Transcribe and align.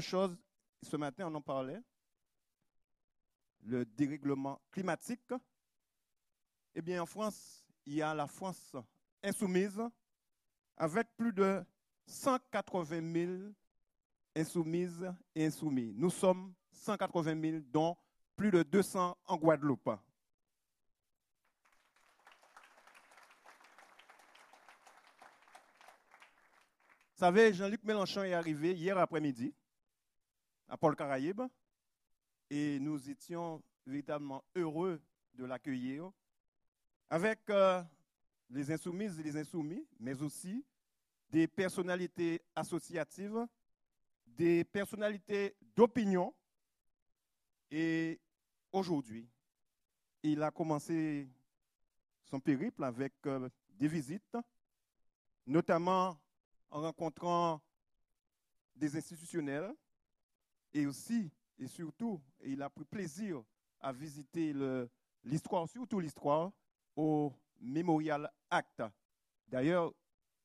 chose, 0.00 0.36
ce 0.82 0.96
matin, 0.96 1.28
on 1.28 1.34
en 1.34 1.40
parlait, 1.42 1.80
le 3.64 3.84
dérèglement 3.84 4.60
climatique. 4.70 5.32
Eh 6.74 6.80
bien, 6.80 7.02
en 7.02 7.06
France, 7.06 7.64
il 7.84 7.94
y 7.94 8.02
a 8.02 8.14
la 8.14 8.26
France 8.26 8.74
insoumise 9.22 9.82
avec 10.76 11.06
plus 11.16 11.32
de 11.32 11.62
180 12.06 13.12
000 13.12 13.52
insoumises 14.34 15.12
et 15.34 15.46
insoumis. 15.46 15.92
Nous 15.94 16.10
sommes 16.10 16.54
180 16.70 17.40
000, 17.40 17.58
dont 17.70 17.96
plus 18.34 18.50
de 18.50 18.62
200 18.62 19.16
en 19.26 19.36
Guadeloupe. 19.36 19.90
Vous 27.14 27.18
savez, 27.26 27.52
Jean-Luc 27.52 27.84
Mélenchon 27.84 28.24
est 28.24 28.32
arrivé 28.32 28.72
hier 28.72 28.98
après-midi 28.98 29.54
à 30.72 30.78
Paul 30.78 30.96
Caraïbe 30.96 31.42
et 32.48 32.80
nous 32.80 33.10
étions 33.10 33.62
véritablement 33.86 34.42
heureux 34.56 35.02
de 35.34 35.44
l'accueillir 35.44 36.10
avec 37.10 37.40
euh, 37.50 37.82
les 38.48 38.72
insoumises 38.72 39.20
et 39.20 39.22
les 39.22 39.36
insoumis, 39.36 39.86
mais 40.00 40.22
aussi 40.22 40.64
des 41.28 41.46
personnalités 41.46 42.40
associatives, 42.56 43.46
des 44.26 44.64
personnalités 44.64 45.54
d'opinion. 45.76 46.34
Et 47.70 48.18
aujourd'hui, 48.72 49.28
il 50.22 50.42
a 50.42 50.50
commencé 50.50 51.28
son 52.24 52.40
périple 52.40 52.82
avec 52.82 53.12
euh, 53.26 53.46
des 53.68 53.88
visites, 53.88 54.38
notamment 55.46 56.18
en 56.70 56.80
rencontrant 56.80 57.60
des 58.74 58.96
institutionnels 58.96 59.70
et 60.74 60.86
aussi 60.86 61.30
et 61.62 61.68
surtout, 61.68 62.20
il 62.44 62.60
a 62.60 62.68
pris 62.68 62.84
plaisir 62.84 63.40
à 63.80 63.92
visiter 63.92 64.52
l'histoire, 65.24 65.68
surtout 65.68 66.00
l'histoire, 66.00 66.50
au 66.96 67.32
Memorial 67.60 68.28
Act. 68.50 68.82
D'ailleurs, 69.48 69.92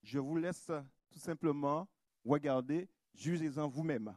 je 0.04 0.20
vous 0.20 0.38
laisse 0.38 0.72
tout 1.12 1.20
simplement 1.20 1.88
regarder, 2.24 2.88
jugez-en 3.16 3.68
vous-même. 3.68 4.14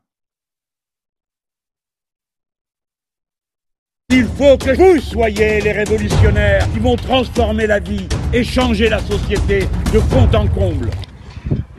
Il 4.11 4.27
faut 4.27 4.59
que 4.59 4.77
vous 4.77 5.01
soyez 5.01 5.63
les 5.63 5.73
révolutionnaires 5.73 6.71
qui 6.73 6.81
vont 6.81 6.97
transformer 6.97 7.67
la 7.67 7.79
vie 7.79 8.09
et 8.35 8.45
changer 8.45 8.91
la 8.91 9.01
société 9.01 9.61
de 9.61 10.01
fond 10.01 10.29
en 10.35 10.49
comble. 10.49 10.91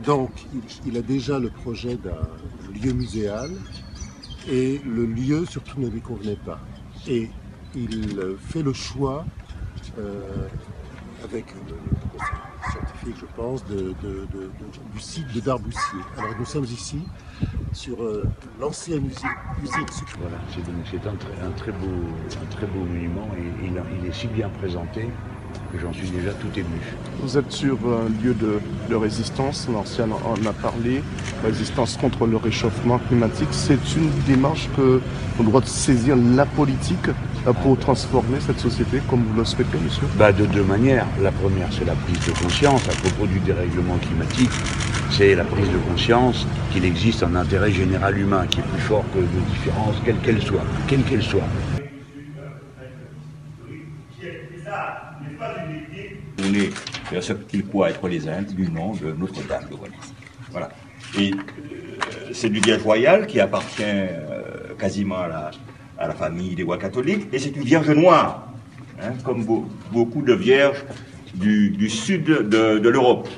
Donc, 0.04 0.30
il, 0.84 0.96
a 0.96 1.02
déjà 1.02 1.38
le 1.38 1.50
projet 1.50 1.96
d'un 1.96 2.26
lieu 2.74 2.92
muséal 2.92 3.50
et 4.48 4.80
le 4.84 5.06
lieu 5.06 5.44
surtout 5.46 5.80
ne 5.80 5.88
lui 5.88 6.00
convenait 6.00 6.36
pas. 6.36 6.60
Et 7.08 7.30
il 7.74 8.36
fait 8.38 8.62
le 8.62 8.72
choix 8.72 9.24
euh, 9.98 10.48
avec 11.24 11.46
le, 11.68 11.76
scientifique, 12.70 13.16
je 13.20 13.26
pense, 13.36 13.64
du 13.64 15.00
site 15.00 15.32
de 15.34 15.40
Darboussier. 15.40 16.00
Alors 16.16 16.34
nous 16.38 16.44
sommes 16.44 16.64
ici 16.64 17.00
sur 17.72 18.02
euh, 18.02 18.24
l'ancienne 18.60 19.06
usine, 19.06 19.28
usine 19.62 19.86
Voilà, 20.20 20.38
c'est 20.90 21.06
un, 21.06 21.50
très 21.52 21.72
beau, 21.72 21.86
un 22.40 22.46
très 22.46 22.66
beau 22.66 22.80
monument 22.80 23.28
et 23.36 23.66
il 23.66 24.06
est 24.06 24.12
si 24.12 24.26
bien 24.28 24.48
présenté 24.50 25.08
j'en 25.80 25.92
suis 25.92 26.08
déjà 26.08 26.32
tout 26.32 26.48
ému. 26.56 26.66
Vous 27.20 27.38
êtes 27.38 27.50
sur 27.50 27.78
un 27.86 28.08
lieu 28.22 28.34
de, 28.34 28.60
de 28.90 28.94
résistance, 28.94 29.68
l'ancien 29.72 30.06
en 30.10 30.46
a 30.46 30.52
parlé, 30.52 31.02
résistance 31.44 31.96
contre 31.96 32.26
le 32.26 32.36
réchauffement 32.36 32.98
climatique. 32.98 33.48
C'est 33.50 33.96
une 33.96 34.10
démarche 34.26 34.68
que 34.76 35.00
on 35.40 35.44
doit 35.44 35.62
saisir 35.64 36.16
la 36.16 36.46
politique 36.46 37.08
euh, 37.46 37.52
pour 37.52 37.78
transformer 37.78 38.38
cette 38.40 38.60
société 38.60 39.00
comme 39.08 39.24
vous 39.24 39.38
le 39.38 39.44
souhaitez, 39.44 39.78
monsieur 39.82 40.06
bah 40.16 40.32
De 40.32 40.46
deux 40.46 40.62
manières. 40.64 41.06
La 41.20 41.32
première, 41.32 41.68
c'est 41.70 41.84
la 41.84 41.94
prise 41.94 42.20
de 42.26 42.32
conscience 42.42 42.82
à 42.88 42.92
propos 42.92 43.26
du 43.26 43.40
dérèglement 43.40 43.96
climatique. 43.98 44.50
C'est 45.10 45.34
la 45.34 45.44
prise 45.44 45.68
de 45.68 45.78
conscience 45.90 46.46
qu'il 46.72 46.84
existe 46.84 47.22
un 47.22 47.34
intérêt 47.34 47.70
général 47.70 48.18
humain 48.18 48.46
qui 48.48 48.60
est 48.60 48.62
plus 48.62 48.80
fort 48.80 49.04
que 49.14 49.18
de 49.18 49.50
différences, 49.50 49.96
quelles 50.04 50.18
qu'elles 50.18 50.42
soient, 50.42 50.64
quelles 50.86 51.02
qu'elles 51.02 51.22
soient. 51.22 51.48
Ce 57.20 57.32
qu'il 57.32 57.64
pourrait 57.64 57.90
être 57.90 58.08
les 58.08 58.28
Indes 58.28 58.54
du 58.54 58.70
nom 58.70 58.94
de 58.94 59.12
Notre-Dame 59.12 59.64
de 59.70 59.76
Voilà. 60.50 60.70
Et 61.18 61.32
euh, 61.32 62.30
c'est 62.32 62.48
du 62.48 62.60
vierge 62.60 62.82
royal 62.82 63.26
qui 63.26 63.38
appartient 63.40 63.82
euh, 63.82 64.74
quasiment 64.78 65.18
à 65.18 65.28
la, 65.28 65.50
à 65.98 66.08
la 66.08 66.14
famille 66.14 66.54
des 66.54 66.62
rois 66.62 66.78
catholiques, 66.78 67.28
et 67.32 67.38
c'est 67.38 67.54
une 67.54 67.62
vierge 67.64 67.90
noire, 67.90 68.48
hein, 69.00 69.12
comme 69.24 69.44
beaucoup 69.92 70.22
de 70.22 70.32
vierges 70.32 70.84
du, 71.34 71.88
sud 71.88 72.24
de, 72.24 72.88
l'Europe. 72.88 73.28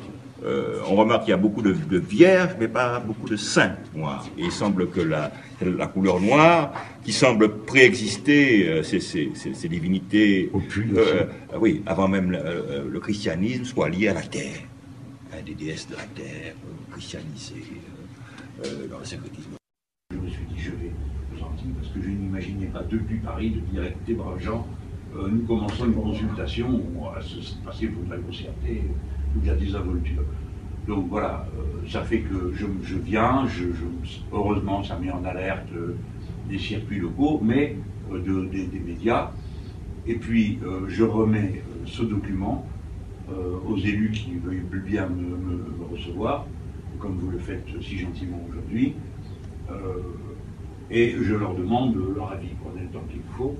Euh, 0.44 0.80
on 0.88 0.96
remarque 0.96 1.22
qu'il 1.22 1.30
y 1.30 1.34
a 1.34 1.38
beaucoup 1.38 1.62
de, 1.62 1.98
vierges, 1.98 2.54
mais 2.60 2.68
pas 2.68 3.00
beaucoup 3.00 3.28
de 3.28 3.36
saints 3.36 3.76
noirs. 3.94 4.26
Et 4.36 4.44
il 4.44 4.52
semble 4.52 4.90
que 4.90 5.00
la, 5.00 5.32
la 5.62 5.86
couleur 5.86 6.20
noire, 6.20 6.72
qui 7.02 7.12
semble 7.12 7.62
préexister 7.62 8.68
euh, 8.68 8.82
ces, 8.82 9.68
divinités, 9.68 10.50
euh, 10.96 11.24
oui, 11.58 11.82
avant 11.86 12.08
même 12.08 12.30
le, 12.30 13.00
christianisme, 13.00 13.64
soit 13.64 13.88
lié 13.88 14.08
à 14.08 14.14
la 14.14 14.22
terre, 14.22 14.60
hein, 15.32 15.38
des 15.44 15.54
déesses 15.54 15.88
de 15.88 15.96
la 15.96 16.04
terre, 16.14 16.54
christianisées 16.92 17.64
dans 18.90 18.98
le 18.98 19.04
syncrétisme. 19.04 19.50
Je 20.12 20.16
me 20.16 20.28
suis 20.28 20.44
dit, 20.46 20.58
je 20.58 20.70
vais 20.70 20.92
parce 21.80 21.92
que 21.92 22.02
je 22.02 22.08
n'imaginais 22.08 22.66
pas 22.66 22.82
depuis 22.82 23.18
Paris 23.18 23.50
de 23.50 23.60
dire 23.60 23.84
écoutez, 23.84 24.14
braves 24.14 24.40
gens, 24.40 24.66
euh, 25.16 25.28
nous 25.28 25.42
commençons 25.42 25.86
une 25.86 25.94
consultation, 25.94 26.82
à 27.16 27.20
se 27.20 27.36
passer, 27.64 27.84
il 27.84 27.92
faudrait 27.92 28.18
concerter, 28.18 28.82
il 29.36 29.46
y 29.46 29.50
a 29.50 29.54
des 29.54 29.74
involtures. 29.74 30.24
Donc 30.86 31.08
voilà, 31.08 31.46
euh, 31.58 31.88
ça 31.88 32.02
fait 32.02 32.20
que 32.20 32.52
je, 32.54 32.96
viens, 32.96 33.46
heureusement 34.32 34.82
ça 34.84 34.98
met 34.98 35.10
en 35.10 35.24
alerte 35.24 35.68
euh, 35.74 35.96
des 36.48 36.58
circuits 36.58 37.00
locaux, 37.00 37.40
mais 37.42 37.76
des, 38.12 38.80
médias. 38.86 39.30
Et 40.06 40.16
puis 40.16 40.58
je 40.88 41.02
remets 41.02 41.62
ce 41.86 42.02
document 42.02 42.66
aux 43.66 43.78
élus 43.78 44.10
qui 44.10 44.34
veulent 44.34 44.82
bien 44.84 45.08
me, 45.08 45.86
recevoir, 45.90 46.46
comme 46.98 47.16
vous 47.16 47.30
le 47.30 47.38
faites 47.38 47.66
si 47.80 47.98
gentiment 47.98 48.38
aujourd'hui 48.50 48.94
et 50.90 51.14
je 51.20 51.34
leur 51.34 51.54
demande 51.54 51.96
leur 52.14 52.32
avis. 52.32 52.48
Prenez 52.62 52.82
le 52.82 52.88
temps 52.88 53.04
qu'il 53.10 53.22
faut, 53.36 53.56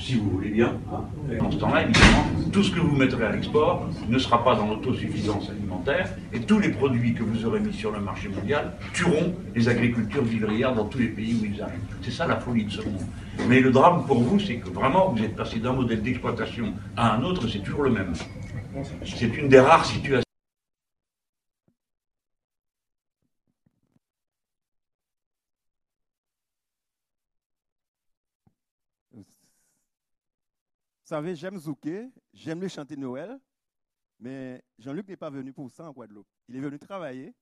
si 0.00 0.16
vous 0.16 0.30
voulez 0.30 0.50
bien. 0.50 0.74
Hein. 0.92 1.04
En 1.40 1.50
ce 1.50 1.58
temps-là, 1.58 1.82
évidemment, 1.82 2.24
tout 2.52 2.62
ce 2.62 2.70
que 2.70 2.80
vous 2.80 2.96
mettrez 2.96 3.24
à 3.24 3.32
l'export 3.32 3.88
ne 4.08 4.18
sera 4.18 4.42
pas 4.42 4.56
dans 4.56 4.66
l'autosuffisance 4.66 5.50
alimentaire, 5.50 6.10
et 6.32 6.40
tous 6.40 6.58
les 6.58 6.70
produits 6.70 7.14
que 7.14 7.22
vous 7.22 7.44
aurez 7.44 7.60
mis 7.60 7.72
sur 7.72 7.92
le 7.92 8.00
marché 8.00 8.28
mondial 8.28 8.72
tueront 8.94 9.34
les 9.54 9.68
agricultures 9.68 10.24
vivrières 10.24 10.74
dans 10.74 10.86
tous 10.86 10.98
les 10.98 11.08
pays 11.08 11.38
où 11.40 11.44
ils 11.44 11.60
arrivent. 11.60 11.80
C'est 12.02 12.10
ça 12.10 12.26
la 12.26 12.36
folie 12.36 12.64
de 12.64 12.70
ce 12.70 12.82
monde. 12.82 13.06
Mais 13.48 13.60
le 13.60 13.70
drame 13.70 14.04
pour 14.06 14.20
vous, 14.20 14.40
c'est 14.40 14.56
que 14.56 14.70
vraiment, 14.70 15.10
vous 15.10 15.22
êtes 15.22 15.36
passé 15.36 15.58
d'un 15.58 15.72
modèle 15.72 16.02
d'exploitation 16.02 16.72
à 16.96 17.14
un 17.14 17.22
autre, 17.22 17.46
c'est 17.48 17.60
toujours 17.60 17.82
le 17.82 17.90
même. 17.90 18.12
C'est 19.04 19.36
une 19.36 19.48
des 19.48 19.60
rares 19.60 19.84
situations. 19.84 20.29
Savez, 31.10 31.34
j'aime 31.34 31.58
Zouké, 31.58 32.08
j'aime 32.32 32.60
les 32.60 32.68
chanter 32.68 32.96
Noël, 32.96 33.36
mais 34.20 34.62
Jean-Luc 34.78 35.08
n'est 35.08 35.16
pas 35.16 35.28
venu 35.28 35.52
pour 35.52 35.68
ça 35.68 35.88
en 35.88 35.92
Guadeloupe. 35.92 36.28
Il 36.46 36.54
est 36.54 36.60
venu 36.60 36.78
travailler, 36.78 37.34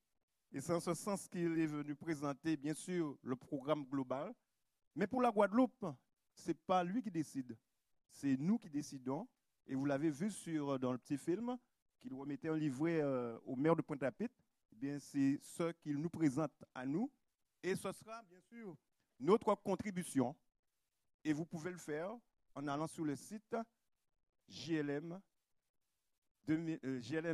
et 0.50 0.62
c'est 0.62 0.72
en 0.72 0.80
ce 0.80 0.94
sens 0.94 1.28
qu'il 1.28 1.58
est 1.58 1.66
venu 1.66 1.94
présenter, 1.94 2.56
bien 2.56 2.72
sûr, 2.72 3.18
le 3.22 3.36
programme 3.36 3.84
global. 3.84 4.34
Mais 4.94 5.06
pour 5.06 5.20
la 5.20 5.30
Guadeloupe, 5.30 5.84
ce 6.34 6.48
n'est 6.48 6.54
pas 6.54 6.82
lui 6.82 7.02
qui 7.02 7.10
décide, 7.10 7.58
c'est 8.08 8.38
nous 8.38 8.58
qui 8.58 8.70
décidons. 8.70 9.28
Et 9.66 9.74
vous 9.74 9.84
l'avez 9.84 10.08
vu 10.08 10.30
sur, 10.30 10.78
dans 10.78 10.92
le 10.92 10.98
petit 10.98 11.18
film 11.18 11.58
qu'il 12.00 12.14
remettait 12.14 12.48
un 12.48 12.56
livret 12.56 13.02
euh, 13.02 13.38
au 13.44 13.54
maire 13.54 13.76
de 13.76 13.82
Pointe-à-Pitre. 13.82 14.34
Eh 14.80 14.98
c'est 14.98 15.38
ce 15.42 15.72
qu'il 15.72 15.98
nous 15.98 16.08
présente 16.08 16.64
à 16.74 16.86
nous. 16.86 17.10
Et 17.62 17.76
ce 17.76 17.92
sera, 17.92 18.22
bien 18.22 18.40
sûr, 18.40 18.74
notre 19.20 19.54
contribution. 19.56 20.34
Et 21.22 21.34
vous 21.34 21.44
pouvez 21.44 21.70
le 21.70 21.76
faire 21.76 22.16
en 22.58 22.66
allant 22.66 22.88
sur 22.88 23.04
le 23.04 23.14
site 23.14 23.56
JLM, 24.48 25.20
2017, 26.46 27.24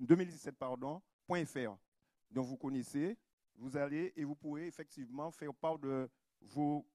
2017 0.00 0.56
pardon, 0.58 1.00
dont 2.30 2.42
vous 2.42 2.58
connaissez. 2.58 3.16
Vous 3.54 3.76
allez 3.76 4.12
et 4.16 4.24
vous 4.24 4.34
pourrez 4.34 4.66
effectivement 4.66 5.30
faire 5.30 5.54
part 5.54 5.78
de 5.78 6.10
vos 6.42 6.86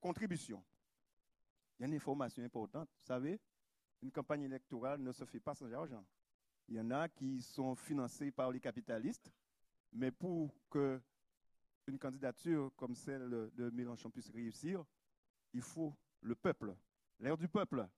contributions. 0.00 0.64
Il 1.78 1.82
y 1.82 1.84
a 1.84 1.88
une 1.88 1.94
information 1.94 2.42
importante. 2.42 2.88
Vous 2.88 3.06
savez, 3.06 3.38
une 4.02 4.10
campagne 4.10 4.42
électorale 4.42 5.00
ne 5.00 5.12
se 5.12 5.24
fait 5.24 5.40
pas 5.40 5.54
sans 5.54 5.72
argent. 5.72 6.04
Il 6.68 6.76
y 6.76 6.80
en 6.80 6.90
a 6.90 7.08
qui 7.08 7.42
sont 7.42 7.76
financés 7.76 8.32
par 8.32 8.50
les 8.50 8.60
capitalistes, 8.60 9.32
mais 9.92 10.10
pour 10.10 10.52
que 10.68 11.00
une 11.86 11.98
candidature 11.98 12.72
comme 12.76 12.94
celle 12.94 13.50
de 13.54 13.70
Mélenchon 13.70 14.10
puisse 14.10 14.30
réussir, 14.30 14.84
il 15.52 15.62
faut 15.62 15.94
le 16.22 16.34
peuple, 16.34 16.74
l'air 17.18 17.36
du 17.36 17.48
peuple. 17.48 17.88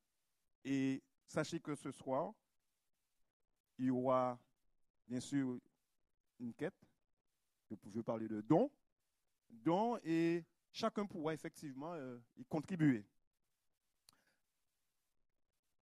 Et 0.64 1.02
sachez 1.26 1.60
que 1.60 1.74
ce 1.74 1.90
soir, 1.90 2.32
il 3.78 3.86
y 3.86 3.90
aura 3.90 4.38
bien 5.06 5.20
sûr 5.20 5.58
une 6.38 6.54
quête. 6.54 6.80
Je 7.70 7.90
veux 7.90 8.02
parler 8.02 8.28
de 8.28 8.40
dons. 8.40 8.70
Dons 9.48 9.98
et 10.04 10.44
chacun 10.70 11.06
pourra 11.06 11.34
effectivement 11.34 11.92
euh, 11.94 12.18
y 12.36 12.44
contribuer. 12.44 13.04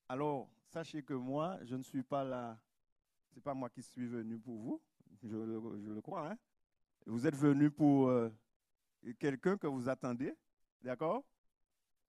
Alors, 0.10 0.50
sachez 0.68 1.04
que 1.04 1.14
moi, 1.14 1.60
je 1.64 1.76
ne 1.76 1.84
suis 1.84 2.04
pas 2.04 2.24
là, 2.24 2.58
ce 3.30 3.36
n'est 3.36 3.42
pas 3.42 3.54
moi 3.54 3.70
qui 3.70 3.84
suis 3.84 4.08
venu 4.08 4.40
pour 4.40 4.58
vous, 4.58 4.82
je 5.24 5.36
le, 5.36 6.02
crois. 6.02 6.32
Hein. 6.32 6.38
Vous 7.06 7.28
êtes 7.28 7.36
venu 7.36 7.70
pour 7.70 8.08
euh, 8.08 8.30
quelqu'un 9.20 9.58
que 9.58 9.68
vous 9.68 9.90
attendez, 9.90 10.34
d'accord? 10.82 11.26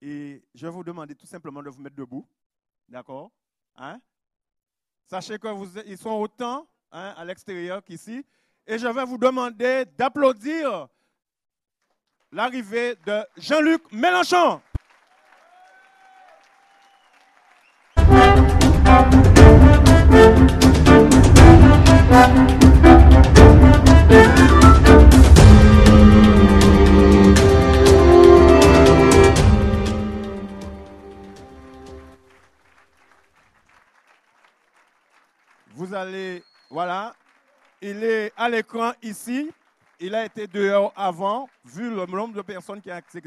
Et 0.01 0.43
je 0.55 0.67
vais 0.67 0.73
vous 0.73 0.85
demander 0.85 1.15
tout 1.15 1.27
simplement 1.27 1.63
de 1.63 1.71
vous 1.71 1.81
mettre 1.81 1.97
debout, 1.97 2.27
d'accord? 2.89 3.31
Hein? 3.77 4.01
Sachez 5.07 5.39
que 5.39 5.49
vous, 5.49 5.79
ils 5.87 5.99
sont 5.99 6.11
autant 6.11 6.69
hein, 6.93 7.15
à 7.17 7.25
l'extérieur 7.25 7.83
qu'ici. 7.83 8.25
Et 8.67 8.79
je 8.79 8.87
vais 8.87 9.05
vous 9.05 9.19
demander 9.19 9.85
d'applaudir 9.97 10.89
l'arrivée 12.31 12.95
de 13.07 13.25
Jean-Luc 13.37 13.91
Mélenchon. 13.91 14.61
Vous 35.79 35.95
allez, 35.95 36.43
voilà, 36.69 37.15
il 37.81 38.03
est 38.03 38.33
à 38.37 38.49
l'écran 38.49 38.91
ici. 39.01 39.49
Il 40.01 40.13
a 40.13 40.25
été 40.25 40.49
dehors 40.49 40.93
avant, 40.97 41.49
vu 41.65 41.89
le 41.95 42.05
nombre 42.05 42.35
de 42.35 42.43
personnes 42.43 42.81
qui 42.81 42.91
ont 42.91 42.97
accès. 42.97 43.23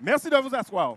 Merci 0.00 0.28
de 0.28 0.36
vous 0.38 0.52
asseoir. 0.52 0.96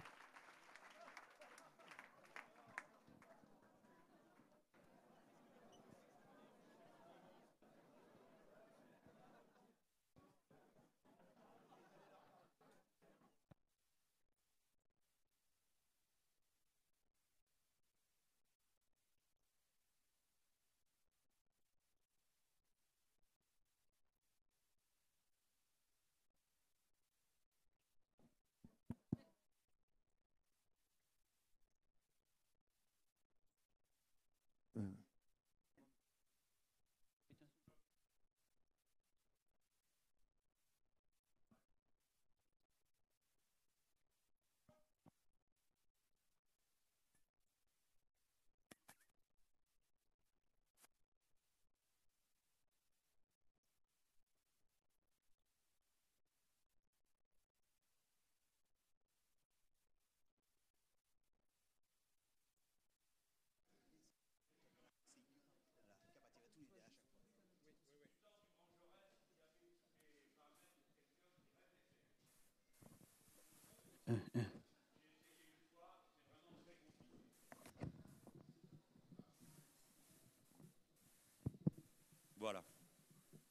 Voilà. 82.40 82.64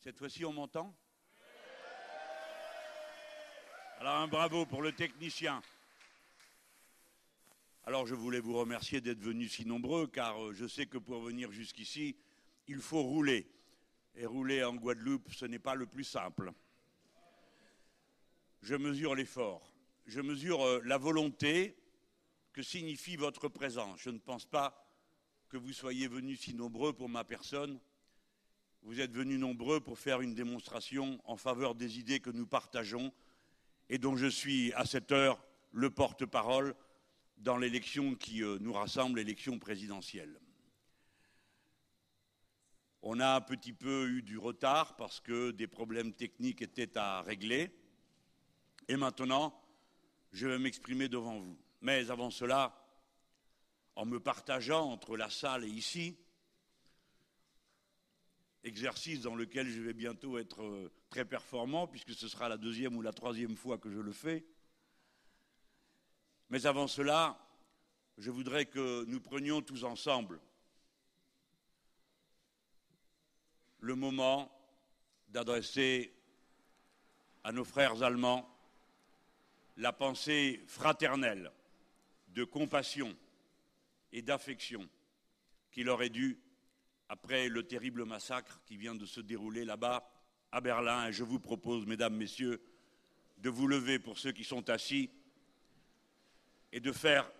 Cette 0.06 0.18
fois-ci, 0.18 0.44
on 0.44 0.52
m'entend 0.52 0.94
Alors 3.98 4.14
un 4.14 4.28
bravo 4.28 4.64
pour 4.64 4.80
le 4.80 4.92
technicien. 4.92 5.60
Alors 7.84 8.06
je 8.06 8.14
voulais 8.14 8.38
vous 8.38 8.56
remercier 8.56 9.00
d'être 9.00 9.18
venus 9.18 9.54
si 9.54 9.66
nombreux, 9.66 10.06
car 10.06 10.40
euh, 10.40 10.52
je 10.52 10.68
sais 10.68 10.86
que 10.86 10.98
pour 10.98 11.22
venir 11.22 11.50
jusqu'ici, 11.50 12.14
il 12.68 12.78
faut 12.78 13.02
rouler. 13.02 13.50
Et 14.14 14.26
rouler 14.26 14.62
en 14.62 14.76
Guadeloupe, 14.76 15.32
ce 15.32 15.44
n'est 15.44 15.58
pas 15.58 15.74
le 15.74 15.86
plus 15.86 16.04
simple. 16.04 16.52
Je 18.62 18.76
mesure 18.76 19.16
l'effort 19.16 19.72
je 20.06 20.20
mesure 20.20 20.62
euh, 20.64 20.80
la 20.84 20.98
volonté 20.98 21.76
que 22.52 22.62
signifie 22.62 23.16
votre 23.16 23.48
présence. 23.48 23.98
Je 24.02 24.10
ne 24.10 24.18
pense 24.18 24.44
pas 24.44 24.88
que 25.48 25.56
vous 25.56 25.72
soyez 25.72 26.06
venus 26.06 26.42
si 26.42 26.54
nombreux 26.54 26.92
pour 26.92 27.08
ma 27.08 27.24
personne. 27.24 27.80
Vous 28.86 29.00
êtes 29.00 29.10
venus 29.10 29.40
nombreux 29.40 29.80
pour 29.80 29.98
faire 29.98 30.20
une 30.20 30.36
démonstration 30.36 31.20
en 31.24 31.36
faveur 31.36 31.74
des 31.74 31.98
idées 31.98 32.20
que 32.20 32.30
nous 32.30 32.46
partageons 32.46 33.12
et 33.88 33.98
dont 33.98 34.16
je 34.16 34.28
suis 34.28 34.72
à 34.74 34.84
cette 34.84 35.10
heure 35.10 35.44
le 35.72 35.90
porte-parole 35.90 36.72
dans 37.36 37.56
l'élection 37.56 38.14
qui 38.14 38.44
euh, 38.44 38.58
nous 38.60 38.72
rassemble, 38.72 39.18
l'élection 39.18 39.58
présidentielle. 39.58 40.38
On 43.02 43.18
a 43.18 43.34
un 43.34 43.40
petit 43.40 43.72
peu 43.72 44.08
eu 44.08 44.22
du 44.22 44.38
retard 44.38 44.94
parce 44.94 45.18
que 45.18 45.50
des 45.50 45.66
problèmes 45.66 46.12
techniques 46.12 46.62
étaient 46.62 46.96
à 46.96 47.22
régler. 47.22 47.72
Et 48.86 48.96
maintenant, 48.96 49.60
je 50.30 50.46
vais 50.46 50.60
m'exprimer 50.60 51.08
devant 51.08 51.40
vous. 51.40 51.58
Mais 51.80 52.08
avant 52.08 52.30
cela, 52.30 52.86
en 53.96 54.06
me 54.06 54.20
partageant 54.20 54.88
entre 54.92 55.16
la 55.16 55.28
salle 55.28 55.64
et 55.64 55.70
ici, 55.70 56.16
exercice 58.66 59.20
dans 59.20 59.36
lequel 59.36 59.68
je 59.68 59.80
vais 59.80 59.94
bientôt 59.94 60.38
être 60.38 60.62
euh, 60.62 60.90
très 61.08 61.24
performant, 61.24 61.86
puisque 61.86 62.14
ce 62.14 62.28
sera 62.28 62.48
la 62.48 62.56
deuxième 62.56 62.96
ou 62.96 63.02
la 63.02 63.12
troisième 63.12 63.56
fois 63.56 63.78
que 63.78 63.90
je 63.90 64.00
le 64.00 64.12
fais. 64.12 64.44
Mais 66.50 66.66
avant 66.66 66.88
cela, 66.88 67.38
je 68.18 68.30
voudrais 68.30 68.66
que 68.66 69.04
nous 69.04 69.20
prenions 69.20 69.62
tous 69.62 69.84
ensemble 69.84 70.40
le 73.78 73.94
moment 73.94 74.50
d'adresser 75.28 76.12
à 77.44 77.52
nos 77.52 77.64
frères 77.64 78.02
allemands 78.02 78.52
la 79.76 79.92
pensée 79.92 80.64
fraternelle, 80.66 81.52
de 82.28 82.42
compassion 82.42 83.16
et 84.12 84.22
d'affection 84.22 84.88
qu'il 85.70 85.88
aurait 85.88 86.08
dû 86.08 86.40
après 87.08 87.48
le 87.48 87.62
terrible 87.62 88.04
massacre 88.04 88.60
qui 88.66 88.76
vient 88.76 88.94
de 88.94 89.06
se 89.06 89.20
dérouler 89.20 89.64
là-bas 89.64 90.08
à 90.52 90.60
Berlin. 90.60 91.08
Et 91.08 91.12
je 91.12 91.24
vous 91.24 91.40
propose, 91.40 91.86
mesdames, 91.86 92.16
messieurs, 92.16 92.62
de 93.38 93.50
vous 93.50 93.66
lever 93.66 93.98
pour 93.98 94.18
ceux 94.18 94.32
qui 94.32 94.44
sont 94.44 94.68
assis 94.70 95.10
et 96.72 96.80
de 96.80 96.92
faire 96.92 97.30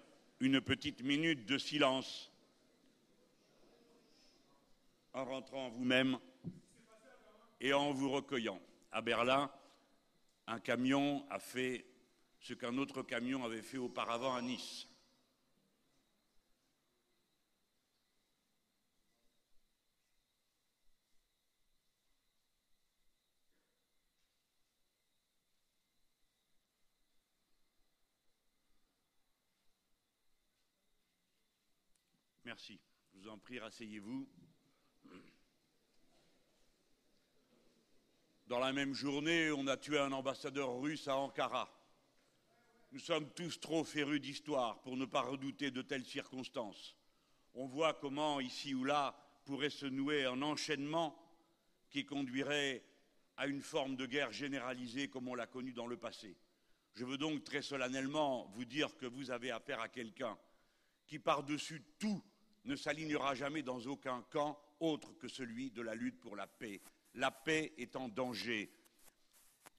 une 0.40 0.60
petite 0.60 1.02
minute 1.02 1.46
de 1.46 1.58
silence 1.58 2.30
en 5.12 5.24
rentrant 5.24 5.70
vous-même 5.70 6.18
et 7.60 7.72
en 7.72 7.92
vous 7.92 8.10
recueillant. 8.10 8.60
À 8.92 9.00
Berlin, 9.00 9.50
un 10.46 10.60
camion 10.60 11.26
a 11.30 11.38
fait 11.38 11.86
ce 12.40 12.54
qu'un 12.54 12.76
autre 12.78 13.02
camion 13.02 13.44
avait 13.44 13.62
fait 13.62 13.78
auparavant 13.78 14.34
à 14.34 14.42
Nice. 14.42 14.86
Merci. 32.46 32.78
Je 33.12 33.18
vous 33.18 33.28
en 33.28 33.38
prie, 33.38 33.58
rasseyez-vous. 33.58 34.28
Dans 38.46 38.60
la 38.60 38.72
même 38.72 38.94
journée, 38.94 39.50
on 39.50 39.66
a 39.66 39.76
tué 39.76 39.98
un 39.98 40.12
ambassadeur 40.12 40.78
russe 40.78 41.08
à 41.08 41.16
Ankara. 41.16 41.68
Nous 42.92 43.00
sommes 43.00 43.28
tous 43.34 43.58
trop 43.58 43.82
férus 43.82 44.20
d'histoire 44.20 44.80
pour 44.82 44.96
ne 44.96 45.06
pas 45.06 45.22
redouter 45.22 45.72
de 45.72 45.82
telles 45.82 46.04
circonstances. 46.04 46.96
On 47.54 47.66
voit 47.66 47.94
comment, 47.94 48.38
ici 48.38 48.74
ou 48.74 48.84
là, 48.84 49.16
pourrait 49.44 49.68
se 49.68 49.86
nouer 49.86 50.26
un 50.26 50.40
enchaînement 50.40 51.20
qui 51.90 52.06
conduirait 52.06 52.84
à 53.36 53.48
une 53.48 53.60
forme 53.60 53.96
de 53.96 54.06
guerre 54.06 54.30
généralisée 54.30 55.10
comme 55.10 55.26
on 55.26 55.34
l'a 55.34 55.48
connue 55.48 55.72
dans 55.72 55.88
le 55.88 55.96
passé. 55.96 56.38
Je 56.94 57.04
veux 57.04 57.18
donc 57.18 57.42
très 57.42 57.62
solennellement 57.62 58.46
vous 58.54 58.64
dire 58.64 58.96
que 58.96 59.06
vous 59.06 59.32
avez 59.32 59.50
affaire 59.50 59.80
à 59.80 59.88
quelqu'un 59.88 60.38
qui, 61.08 61.18
par-dessus 61.18 61.82
tout, 61.98 62.22
ne 62.66 62.76
s'alignera 62.76 63.34
jamais 63.34 63.62
dans 63.62 63.80
aucun 63.86 64.22
camp 64.30 64.58
autre 64.80 65.12
que 65.18 65.28
celui 65.28 65.70
de 65.70 65.82
la 65.82 65.94
lutte 65.94 66.20
pour 66.20 66.36
la 66.36 66.46
paix. 66.46 66.80
La 67.14 67.30
paix 67.30 67.72
est 67.78 67.96
en 67.96 68.08
danger. 68.08 68.70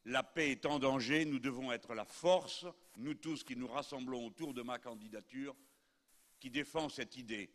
La 0.05 0.23
paix 0.23 0.51
est 0.51 0.65
en 0.65 0.79
danger, 0.79 1.25
nous 1.25 1.39
devons 1.39 1.71
être 1.71 1.93
la 1.93 2.05
force, 2.05 2.65
nous 2.97 3.13
tous 3.13 3.43
qui 3.43 3.55
nous 3.55 3.67
rassemblons 3.67 4.25
autour 4.25 4.53
de 4.53 4.61
ma 4.61 4.79
candidature, 4.79 5.55
qui 6.39 6.49
défend 6.49 6.89
cette 6.89 7.17
idée 7.17 7.49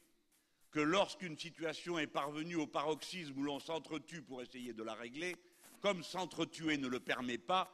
que 0.73 0.81
lorsqu'une 0.81 1.39
situation 1.39 1.99
est 1.99 2.07
parvenue 2.07 2.57
au 2.57 2.67
paroxysme 2.67 3.39
où 3.39 3.43
l'on 3.43 3.61
s'entretue 3.61 4.23
pour 4.23 4.41
essayer 4.41 4.73
de 4.73 4.83
la 4.83 4.95
régler, 4.95 5.37
comme 5.81 6.03
s'entretuer 6.03 6.79
ne 6.79 6.89
le 6.89 6.99
permet 6.99 7.39
pas, 7.39 7.71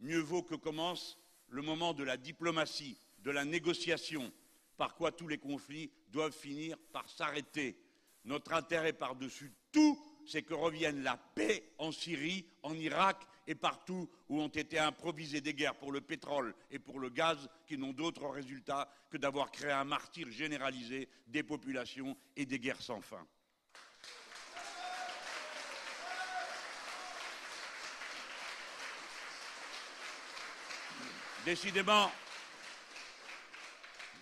mieux 0.00 0.20
vaut 0.20 0.42
que 0.42 0.54
commence 0.54 1.18
le 1.48 1.60
moment 1.60 1.92
de 1.92 2.04
la 2.04 2.16
diplomatie, 2.16 2.98
de 3.18 3.30
la 3.30 3.44
négociation, 3.44 4.32
par 4.78 4.94
quoi 4.94 5.12
tous 5.12 5.28
les 5.28 5.38
conflits 5.38 5.90
doivent 6.08 6.32
finir 6.32 6.78
par 6.92 7.10
s'arrêter. 7.10 7.78
Notre 8.24 8.54
intérêt 8.54 8.92
par-dessus 8.94 9.52
tout, 9.72 9.98
c'est 10.26 10.42
que 10.42 10.54
revienne 10.54 11.02
la 11.02 11.16
paix 11.16 11.72
en 11.78 11.92
Syrie, 11.92 12.46
en 12.62 12.74
Irak 12.74 13.26
et 13.46 13.54
partout 13.54 14.08
où 14.28 14.40
ont 14.40 14.48
été 14.48 14.78
improvisées 14.78 15.40
des 15.40 15.54
guerres 15.54 15.74
pour 15.74 15.90
le 15.90 16.00
pétrole 16.00 16.54
et 16.70 16.78
pour 16.78 17.00
le 17.00 17.10
gaz 17.10 17.48
qui 17.66 17.76
n'ont 17.76 17.92
d'autre 17.92 18.28
résultat 18.28 18.88
que 19.10 19.16
d'avoir 19.16 19.50
créé 19.50 19.72
un 19.72 19.84
martyr 19.84 20.30
généralisé 20.30 21.08
des 21.26 21.42
populations 21.42 22.16
et 22.36 22.46
des 22.46 22.58
guerres 22.58 22.82
sans 22.82 23.00
fin. 23.00 23.26
Décidément, 31.44 32.10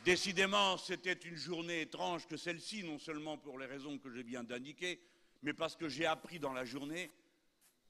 décidément, 0.07 0.79
c'était 0.79 1.15
une 1.15 1.35
journée 1.35 1.81
étrange 1.81 2.29
que 2.29 2.37
celle-ci, 2.37 2.85
non 2.85 2.97
seulement 2.97 3.37
pour 3.39 3.59
les 3.59 3.67
raisons 3.67 3.99
que 3.99 4.09
je 4.09 4.21
viens 4.21 4.45
d'indiquer, 4.45 5.01
mais 5.43 5.53
parce 5.53 5.75
que 5.75 5.89
j'ai 5.89 6.07
appris 6.07 6.39
dans 6.39 6.53
la 6.53 6.65
journée 6.65 7.11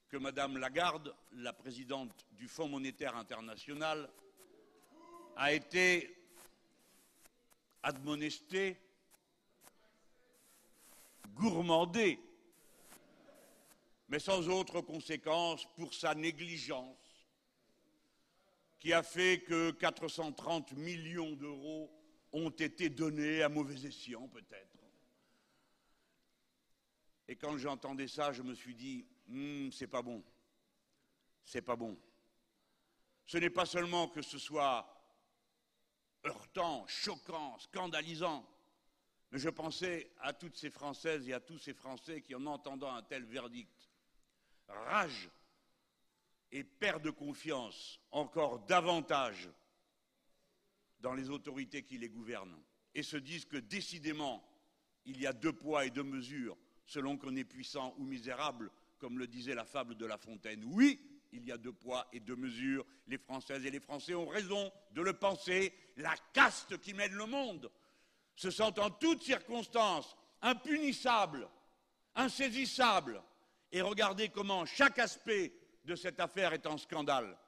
que 0.08 0.16
Madame 0.16 0.56
Lagarde, 0.56 1.14
la 1.32 1.52
présidente 1.52 2.25
du 2.32 2.49
Fonds 2.49 2.68
monétaire 2.68 3.14
international, 3.16 4.08
a 5.37 5.52
été 5.52 6.16
admonestée, 7.82 8.80
gourmandée, 11.35 12.18
mais 14.08 14.20
sans 14.20 14.49
autre 14.49 14.80
conséquence 14.80 15.66
pour 15.76 15.92
sa 15.92 16.14
négligence 16.14 16.96
qui 18.78 18.94
a 18.94 19.02
fait 19.02 19.44
que 19.46 19.70
430 19.73 20.73
millions 20.73 21.32
d'euros 21.32 21.92
ont 22.37 22.50
été 22.50 22.90
donnés 22.90 23.43
à 23.43 23.49
mauvais 23.49 23.87
escient, 23.87 24.28
peut-être. 24.28 24.76
Et 27.28 27.37
quand 27.37 27.57
j'entendais 27.57 28.09
ça, 28.09 28.33
je 28.33 28.43
me 28.43 28.55
suis 28.55 28.75
dit, 28.75 29.07
hmm, 29.28 29.71
c'est 29.71 29.87
pas 29.87 30.02
bon. 30.02 30.23
C'est 31.45 31.62
pas 31.62 31.76
bon. 31.76 31.99
Ce 33.26 33.38
n'est 33.38 33.50
pas 33.50 33.66
seulement 33.66 34.09
que 34.09 34.23
ce 34.23 34.38
soit 34.38 34.87
heurtant, 36.25 36.87
choquant, 36.87 37.59
scandalisant, 37.59 38.47
mais 39.31 39.38
je 39.38 39.49
pensais 39.49 40.12
à 40.21 40.33
toutes 40.33 40.57
ces 40.57 40.71
Françaises 40.71 41.28
et 41.28 41.33
à 41.33 41.40
tous 41.40 41.59
ces 41.59 41.75
Français 41.75 42.21
qui, 42.23 42.35
en 42.35 42.47
entendant 42.47 42.95
un 42.95 43.02
tel 43.02 43.25
verdict, 43.25 43.90
rage 44.69 45.31
et 46.52 46.62
perdent 46.62 47.11
confiance 47.11 48.00
encore 48.11 48.61
davantage 48.66 49.49
dans 51.06 51.14
les 51.14 51.30
autorités 51.30 51.84
qui 51.84 51.98
les 51.98 52.08
gouvernent 52.08 52.58
et 52.92 53.04
se 53.04 53.16
disent 53.16 53.44
que 53.44 53.58
décidément, 53.58 54.42
il 55.04 55.20
y 55.20 55.26
a 55.28 55.32
deux 55.32 55.52
poids 55.52 55.86
et 55.86 55.90
deux 55.90 56.02
mesures 56.02 56.56
selon 56.84 57.16
qu'on 57.16 57.36
est 57.36 57.44
puissant 57.44 57.94
ou 57.98 58.04
misérable, 58.04 58.72
comme 58.98 59.20
le 59.20 59.28
disait 59.28 59.54
la 59.54 59.64
fable 59.64 59.94
de 59.94 60.04
La 60.04 60.18
Fontaine. 60.18 60.64
Oui, 60.66 61.00
il 61.30 61.44
y 61.44 61.52
a 61.52 61.58
deux 61.58 61.72
poids 61.72 62.08
et 62.12 62.18
deux 62.18 62.34
mesures. 62.34 62.84
Les 63.06 63.18
Françaises 63.18 63.64
et 63.64 63.70
les 63.70 63.78
Français 63.78 64.14
ont 64.14 64.26
raison 64.26 64.72
de 64.90 65.00
le 65.00 65.12
penser. 65.12 65.72
La 65.96 66.16
caste 66.32 66.78
qui 66.78 66.92
mène 66.92 67.12
le 67.12 67.26
monde 67.26 67.70
se 68.34 68.50
sent 68.50 68.80
en 68.80 68.90
toutes 68.90 69.22
circonstances 69.22 70.16
impunissable, 70.42 71.48
insaisissable. 72.16 73.22
Et 73.70 73.80
regardez 73.80 74.28
comment 74.28 74.66
chaque 74.66 74.98
aspect 74.98 75.52
de 75.84 75.94
cette 75.94 76.18
affaire 76.18 76.52
est 76.52 76.66
un 76.66 76.78
scandale. 76.78 77.38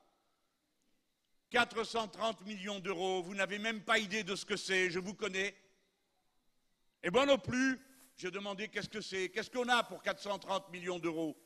430 1.51 2.43
millions 2.43 2.79
d'euros, 2.79 3.23
vous 3.23 3.35
n'avez 3.35 3.59
même 3.59 3.83
pas 3.83 3.99
idée 3.99 4.23
de 4.23 4.37
ce 4.37 4.45
que 4.45 4.57
c'est, 4.57 4.91
je 4.91 4.99
vous 4.99 5.15
connais. 5.15 5.55
Et 7.03 7.11
moi 7.11 7.25
non 7.25 7.39
plus, 7.39 7.79
j'ai 8.17 8.31
demandé 8.31 8.69
qu'est-ce 8.69 8.89
que 8.89 9.01
c'est, 9.01 9.31
qu'est-ce 9.31 9.51
qu'on 9.51 9.69
a 9.69 9.83
pour 9.83 10.03
430 10.03 10.71
millions 10.71 10.99
d'euros? 10.99 11.37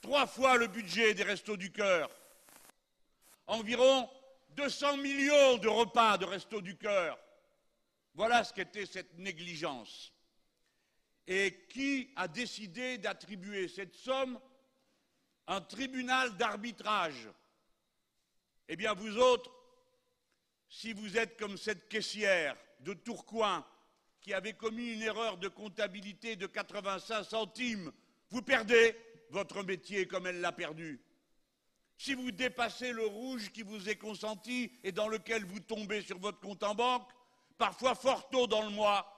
Trois 0.00 0.26
fois 0.26 0.56
le 0.56 0.68
budget 0.68 1.14
des 1.14 1.22
Restos 1.22 1.56
du 1.56 1.70
Cœur. 1.70 2.10
Environ 3.46 4.08
200 4.50 4.96
millions 4.98 5.58
de 5.58 5.68
repas 5.68 6.18
de 6.18 6.24
Restos 6.24 6.60
du 6.60 6.76
Cœur. 6.76 7.18
Voilà 8.14 8.44
ce 8.44 8.52
qu'était 8.52 8.86
cette 8.86 9.18
négligence. 9.18 10.12
Et 11.26 11.66
qui 11.68 12.12
a 12.16 12.26
décidé 12.26 12.98
d'attribuer 12.98 13.68
cette 13.68 13.94
somme? 13.94 14.40
Un 15.46 15.60
tribunal 15.60 16.36
d'arbitrage. 16.36 17.28
Eh 18.68 18.76
bien, 18.76 18.94
vous 18.94 19.16
autres, 19.18 19.50
si 20.68 20.92
vous 20.92 21.18
êtes 21.18 21.38
comme 21.38 21.56
cette 21.56 21.88
caissière 21.88 22.56
de 22.80 22.94
Tourcoing 22.94 23.64
qui 24.20 24.32
avait 24.32 24.54
commis 24.54 24.92
une 24.92 25.02
erreur 25.02 25.36
de 25.36 25.48
comptabilité 25.48 26.36
de 26.36 26.46
85 26.46 27.24
centimes, 27.24 27.92
vous 28.30 28.42
perdez 28.42 28.96
votre 29.30 29.62
métier 29.62 30.06
comme 30.06 30.26
elle 30.26 30.40
l'a 30.40 30.52
perdu. 30.52 31.00
Si 31.98 32.14
vous 32.14 32.30
dépassez 32.30 32.92
le 32.92 33.06
rouge 33.06 33.50
qui 33.50 33.62
vous 33.62 33.88
est 33.88 33.96
consenti 33.96 34.72
et 34.82 34.92
dans 34.92 35.08
lequel 35.08 35.44
vous 35.44 35.60
tombez 35.60 36.02
sur 36.02 36.18
votre 36.18 36.40
compte 36.40 36.62
en 36.62 36.74
banque, 36.74 37.08
parfois 37.58 37.94
fort 37.94 38.28
tôt 38.30 38.46
dans 38.46 38.62
le 38.62 38.70
mois, 38.70 39.08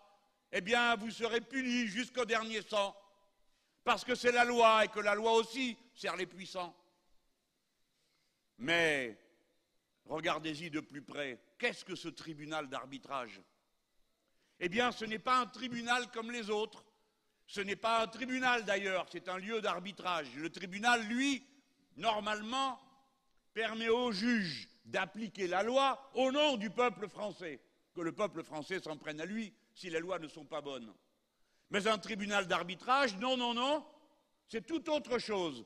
eh 0.53 0.61
bien, 0.61 0.95
vous 0.97 1.11
serez 1.11 1.41
puni 1.41 1.87
jusqu'au 1.87 2.25
dernier 2.25 2.63
sang 2.63 2.97
parce 3.85 4.05
que 4.05 4.15
c'est 4.15 4.33
la 4.33 4.45
loi 4.45 4.85
et 4.85 4.89
que 4.89 5.01
la 5.01 5.15
loi 5.15 5.33
aussi 5.33 5.77
sert 5.95 6.17
les 6.17 6.27
puissants. 6.27 6.75
Mais 8.59 9.19
regardez-y 10.07 10.71
de 10.71 10.81
plus 10.81 11.03
près, 11.03 11.41
qu'est-ce 11.59 11.85
que 11.85 11.95
ce 11.95 12.09
tribunal 12.09 12.69
d'arbitrage? 12.69 13.41
Eh 14.61 14.69
bien, 14.69 14.93
ce 14.93 15.05
n'est 15.05 15.19
pas 15.19 15.39
un 15.39 15.47
tribunal 15.47 16.11
comme 16.13 16.31
les 16.31 16.51
autres. 16.51 16.85
Ce 17.47 17.61
n'est 17.61 17.77
pas 17.77 18.03
un 18.03 18.07
tribunal 18.07 18.65
d'ailleurs, 18.65 19.07
c'est 19.11 19.29
un 19.29 19.39
lieu 19.39 19.61
d'arbitrage. 19.61 20.35
Le 20.37 20.49
tribunal, 20.51 21.03
lui, 21.07 21.45
normalement, 21.97 22.81
permet 23.53 23.89
aux 23.89 24.13
juges 24.13 24.69
d'appliquer 24.85 25.47
la 25.47 25.63
loi 25.63 26.11
au 26.15 26.33
nom 26.33 26.57
du 26.57 26.71
peuple 26.71 27.09
français, 27.09 27.61
que 27.95 28.01
le 28.01 28.13
peuple 28.13 28.43
français 28.43 28.81
s'en 28.81 28.97
prenne 28.97 29.21
à 29.21 29.27
lui 29.27 29.53
si 29.75 29.91
les 29.91 30.01
lois 30.01 30.19
ne 30.19 30.29
sont 30.29 30.45
pas 30.45 30.61
bonnes. 30.61 30.93
Mais 31.71 31.87
un 31.87 31.99
tribunal 31.99 32.47
d'arbitrage, 32.47 33.17
non, 33.17 33.37
non, 33.37 33.55
non, 33.55 33.85
c'est 34.49 34.67
tout 34.67 34.89
autre 34.91 35.19
chose. 35.19 35.65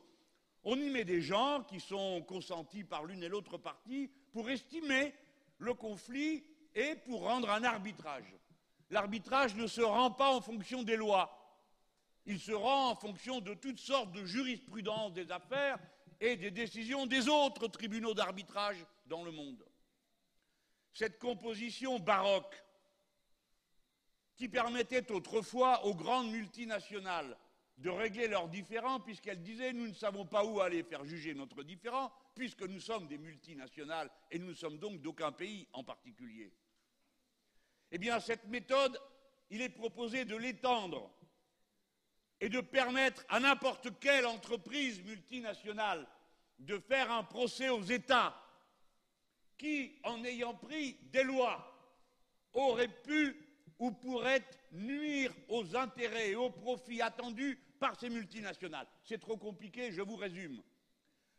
On 0.65 0.77
y 0.77 0.91
met 0.91 1.05
des 1.05 1.21
gens 1.21 1.63
qui 1.63 1.81
sont 1.81 2.23
consentis 2.23 2.85
par 2.85 3.05
l'une 3.05 3.23
et 3.23 3.29
l'autre 3.29 3.59
partie 3.59 4.11
pour 4.39 4.51
estimer 4.51 5.13
le 5.59 5.75
conflit 5.75 6.45
et 6.73 6.95
pour 6.95 7.23
rendre 7.23 7.51
un 7.51 7.65
arbitrage. 7.65 8.37
L'arbitrage 8.89 9.57
ne 9.57 9.67
se 9.67 9.81
rend 9.81 10.13
pas 10.13 10.33
en 10.33 10.41
fonction 10.41 10.85
des 10.85 10.95
lois, 10.95 11.61
il 12.25 12.39
se 12.39 12.53
rend 12.53 12.91
en 12.91 12.95
fonction 12.95 13.41
de 13.41 13.55
toutes 13.55 13.81
sortes 13.81 14.13
de 14.13 14.25
jurisprudence 14.25 15.13
des 15.13 15.33
affaires 15.33 15.77
et 16.21 16.37
des 16.37 16.53
décisions 16.53 17.05
des 17.07 17.29
autres 17.29 17.67
tribunaux 17.67 18.15
d'arbitrage 18.15 18.77
dans 19.07 19.25
le 19.25 19.33
monde. 19.33 19.67
Cette 20.93 21.19
composition 21.19 21.99
baroque 21.99 22.63
qui 24.37 24.49
permettait 24.49 25.11
autrefois 25.11 25.85
aux 25.85 25.97
grandes 25.97 26.31
multinationales 26.31 27.37
de 27.79 27.91
régler 27.91 28.27
leurs 28.27 28.49
différends, 28.49 29.01
puisqu'elles 29.01 29.43
disaient 29.43 29.73
nous 29.73 29.87
ne 29.87 29.95
savons 29.95 30.27
pas 30.27 30.45
où 30.45 30.61
aller 30.61 30.83
faire 30.83 31.05
juger 31.05 31.35
notre 31.35 31.63
différend, 31.63 32.13
puisque 32.35 32.63
nous 32.63 32.81
sommes 32.81 33.07
des 33.07 33.19
multinationales 33.19 34.11
et 34.31 34.39
nous 34.39 34.49
ne 34.49 34.55
sommes 34.55 34.79
donc 34.79 35.01
d'aucun 35.01 35.31
pays 35.31 35.69
en 35.73 35.85
particulier. 35.85 36.53
Eh 37.93 37.99
bien, 37.99 38.19
cette 38.21 38.47
méthode, 38.49 39.01
il 39.51 39.63
est 39.63 39.69
proposé 39.69 40.25
de 40.25 40.37
l'étendre 40.37 41.11
et 42.41 42.49
de 42.49 42.61
permettre 42.61 43.25
à 43.29 43.41
n'importe 43.41 43.99
quelle 44.01 44.27
entreprise 44.27 45.03
multinationale 45.05 46.07
de 46.59 46.79
faire 46.79 47.11
un 47.13 47.23
procès 47.23 47.69
aux 47.69 47.83
États 47.83 48.37
qui, 49.57 49.99
en 50.03 50.25
ayant 50.25 50.55
pris 50.55 50.95
des 51.13 51.23
lois, 51.23 51.65
auraient 52.53 52.89
pu 53.03 53.37
ou 53.79 53.93
pourraient 53.93 54.45
nuire 54.73 55.33
aux 55.49 55.77
intérêts 55.77 56.31
et 56.31 56.37
aux 56.37 56.51
profits 56.51 57.01
attendus 57.01 57.59
par 57.79 57.99
ces 57.99 58.11
multinationales. 58.11 58.87
C'est 59.05 59.21
trop 59.21 59.37
compliqué, 59.37 59.93
je 59.93 60.03
vous 60.03 60.17
résume. 60.17 60.63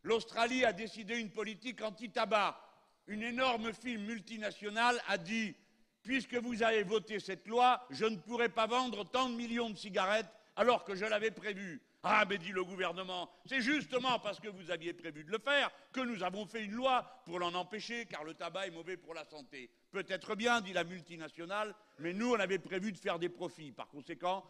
L'Australie 0.04 0.66
a 0.66 0.74
décidé 0.74 1.18
une 1.18 1.32
politique 1.32 1.82
anti-tabac. 1.82 2.60
Une 3.08 3.24
énorme 3.24 3.74
firme 3.74 4.04
multinationale 4.04 5.02
a 5.08 5.18
dit 5.18 5.56
Puisque 6.04 6.36
vous 6.36 6.64
avez 6.64 6.84
voté 6.84 7.20
cette 7.20 7.48
loi, 7.48 7.86
je 7.90 8.06
ne 8.06 8.16
pourrai 8.16 8.50
pas 8.50 8.68
vendre 8.68 9.04
tant 9.04 9.30
de 9.30 9.36
millions 9.36 9.70
de 9.70 9.78
cigarettes 9.78 10.32
alors 10.56 10.84
que 10.84 10.96
je 10.96 11.06
l'avais 11.06 11.32
prévu. 11.32 11.82
Ah, 12.04 12.24
mais 12.30 12.38
dit 12.38 12.54
le 12.54 12.64
gouvernement, 12.64 13.30
c'est 13.46 13.62
justement 13.62 14.20
parce 14.20 14.40
que 14.40 14.48
vous 14.48 14.72
aviez 14.72 14.94
prévu 14.94 15.26
de 15.26 15.32
le 15.32 15.38
faire 15.38 15.70
que 15.92 16.00
nous 16.00 16.24
avons 16.24 16.46
fait 16.46 16.64
une 16.64 16.72
loi 16.72 17.22
pour 17.26 17.40
l'en 17.40 17.54
empêcher, 17.54 18.06
car 18.06 18.24
le 18.24 18.34
tabac 18.34 18.68
est 18.68 18.72
mauvais 18.72 18.96
pour 18.96 19.14
la 19.14 19.26
santé. 19.26 19.70
Peut-être 19.92 20.36
bien, 20.36 20.62
dit 20.62 20.72
la 20.72 20.86
multinationale, 20.86 21.76
mais 22.00 22.14
nous, 22.14 22.32
on 22.32 22.40
avait 22.40 22.60
prévu 22.60 22.94
de 22.94 22.98
faire 22.98 23.20
des 23.20 23.28
profits. 23.28 23.74
Par 23.74 23.90
conséquent, 23.90 24.46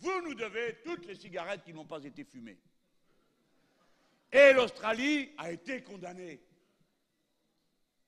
vous 0.00 0.22
nous 0.22 0.34
devez 0.34 0.78
toutes 0.84 1.06
les 1.06 1.14
cigarettes 1.14 1.64
qui 1.64 1.72
n'ont 1.72 1.84
pas 1.84 2.04
été 2.04 2.24
fumées. 2.24 2.58
Et 4.30 4.52
l'Australie 4.52 5.30
a 5.38 5.50
été 5.50 5.82
condamnée. 5.82 6.40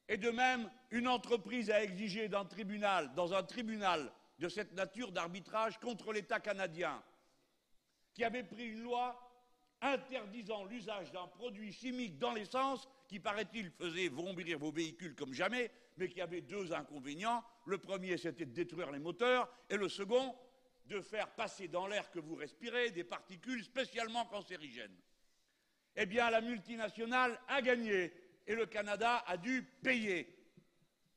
Et 0.09 0.17
de 0.17 0.31
même, 0.31 0.71
une 0.91 1.09
entreprise 1.09 1.71
a 1.71 1.83
exigé 1.83 2.29
d'un 2.29 2.45
tribunal, 2.45 3.15
dans 3.15 3.33
un 3.33 3.43
tribunal 3.43 4.13
de 4.39 4.49
cette 4.49 4.73
nature 4.73 5.13
d'arbitrage 5.13 5.79
contre 5.79 6.13
l'État 6.13 6.41
canadien, 6.41 7.03
qui 8.15 8.25
avait 8.25 8.43
pris 8.43 8.71
une 8.71 8.83
loi 8.83 9.31
interdisant 9.83 10.65
l'usage 10.65 11.11
d'un 11.13 11.27
produit 11.27 11.73
chimique 11.73 12.19
dans 12.19 12.33
l'essence 12.33 12.89
qui, 13.09 13.19
paraît-il, 13.19 13.71
faisait 13.71 14.09
vrombir 14.09 14.59
vos 14.59 14.71
véhicules 14.71 15.15
comme 15.15 15.33
jamais, 15.33 15.71
mais 15.97 16.09
qui 16.09 16.21
avait 16.21 16.43
deux 16.43 16.73
inconvénients. 16.73 17.43
Le 17.65 17.79
premier, 17.79 18.17
c'était 18.17 18.47
de 18.47 18.53
détruire 18.53 18.91
les 18.91 18.99
moteurs, 18.99 19.49
et 19.69 19.77
le 19.77 19.89
second, 19.89 20.35
de 20.91 21.01
faire 21.01 21.31
passer 21.31 21.69
dans 21.69 21.87
l'air 21.87 22.11
que 22.11 22.19
vous 22.19 22.35
respirez 22.35 22.91
des 22.91 23.05
particules 23.05 23.63
spécialement 23.63 24.27
cancérigènes. 24.27 24.97
Eh 25.95 26.05
bien, 26.05 26.29
la 26.31 26.41
multinationale 26.41 27.41
a 27.47 27.63
gagné 27.63 28.13
et 28.45 28.55
le 28.57 28.67
Canada 28.67 29.23
a 29.27 29.37
dû 29.37 29.63
payer. 29.83 30.37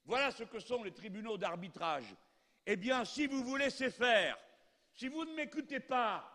Voilà 0.05 0.29
ce 0.29 0.43
que 0.43 0.59
sont 0.59 0.83
les 0.83 0.93
tribunaux 0.93 1.37
d'arbitrage. 1.37 2.05
Eh 2.67 2.75
bien, 2.75 3.03
si 3.03 3.25
vous 3.25 3.43
vous 3.43 3.55
laissez 3.55 3.89
faire, 3.89 4.37
si 4.93 5.07
vous 5.07 5.25
ne 5.25 5.33
m'écoutez 5.33 5.79
pas, 5.79 6.29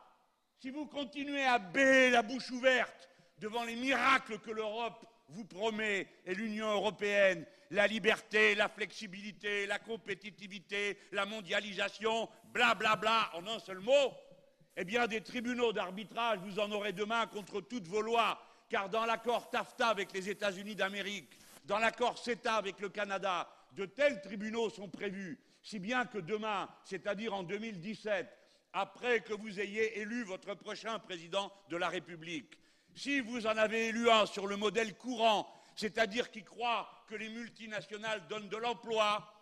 si 0.56 0.70
vous 0.70 0.86
continuez 0.86 1.44
à 1.44 1.60
bêler 1.60 2.10
la 2.10 2.22
bouche 2.22 2.50
ouverte 2.50 3.08
devant 3.38 3.62
les 3.62 3.76
miracles 3.76 4.40
que 4.40 4.50
l'Europe 4.50 5.06
vous 5.28 5.44
promet 5.44 6.08
et 6.24 6.34
l'Union 6.34 6.72
européenne, 6.72 7.46
la 7.70 7.86
liberté, 7.86 8.54
la 8.54 8.68
flexibilité, 8.68 9.66
la 9.66 9.78
compétitivité, 9.78 10.98
la 11.12 11.26
mondialisation, 11.26 12.28
blablabla, 12.52 12.96
bla, 12.96 13.30
bla, 13.30 13.38
en 13.38 13.46
un 13.46 13.58
seul 13.58 13.80
mot, 13.80 14.14
eh 14.76 14.84
bien, 14.84 15.06
des 15.06 15.22
tribunaux 15.22 15.72
d'arbitrage, 15.72 16.38
vous 16.38 16.58
en 16.58 16.70
aurez 16.70 16.92
demain 16.92 17.26
contre 17.26 17.60
toutes 17.60 17.88
vos 17.88 18.00
lois, 18.00 18.40
car 18.68 18.88
dans 18.88 19.04
l'accord 19.04 19.50
TAFTA 19.50 19.88
avec 19.88 20.12
les 20.12 20.30
États-Unis 20.30 20.76
d'Amérique, 20.76 21.38
dans 21.64 21.78
l'accord 21.78 22.18
CETA 22.18 22.54
avec 22.54 22.80
le 22.80 22.88
Canada, 22.88 23.48
de 23.72 23.84
tels 23.84 24.20
tribunaux 24.20 24.70
sont 24.70 24.88
prévus, 24.88 25.38
si 25.62 25.78
bien 25.78 26.06
que 26.06 26.18
demain, 26.18 26.68
c'est-à-dire 26.84 27.34
en 27.34 27.42
2017, 27.42 28.26
après 28.72 29.20
que 29.20 29.32
vous 29.32 29.60
ayez 29.60 29.98
élu 29.98 30.24
votre 30.24 30.54
prochain 30.54 30.98
président 30.98 31.52
de 31.68 31.76
la 31.76 31.88
République. 31.88 32.58
Si 32.94 33.20
vous 33.20 33.46
en 33.46 33.56
avez 33.56 33.88
élu 33.88 34.10
un 34.10 34.26
sur 34.26 34.46
le 34.46 34.56
modèle 34.56 34.96
courant, 34.96 35.52
c'est-à-dire 35.78 36.32
qui 36.32 36.42
croit 36.42 36.90
que 37.06 37.14
les 37.14 37.28
multinationales 37.28 38.26
donnent 38.26 38.48
de 38.48 38.56
l'emploi, 38.56 39.32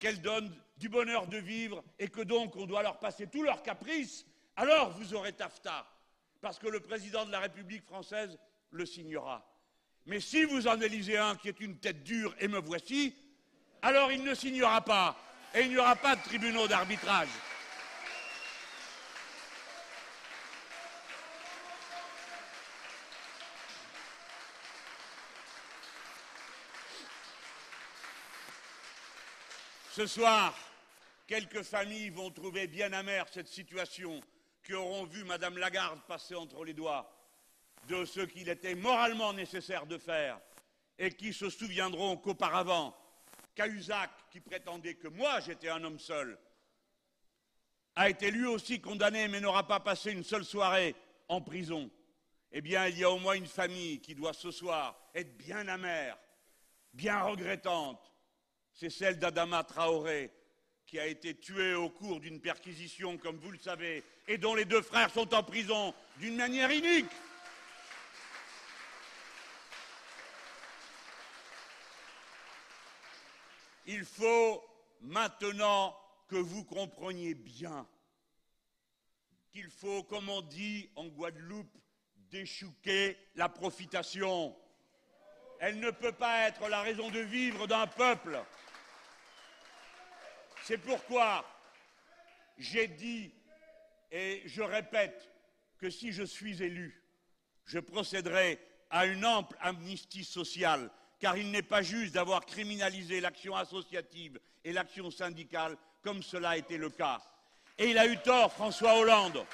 qu'elles 0.00 0.20
donnent 0.20 0.52
du 0.76 0.88
bonheur 0.88 1.28
de 1.28 1.38
vivre 1.38 1.84
et 2.00 2.08
que 2.08 2.20
donc 2.20 2.56
on 2.56 2.66
doit 2.66 2.82
leur 2.82 2.98
passer 2.98 3.28
tous 3.28 3.44
leurs 3.44 3.62
caprices, 3.62 4.26
alors 4.56 4.90
vous 4.90 5.14
aurez 5.14 5.32
TAFTA, 5.32 5.86
parce 6.40 6.58
que 6.58 6.66
le 6.66 6.80
président 6.80 7.24
de 7.24 7.30
la 7.30 7.38
République 7.38 7.84
française 7.84 8.36
le 8.72 8.84
signera. 8.84 9.48
Mais 10.06 10.18
si 10.18 10.44
vous 10.44 10.66
en 10.66 10.80
élisez 10.80 11.16
un 11.16 11.36
qui 11.36 11.48
est 11.48 11.60
une 11.60 11.78
tête 11.78 12.02
dure, 12.02 12.34
et 12.40 12.48
me 12.48 12.58
voici, 12.58 13.14
alors 13.82 14.10
il 14.10 14.24
ne 14.24 14.34
signera 14.34 14.80
pas, 14.80 15.16
et 15.54 15.60
il 15.60 15.68
n'y 15.68 15.78
aura 15.78 15.94
pas 15.94 16.16
de 16.16 16.22
tribunaux 16.24 16.66
d'arbitrage. 16.66 17.28
Ce 29.96 30.06
soir, 30.06 30.54
quelques 31.26 31.62
familles 31.62 32.10
vont 32.10 32.30
trouver 32.30 32.66
bien 32.66 32.92
amère 32.92 33.28
cette 33.30 33.48
situation, 33.48 34.20
qui 34.62 34.74
auront 34.74 35.06
vu 35.06 35.24
Madame 35.24 35.56
Lagarde 35.56 36.02
passer 36.06 36.34
entre 36.34 36.66
les 36.66 36.74
doigts 36.74 37.10
de 37.88 38.04
ce 38.04 38.20
qu'il 38.20 38.50
était 38.50 38.74
moralement 38.74 39.32
nécessaire 39.32 39.86
de 39.86 39.96
faire, 39.96 40.38
et 40.98 41.12
qui 41.12 41.32
se 41.32 41.48
souviendront 41.48 42.18
qu'auparavant, 42.18 42.94
Cahuzac, 43.54 44.10
qui 44.30 44.40
prétendait 44.40 44.96
que 44.96 45.08
moi 45.08 45.40
j'étais 45.40 45.70
un 45.70 45.82
homme 45.82 45.98
seul, 45.98 46.38
a 47.94 48.10
été 48.10 48.30
lui 48.30 48.44
aussi 48.44 48.82
condamné 48.82 49.28
mais 49.28 49.40
n'aura 49.40 49.66
pas 49.66 49.80
passé 49.80 50.12
une 50.12 50.24
seule 50.24 50.44
soirée 50.44 50.94
en 51.26 51.40
prison. 51.40 51.90
Eh 52.52 52.60
bien, 52.60 52.86
il 52.88 52.98
y 52.98 53.04
a 53.04 53.10
au 53.10 53.18
moins 53.18 53.32
une 53.32 53.46
famille 53.46 54.00
qui 54.00 54.14
doit 54.14 54.34
ce 54.34 54.50
soir 54.50 54.94
être 55.14 55.38
bien 55.38 55.66
amère, 55.68 56.18
bien 56.92 57.22
regrettante, 57.22 58.12
c'est 58.76 58.90
celle 58.90 59.18
d'Adama 59.18 59.64
Traoré, 59.64 60.30
qui 60.86 61.00
a 61.00 61.06
été 61.06 61.34
tuée 61.34 61.74
au 61.74 61.88
cours 61.88 62.20
d'une 62.20 62.40
perquisition, 62.40 63.16
comme 63.16 63.38
vous 63.38 63.50
le 63.50 63.58
savez, 63.58 64.04
et 64.28 64.36
dont 64.36 64.54
les 64.54 64.66
deux 64.66 64.82
frères 64.82 65.10
sont 65.10 65.34
en 65.34 65.42
prison 65.42 65.94
d'une 66.18 66.36
manière 66.36 66.70
inique. 66.70 67.10
Il 73.86 74.04
faut 74.04 74.62
maintenant 75.00 75.96
que 76.28 76.36
vous 76.36 76.64
compreniez 76.64 77.34
bien 77.34 77.86
qu'il 79.52 79.70
faut, 79.70 80.02
comme 80.02 80.28
on 80.28 80.42
dit 80.42 80.90
en 80.96 81.06
Guadeloupe, 81.06 81.78
déchouquer 82.30 83.16
la 83.36 83.48
profitation. 83.48 84.54
Elle 85.60 85.80
ne 85.80 85.90
peut 85.90 86.12
pas 86.12 86.48
être 86.48 86.68
la 86.68 86.82
raison 86.82 87.10
de 87.10 87.20
vivre 87.20 87.66
d'un 87.66 87.86
peuple. 87.86 88.38
C'est 90.66 90.78
pourquoi 90.78 91.44
j'ai 92.58 92.88
dit, 92.88 93.30
et 94.10 94.42
je 94.46 94.62
répète, 94.62 95.30
que 95.78 95.88
si 95.90 96.10
je 96.10 96.24
suis 96.24 96.60
élu, 96.60 97.04
je 97.66 97.78
procéderai 97.78 98.58
à 98.90 99.06
une 99.06 99.24
ample 99.24 99.56
amnistie 99.60 100.24
sociale, 100.24 100.90
car 101.20 101.36
il 101.36 101.52
n'est 101.52 101.62
pas 101.62 101.82
juste 101.82 102.14
d'avoir 102.14 102.44
criminalisé 102.44 103.20
l'action 103.20 103.54
associative 103.54 104.40
et 104.64 104.72
l'action 104.72 105.12
syndicale 105.12 105.76
comme 106.02 106.20
cela 106.20 106.50
a 106.50 106.56
été 106.56 106.78
le 106.78 106.90
cas. 106.90 107.22
Et 107.78 107.90
il 107.90 107.98
a 107.98 108.08
eu 108.08 108.18
tort, 108.18 108.52
François 108.52 108.98
Hollande. 108.98 109.46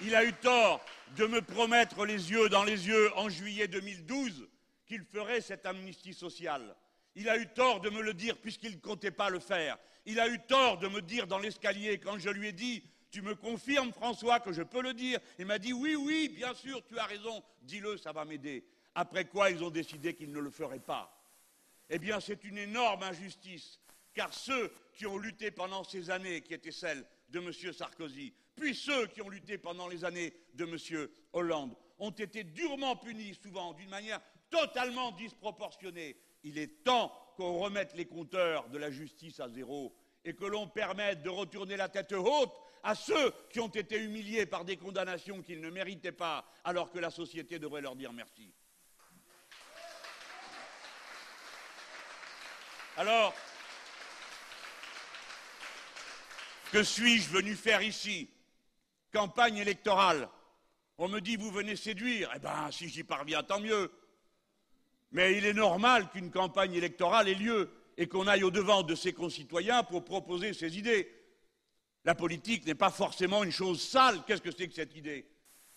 Il 0.00 0.16
a 0.16 0.24
eu 0.24 0.32
tort 0.32 0.84
de 1.16 1.26
me 1.26 1.40
promettre 1.42 2.04
les 2.04 2.32
yeux 2.32 2.48
dans 2.48 2.64
les 2.64 2.88
yeux 2.88 3.16
en 3.16 3.28
juillet 3.28 3.68
2012 3.68 4.48
qu'il 4.84 5.04
ferait 5.04 5.40
cette 5.40 5.64
amnistie 5.64 6.14
sociale. 6.14 6.74
Il 7.16 7.30
a 7.30 7.38
eu 7.38 7.46
tort 7.48 7.80
de 7.80 7.88
me 7.88 8.02
le 8.02 8.12
dire 8.12 8.36
puisqu'il 8.36 8.72
ne 8.72 8.80
comptait 8.80 9.10
pas 9.10 9.30
le 9.30 9.40
faire. 9.40 9.78
Il 10.04 10.20
a 10.20 10.28
eu 10.28 10.38
tort 10.38 10.78
de 10.78 10.86
me 10.86 11.00
dire 11.00 11.26
dans 11.26 11.38
l'escalier 11.38 11.98
quand 11.98 12.18
je 12.18 12.28
lui 12.28 12.48
ai 12.48 12.52
dit 12.52 12.84
Tu 13.10 13.22
me 13.22 13.34
confirmes, 13.34 13.90
François, 13.90 14.38
que 14.38 14.52
je 14.52 14.62
peux 14.62 14.82
le 14.82 14.92
dire? 14.92 15.18
Il 15.38 15.46
m'a 15.46 15.58
dit 15.58 15.72
Oui, 15.72 15.96
oui, 15.96 16.28
bien 16.28 16.52
sûr, 16.52 16.84
tu 16.86 16.98
as 16.98 17.06
raison, 17.06 17.42
dis-le, 17.62 17.96
ça 17.96 18.12
va 18.12 18.26
m'aider. 18.26 18.64
Après 18.94 19.24
quoi, 19.24 19.50
ils 19.50 19.64
ont 19.64 19.70
décidé 19.70 20.14
qu'ils 20.14 20.30
ne 20.30 20.38
le 20.38 20.50
feraient 20.50 20.78
pas. 20.78 21.12
Eh 21.88 21.98
bien, 21.98 22.20
c'est 22.20 22.44
une 22.44 22.58
énorme 22.58 23.02
injustice, 23.02 23.80
car 24.12 24.32
ceux 24.34 24.70
qui 24.92 25.06
ont 25.06 25.16
lutté 25.16 25.50
pendant 25.50 25.84
ces 25.84 26.10
années, 26.10 26.42
qui 26.42 26.52
étaient 26.52 26.70
celles 26.70 27.06
de 27.30 27.40
M. 27.40 27.72
Sarkozy, 27.72 28.34
puis 28.54 28.74
ceux 28.74 29.06
qui 29.06 29.22
ont 29.22 29.28
lutté 29.28 29.56
pendant 29.56 29.88
les 29.88 30.04
années 30.04 30.34
de 30.54 30.64
M. 30.64 31.08
Hollande, 31.32 31.76
ont 31.98 32.10
été 32.10 32.44
durement 32.44 32.96
punis, 32.96 33.38
souvent 33.42 33.72
d'une 33.72 33.88
manière 33.88 34.20
totalement 34.50 35.12
disproportionnée 35.12 36.16
il 36.46 36.58
est 36.58 36.84
temps 36.84 37.12
qu'on 37.36 37.58
remette 37.58 37.94
les 37.94 38.06
compteurs 38.06 38.68
de 38.68 38.78
la 38.78 38.92
justice 38.92 39.40
à 39.40 39.48
zéro 39.48 39.96
et 40.24 40.34
que 40.34 40.44
l'on 40.44 40.68
permette 40.68 41.22
de 41.22 41.28
retourner 41.28 41.76
la 41.76 41.88
tête 41.88 42.12
haute 42.12 42.54
à 42.84 42.94
ceux 42.94 43.34
qui 43.50 43.58
ont 43.58 43.68
été 43.68 43.98
humiliés 43.98 44.46
par 44.46 44.64
des 44.64 44.76
condamnations 44.76 45.42
qu'ils 45.42 45.60
ne 45.60 45.70
méritaient 45.70 46.12
pas, 46.12 46.48
alors 46.62 46.92
que 46.92 47.00
la 47.00 47.10
société 47.10 47.58
devrait 47.58 47.80
leur 47.80 47.96
dire 47.96 48.12
merci. 48.12 48.54
Alors, 52.96 53.34
que 56.70 56.84
suis-je 56.84 57.28
venu 57.28 57.56
faire 57.56 57.82
ici? 57.82 58.30
Campagne 59.12 59.56
électorale. 59.56 60.28
On 60.96 61.08
me 61.08 61.20
dit, 61.20 61.36
vous 61.36 61.50
venez 61.50 61.74
séduire. 61.74 62.30
Eh 62.36 62.38
bien, 62.38 62.70
si 62.70 62.88
j'y 62.88 63.02
parviens, 63.02 63.42
tant 63.42 63.60
mieux. 63.60 63.90
Mais 65.16 65.38
il 65.38 65.46
est 65.46 65.54
normal 65.54 66.10
qu'une 66.10 66.30
campagne 66.30 66.74
électorale 66.74 67.26
ait 67.30 67.34
lieu 67.34 67.70
et 67.96 68.06
qu'on 68.06 68.26
aille 68.26 68.44
au-devant 68.44 68.82
de 68.82 68.94
ses 68.94 69.14
concitoyens 69.14 69.82
pour 69.82 70.04
proposer 70.04 70.52
ses 70.52 70.76
idées. 70.76 71.10
La 72.04 72.14
politique 72.14 72.66
n'est 72.66 72.74
pas 72.74 72.90
forcément 72.90 73.42
une 73.42 73.50
chose 73.50 73.80
sale. 73.80 74.20
Qu'est-ce 74.26 74.42
que 74.42 74.50
c'est 74.50 74.68
que 74.68 74.74
cette 74.74 74.94
idée? 74.94 75.26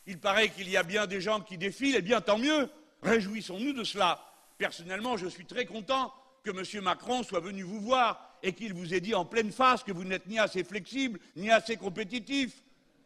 Il 0.08 0.20
paraît 0.20 0.50
qu'il 0.50 0.70
y 0.70 0.76
a 0.76 0.84
bien 0.84 1.08
des 1.08 1.22
gens 1.22 1.40
qui 1.40 1.58
défilent, 1.58 1.96
eh 1.96 2.02
bien 2.02 2.20
tant 2.20 2.38
mieux. 2.38 2.70
Réjouissons-nous 3.02 3.72
de 3.72 3.86
cela. 3.86 4.22
Personnellement, 4.58 5.16
je 5.16 5.28
suis 5.28 5.46
très 5.46 5.66
content 5.66 6.14
que 6.44 6.50
M. 6.50 6.84
Macron 6.84 7.24
soit 7.24 7.40
venu 7.40 7.64
vous 7.64 7.80
voir 7.80 8.38
et 8.44 8.52
qu'il 8.52 8.74
vous 8.74 8.94
ait 8.94 9.00
dit 9.00 9.16
en 9.16 9.24
pleine 9.24 9.54
face 9.54 9.86
que 9.86 9.94
vous 9.94 10.04
n'êtes 10.04 10.28
ni 10.28 10.38
assez 10.38 10.66
flexible, 10.66 11.18
ni 11.38 11.50
assez 11.50 11.78
compétitif, 11.78 12.62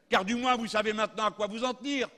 car 0.10 0.26
du 0.26 0.34
moins 0.34 0.56
vous 0.56 0.66
savez 0.66 0.94
maintenant 0.94 1.26
à 1.28 1.32
quoi 1.32 1.46
vous 1.46 1.64
en 1.64 1.76
tenir. 1.76 2.10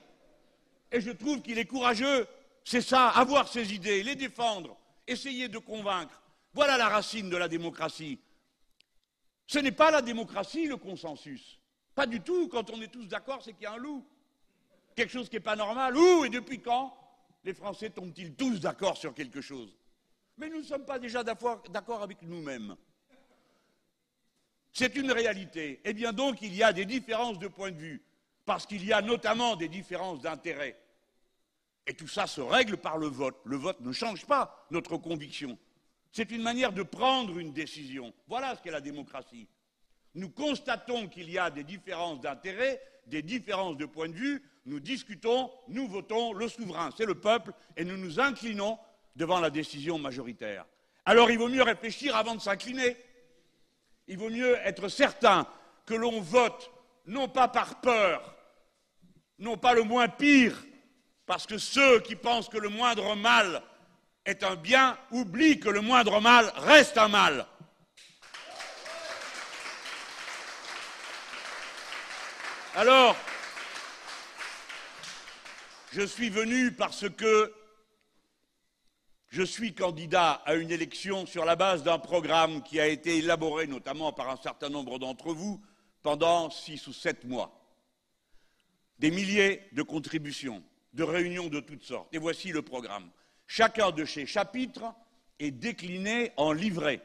Et 0.89 1.01
je 1.01 1.11
trouve 1.11 1.41
qu'il 1.41 1.59
est 1.59 1.65
courageux. 1.65 2.25
C'est 2.67 2.81
ça, 2.81 3.09
avoir 3.09 3.47
ses 3.47 3.75
idées, 3.75 4.01
les 4.01 4.15
défendre, 4.15 4.75
essayer 5.05 5.47
de 5.47 5.59
convaincre. 5.59 6.19
Voilà 6.51 6.77
la 6.77 6.89
racine 6.89 7.29
de 7.29 7.37
la 7.37 7.47
démocratie. 7.47 8.19
Ce 9.45 9.59
n'est 9.59 9.71
pas 9.71 9.91
la 9.91 10.01
démocratie, 10.01 10.65
le 10.65 10.77
consensus. 10.77 11.59
Pas 11.93 12.07
du 12.07 12.21
tout. 12.21 12.47
Quand 12.47 12.71
on 12.71 12.81
est 12.81 12.87
tous 12.87 13.05
d'accord, 13.05 13.43
c'est 13.43 13.53
qu'il 13.53 13.63
y 13.63 13.67
a 13.67 13.73
un 13.73 13.77
loup. 13.77 14.03
Quelque 14.95 15.11
chose 15.11 15.29
qui 15.29 15.35
n'est 15.35 15.41
pas 15.41 15.55
normal. 15.55 15.95
Ouh, 15.95 16.25
et 16.25 16.29
depuis 16.29 16.59
quand 16.59 16.97
les 17.43 17.53
Français 17.53 17.91
tombent-ils 17.91 18.33
tous 18.33 18.59
d'accord 18.59 18.97
sur 18.97 19.13
quelque 19.13 19.41
chose? 19.41 19.77
Mais 20.37 20.49
nous 20.49 20.57
ne 20.57 20.63
sommes 20.63 20.85
pas 20.85 20.97
déjà 20.97 21.23
d'accord 21.23 22.01
avec 22.01 22.23
nous-mêmes. 22.23 22.75
C'est 24.73 24.95
une 24.95 25.11
réalité. 25.11 25.81
Eh 25.85 25.93
bien 25.93 26.11
donc, 26.11 26.41
il 26.41 26.55
y 26.55 26.63
a 26.63 26.73
des 26.73 26.85
différences 26.85 27.37
de 27.37 27.47
point 27.47 27.71
de 27.71 27.77
vue, 27.77 28.03
parce 28.43 28.65
qu'il 28.65 28.83
y 28.83 28.91
a 28.91 29.01
notamment 29.03 29.55
des 29.55 29.69
différences 29.69 30.21
d'intérêt. 30.21 30.81
Et 31.87 31.93
tout 31.93 32.07
ça 32.07 32.27
se 32.27 32.41
règle 32.41 32.77
par 32.77 32.97
le 32.97 33.07
vote. 33.07 33.39
Le 33.45 33.57
vote 33.57 33.79
ne 33.81 33.91
change 33.91 34.25
pas 34.25 34.65
notre 34.71 34.97
conviction. 34.97 35.57
C'est 36.11 36.31
une 36.31 36.41
manière 36.41 36.71
de 36.71 36.83
prendre 36.83 37.37
une 37.37 37.53
décision. 37.53 38.13
Voilà 38.27 38.55
ce 38.55 38.61
qu'est 38.61 38.71
la 38.71 38.81
démocratie. 38.81 39.47
Nous 40.13 40.29
constatons 40.29 41.07
qu'il 41.07 41.29
y 41.29 41.37
a 41.37 41.49
des 41.49 41.63
différences 41.63 42.21
d'intérêt, 42.21 42.81
des 43.07 43.21
différences 43.21 43.77
de 43.77 43.85
point 43.85 44.07
de 44.07 44.13
vue, 44.13 44.41
nous 44.65 44.79
discutons, 44.79 45.51
nous 45.67 45.87
votons, 45.87 46.33
le 46.33 46.47
souverain, 46.47 46.89
c'est 46.97 47.05
le 47.05 47.15
peuple, 47.15 47.51
et 47.77 47.85
nous 47.85 47.97
nous 47.97 48.19
inclinons 48.19 48.79
devant 49.15 49.39
la 49.39 49.49
décision 49.49 49.99
majoritaire. 49.99 50.65
Alors 51.05 51.29
il 51.29 51.37
vaut 51.37 51.49
mieux 51.49 51.61
réfléchir 51.61 52.15
avant 52.15 52.33
de 52.33 52.41
s'incliner. 52.41 52.97
Il 54.07 54.17
vaut 54.17 54.29
mieux 54.29 54.55
être 54.63 54.87
certain 54.87 55.47
que 55.85 55.93
l'on 55.93 56.19
vote 56.21 56.71
non 57.05 57.27
pas 57.27 57.47
par 57.47 57.79
peur, 57.81 58.35
non 59.37 59.57
pas 59.57 59.73
le 59.73 59.83
moins 59.83 60.07
pire, 60.07 60.65
parce 61.25 61.45
que 61.45 61.57
ceux 61.57 61.99
qui 62.01 62.15
pensent 62.15 62.49
que 62.49 62.57
le 62.57 62.69
moindre 62.69 63.15
mal 63.15 63.61
est 64.25 64.43
un 64.43 64.55
bien 64.55 64.97
oublient 65.11 65.59
que 65.59 65.69
le 65.69 65.81
moindre 65.81 66.19
mal 66.19 66.51
reste 66.55 66.97
un 66.97 67.07
mal. 67.07 67.45
Alors, 72.75 73.15
je 75.93 76.01
suis 76.01 76.29
venu 76.29 76.73
parce 76.73 77.09
que 77.09 77.53
je 79.29 79.43
suis 79.43 79.73
candidat 79.73 80.41
à 80.45 80.55
une 80.55 80.71
élection 80.71 81.25
sur 81.25 81.45
la 81.45 81.55
base 81.55 81.83
d'un 81.83 81.99
programme 81.99 82.63
qui 82.63 82.79
a 82.79 82.87
été 82.87 83.17
élaboré 83.17 83.67
notamment 83.67 84.11
par 84.11 84.29
un 84.29 84.37
certain 84.37 84.69
nombre 84.69 84.99
d'entre 84.99 85.33
vous 85.33 85.61
pendant 86.03 86.49
six 86.49 86.85
ou 86.87 86.93
sept 86.93 87.23
mois. 87.23 87.61
Des 88.99 89.11
milliers 89.11 89.67
de 89.71 89.81
contributions, 89.81 90.63
de 90.95 91.03
réunions 91.03 91.47
de 91.47 91.59
toutes 91.59 91.83
sortes. 91.83 92.07
Et 92.13 92.17
voici 92.17 92.51
le 92.51 92.61
programme. 92.61 93.09
Chacun 93.47 93.91
de 93.91 94.05
ces 94.05 94.25
chapitres 94.25 94.83
est 95.39 95.51
décliné 95.51 96.31
en 96.37 96.53
livrets, 96.53 97.01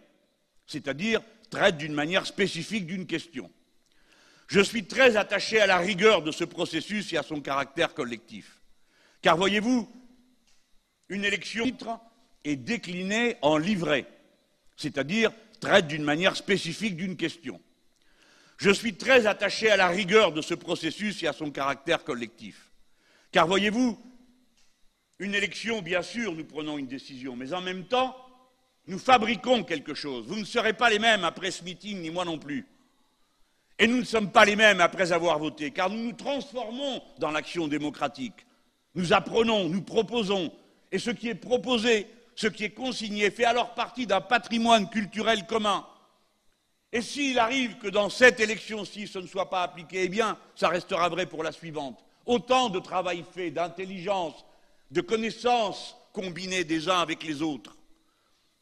c'est-à-dire 0.66 1.20
traite 1.50 1.76
d'une 1.76 1.92
manière 1.92 2.26
spécifique 2.26 2.86
d'une 2.86 3.06
question. 3.06 3.50
Je 4.46 4.60
suis 4.60 4.84
très 4.84 5.16
attaché 5.16 5.60
à 5.60 5.66
la 5.66 5.78
rigueur 5.78 6.22
de 6.22 6.30
ce 6.30 6.44
processus 6.44 7.12
et 7.12 7.16
à 7.16 7.22
son 7.22 7.40
caractère 7.40 7.92
collectif. 7.94 8.60
Car 9.22 9.36
voyez-vous, 9.36 9.88
une 11.08 11.24
élection 11.24 11.66
est 12.44 12.56
déclinée 12.56 13.36
en 13.42 13.58
livret, 13.58 14.06
c'est-à-dire 14.76 15.32
traite 15.60 15.88
d'une 15.88 16.04
manière 16.04 16.36
spécifique 16.36 16.96
d'une 16.96 17.16
question. 17.16 17.60
Je 18.56 18.70
suis 18.70 18.94
très 18.94 19.26
attaché 19.26 19.70
à 19.70 19.76
la 19.76 19.88
rigueur 19.88 20.32
de 20.32 20.40
ce 20.40 20.54
processus 20.54 21.22
et 21.22 21.26
à 21.26 21.32
son 21.32 21.50
caractère 21.50 22.04
collectif. 22.04 22.69
Car 23.32 23.46
voyez-vous, 23.46 23.98
une 25.18 25.34
élection, 25.34 25.82
bien 25.82 26.02
sûr, 26.02 26.32
nous 26.32 26.44
prenons 26.44 26.78
une 26.78 26.86
décision, 26.86 27.36
mais 27.36 27.52
en 27.52 27.60
même 27.60 27.84
temps, 27.84 28.16
nous 28.86 28.98
fabriquons 28.98 29.62
quelque 29.62 29.94
chose. 29.94 30.26
Vous 30.26 30.36
ne 30.36 30.44
serez 30.44 30.72
pas 30.72 30.90
les 30.90 30.98
mêmes 30.98 31.24
après 31.24 31.50
ce 31.50 31.62
meeting, 31.62 32.00
ni 32.00 32.10
moi 32.10 32.24
non 32.24 32.38
plus. 32.38 32.66
Et 33.78 33.86
nous 33.86 33.98
ne 33.98 34.04
sommes 34.04 34.32
pas 34.32 34.44
les 34.44 34.56
mêmes 34.56 34.80
après 34.80 35.12
avoir 35.12 35.38
voté, 35.38 35.70
car 35.70 35.90
nous 35.90 36.02
nous 36.02 36.12
transformons 36.12 37.02
dans 37.18 37.30
l'action 37.30 37.68
démocratique. 37.68 38.46
Nous 38.94 39.12
apprenons, 39.12 39.68
nous 39.68 39.82
proposons, 39.82 40.52
et 40.90 40.98
ce 40.98 41.10
qui 41.10 41.28
est 41.28 41.34
proposé, 41.34 42.06
ce 42.34 42.48
qui 42.48 42.64
est 42.64 42.70
consigné, 42.70 43.30
fait 43.30 43.44
alors 43.44 43.74
partie 43.74 44.06
d'un 44.06 44.20
patrimoine 44.20 44.90
culturel 44.90 45.46
commun. 45.46 45.86
Et 46.92 47.02
s'il 47.02 47.38
arrive 47.38 47.78
que 47.78 47.88
dans 47.88 48.10
cette 48.10 48.40
élection-ci, 48.40 49.06
ce 49.06 49.20
ne 49.20 49.26
soit 49.26 49.48
pas 49.48 49.62
appliqué, 49.62 50.04
eh 50.04 50.08
bien, 50.08 50.36
ça 50.56 50.68
restera 50.68 51.08
vrai 51.08 51.26
pour 51.26 51.44
la 51.44 51.52
suivante. 51.52 52.04
Autant 52.30 52.68
de 52.68 52.78
travail 52.78 53.24
fait, 53.34 53.50
d'intelligence, 53.50 54.44
de 54.92 55.00
connaissances 55.00 55.96
combinées 56.12 56.62
des 56.62 56.88
uns 56.88 57.00
avec 57.00 57.24
les 57.24 57.42
autres. 57.42 57.76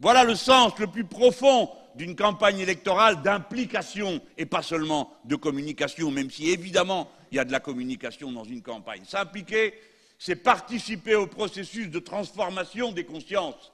Voilà 0.00 0.24
le 0.24 0.36
sens 0.36 0.72
le 0.78 0.86
plus 0.86 1.04
profond 1.04 1.68
d'une 1.94 2.16
campagne 2.16 2.60
électorale 2.60 3.20
d'implication 3.20 4.22
et 4.38 4.46
pas 4.46 4.62
seulement 4.62 5.12
de 5.26 5.36
communication, 5.36 6.10
même 6.10 6.30
si 6.30 6.48
évidemment 6.48 7.10
il 7.30 7.36
y 7.36 7.40
a 7.40 7.44
de 7.44 7.52
la 7.52 7.60
communication 7.60 8.32
dans 8.32 8.44
une 8.44 8.62
campagne. 8.62 9.04
S'impliquer, 9.04 9.74
c'est 10.18 10.36
participer 10.36 11.14
au 11.14 11.26
processus 11.26 11.90
de 11.90 11.98
transformation 11.98 12.90
des 12.90 13.04
consciences. 13.04 13.70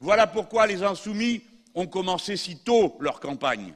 Voilà 0.00 0.26
pourquoi 0.26 0.66
les 0.66 0.82
insoumis 0.82 1.42
ont 1.74 1.86
commencé 1.86 2.38
si 2.38 2.56
tôt 2.60 2.96
leur 3.00 3.20
campagne. 3.20 3.74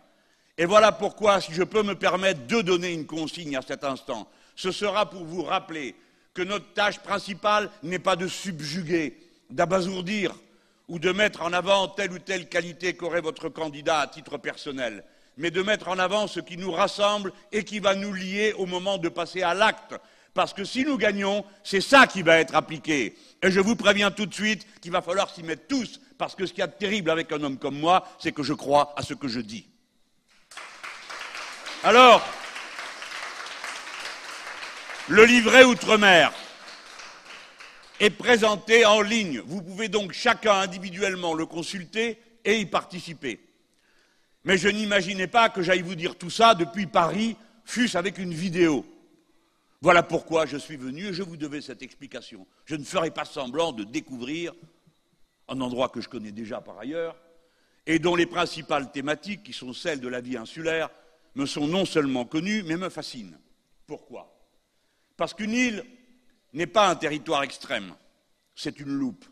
Et 0.57 0.64
voilà 0.64 0.90
pourquoi, 0.90 1.42
si 1.42 1.53
je 1.53 1.64
peux 1.64 1.83
me 1.83 1.96
permettre 1.96 2.46
de 2.46 2.62
donner 2.62 2.94
une 2.94 3.07
consigne 3.07 3.59
à 3.59 3.62
cet 3.62 3.85
instant, 3.85 4.27
ce 4.61 4.73
sera 4.73 5.09
pour 5.09 5.25
vous 5.25 5.42
rappeler 5.42 5.94
que 6.35 6.42
notre 6.42 6.75
tâche 6.75 6.99
principale 6.99 7.70
n'est 7.83 7.99
pas 7.99 8.14
de 8.14 8.29
subjuguer, 8.29 9.16
d'abasourdir 9.49 10.35
ou 10.87 10.99
de 10.99 11.12
mettre 11.12 11.40
en 11.40 11.55
avant 11.55 11.88
telle 11.88 12.12
ou 12.12 12.18
telle 12.18 12.46
qualité 12.46 12.94
qu'aurait 12.94 13.23
votre 13.23 13.49
candidat 13.49 14.01
à 14.01 14.07
titre 14.07 14.37
personnel, 14.37 15.03
mais 15.38 15.51
de 15.51 15.62
mettre 15.62 15.88
en 15.88 15.99
avant 15.99 16.27
ce 16.27 16.40
qui 16.40 16.59
nous 16.59 16.73
rassemble 16.73 17.33
et 17.53 17.64
qui 17.64 17.79
va 17.79 17.94
nous 17.94 18.12
lier 18.12 18.53
au 18.53 18.66
moment 18.66 18.99
de 18.99 19.09
passer 19.09 19.40
à 19.40 19.55
l'acte, 19.55 19.94
parce 20.35 20.53
que 20.53 20.64
si 20.64 20.85
nous 20.85 20.99
gagnons, 20.99 21.42
c'est 21.64 21.81
ça 21.81 22.07
qui 22.07 22.20
va 22.20 22.37
être 22.37 22.55
appliqué. 22.55 23.16
Et 23.42 23.51
je 23.51 23.61
vous 23.61 23.77
préviens 23.77 24.11
tout 24.11 24.27
de 24.27 24.35
suite 24.35 24.66
qu'il 24.83 24.92
va 24.92 25.01
falloir 25.01 25.35
s'y 25.35 25.42
mettre 25.42 25.68
tous, 25.68 26.03
parce 26.18 26.35
que 26.35 26.44
ce 26.44 26.53
qu'il 26.53 26.61
y 26.61 26.64
a 26.64 26.66
de 26.66 26.73
terrible 26.73 27.11
avec 27.11 27.33
un 27.33 27.42
homme 27.42 27.57
comme 27.57 27.79
moi, 27.79 28.07
c'est 28.18 28.33
que 28.33 28.42
je 28.42 28.53
crois 28.53 28.92
à 28.99 29.03
ce 29.03 29.14
que 29.14 29.27
je 29.27 29.40
dis. 29.40 29.66
Alors, 31.83 32.23
le 35.08 35.24
livret 35.24 35.64
Outre-mer 35.64 36.32
est 37.98 38.10
présenté 38.10 38.84
en 38.86 39.02
ligne. 39.02 39.40
Vous 39.40 39.62
pouvez 39.62 39.88
donc 39.88 40.12
chacun 40.12 40.54
individuellement 40.54 41.34
le 41.34 41.46
consulter 41.46 42.18
et 42.44 42.60
y 42.60 42.66
participer. 42.66 43.40
Mais 44.44 44.56
je 44.56 44.68
n'imaginais 44.68 45.26
pas 45.26 45.50
que 45.50 45.62
j'aille 45.62 45.82
vous 45.82 45.94
dire 45.94 46.16
tout 46.16 46.30
ça 46.30 46.54
depuis 46.54 46.86
Paris, 46.86 47.36
fût-ce 47.64 47.98
avec 47.98 48.18
une 48.18 48.32
vidéo. 48.32 48.86
Voilà 49.82 50.02
pourquoi 50.02 50.46
je 50.46 50.56
suis 50.56 50.76
venu 50.76 51.06
et 51.06 51.12
je 51.12 51.22
vous 51.22 51.36
devais 51.36 51.60
cette 51.60 51.82
explication. 51.82 52.46
Je 52.64 52.76
ne 52.76 52.84
ferai 52.84 53.10
pas 53.10 53.24
semblant 53.24 53.72
de 53.72 53.84
découvrir 53.84 54.52
un 55.48 55.60
endroit 55.60 55.88
que 55.88 56.00
je 56.00 56.08
connais 56.08 56.32
déjà 56.32 56.60
par 56.60 56.78
ailleurs 56.78 57.16
et 57.86 57.98
dont 57.98 58.14
les 58.14 58.26
principales 58.26 58.92
thématiques, 58.92 59.42
qui 59.42 59.52
sont 59.52 59.72
celles 59.72 60.00
de 60.00 60.08
la 60.08 60.20
vie 60.20 60.36
insulaire, 60.36 60.90
me 61.34 61.46
sont 61.46 61.66
non 61.66 61.84
seulement 61.84 62.24
connues, 62.24 62.62
mais 62.62 62.76
me 62.76 62.88
fascinent. 62.88 63.38
Pourquoi? 63.86 64.39
Parce 65.20 65.35
qu'une 65.35 65.52
île 65.52 65.85
n'est 66.54 66.66
pas 66.66 66.88
un 66.88 66.96
territoire 66.96 67.42
extrême, 67.42 67.92
c'est 68.54 68.80
une 68.80 68.88
loupe. 68.88 69.26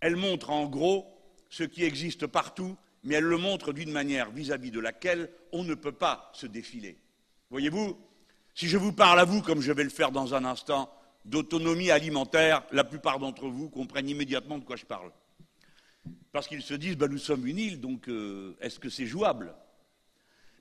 Elle 0.00 0.16
montre 0.16 0.50
en 0.50 0.66
gros 0.66 1.06
ce 1.50 1.62
qui 1.62 1.84
existe 1.84 2.26
partout, 2.26 2.76
mais 3.04 3.14
elle 3.14 3.24
le 3.24 3.36
montre 3.36 3.72
d'une 3.72 3.92
manière 3.92 4.32
vis-à-vis 4.32 4.70
-vis 4.70 4.74
de 4.74 4.80
laquelle 4.80 5.30
on 5.52 5.62
ne 5.62 5.76
peut 5.76 5.92
pas 5.92 6.32
se 6.34 6.48
défiler. 6.48 6.98
Voyez-vous, 7.50 7.96
si 8.56 8.66
je 8.66 8.76
vous 8.76 8.92
parle 8.92 9.20
à 9.20 9.24
vous, 9.24 9.40
comme 9.40 9.60
je 9.60 9.70
vais 9.70 9.84
le 9.84 9.88
faire 9.88 10.10
dans 10.10 10.34
un 10.34 10.44
instant, 10.44 10.92
d'autonomie 11.24 11.92
alimentaire, 11.92 12.64
la 12.72 12.82
plupart 12.82 13.20
d'entre 13.20 13.46
vous 13.46 13.68
comprennent 13.70 14.08
immédiatement 14.08 14.58
de 14.58 14.64
quoi 14.64 14.74
je 14.74 14.84
parle. 14.84 15.12
Parce 16.32 16.48
qu'ils 16.48 16.62
se 16.62 16.74
disent, 16.74 16.96
ben, 16.96 17.08
nous 17.08 17.18
sommes 17.18 17.46
une 17.46 17.58
île, 17.58 17.80
donc 17.80 18.08
euh, 18.08 18.56
est-ce 18.60 18.80
que 18.80 18.90
c'est 18.90 19.06
jouable? 19.06 19.54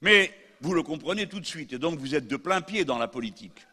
Mais 0.03 0.31
vous 0.61 0.75
le 0.75 0.83
comprenez 0.83 1.25
tout 1.27 1.39
de 1.39 1.47
suite, 1.47 1.73
et 1.73 1.79
donc 1.79 1.97
vous 1.97 2.13
êtes 2.13 2.27
de 2.27 2.37
plein 2.37 2.61
pied 2.61 2.85
dans 2.85 2.99
la 2.99 3.07
politique. 3.07 3.65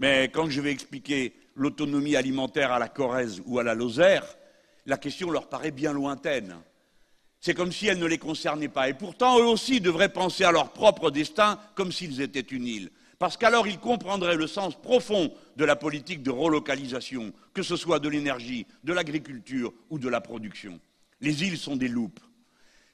Mais 0.00 0.30
quand 0.32 0.48
je 0.48 0.62
vais 0.62 0.72
expliquer 0.72 1.34
l'autonomie 1.54 2.16
alimentaire 2.16 2.72
à 2.72 2.78
la 2.78 2.88
Corrèze 2.88 3.42
ou 3.44 3.58
à 3.58 3.62
la 3.62 3.74
Lozère, 3.74 4.24
la 4.86 4.96
question 4.96 5.30
leur 5.30 5.50
paraît 5.50 5.70
bien 5.70 5.92
lointaine. 5.92 6.56
C'est 7.38 7.52
comme 7.52 7.70
si 7.70 7.86
elle 7.86 7.98
ne 7.98 8.06
les 8.06 8.18
concernait 8.18 8.68
pas. 8.68 8.88
Et 8.88 8.94
pourtant, 8.94 9.38
eux 9.38 9.46
aussi 9.46 9.80
devraient 9.80 10.12
penser 10.12 10.44
à 10.44 10.52
leur 10.52 10.72
propre 10.72 11.10
destin 11.10 11.58
comme 11.74 11.92
s'ils 11.92 12.22
étaient 12.22 12.40
une 12.40 12.66
île. 12.66 12.90
Parce 13.18 13.36
qu'alors 13.36 13.68
ils 13.68 13.78
comprendraient 13.78 14.36
le 14.36 14.46
sens 14.46 14.74
profond 14.74 15.30
de 15.56 15.64
la 15.66 15.76
politique 15.76 16.22
de 16.22 16.30
relocalisation, 16.30 17.34
que 17.52 17.62
ce 17.62 17.76
soit 17.76 17.98
de 17.98 18.08
l'énergie, 18.08 18.66
de 18.84 18.94
l'agriculture 18.94 19.74
ou 19.90 19.98
de 19.98 20.08
la 20.08 20.22
production. 20.22 20.80
Les 21.20 21.44
îles 21.44 21.58
sont 21.58 21.76
des 21.76 21.88
loupes. 21.88 22.20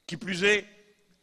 Qui 0.08 0.16
plus 0.16 0.42
est, 0.42 0.66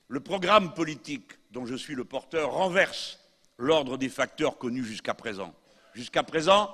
le 0.07 0.21
programme 0.21 0.73
politique 0.73 1.33
dont 1.51 1.65
je 1.65 1.75
suis 1.75 1.95
le 1.95 2.05
porteur 2.05 2.53
renverse 2.53 3.19
l'ordre 3.57 3.97
des 3.97 4.09
facteurs 4.09 4.57
connus 4.57 4.85
jusqu'à 4.85 5.13
présent. 5.13 5.53
Jusqu'à 5.93 6.23
présent, 6.23 6.73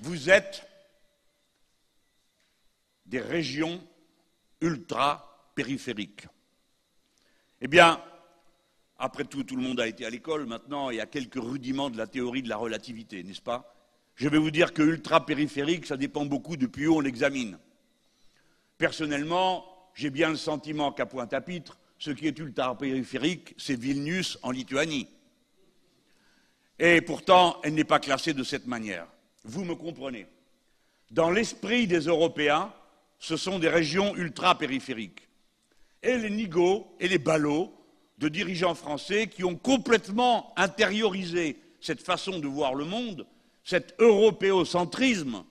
vous 0.00 0.28
êtes 0.28 0.66
des 3.06 3.20
régions 3.20 3.80
ultra-périphériques. 4.60 6.26
Eh 7.60 7.68
bien, 7.68 8.02
après 8.98 9.24
tout, 9.24 9.44
tout 9.44 9.56
le 9.56 9.62
monde 9.62 9.80
a 9.80 9.86
été 9.86 10.04
à 10.04 10.10
l'école, 10.10 10.46
maintenant 10.46 10.90
il 10.90 10.96
y 10.96 11.00
a 11.00 11.06
quelques 11.06 11.40
rudiments 11.40 11.90
de 11.90 11.98
la 11.98 12.06
théorie 12.06 12.42
de 12.42 12.48
la 12.48 12.56
relativité, 12.56 13.22
n'est-ce 13.22 13.42
pas? 13.42 13.74
Je 14.16 14.28
vais 14.28 14.38
vous 14.38 14.50
dire 14.50 14.72
que 14.72 14.82
ultra-périphérique, 14.82 15.86
ça 15.86 15.96
dépend 15.96 16.26
beaucoup 16.26 16.56
depuis 16.56 16.86
où 16.86 16.96
on 16.96 17.00
l'examine. 17.00 17.58
Personnellement, 18.76 19.64
j'ai 19.94 20.10
bien 20.10 20.30
le 20.30 20.36
sentiment 20.36 20.92
qu'à 20.92 21.06
Pointe-à-Pitre, 21.06 21.78
ce 21.98 22.10
qui 22.10 22.26
est 22.26 22.38
ultra-périphérique, 22.38 23.54
c'est 23.56 23.78
Vilnius 23.78 24.38
en 24.42 24.50
Lituanie. 24.50 25.08
Et 26.84 27.00
pourtant, 27.00 27.60
elle 27.62 27.74
n'est 27.74 27.84
pas 27.84 28.00
classée 28.00 28.34
de 28.34 28.42
cette 28.42 28.66
manière. 28.66 29.06
Vous 29.44 29.64
me 29.64 29.76
comprenez. 29.76 30.26
Dans 31.12 31.30
l'esprit 31.30 31.86
des 31.86 32.00
Européens, 32.00 32.72
ce 33.20 33.36
sont 33.36 33.60
des 33.60 33.68
régions 33.68 34.16
ultra-périphériques. 34.16 35.28
Et 36.02 36.18
les 36.18 36.28
nigauds 36.28 36.92
et 36.98 37.06
les 37.06 37.18
ballots 37.18 37.72
de 38.18 38.28
dirigeants 38.28 38.74
français 38.74 39.28
qui 39.28 39.44
ont 39.44 39.54
complètement 39.54 40.52
intériorisé 40.56 41.56
cette 41.80 42.02
façon 42.02 42.40
de 42.40 42.48
voir 42.48 42.74
le 42.74 42.84
monde, 42.84 43.28
cet 43.62 43.94
européocentrisme, 44.00 45.44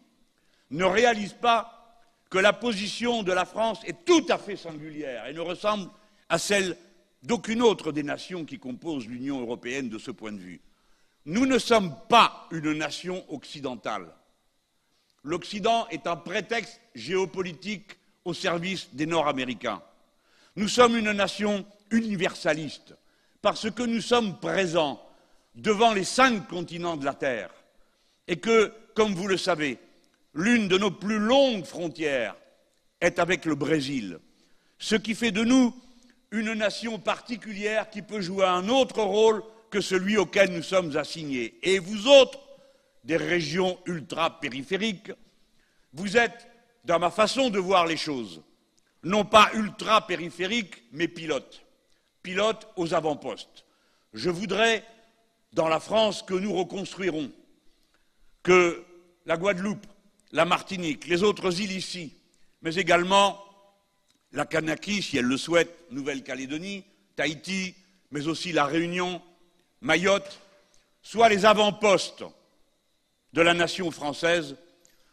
ne 0.70 0.84
réalisent 0.84 1.32
pas 1.32 1.96
que 2.30 2.39
la 2.39 2.52
position 2.52 3.24
de 3.24 3.32
la 3.32 3.46
France 3.46 3.80
est 3.86 4.04
tout 4.04 4.26
à 4.28 4.38
fait 4.38 4.58
singulière 4.58 5.28
et 5.28 5.34
ne 5.34 5.39
ressemble 5.39 5.89
à 6.28 6.38
celle 6.38 6.76
d'aucune 7.24 7.62
autre 7.62 7.94
des 7.94 8.04
nations 8.04 8.44
qui 8.44 8.60
composent 8.60 9.08
l'Union 9.08 9.39
européenne 9.39 9.88
de 9.88 9.98
ce 9.98 10.12
point 10.12 10.34
de 10.34 10.39
vue. 10.39 10.60
Nous 11.25 11.45
ne 11.45 11.60
sommes 11.60 11.95
pas 12.10 12.47
une 12.51 12.73
nation 12.73 13.23
occidentale. 13.31 14.07
L'Occident 15.23 15.88
est 15.89 16.07
un 16.07 16.15
prétexte 16.15 16.79
géopolitique 16.95 17.97
au 18.25 18.34
service 18.34 18.89
des 18.93 19.05
Nord-Américains. 19.05 19.81
Nous 20.55 20.67
sommes 20.67 20.97
une 20.97 21.12
nation 21.12 21.65
universaliste 21.91 22.95
parce 23.41 23.69
que 23.69 23.84
nous 23.84 24.01
sommes 24.01 24.39
présents 24.39 25.01
devant 25.55 25.93
les 25.93 26.03
cinq 26.03 26.47
continents 26.47 26.97
de 26.97 27.05
la 27.05 27.13
Terre 27.13 27.51
et 28.27 28.38
que, 28.38 28.73
comme 28.95 29.13
vous 29.13 29.27
le 29.27 29.38
savez, 29.38 29.77
l'une 30.34 30.67
de 30.67 30.77
nos 30.77 30.91
plus 30.91 31.19
longues 31.19 31.65
frontières 31.65 32.36
est 32.99 33.19
avec 33.19 33.45
le 33.45 33.55
Brésil, 33.55 34.19
ce 34.79 34.95
qui 34.95 35.13
fait 35.13 35.31
de 35.31 35.43
nous 35.43 35.75
une 36.31 36.53
nation 36.53 36.97
particulière 36.97 37.89
qui 37.89 38.01
peut 38.01 38.21
jouer 38.21 38.45
un 38.45 38.69
autre 38.69 39.01
rôle 39.01 39.43
que 39.71 39.81
celui 39.81 40.17
auquel 40.17 40.51
nous 40.51 40.62
sommes 40.62 40.95
assignés. 40.97 41.57
Et 41.63 41.79
vous 41.79 42.07
autres, 42.07 42.39
des 43.03 43.17
régions 43.17 43.79
ultra-périphériques, 43.88 45.12
vous 45.93 46.17
êtes, 46.17 46.47
dans 46.86 46.99
ma 46.99 47.10
façon 47.10 47.49
de 47.49 47.57
voir 47.57 47.88
les 47.88 47.97
choses, 47.97 48.43
non 49.03 49.25
pas 49.25 49.49
ultra-périphériques, 49.53 50.84
mais 50.91 51.07
pilotes. 51.07 51.63
Pilotes 52.21 52.67
aux 52.75 52.93
avant-postes. 52.93 53.65
Je 54.13 54.29
voudrais, 54.29 54.84
dans 55.53 55.67
la 55.67 55.79
France 55.79 56.21
que 56.21 56.34
nous 56.34 56.53
reconstruirons, 56.53 57.31
que 58.43 58.84
la 59.25 59.38
Guadeloupe, 59.38 59.86
la 60.31 60.45
Martinique, 60.45 61.07
les 61.07 61.23
autres 61.23 61.60
îles 61.62 61.71
ici, 61.71 62.13
mais 62.62 62.75
également 62.75 63.43
la 64.34 64.45
Kanaki, 64.45 65.01
si 65.01 65.17
elle 65.17 65.25
le 65.25 65.38
souhaite, 65.38 65.75
Nouvelle-Calédonie, 65.91 66.86
Tahiti, 67.15 67.75
mais 68.12 68.27
aussi 68.27 68.51
la 68.51 68.65
Réunion, 68.65 69.21
Mayotte, 69.82 70.39
soient 71.02 71.30
les 71.30 71.46
avant-postes 71.46 72.24
de 73.34 73.41
la 73.41 73.56
nation 73.56 73.89
française 73.89 74.56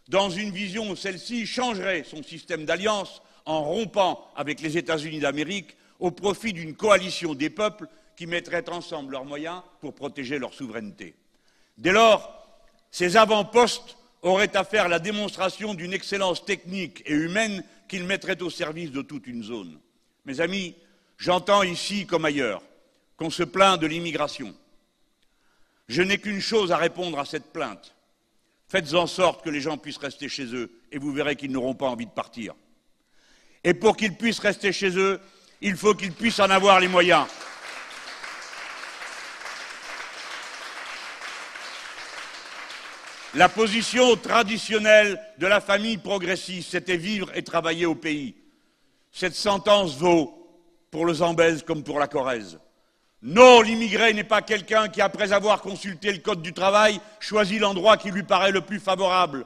dans 0.09 0.28
une 0.28 0.50
vision 0.50 0.90
où 0.90 0.96
celle-ci 0.96 1.46
changerait 1.46 2.04
son 2.04 2.22
système 2.22 2.66
d'alliance 2.66 3.22
en 3.46 3.62
rompant 3.62 4.31
avec 4.37 4.61
les 4.61 4.76
États-Unis 4.76 5.20
d'Amérique 5.20 5.76
au 5.98 6.11
profit 6.11 6.52
d'une 6.52 6.76
coalition 6.76 7.35
des 7.35 7.48
peuples 7.48 7.88
qui 8.16 8.26
mettraient 8.26 8.68
ensemble 8.68 9.12
leurs 9.12 9.24
moyens 9.24 9.62
pour 9.81 9.94
protéger 9.94 10.38
leur 10.38 10.52
souveraineté. 10.52 11.14
Dès 11.78 11.92
lors, 11.92 12.46
ces 12.90 13.16
avant-postes 13.16 13.96
auraient 14.22 14.57
à 14.57 14.64
faire 14.64 14.88
la 14.88 14.98
démonstration 14.98 15.74
d'une 15.74 15.92
excellence 15.92 16.44
technique 16.44 17.02
et 17.07 17.14
humaine 17.14 17.64
qu'ils 17.88 18.04
mettraient 18.04 18.42
au 18.42 18.50
service 18.50 18.90
de 18.90 19.00
toute 19.00 19.26
une 19.26 19.42
zone. 19.42 19.78
Mes 20.26 20.40
amis, 20.40 20.74
j'entends 21.16 21.62
ici 21.62 22.04
comme 22.04 22.26
ailleurs 22.26 22.62
qu'on 23.18 23.31
se 23.31 23.42
plaint 23.42 23.78
de 23.78 23.87
l'immigration. 23.87 24.54
Je 25.88 26.02
n'ai 26.02 26.18
qu'une 26.18 26.40
chose 26.40 26.72
à 26.72 26.76
répondre 26.76 27.18
à 27.18 27.24
cette 27.24 27.52
plainte. 27.52 27.94
Faites 28.68 28.94
en 28.94 29.07
sorte 29.07 29.44
que 29.44 29.50
les 29.50 29.61
gens 29.61 29.76
puissent 29.76 29.98
rester 29.98 30.28
chez 30.28 30.54
eux 30.54 30.70
et 30.92 30.98
vous 30.98 31.12
verrez 31.12 31.35
qu'ils 31.37 31.50
n'auront 31.50 31.74
pas 31.74 31.88
envie 31.88 32.07
de 32.07 32.11
partir. 32.11 32.54
Et 33.64 33.74
pour 33.74 33.96
qu'ils 33.96 34.14
puissent 34.14 34.38
rester 34.38 34.72
chez 34.72 34.96
eux, 34.96 35.20
il 35.61 35.76
faut 35.76 35.94
qu'ils 35.94 36.12
puissent 36.12 36.38
en 36.38 36.50
avoir 36.50 36.78
les 36.78 36.88
moyens. 36.88 37.26
La 43.35 43.48
position 43.48 44.16
traditionnelle 44.16 45.20
de 45.38 45.46
la 45.46 45.61
famille 45.61 45.98
progressiste, 45.98 46.70
c'était 46.70 46.96
vivre 46.96 47.31
et 47.35 47.42
travailler 47.42 47.87
au 47.87 47.94
pays. 47.94 48.37
Cette 49.11 49.35
sentence 49.35 49.96
vaut 49.96 50.35
pour 50.90 51.04
le 51.04 51.14
Zambèze 51.14 51.62
comme 51.62 51.83
pour 51.83 51.98
la 51.98 52.07
Corrèze. 52.07 52.59
Non, 53.22 53.62
l'immigré 53.62 54.14
n'est 54.14 54.22
pas 54.22 54.42
quelqu'un 54.42 54.88
qui, 54.88 55.00
après 55.00 55.33
avoir 55.33 55.61
consulté 55.61 56.12
le 56.12 56.18
Code 56.18 56.40
du 56.40 56.52
travail, 56.52 57.00
choisit 57.18 57.61
l'endroit 57.61 57.96
qui 57.96 58.11
lui 58.11 58.22
paraît 58.22 58.52
le 58.52 58.61
plus 58.61 58.78
favorable. 58.78 59.44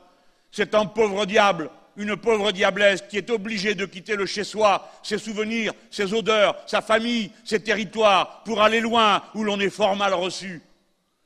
C'est 0.50 0.74
un 0.74 0.84
pauvre 0.84 1.24
diable, 1.24 1.70
une 1.96 2.16
pauvre 2.16 2.52
diablesse 2.52 3.02
qui 3.08 3.16
est 3.16 3.30
obligée 3.30 3.74
de 3.74 3.86
quitter 3.86 4.14
le 4.14 4.26
chez-soi, 4.26 4.90
ses 5.02 5.16
souvenirs, 5.16 5.72
ses 5.90 6.12
odeurs, 6.12 6.56
sa 6.66 6.82
famille, 6.82 7.30
ses 7.44 7.62
territoires, 7.62 8.42
pour 8.44 8.60
aller 8.60 8.80
loin 8.80 9.22
où 9.34 9.42
l'on 9.42 9.58
est 9.58 9.70
fort 9.70 9.96
mal 9.96 10.12
reçu. 10.12 10.60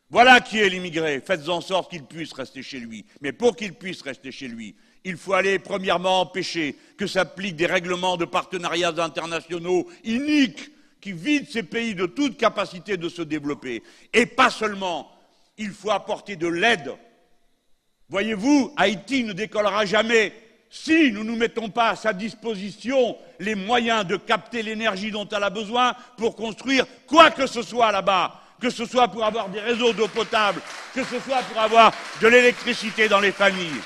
Voilà 0.09 0.39
qui 0.41 0.61
est 0.61 0.69
l'immigré. 0.69 1.21
Faites 1.21 1.49
en 1.49 1.61
sorte 1.61 1.91
qu'il 1.91 2.05
puisse 2.05 2.33
rester 2.33 2.63
chez 2.63 2.79
lui. 2.79 3.05
Mais 3.23 3.33
pour 3.33 3.57
qu'il 3.57 3.73
puisse 3.73 4.03
rester 4.03 4.31
chez 4.31 4.47
lui, 4.47 4.77
il 5.05 5.17
faut 5.17 5.33
aller 5.33 5.59
premièrement 5.59 6.21
empêcher 6.21 6.77
que 6.97 7.09
s'appliquent 7.09 7.57
des 7.57 7.67
règlements 7.67 8.17
de 8.17 8.25
partenariats 8.25 8.95
internationaux 8.99 9.89
iniques 10.05 10.71
qui 11.01 11.13
vident 11.13 11.47
ces 11.51 11.63
pays 11.63 11.95
de 11.95 12.07
toute 12.07 12.37
capacité 12.37 12.97
de 12.97 13.09
se 13.09 13.23
développer. 13.23 13.83
Et 14.13 14.27
pas 14.27 14.51
seulement, 14.51 15.11
il 15.59 15.71
faut 15.71 15.91
apporter 15.91 16.37
de 16.37 16.49
l'aide. 16.49 16.95
Voyez-vous, 18.09 18.73
Haïti 18.77 19.25
ne 19.25 19.33
décollera 19.33 19.85
jamais 19.85 20.33
si 20.69 21.13
nous 21.13 21.25
ne 21.25 21.37
mettons 21.37 21.69
pas 21.69 21.91
à 21.91 21.97
sa 21.97 22.13
disposition 22.13 23.17
les 23.39 23.55
moyens 23.55 24.07
de 24.07 24.17
capter 24.17 24.63
l'énergie 24.63 25.11
dont 25.11 25.29
elle 25.29 25.45
a 25.45 25.51
besoin 25.51 25.95
pour 26.17 26.37
construire 26.37 26.87
quoi 27.07 27.31
que 27.31 27.47
ce 27.47 27.63
soit 27.63 27.93
là-bas 27.93 28.43
que 28.61 28.71
ce 28.71 28.87
soit 28.87 29.09
pour 29.09 29.25
avoir 29.25 29.49
des 29.49 29.61
réseaux 29.61 29.93
d'eau 29.93 30.09
potable, 30.09 30.61
que 30.95 31.05
ce 31.05 31.21
soit 31.21 31.43
pour 31.43 31.61
avoir 31.61 31.93
de 32.21 32.29
l'électricité 32.29 33.09
dans 33.09 33.21
les 33.21 33.33
familles. 33.33 33.81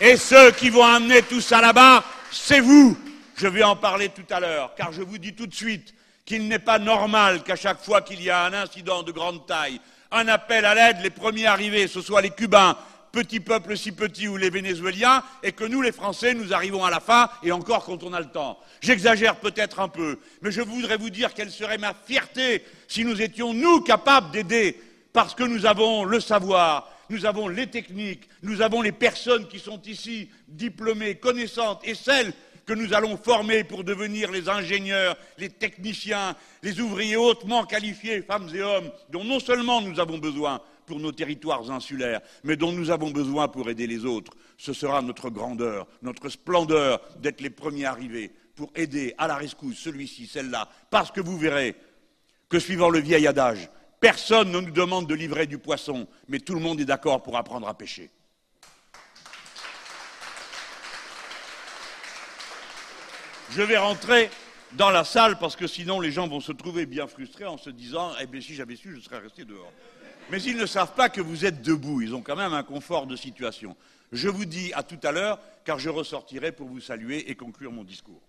Et 0.00 0.16
ceux 0.16 0.50
qui 0.52 0.70
vont 0.70 0.84
amener 0.84 1.22
tout 1.22 1.40
ça 1.40 1.60
là-bas, 1.60 2.04
c'est 2.30 2.60
vous. 2.60 2.96
Je 3.42 3.48
vais 3.48 3.64
en 3.64 3.74
parler 3.74 4.08
tout 4.08 4.32
à 4.32 4.38
l'heure, 4.38 4.72
car 4.76 4.92
je 4.92 5.02
vous 5.02 5.18
dis 5.18 5.34
tout 5.34 5.48
de 5.48 5.54
suite 5.54 5.94
qu'il 6.24 6.46
n'est 6.46 6.60
pas 6.60 6.78
normal 6.78 7.42
qu'à 7.42 7.56
chaque 7.56 7.82
fois 7.82 8.00
qu'il 8.00 8.22
y 8.22 8.30
a 8.30 8.44
un 8.44 8.52
incident 8.52 9.02
de 9.02 9.10
grande 9.10 9.48
taille, 9.48 9.80
un 10.12 10.28
appel 10.28 10.64
à 10.64 10.76
l'aide, 10.76 10.98
les 11.02 11.10
premiers 11.10 11.46
arrivés, 11.46 11.88
ce 11.88 12.00
soient 12.00 12.22
les 12.22 12.30
Cubains, 12.30 12.76
petit 13.10 13.40
peuple 13.40 13.76
si 13.76 13.90
petit 13.90 14.28
ou 14.28 14.36
les 14.36 14.48
Vénézuéliens, 14.48 15.24
et 15.42 15.50
que 15.50 15.64
nous, 15.64 15.82
les 15.82 15.90
Français, 15.90 16.34
nous 16.34 16.54
arrivons 16.54 16.84
à 16.84 16.90
la 16.92 17.00
fin, 17.00 17.30
et 17.42 17.50
encore 17.50 17.84
quand 17.84 18.04
on 18.04 18.12
a 18.12 18.20
le 18.20 18.30
temps. 18.30 18.60
J'exagère 18.80 19.34
peut-être 19.34 19.80
un 19.80 19.88
peu, 19.88 20.20
mais 20.40 20.52
je 20.52 20.60
voudrais 20.60 20.96
vous 20.96 21.10
dire 21.10 21.34
quelle 21.34 21.50
serait 21.50 21.78
ma 21.78 21.94
fierté 21.94 22.64
si 22.86 23.04
nous 23.04 23.20
étions, 23.20 23.52
nous, 23.52 23.80
capables 23.80 24.30
d'aider, 24.30 24.80
parce 25.12 25.34
que 25.34 25.42
nous 25.42 25.66
avons 25.66 26.04
le 26.04 26.20
savoir, 26.20 26.88
nous 27.10 27.26
avons 27.26 27.48
les 27.48 27.66
techniques, 27.66 28.28
nous 28.44 28.62
avons 28.62 28.82
les 28.82 28.92
personnes 28.92 29.48
qui 29.48 29.58
sont 29.58 29.82
ici, 29.82 30.30
diplômées, 30.46 31.16
connaissantes, 31.16 31.80
et 31.82 31.96
celles 31.96 32.32
que 32.66 32.72
nous 32.72 32.94
allons 32.94 33.16
former 33.16 33.64
pour 33.64 33.84
devenir 33.84 34.30
les 34.30 34.48
ingénieurs, 34.48 35.16
les 35.38 35.50
techniciens, 35.50 36.36
les 36.62 36.80
ouvriers 36.80 37.16
hautement 37.16 37.64
qualifiés, 37.64 38.22
femmes 38.22 38.48
et 38.54 38.62
hommes, 38.62 38.90
dont 39.10 39.24
non 39.24 39.40
seulement 39.40 39.80
nous 39.80 40.00
avons 40.00 40.18
besoin 40.18 40.60
pour 40.86 41.00
nos 41.00 41.12
territoires 41.12 41.70
insulaires, 41.70 42.20
mais 42.44 42.56
dont 42.56 42.72
nous 42.72 42.90
avons 42.90 43.10
besoin 43.10 43.48
pour 43.48 43.68
aider 43.70 43.86
les 43.86 44.04
autres. 44.04 44.32
Ce 44.58 44.72
sera 44.72 45.02
notre 45.02 45.30
grandeur, 45.30 45.86
notre 46.02 46.28
splendeur 46.28 47.00
d'être 47.18 47.40
les 47.40 47.50
premiers 47.50 47.86
arrivés 47.86 48.32
pour 48.54 48.70
aider 48.74 49.14
à 49.18 49.26
la 49.26 49.36
rescousse 49.36 49.78
celui-ci, 49.78 50.26
celle-là, 50.26 50.68
parce 50.90 51.10
que 51.10 51.20
vous 51.20 51.38
verrez 51.38 51.74
que 52.48 52.58
suivant 52.58 52.90
le 52.90 53.00
vieil 53.00 53.26
adage, 53.26 53.70
personne 53.98 54.50
ne 54.50 54.60
nous 54.60 54.70
demande 54.70 55.06
de 55.06 55.14
livrer 55.14 55.46
du 55.46 55.58
poisson, 55.58 56.06
mais 56.28 56.38
tout 56.38 56.54
le 56.54 56.60
monde 56.60 56.80
est 56.80 56.84
d'accord 56.84 57.22
pour 57.22 57.36
apprendre 57.36 57.68
à 57.68 57.74
pêcher. 57.74 58.10
Je 63.54 63.60
vais 63.60 63.76
rentrer 63.76 64.30
dans 64.72 64.88
la 64.88 65.04
salle 65.04 65.38
parce 65.38 65.56
que 65.56 65.66
sinon 65.66 66.00
les 66.00 66.10
gens 66.10 66.26
vont 66.26 66.40
se 66.40 66.52
trouver 66.52 66.86
bien 66.86 67.06
frustrés 67.06 67.44
en 67.44 67.58
se 67.58 67.68
disant 67.68 68.12
Eh 68.18 68.26
bien, 68.26 68.40
si 68.40 68.54
j'avais 68.54 68.76
su, 68.76 68.94
je 68.96 69.00
serais 69.00 69.18
resté 69.18 69.44
dehors. 69.44 69.72
Mais 70.30 70.42
ils 70.42 70.56
ne 70.56 70.64
savent 70.64 70.94
pas 70.94 71.10
que 71.10 71.20
vous 71.20 71.44
êtes 71.44 71.60
debout. 71.60 72.00
Ils 72.00 72.14
ont 72.14 72.22
quand 72.22 72.36
même 72.36 72.54
un 72.54 72.62
confort 72.62 73.06
de 73.06 73.14
situation. 73.14 73.76
Je 74.10 74.30
vous 74.30 74.46
dis 74.46 74.72
à 74.72 74.82
tout 74.82 74.98
à 75.02 75.12
l'heure, 75.12 75.38
car 75.66 75.78
je 75.78 75.90
ressortirai 75.90 76.52
pour 76.52 76.66
vous 76.68 76.80
saluer 76.80 77.30
et 77.30 77.34
conclure 77.34 77.72
mon 77.72 77.84
discours. 77.84 78.22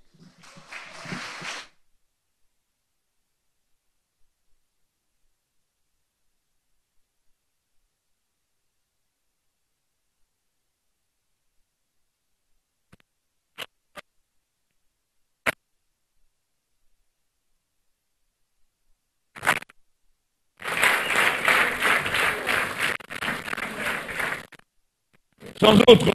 Sans 25.63 25.77
autre 25.87 26.11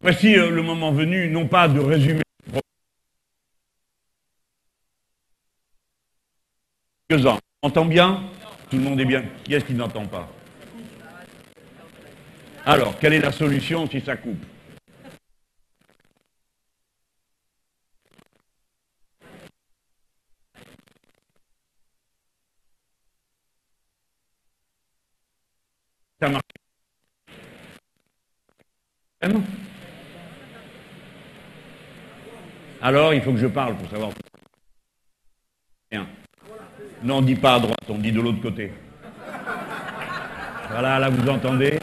Voici 0.00 0.36
euh, 0.36 0.50
le 0.50 0.62
moment 0.62 0.92
venu, 0.92 1.28
non 1.28 1.46
pas 1.46 1.68
de 1.68 1.80
résumer 1.80 2.22
quelques-uns. 7.08 7.38
Entend 7.62 7.84
bien? 7.84 8.22
Tout 8.70 8.76
le 8.76 8.82
monde 8.82 9.00
est 9.00 9.04
bien. 9.04 9.24
Qui 9.44 9.54
est-ce 9.54 9.64
qui 9.64 9.74
n'entend 9.74 10.06
pas? 10.06 10.30
Alors, 12.64 12.98
quelle 12.98 13.12
est 13.12 13.20
la 13.20 13.32
solution 13.32 13.88
si 13.90 14.00
ça 14.00 14.16
coupe? 14.16 14.44
Alors, 32.80 33.14
il 33.14 33.22
faut 33.22 33.32
que 33.32 33.38
je 33.38 33.46
parle 33.46 33.76
pour 33.76 33.88
savoir. 33.88 34.10
Rien. 35.90 36.06
Non, 37.02 37.16
on 37.16 37.22
dit 37.22 37.34
pas 37.34 37.54
à 37.54 37.60
droite, 37.60 37.78
on 37.88 37.98
dit 37.98 38.12
de 38.12 38.20
l'autre 38.20 38.42
côté. 38.42 38.72
Voilà, 40.70 40.98
là 40.98 41.08
vous 41.08 41.28
entendez? 41.28 41.78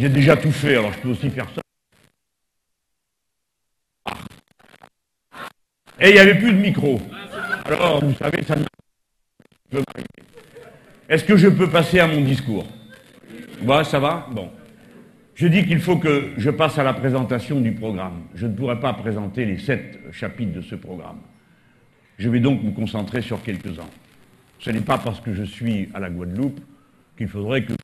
J'ai 0.00 0.08
déjà 0.08 0.34
tout 0.34 0.50
fait, 0.50 0.76
alors 0.76 0.94
je 0.94 0.98
peux 1.00 1.10
aussi 1.10 1.28
faire 1.28 1.46
ça. 1.54 1.60
Et 6.00 6.08
il 6.08 6.14
n'y 6.14 6.18
avait 6.18 6.38
plus 6.38 6.54
de 6.54 6.58
micro. 6.58 6.98
Alors, 7.66 8.02
vous 8.02 8.14
savez, 8.14 8.42
ça 8.44 8.56
ne 8.56 8.64
peut 9.70 9.82
Est-ce 11.06 11.22
que 11.22 11.36
je 11.36 11.48
peux 11.48 11.68
passer 11.68 12.00
à 12.00 12.06
mon 12.06 12.22
discours? 12.22 12.66
Ouais, 13.62 13.84
ça 13.84 14.00
va? 14.00 14.26
Bon. 14.32 14.50
Je 15.34 15.46
dis 15.48 15.66
qu'il 15.66 15.80
faut 15.80 15.98
que 15.98 16.30
je 16.38 16.48
passe 16.48 16.78
à 16.78 16.82
la 16.82 16.94
présentation 16.94 17.60
du 17.60 17.72
programme. 17.72 18.22
Je 18.34 18.46
ne 18.46 18.54
pourrai 18.54 18.80
pas 18.80 18.94
présenter 18.94 19.44
les 19.44 19.58
sept 19.58 19.98
chapitres 20.12 20.54
de 20.54 20.62
ce 20.62 20.76
programme. 20.76 21.20
Je 22.16 22.30
vais 22.30 22.40
donc 22.40 22.62
me 22.62 22.70
concentrer 22.70 23.20
sur 23.20 23.42
quelques-uns. 23.42 23.90
Ce 24.60 24.70
n'est 24.70 24.80
pas 24.80 24.96
parce 24.96 25.20
que 25.20 25.34
je 25.34 25.42
suis 25.42 25.90
à 25.92 26.00
la 26.00 26.08
Guadeloupe 26.08 26.60
qu'il 27.18 27.28
faudrait 27.28 27.64
que 27.64 27.74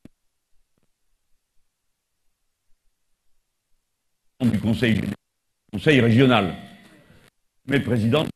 du 4.44 4.58
conseil, 4.60 6.00
régional. 6.00 6.54
Mais 7.66 7.80
président 7.80 8.26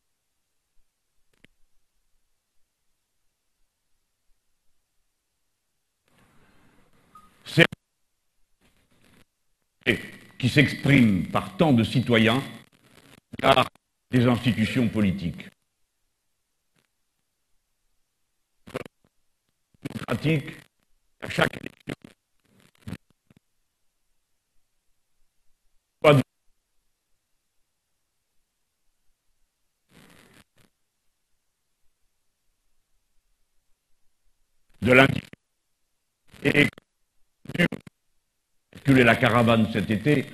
qui 10.37 10.49
s'exprime 10.49 11.27
par 11.27 11.55
tant 11.55 11.71
de 11.71 11.83
citoyens 11.83 12.41
par 13.39 13.69
des 14.09 14.25
institutions 14.25 14.87
politiques. 14.87 15.47
Démocratique, 19.83 20.49
à 21.21 21.29
chaque 21.29 21.55
élection, 21.57 21.93
de 34.81 34.93
l'indifférence. 34.93 35.29
Et 36.43 36.67
la 39.03 39.15
caravane 39.15 39.67
cet 39.71 39.89
été, 39.89 40.25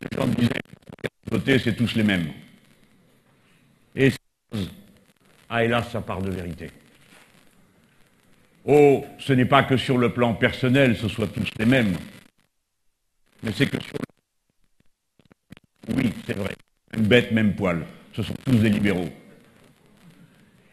les 0.00 0.16
gens 0.16 0.26
disaient 0.26 1.58
c'est 1.58 1.74
tous 1.74 1.94
les 1.94 2.02
mêmes. 2.02 2.32
Et 3.94 4.12
ah 5.48 5.64
hélas, 5.64 5.90
ça 5.90 6.00
part 6.00 6.20
de 6.20 6.30
vérité. 6.30 6.70
Oh, 8.64 9.04
ce 9.18 9.32
n'est 9.32 9.46
pas 9.46 9.64
que 9.64 9.76
sur 9.76 9.98
le 9.98 10.12
plan 10.12 10.34
personnel, 10.34 10.96
ce 10.96 11.08
soit 11.08 11.26
tous 11.28 11.48
les 11.58 11.66
mêmes, 11.66 11.96
mais 13.42 13.52
c'est 13.52 13.66
que 13.66 13.82
sur 13.82 13.94
le... 13.94 14.11
Oui, 15.88 16.12
c'est 16.26 16.36
vrai, 16.36 16.54
même 16.92 17.06
bête, 17.06 17.32
même 17.32 17.54
poil, 17.54 17.84
ce 18.12 18.22
sont 18.22 18.34
tous 18.44 18.56
des 18.56 18.70
libéraux. 18.70 19.10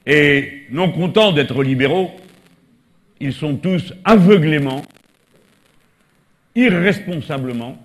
Et 0.05 0.67
non 0.69 0.91
contents 0.91 1.31
d'être 1.31 1.63
libéraux, 1.63 2.11
ils 3.19 3.33
sont 3.33 3.57
tous 3.57 3.93
aveuglément, 4.03 4.83
irresponsablement, 6.55 7.83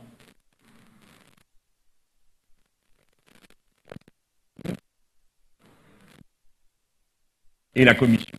et 7.74 7.84
la 7.84 7.94
commission. 7.94 8.38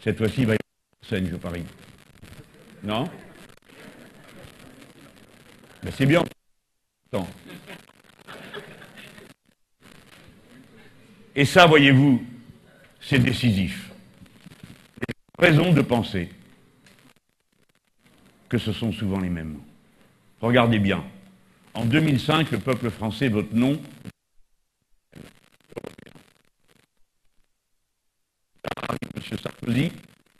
Cette 0.00 0.18
fois-ci, 0.18 0.42
il 0.42 0.46
va 0.46 0.54
y 0.54 0.56
avoir 0.56 1.08
scène, 1.08 1.28
je 1.30 1.36
parie. 1.36 1.64
Non? 2.82 3.08
Mais 5.82 5.90
c'est 5.90 6.06
bien. 6.06 6.24
Et 11.38 11.44
ça, 11.44 11.68
voyez-vous, 11.68 12.20
c'est 13.00 13.20
décisif 13.20 13.92
raison 15.38 15.72
de 15.72 15.82
penser 15.82 16.30
que 18.48 18.58
ce 18.58 18.72
sont 18.72 18.90
souvent 18.90 19.20
les 19.20 19.28
mêmes. 19.28 19.60
Regardez 20.40 20.80
bien. 20.80 21.04
En 21.74 21.84
2005, 21.84 22.50
le 22.50 22.58
peuple 22.58 22.90
français 22.90 23.28
vote 23.28 23.52
non. 23.52 23.80
M. 29.14 29.38
Sarkozy 29.40 29.92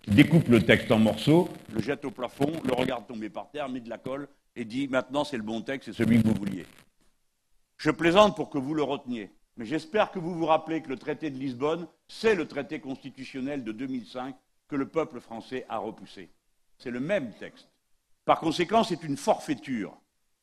découpe 0.09 0.49
le 0.49 0.65
texte 0.65 0.91
en 0.91 0.99
morceaux, 0.99 1.49
le 1.73 1.81
jette 1.81 2.05
au 2.07 2.11
plafond, 2.11 2.61
le 2.67 2.73
regarde 2.73 3.07
tomber 3.07 3.31
par 3.31 3.53
terre, 3.53 3.69
met 3.69 3.79
de 3.79 3.89
la 3.89 3.99
colle 3.99 4.27
et 4.57 4.65
dit 4.65 4.89
maintenant 4.89 5.23
c'est 5.23 5.37
le 5.37 5.45
bon 5.45 5.61
texte, 5.63 5.93
c'est 5.93 6.03
celui 6.03 6.21
que 6.21 6.27
vous 6.27 6.35
vouliez. 6.35 6.67
Je 7.77 7.93
plaisante 7.93 8.35
pour 8.35 8.51
que 8.51 8.59
vous 8.59 8.75
le 8.75 8.83
reteniez, 8.83 9.31
mais 9.59 9.67
j'espère 9.67 10.13
que 10.13 10.21
vous 10.21 10.35
vous 10.35 10.47
rappelez 10.47 10.81
que 10.83 10.89
le 10.89 10.97
traité 10.97 11.31
de 11.31 11.37
Lisbonne, 11.37 11.89
c'est 12.07 12.37
le 12.37 12.47
traité 12.47 12.81
constitutionnel 12.81 13.65
de 13.65 13.73
2005 13.73 14.37
que 14.69 14.77
le 14.77 14.89
peuple 14.89 15.19
français 15.19 15.67
a 15.69 15.79
repoussé. 15.79 16.31
C'est 16.79 16.93
le 16.93 17.01
même 17.01 17.33
texte. 17.35 17.69
Par 18.25 18.39
conséquent, 18.39 18.85
c'est 18.85 19.03
une 19.03 19.17
forfaiture. 19.17 19.99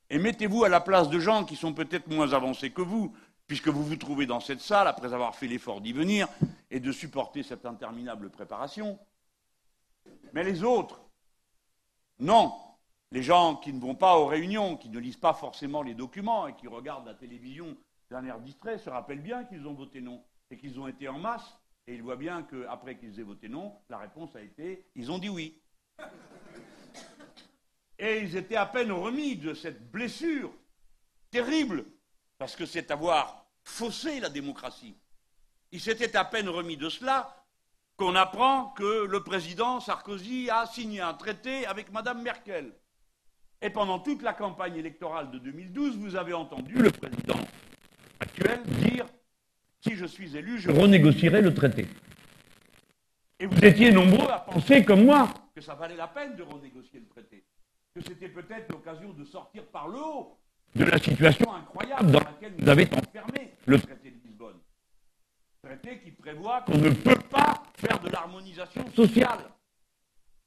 Et 0.09 0.19
mettez-vous 0.19 0.65
à 0.65 0.69
la 0.69 0.81
place 0.81 1.09
de 1.09 1.17
gens 1.17 1.45
qui 1.45 1.55
sont 1.55 1.73
peut-être 1.73 2.07
moins 2.07 2.33
avancés 2.33 2.71
que 2.71 2.81
vous, 2.81 3.15
puisque 3.47 3.69
vous 3.69 3.85
vous 3.85 3.95
trouvez 3.95 4.25
dans 4.25 4.41
cette 4.41 4.59
salle 4.59 4.87
après 4.87 5.13
avoir 5.13 5.35
fait 5.35 5.47
l'effort 5.47 5.79
d'y 5.79 5.93
venir 5.93 6.27
et 6.69 6.81
de 6.81 6.91
supporter 6.91 7.41
cette 7.41 7.65
interminable 7.65 8.29
préparation. 8.29 8.99
Mais 10.33 10.43
les 10.43 10.61
autres, 10.63 10.99
non. 12.19 12.53
Les 13.11 13.23
gens 13.23 13.55
qui 13.55 13.71
ne 13.71 13.79
vont 13.79 13.95
pas 13.95 14.17
aux 14.17 14.25
réunions, 14.25 14.75
qui 14.75 14.89
ne 14.89 14.99
lisent 14.99 15.15
pas 15.15 15.33
forcément 15.33 15.83
les 15.83 15.93
documents 15.93 16.47
et 16.47 16.55
qui 16.55 16.67
regardent 16.67 17.05
la 17.05 17.13
télévision 17.13 17.77
d'un 18.09 18.25
air 18.25 18.39
distrait, 18.39 18.77
se 18.77 18.89
rappellent 18.89 19.21
bien 19.21 19.43
qu'ils 19.45 19.67
ont 19.67 19.73
voté 19.73 20.01
non 20.01 20.23
et 20.49 20.57
qu'ils 20.57 20.79
ont 20.79 20.87
été 20.87 21.07
en 21.07 21.19
masse. 21.19 21.57
Et 21.87 21.93
ils 21.95 22.03
voient 22.03 22.15
bien 22.15 22.43
qu'après 22.43 22.97
qu'ils 22.97 23.19
aient 23.19 23.23
voté 23.23 23.47
non, 23.47 23.75
la 23.89 23.97
réponse 23.97 24.35
a 24.35 24.41
été 24.41 24.87
ils 24.95 25.11
ont 25.11 25.19
dit 25.19 25.29
oui. 25.29 25.61
Et 27.97 28.19
ils 28.19 28.35
étaient 28.35 28.55
à 28.55 28.65
peine 28.65 28.91
remis 28.91 29.37
de 29.37 29.53
cette 29.53 29.91
blessure 29.91 30.51
terrible, 31.31 31.85
parce 32.37 32.55
que 32.55 32.65
c'est 32.65 32.91
avoir 32.91 33.45
faussé 33.63 34.19
la 34.19 34.29
démocratie. 34.29 34.97
Ils 35.71 35.79
s'étaient 35.79 36.15
à 36.15 36.25
peine 36.25 36.49
remis 36.49 36.77
de 36.77 36.89
cela 36.89 37.45
qu'on 37.97 38.15
apprend 38.15 38.69
que 38.69 39.05
le 39.05 39.23
président 39.23 39.79
Sarkozy 39.79 40.49
a 40.49 40.65
signé 40.65 41.01
un 41.01 41.13
traité 41.13 41.65
avec 41.65 41.91
Mme 41.91 42.21
Merkel. 42.21 42.73
Et 43.61 43.69
pendant 43.69 43.99
toute 43.99 44.21
la 44.21 44.33
campagne 44.33 44.75
électorale 44.75 45.31
de 45.31 45.39
2012, 45.39 45.97
vous 45.97 46.15
avez 46.15 46.33
entendu 46.33 46.75
le 46.75 46.91
président 46.91 47.39
actuel 48.19 48.61
dire 48.81 49.05
si 49.81 49.95
je 49.95 50.05
suis 50.05 50.35
élu, 50.35 50.59
je 50.59 50.71
renégocierai 50.71 51.41
le 51.41 51.53
traité. 51.53 51.87
Et 53.39 53.45
vous 53.45 53.63
étiez 53.63 53.91
nombreux 53.91 54.29
à 54.31 54.39
penser, 54.39 54.83
comme 54.83 55.05
moi, 55.05 55.27
que 55.53 55.61
ça 55.61 55.75
valait 55.75 55.95
la 55.95 56.07
peine 56.07 56.35
de 56.35 56.43
renégocier 56.43 56.99
le 56.99 57.07
traité, 57.07 57.43
que 57.93 58.01
c'était 58.01 58.29
peut-être 58.29 58.71
l'occasion 58.71 59.13
de 59.13 59.23
sortir 59.25 59.63
par 59.65 59.87
le 59.87 59.99
haut 59.99 60.37
de 60.75 60.85
la 60.85 60.97
situation 60.97 61.53
incroyable 61.53 62.11
dans 62.11 62.19
laquelle 62.19 62.53
nous 62.57 62.67
avez 62.67 62.87
enfermé 62.93 63.53
le 63.65 63.79
traité 63.79 64.09
de 64.09 64.27
Lisbonne. 64.27 64.57
Traité 65.63 65.99
qui 66.03 66.11
prévoit 66.11 66.61
qu'on 66.61 66.77
ne 66.77 66.89
peut 66.89 67.19
pas 67.29 67.63
faire 67.77 67.99
de 67.99 68.09
l'harmonisation 68.09 68.85
sociale. 68.95 69.39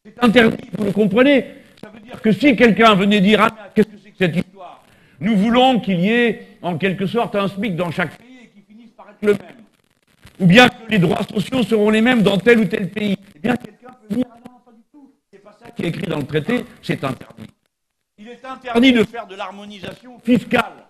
C'est 0.04 0.22
interdit, 0.22 0.68
vous 0.76 0.84
le 0.84 0.92
comprenez 0.92 1.54
Ça 1.80 1.90
veut 1.90 2.00
dire 2.00 2.20
que 2.20 2.32
si 2.32 2.56
quelqu'un 2.56 2.94
venait 2.94 3.20
dire 3.20 3.40
ah, 3.40 3.70
qu'est-ce 3.74 3.88
que 3.88 3.98
c'est 4.02 4.10
que 4.10 4.16
cette 4.18 4.36
histoire? 4.36 4.84
Nous 5.20 5.36
voulons 5.36 5.80
qu'il 5.80 6.00
y 6.00 6.10
ait 6.10 6.47
en 6.62 6.78
quelque 6.78 7.06
sorte 7.06 7.34
un 7.34 7.48
SMIC 7.48 7.76
dans 7.76 7.90
chaque 7.90 8.16
pays 8.18 8.40
et 8.44 8.48
qu'il 8.48 8.62
finisse 8.62 8.90
par 8.90 9.10
être 9.10 9.22
le 9.22 9.32
même. 9.32 9.64
Ou 10.40 10.46
bien 10.46 10.68
que 10.68 10.90
les 10.90 10.98
droits 10.98 11.22
sociaux 11.22 11.62
seront 11.62 11.90
les 11.90 12.00
mêmes 12.00 12.22
dans 12.22 12.38
tel 12.38 12.60
ou 12.60 12.64
tel 12.64 12.90
pays. 12.90 13.16
Eh 13.34 13.38
bien, 13.38 13.56
quelqu'un 13.56 13.92
peut 13.92 14.14
dire 14.14 14.26
ah 14.30 14.38
non, 14.46 14.60
pas 14.64 14.72
du 14.72 14.82
tout. 14.92 15.12
C'est 15.30 15.38
pas 15.38 15.52
ça 15.52 15.70
qui 15.70 15.82
est 15.82 15.88
écrit 15.88 16.06
dans 16.06 16.18
le 16.18 16.26
traité, 16.26 16.64
c'est 16.82 17.02
interdit. 17.02 17.46
Il 18.18 18.28
est 18.28 18.44
interdit 18.44 18.92
de 18.92 19.04
faire 19.04 19.26
de 19.26 19.34
l'harmonisation 19.34 20.18
fiscale. 20.20 20.86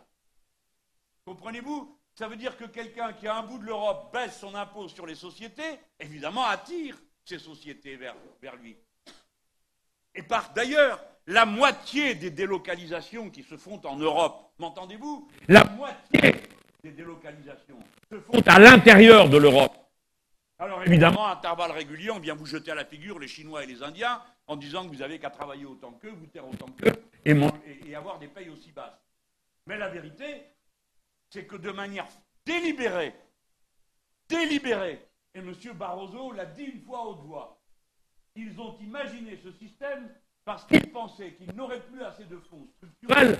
Comprenez-vous? 1.24 1.94
Ça 2.14 2.26
veut 2.26 2.36
dire 2.36 2.56
que 2.56 2.64
quelqu'un 2.64 3.12
qui 3.12 3.28
a 3.28 3.36
un 3.36 3.42
bout 3.42 3.58
de 3.58 3.64
l'Europe 3.64 4.12
baisse 4.12 4.38
son 4.40 4.54
impôt 4.54 4.88
sur 4.88 5.06
les 5.06 5.14
sociétés, 5.14 5.78
évidemment 6.00 6.44
attire 6.44 6.96
ces 7.24 7.38
sociétés 7.38 7.96
vers, 7.96 8.16
vers 8.42 8.56
lui. 8.56 8.76
Et 10.14 10.22
par 10.22 10.52
d'ailleurs, 10.52 11.00
la 11.28 11.44
moitié 11.44 12.14
des 12.14 12.30
délocalisations 12.30 13.28
qui 13.28 13.42
se 13.42 13.56
font 13.58 13.80
en 13.86 13.96
Europe, 13.96 14.50
m'entendez-vous? 14.58 15.28
La 15.46 15.62
moitié 15.64 16.36
des 16.82 16.90
délocalisations 16.90 17.78
se 18.10 18.18
font 18.18 18.40
à 18.46 18.58
l'intérieur 18.58 19.28
de 19.28 19.36
l'Europe. 19.36 19.76
Alors 20.58 20.82
évidemment, 20.82 21.26
à 21.26 21.32
intervalles 21.32 21.72
réguliers, 21.72 22.10
on 22.10 22.18
vient 22.18 22.34
vous 22.34 22.46
jeter 22.46 22.70
à 22.70 22.74
la 22.74 22.86
figure 22.86 23.18
les 23.18 23.28
Chinois 23.28 23.62
et 23.62 23.66
les 23.66 23.82
Indiens 23.82 24.22
en 24.46 24.56
disant 24.56 24.88
que 24.88 24.94
vous 24.94 25.02
avez 25.02 25.18
qu'à 25.18 25.28
travailler 25.28 25.66
autant 25.66 25.92
qu'eux, 25.92 26.10
vous 26.10 26.26
taire 26.26 26.48
autant 26.48 26.66
qu'eux 26.82 26.94
et, 27.26 27.36
et 27.86 27.94
avoir 27.94 28.18
des 28.18 28.28
payes 28.28 28.48
aussi 28.48 28.72
basses. 28.72 28.98
Mais 29.66 29.76
la 29.76 29.88
vérité, 29.88 30.44
c'est 31.28 31.44
que 31.44 31.56
de 31.56 31.70
manière 31.70 32.06
délibérée, 32.46 33.14
délibérée, 34.30 35.06
et 35.34 35.40
M. 35.40 35.52
Barroso 35.74 36.32
l'a 36.32 36.46
dit 36.46 36.64
une 36.64 36.80
fois 36.80 37.06
haute 37.06 37.20
voix, 37.20 37.60
ils 38.34 38.58
ont 38.58 38.78
imaginé 38.80 39.38
ce 39.44 39.52
système 39.52 40.08
parce 40.48 40.64
qu'ils 40.64 40.90
pensaient 40.90 41.32
qu'ils 41.32 41.54
n'auraient 41.54 41.82
plus 41.92 42.02
assez 42.02 42.24
de 42.24 42.40
fonds 42.48 42.66
structurels, 42.78 43.36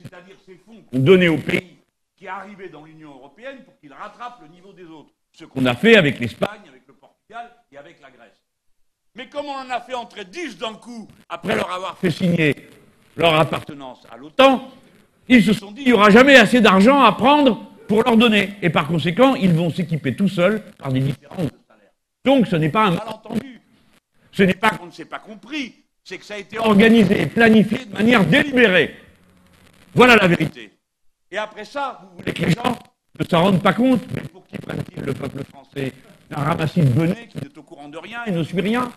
c'est-à-dire 0.00 0.34
ces 0.44 0.56
fonds 0.56 0.82
donnés 0.92 1.28
aux 1.28 1.38
pays 1.38 1.76
qui 2.16 2.26
arrivaient 2.26 2.68
dans 2.68 2.84
l'Union 2.84 3.10
européenne 3.10 3.58
pour 3.64 3.78
qu'ils 3.78 3.92
rattrapent 3.92 4.40
le 4.42 4.48
niveau 4.48 4.72
des 4.72 4.82
autres. 4.86 5.10
Ce 5.38 5.44
qu'on 5.44 5.64
a 5.66 5.76
fait 5.76 5.94
avec 5.94 6.18
l'Espagne, 6.18 6.62
avec 6.68 6.82
le 6.88 6.94
Portugal 6.94 7.48
et 7.70 7.78
avec 7.78 8.02
la 8.02 8.10
Grèce. 8.10 8.42
Mais 9.14 9.28
comme 9.28 9.46
on 9.46 9.54
en 9.54 9.70
a 9.70 9.80
fait 9.82 9.94
entrer 9.94 10.24
dix 10.24 10.58
d'un 10.58 10.74
coup 10.74 11.06
après 11.28 11.54
leur 11.54 11.70
avoir 11.70 11.96
fait 11.96 12.10
signer 12.10 12.56
leur 13.16 13.34
appartenance 13.34 14.04
à 14.10 14.16
l'OTAN, 14.16 14.68
ils 15.28 15.44
se 15.44 15.52
sont 15.52 15.70
dit, 15.70 15.82
il 15.82 15.86
n'y 15.86 15.92
aura 15.92 16.10
jamais 16.10 16.34
assez 16.34 16.60
d'argent 16.60 17.04
à 17.04 17.12
prendre 17.12 17.70
pour 17.86 18.02
leur 18.02 18.16
donner. 18.16 18.54
Et 18.62 18.70
par 18.70 18.88
conséquent, 18.88 19.36
ils 19.36 19.52
vont 19.52 19.70
s'équiper 19.70 20.16
tout 20.16 20.28
seuls 20.28 20.60
par 20.76 20.92
des 20.92 21.02
différences 21.02 21.52
de 21.52 21.58
salaire. 21.68 21.92
Donc 22.24 22.48
ce 22.48 22.56
n'est 22.56 22.68
pas 22.68 22.86
un 22.86 22.96
malentendu. 22.96 23.60
Ce 24.32 24.42
n'est 24.42 24.54
pas 24.54 24.70
qu'on 24.70 24.86
ne 24.86 24.90
s'est 24.90 25.04
pas 25.04 25.20
compris. 25.20 25.81
C'est 26.04 26.18
que 26.18 26.24
ça 26.24 26.34
a 26.34 26.38
été 26.38 26.58
organisé 26.58 27.22
et 27.22 27.26
planifié 27.26 27.84
de 27.84 27.92
manière 27.92 28.24
délibérée. 28.26 28.96
Voilà 29.94 30.16
la 30.16 30.26
vérité. 30.26 30.72
Et 31.30 31.38
après 31.38 31.64
ça, 31.64 32.00
vous 32.02 32.18
voulez 32.18 32.32
que 32.32 32.42
les 32.44 32.50
gens 32.52 32.78
ne 33.18 33.24
s'en 33.24 33.42
rendent 33.42 33.62
pas 33.62 33.72
compte 33.72 34.02
Mais 34.14 34.22
pour 34.22 34.46
qui 34.46 34.58
prennent-ils 34.58 35.02
le 35.02 35.14
peuple 35.14 35.44
français 35.44 35.92
Un 36.30 36.42
ramassis 36.42 36.80
de 36.80 36.88
bonnet 36.88 37.28
qui 37.28 37.38
n'est 37.38 37.56
au 37.56 37.62
courant 37.62 37.88
de 37.88 37.98
rien 37.98 38.24
et 38.26 38.32
ne 38.32 38.42
suit 38.42 38.60
rien 38.60 38.90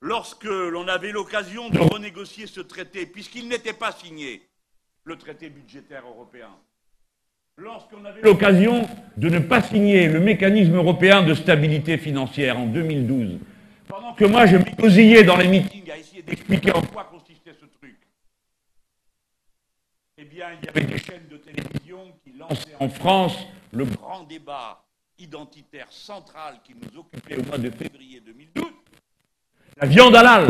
Lorsque 0.00 0.44
l'on 0.44 0.86
avait 0.86 1.10
l'occasion 1.10 1.70
de 1.70 1.78
renégocier 1.78 2.46
ce 2.46 2.60
traité, 2.60 3.04
puisqu'il 3.06 3.48
n'était 3.48 3.72
pas 3.72 3.90
signé, 3.90 4.42
le 5.04 5.16
traité 5.16 5.48
budgétaire 5.50 6.06
européen. 6.06 6.50
Lorsqu'on 7.56 8.04
avait 8.04 8.20
l'occasion 8.22 8.88
de 9.16 9.28
ne 9.28 9.40
pas 9.40 9.60
signer 9.60 10.06
le 10.06 10.20
mécanisme 10.20 10.76
européen 10.76 11.24
de 11.24 11.34
stabilité 11.34 11.98
financière 11.98 12.56
en 12.60 12.66
2012, 12.66 13.38
pendant 13.88 14.14
que 14.14 14.24
moi 14.24 14.46
je 14.46 14.56
m'écosillais 14.56 15.24
dans 15.24 15.36
les 15.36 15.48
meetings 15.48 15.90
à 15.90 15.96
essayer 15.96 16.22
d'expliquer 16.22 16.72
en 16.72 16.82
quoi 16.82 17.04
consistait 17.04 17.54
ce 17.54 17.64
truc, 17.64 17.96
eh 20.18 20.24
bien, 20.24 20.52
il 20.52 20.64
y 20.64 20.68
avait 20.68 20.84
des 20.84 20.98
chaînes 20.98 21.28
de 21.28 21.36
télévision 21.38 22.12
qui 22.22 22.32
lançaient 22.32 22.74
en 22.80 22.88
France 22.88 23.36
le 23.72 23.84
grand 23.84 24.24
débat 24.24 24.84
identitaire 25.18 25.90
central 25.92 26.60
qui 26.62 26.74
nous 26.74 26.98
occupait 26.98 27.36
au 27.36 27.44
mois 27.44 27.58
de 27.58 27.70
février 27.70 28.20
2012, 28.20 28.64
la 29.76 29.86
viande 29.86 30.16
halal. 30.16 30.48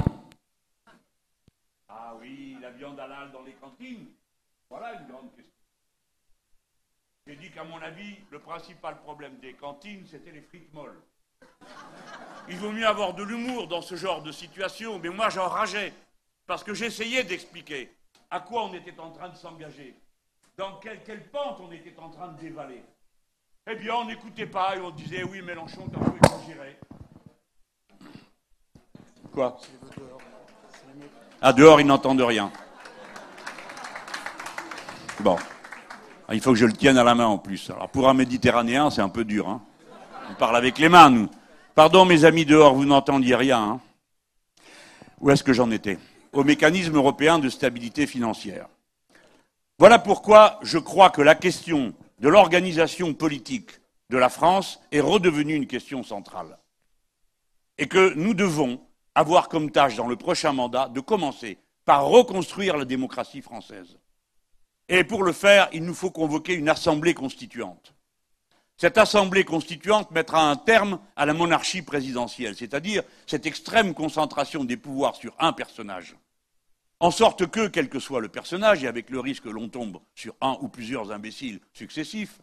Ah 1.88 2.14
oui, 2.20 2.56
la 2.60 2.70
viande 2.70 2.98
halal 2.98 3.30
dans 3.30 3.42
les 3.42 3.52
cantines. 3.52 4.06
Voilà 4.70 4.94
une 4.94 5.06
grande 5.06 5.30
question. 5.34 5.52
J'ai 7.26 7.36
dit 7.36 7.50
qu'à 7.50 7.64
mon 7.64 7.78
avis, 7.78 8.16
le 8.30 8.38
principal 8.38 8.98
problème 9.00 9.38
des 9.38 9.52
cantines, 9.52 10.06
c'était 10.06 10.32
les 10.32 10.40
frites 10.40 10.72
molles. 10.72 10.98
Il 12.50 12.56
vaut 12.56 12.72
mieux 12.72 12.86
avoir 12.86 13.12
de 13.14 13.22
l'humour 13.22 13.68
dans 13.68 13.82
ce 13.82 13.94
genre 13.94 14.22
de 14.22 14.32
situation, 14.32 14.98
mais 14.98 15.10
moi 15.10 15.28
j'en 15.28 15.48
rageais, 15.48 15.92
parce 16.46 16.64
que 16.64 16.72
j'essayais 16.72 17.22
d'expliquer 17.22 17.94
à 18.30 18.40
quoi 18.40 18.64
on 18.64 18.74
était 18.74 18.98
en 18.98 19.10
train 19.10 19.28
de 19.28 19.36
s'engager, 19.36 19.94
dans 20.56 20.76
quelle, 20.80 21.02
quelle, 21.04 21.28
pente 21.28 21.58
on 21.60 21.70
était 21.70 21.94
en 21.98 22.08
train 22.08 22.28
de 22.28 22.40
dévaler. 22.40 22.82
Eh 23.70 23.76
bien, 23.76 23.94
on 23.96 24.06
n'écoutait 24.06 24.46
pas 24.46 24.76
et 24.76 24.80
on 24.80 24.90
disait 24.90 25.22
oui, 25.24 25.42
Mélenchon, 25.42 25.88
t'as 25.92 26.00
peu 26.00 26.16
exagéré. 26.16 26.78
Quoi? 29.32 29.58
À 31.42 31.52
dehors, 31.52 31.80
ils 31.80 31.86
n'entendent 31.86 32.22
rien. 32.22 32.50
Bon. 35.20 35.36
Ah, 36.26 36.34
il 36.34 36.40
faut 36.40 36.52
que 36.52 36.58
je 36.58 36.66
le 36.66 36.72
tienne 36.72 36.96
à 36.96 37.04
la 37.04 37.14
main 37.14 37.26
en 37.26 37.38
plus. 37.38 37.70
Alors 37.70 37.90
pour 37.90 38.08
un 38.08 38.14
Méditerranéen, 38.14 38.90
c'est 38.90 39.02
un 39.02 39.08
peu 39.08 39.24
dur. 39.24 39.48
Hein. 39.48 39.62
On 40.30 40.34
parle 40.34 40.56
avec 40.56 40.78
les 40.78 40.88
mains, 40.88 41.10
nous. 41.10 41.28
Pardon, 41.74 42.04
mes 42.04 42.24
amis 42.24 42.44
dehors, 42.44 42.74
vous 42.74 42.84
n'entendiez 42.84 43.34
rien. 43.34 43.62
Hein. 43.62 43.80
Où 45.20 45.30
est-ce 45.30 45.42
que 45.42 45.52
j'en 45.52 45.70
étais? 45.70 45.98
Au 46.32 46.44
mécanisme 46.44 46.96
européen 46.96 47.38
de 47.38 47.48
stabilité 47.48 48.06
financière. 48.06 48.68
Voilà 49.78 49.98
pourquoi 49.98 50.58
je 50.62 50.78
crois 50.78 51.10
que 51.10 51.22
la 51.22 51.34
question 51.34 51.94
de 52.18 52.28
l'organisation 52.28 53.14
politique 53.14 53.70
de 54.10 54.18
la 54.18 54.28
France 54.28 54.80
est 54.92 55.00
redevenue 55.00 55.54
une 55.54 55.66
question 55.66 56.02
centrale. 56.02 56.58
Et 57.78 57.86
que 57.86 58.12
nous 58.14 58.34
devons 58.34 58.80
avoir 59.14 59.48
comme 59.48 59.70
tâche 59.70 59.96
dans 59.96 60.08
le 60.08 60.16
prochain 60.16 60.52
mandat 60.52 60.88
de 60.88 61.00
commencer 61.00 61.58
par 61.84 62.04
reconstruire 62.06 62.76
la 62.76 62.84
démocratie 62.84 63.40
française. 63.40 63.98
Et 64.88 65.04
pour 65.04 65.22
le 65.22 65.32
faire, 65.32 65.68
il 65.72 65.84
nous 65.84 65.94
faut 65.94 66.10
convoquer 66.10 66.54
une 66.54 66.68
assemblée 66.68 67.14
constituante. 67.14 67.94
Cette 68.80 68.96
assemblée 68.96 69.44
constituante 69.44 70.12
mettra 70.12 70.48
un 70.48 70.54
terme 70.54 71.00
à 71.16 71.26
la 71.26 71.34
monarchie 71.34 71.82
présidentielle, 71.82 72.54
c'est-à-dire 72.54 73.02
cette 73.26 73.44
extrême 73.44 73.92
concentration 73.92 74.62
des 74.62 74.76
pouvoirs 74.76 75.16
sur 75.16 75.34
un 75.40 75.52
personnage. 75.52 76.14
En 77.00 77.10
sorte 77.10 77.48
que, 77.48 77.66
quel 77.66 77.88
que 77.88 77.98
soit 77.98 78.20
le 78.20 78.28
personnage, 78.28 78.84
et 78.84 78.86
avec 78.86 79.10
le 79.10 79.18
risque 79.18 79.44
que 79.44 79.48
l'on 79.48 79.68
tombe 79.68 79.98
sur 80.14 80.34
un 80.40 80.56
ou 80.60 80.68
plusieurs 80.68 81.10
imbéciles 81.10 81.60
successifs, 81.72 82.38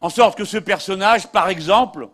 en 0.00 0.08
sorte 0.08 0.38
que 0.38 0.46
ce 0.46 0.56
personnage, 0.56 1.30
par 1.30 1.50
exemple, 1.50 2.08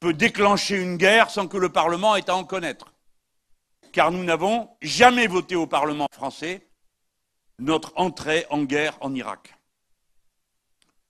peut 0.00 0.12
déclencher 0.12 0.82
une 0.82 0.96
guerre 0.96 1.30
sans 1.30 1.46
que 1.46 1.58
le 1.58 1.68
Parlement 1.68 2.16
ait 2.16 2.28
à 2.28 2.34
en 2.34 2.44
connaître. 2.44 2.92
car 3.92 4.10
nous 4.10 4.24
n'avons 4.24 4.70
jamais 4.82 5.26
voté 5.26 5.56
au 5.56 5.66
Parlement 5.66 6.06
français 6.12 6.66
notre 7.58 7.92
entrée 7.96 8.46
en 8.50 8.62
guerre 8.62 8.96
en 9.00 9.14
Irak. 9.14 9.59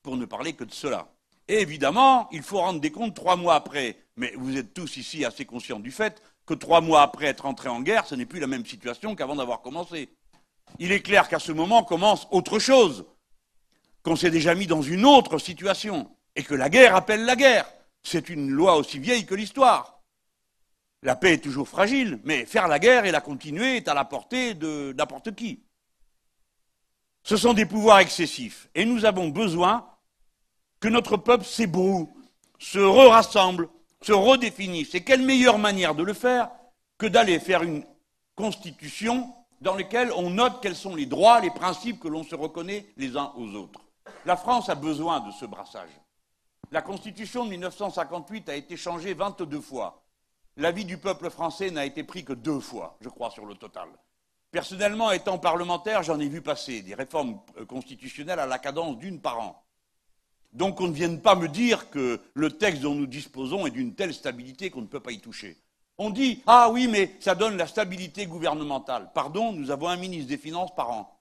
Pour 0.02 0.16
ne 0.16 0.24
parler 0.24 0.54
que 0.54 0.64
de 0.64 0.72
cela. 0.72 1.12
Et 1.48 1.60
évidemment, 1.60 2.28
il 2.30 2.42
faut 2.42 2.58
rendre 2.58 2.80
des 2.80 2.92
comptes 2.92 3.14
trois 3.14 3.36
mois 3.36 3.54
après. 3.54 3.96
Mais 4.16 4.32
vous 4.36 4.56
êtes 4.56 4.72
tous 4.72 4.96
ici 4.96 5.24
assez 5.24 5.44
conscients 5.44 5.80
du 5.80 5.90
fait 5.90 6.22
que 6.46 6.54
trois 6.54 6.80
mois 6.80 7.02
après 7.02 7.26
être 7.26 7.46
entré 7.46 7.68
en 7.68 7.80
guerre, 7.80 8.06
ce 8.06 8.14
n'est 8.14 8.26
plus 8.26 8.40
la 8.40 8.46
même 8.46 8.66
situation 8.66 9.14
qu'avant 9.14 9.36
d'avoir 9.36 9.60
commencé. 9.60 10.08
Il 10.78 10.92
est 10.92 11.00
clair 11.00 11.28
qu'à 11.28 11.38
ce 11.38 11.52
moment 11.52 11.84
commence 11.84 12.26
autre 12.30 12.58
chose, 12.58 13.04
qu'on 14.02 14.16
s'est 14.16 14.30
déjà 14.30 14.54
mis 14.54 14.66
dans 14.66 14.82
une 14.82 15.04
autre 15.04 15.38
situation, 15.38 16.10
et 16.36 16.42
que 16.42 16.54
la 16.54 16.68
guerre 16.68 16.96
appelle 16.96 17.24
la 17.24 17.36
guerre. 17.36 17.70
C'est 18.02 18.28
une 18.28 18.50
loi 18.50 18.76
aussi 18.76 18.98
vieille 18.98 19.26
que 19.26 19.34
l'histoire. 19.34 20.02
La 21.02 21.16
paix 21.16 21.34
est 21.34 21.44
toujours 21.44 21.68
fragile, 21.68 22.20
mais 22.24 22.46
faire 22.46 22.68
la 22.68 22.78
guerre 22.78 23.04
et 23.04 23.10
la 23.10 23.20
continuer 23.20 23.76
est 23.76 23.88
à 23.88 23.94
la 23.94 24.04
portée 24.04 24.54
de 24.54 24.94
n'importe 24.96 25.34
qui. 25.34 25.64
Ce 27.22 27.36
sont 27.36 27.54
des 27.54 27.66
pouvoirs 27.66 27.98
excessifs, 27.98 28.68
et 28.74 28.84
nous 28.84 29.04
avons 29.04 29.28
besoin 29.28 29.86
que 30.80 30.88
notre 30.88 31.16
peuple 31.16 31.44
s'ébroue, 31.44 32.12
se 32.58 32.78
rassemble, 32.78 33.68
se 34.02 34.12
redéfinisse. 34.12 34.94
Et 34.94 35.04
quelle 35.04 35.22
meilleure 35.22 35.58
manière 35.58 35.94
de 35.94 36.02
le 36.02 36.14
faire 36.14 36.50
que 36.98 37.06
d'aller 37.06 37.38
faire 37.38 37.62
une 37.62 37.84
constitution 38.34 39.32
dans 39.60 39.74
laquelle 39.74 40.10
on 40.16 40.30
note 40.30 40.60
quels 40.62 40.76
sont 40.76 40.94
les 40.94 41.06
droits, 41.06 41.40
les 41.40 41.50
principes 41.50 42.00
que 42.00 42.08
l'on 42.08 42.24
se 42.24 42.34
reconnaît 42.34 42.86
les 42.96 43.16
uns 43.16 43.32
aux 43.36 43.54
autres. 43.54 43.80
La 44.24 44.36
France 44.36 44.68
a 44.68 44.74
besoin 44.74 45.20
de 45.20 45.30
ce 45.32 45.44
brassage. 45.44 45.90
La 46.72 46.82
Constitution 46.82 47.44
de 47.44 47.50
1958 47.50 48.48
a 48.48 48.54
été 48.54 48.76
changée 48.76 49.12
22 49.12 49.60
fois. 49.60 50.02
L'avis 50.56 50.84
du 50.84 50.98
peuple 50.98 51.30
français 51.30 51.70
n'a 51.70 51.84
été 51.84 52.04
pris 52.04 52.24
que 52.24 52.32
deux 52.32 52.60
fois, 52.60 52.96
je 53.00 53.08
crois, 53.08 53.30
sur 53.30 53.44
le 53.44 53.54
total. 53.54 53.88
Personnellement, 54.50 55.10
étant 55.10 55.38
parlementaire, 55.38 56.02
j'en 56.02 56.18
ai 56.20 56.28
vu 56.28 56.42
passer 56.42 56.82
des 56.82 56.94
réformes 56.94 57.40
constitutionnelles 57.68 58.40
à 58.40 58.46
la 58.46 58.58
cadence 58.58 58.98
d'une 58.98 59.20
par 59.20 59.40
an. 59.40 59.62
Donc 60.52 60.78
qu'on 60.78 60.88
ne 60.88 60.92
vienne 60.92 61.20
pas 61.20 61.34
me 61.34 61.48
dire 61.48 61.90
que 61.90 62.20
le 62.34 62.50
texte 62.50 62.82
dont 62.82 62.94
nous 62.94 63.06
disposons 63.06 63.66
est 63.66 63.70
d'une 63.70 63.94
telle 63.94 64.12
stabilité 64.12 64.70
qu'on 64.70 64.82
ne 64.82 64.86
peut 64.86 65.00
pas 65.00 65.12
y 65.12 65.20
toucher. 65.20 65.56
On 65.98 66.10
dit 66.10 66.42
Ah 66.46 66.70
oui, 66.72 66.88
mais 66.88 67.16
ça 67.20 67.34
donne 67.34 67.56
la 67.56 67.66
stabilité 67.66 68.26
gouvernementale. 68.26 69.10
Pardon, 69.14 69.52
nous 69.52 69.70
avons 69.70 69.88
un 69.88 69.96
ministre 69.96 70.28
des 70.28 70.38
Finances 70.38 70.74
par 70.74 70.90
an. 70.90 71.20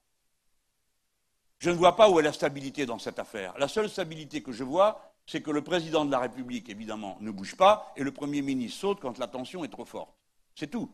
Je 1.60 1.70
ne 1.70 1.76
vois 1.76 1.96
pas 1.96 2.10
où 2.10 2.20
est 2.20 2.24
la 2.24 2.32
stabilité 2.34 2.86
dans 2.86 3.00
cette 3.00 3.20
affaire. 3.20 3.54
La 3.60 3.68
seule 3.68 3.90
stabilité 3.90 4.42
que 4.42 4.54
je 4.54 4.64
vois, 4.64 5.14
c'est 5.26 5.42
que 5.42 5.52
le 5.52 5.62
président 5.62 6.06
de 6.06 6.12
la 6.12 6.20
République, 6.20 6.70
évidemment, 6.70 7.18
ne 7.20 7.30
bouge 7.30 7.56
pas 7.56 7.94
et 7.98 8.04
le 8.04 8.12
Premier 8.12 8.42
ministre 8.42 8.80
saute 8.80 9.00
quand 9.02 9.20
la 9.20 9.28
tension 9.28 9.64
est 9.64 9.70
trop 9.70 9.86
forte. 9.86 10.16
C'est 10.56 10.72
tout. 10.72 10.90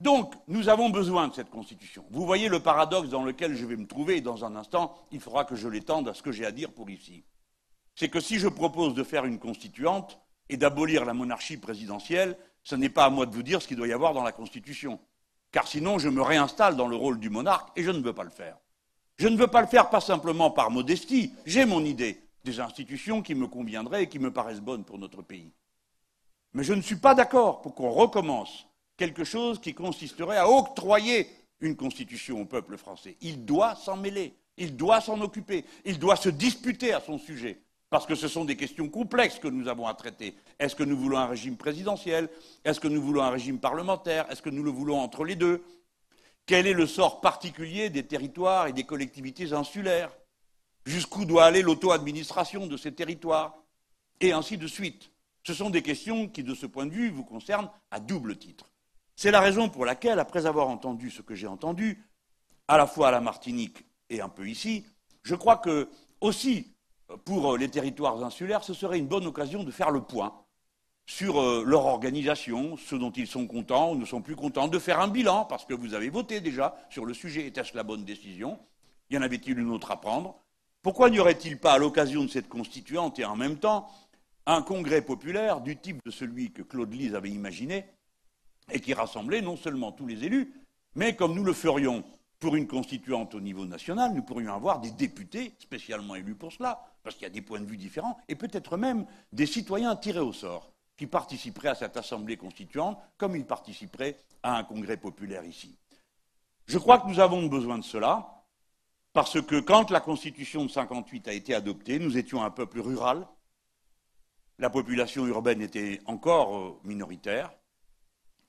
Donc, 0.00 0.34
nous 0.48 0.70
avons 0.70 0.88
besoin 0.88 1.28
de 1.28 1.34
cette 1.34 1.50
Constitution. 1.50 2.04
Vous 2.10 2.24
voyez 2.24 2.48
le 2.48 2.60
paradoxe 2.60 3.10
dans 3.10 3.22
lequel 3.22 3.54
je 3.54 3.66
vais 3.66 3.76
me 3.76 3.86
trouver, 3.86 4.22
dans 4.22 4.44
un 4.46 4.56
instant, 4.56 4.94
il 5.12 5.20
faudra 5.20 5.44
que 5.44 5.56
je 5.56 5.68
l'étende 5.68 6.08
à 6.08 6.14
ce 6.14 6.22
que 6.22 6.32
j'ai 6.32 6.46
à 6.46 6.52
dire 6.52 6.72
pour 6.72 6.88
ici. 6.88 7.24
C'est 7.94 8.08
que 8.08 8.20
si 8.20 8.38
je 8.38 8.48
propose 8.48 8.94
de 8.94 9.04
faire 9.04 9.26
une 9.26 9.38
constituante 9.38 10.18
et 10.48 10.56
d'abolir 10.56 11.04
la 11.04 11.12
monarchie 11.12 11.58
présidentielle, 11.58 12.38
ce 12.62 12.76
n'est 12.76 12.88
pas 12.88 13.04
à 13.04 13.10
moi 13.10 13.26
de 13.26 13.34
vous 13.34 13.42
dire 13.42 13.60
ce 13.60 13.68
qu'il 13.68 13.76
doit 13.76 13.88
y 13.88 13.92
avoir 13.92 14.14
dans 14.14 14.22
la 14.22 14.32
Constitution. 14.32 14.98
Car 15.52 15.66
sinon, 15.66 15.98
je 15.98 16.08
me 16.08 16.22
réinstalle 16.22 16.76
dans 16.76 16.88
le 16.88 16.96
rôle 16.96 17.18
du 17.18 17.28
monarque 17.28 17.68
et 17.76 17.82
je 17.82 17.90
ne 17.90 18.00
veux 18.00 18.14
pas 18.14 18.24
le 18.24 18.30
faire. 18.30 18.56
Je 19.18 19.28
ne 19.28 19.36
veux 19.36 19.48
pas 19.48 19.60
le 19.60 19.66
faire 19.66 19.90
pas 19.90 20.00
simplement 20.00 20.50
par 20.50 20.70
modestie, 20.70 21.34
j'ai 21.44 21.66
mon 21.66 21.84
idée 21.84 22.24
des 22.44 22.58
institutions 22.58 23.20
qui 23.20 23.34
me 23.34 23.46
conviendraient 23.46 24.04
et 24.04 24.08
qui 24.08 24.18
me 24.18 24.32
paraissent 24.32 24.62
bonnes 24.62 24.84
pour 24.84 24.98
notre 24.98 25.20
pays. 25.20 25.52
Mais 26.54 26.64
je 26.64 26.72
ne 26.72 26.80
suis 26.80 26.96
pas 26.96 27.14
d'accord 27.14 27.60
pour 27.60 27.74
qu'on 27.74 27.90
recommence 27.90 28.66
quelque 29.00 29.24
chose 29.24 29.58
qui 29.58 29.72
consisterait 29.72 30.36
à 30.36 30.46
octroyer 30.46 31.26
une 31.60 31.74
constitution 31.74 32.42
au 32.42 32.44
peuple 32.44 32.76
français. 32.76 33.16
Il 33.22 33.46
doit 33.46 33.74
s'en 33.74 33.96
mêler, 33.96 34.34
il 34.58 34.76
doit 34.76 35.00
s'en 35.00 35.18
occuper, 35.22 35.64
il 35.86 35.98
doit 35.98 36.16
se 36.16 36.28
disputer 36.28 36.92
à 36.92 37.00
son 37.00 37.18
sujet, 37.18 37.62
parce 37.88 38.04
que 38.04 38.14
ce 38.14 38.28
sont 38.28 38.44
des 38.44 38.56
questions 38.56 38.90
complexes 38.90 39.38
que 39.38 39.48
nous 39.48 39.68
avons 39.68 39.86
à 39.86 39.94
traiter. 39.94 40.34
Est-ce 40.58 40.76
que 40.76 40.82
nous 40.82 40.98
voulons 40.98 41.16
un 41.16 41.28
régime 41.28 41.56
présidentiel? 41.56 42.28
Est-ce 42.62 42.78
que 42.78 42.88
nous 42.88 43.00
voulons 43.00 43.22
un 43.22 43.30
régime 43.30 43.58
parlementaire? 43.58 44.30
Est-ce 44.30 44.42
que 44.42 44.50
nous 44.50 44.62
le 44.62 44.70
voulons 44.70 45.00
entre 45.00 45.24
les 45.24 45.34
deux? 45.34 45.64
Quel 46.44 46.66
est 46.66 46.74
le 46.74 46.86
sort 46.86 47.22
particulier 47.22 47.88
des 47.88 48.02
territoires 48.02 48.66
et 48.66 48.74
des 48.74 48.84
collectivités 48.84 49.54
insulaires? 49.54 50.14
Jusqu'où 50.84 51.24
doit 51.24 51.44
aller 51.44 51.62
l'auto-administration 51.62 52.66
de 52.66 52.76
ces 52.76 52.92
territoires? 52.92 53.56
Et 54.20 54.32
ainsi 54.32 54.58
de 54.58 54.66
suite. 54.66 55.10
Ce 55.42 55.54
sont 55.54 55.70
des 55.70 55.80
questions 55.80 56.28
qui, 56.28 56.42
de 56.42 56.54
ce 56.54 56.66
point 56.66 56.84
de 56.84 56.92
vue, 56.92 57.08
vous 57.08 57.24
concernent 57.24 57.70
à 57.90 57.98
double 57.98 58.36
titre. 58.36 58.69
C'est 59.22 59.30
la 59.30 59.40
raison 59.40 59.68
pour 59.68 59.84
laquelle, 59.84 60.18
après 60.18 60.46
avoir 60.46 60.70
entendu 60.70 61.10
ce 61.10 61.20
que 61.20 61.34
j'ai 61.34 61.46
entendu, 61.46 62.02
à 62.68 62.78
la 62.78 62.86
fois 62.86 63.08
à 63.08 63.10
la 63.10 63.20
Martinique 63.20 63.84
et 64.08 64.22
un 64.22 64.30
peu 64.30 64.48
ici, 64.48 64.86
je 65.22 65.34
crois 65.34 65.58
que 65.58 65.90
aussi 66.22 66.72
pour 67.26 67.58
les 67.58 67.68
territoires 67.68 68.24
insulaires, 68.24 68.64
ce 68.64 68.72
serait 68.72 68.98
une 68.98 69.08
bonne 69.08 69.26
occasion 69.26 69.62
de 69.62 69.70
faire 69.70 69.90
le 69.90 70.00
point 70.00 70.32
sur 71.04 71.38
euh, 71.38 71.62
leur 71.66 71.84
organisation, 71.84 72.78
ce 72.78 72.94
dont 72.94 73.10
ils 73.10 73.26
sont 73.26 73.46
contents 73.46 73.92
ou 73.92 73.96
ne 73.96 74.06
sont 74.06 74.22
plus 74.22 74.36
contents, 74.36 74.68
de 74.68 74.78
faire 74.78 75.00
un 75.00 75.08
bilan, 75.08 75.44
parce 75.44 75.66
que 75.66 75.74
vous 75.74 75.92
avez 75.92 76.08
voté 76.08 76.40
déjà 76.40 76.74
sur 76.88 77.04
le 77.04 77.12
sujet, 77.12 77.46
était-ce 77.46 77.76
la 77.76 77.82
bonne 77.82 78.06
décision? 78.06 78.58
Y 79.10 79.18
en 79.18 79.22
avait-il 79.22 79.58
une 79.58 79.70
autre 79.70 79.90
à 79.90 80.00
prendre? 80.00 80.40
Pourquoi 80.80 81.10
n'y 81.10 81.20
aurait-il 81.20 81.58
pas, 81.58 81.74
à 81.74 81.78
l'occasion 81.78 82.24
de 82.24 82.28
cette 82.28 82.48
constituante 82.48 83.18
et 83.18 83.26
en 83.26 83.36
même 83.36 83.58
temps, 83.58 83.86
un 84.46 84.62
congrès 84.62 85.02
populaire 85.02 85.60
du 85.60 85.76
type 85.76 86.00
de 86.06 86.10
celui 86.10 86.52
que 86.52 86.62
Claude 86.62 86.94
Lise 86.94 87.14
avait 87.14 87.28
imaginé, 87.28 87.84
et 88.72 88.80
qui 88.80 88.94
rassemblait 88.94 89.42
non 89.42 89.56
seulement 89.56 89.92
tous 89.92 90.06
les 90.06 90.24
élus, 90.24 90.52
mais 90.94 91.14
comme 91.16 91.34
nous 91.34 91.44
le 91.44 91.52
ferions 91.52 92.04
pour 92.38 92.56
une 92.56 92.66
constituante 92.66 93.34
au 93.34 93.40
niveau 93.40 93.66
national, 93.66 94.14
nous 94.14 94.22
pourrions 94.22 94.54
avoir 94.54 94.80
des 94.80 94.90
députés 94.90 95.54
spécialement 95.58 96.14
élus 96.14 96.34
pour 96.34 96.52
cela, 96.52 96.82
parce 97.02 97.14
qu'il 97.14 97.24
y 97.24 97.26
a 97.26 97.30
des 97.30 97.42
points 97.42 97.60
de 97.60 97.66
vue 97.66 97.76
différents, 97.76 98.18
et 98.28 98.34
peut-être 98.34 98.76
même 98.76 99.06
des 99.32 99.46
citoyens 99.46 99.94
tirés 99.94 100.20
au 100.20 100.32
sort, 100.32 100.72
qui 100.96 101.06
participeraient 101.06 101.68
à 101.68 101.74
cette 101.74 101.96
assemblée 101.96 102.36
constituante 102.36 102.98
comme 103.18 103.36
ils 103.36 103.44
participeraient 103.44 104.16
à 104.42 104.56
un 104.56 104.64
congrès 104.64 104.96
populaire 104.96 105.44
ici. 105.44 105.76
Je 106.66 106.78
crois 106.78 106.98
que 106.98 107.08
nous 107.08 107.20
avons 107.20 107.46
besoin 107.46 107.78
de 107.78 107.84
cela, 107.84 108.44
parce 109.12 109.40
que 109.42 109.60
quand 109.60 109.90
la 109.90 110.00
Constitution 110.00 110.64
de 110.64 110.70
58 110.70 111.28
a 111.28 111.32
été 111.32 111.54
adoptée, 111.54 111.98
nous 111.98 112.16
étions 112.16 112.42
un 112.42 112.50
peuple 112.50 112.80
rural, 112.80 113.26
la 114.58 114.70
population 114.70 115.26
urbaine 115.26 115.62
était 115.62 116.00
encore 116.06 116.56
euh, 116.56 116.80
minoritaire, 116.84 117.50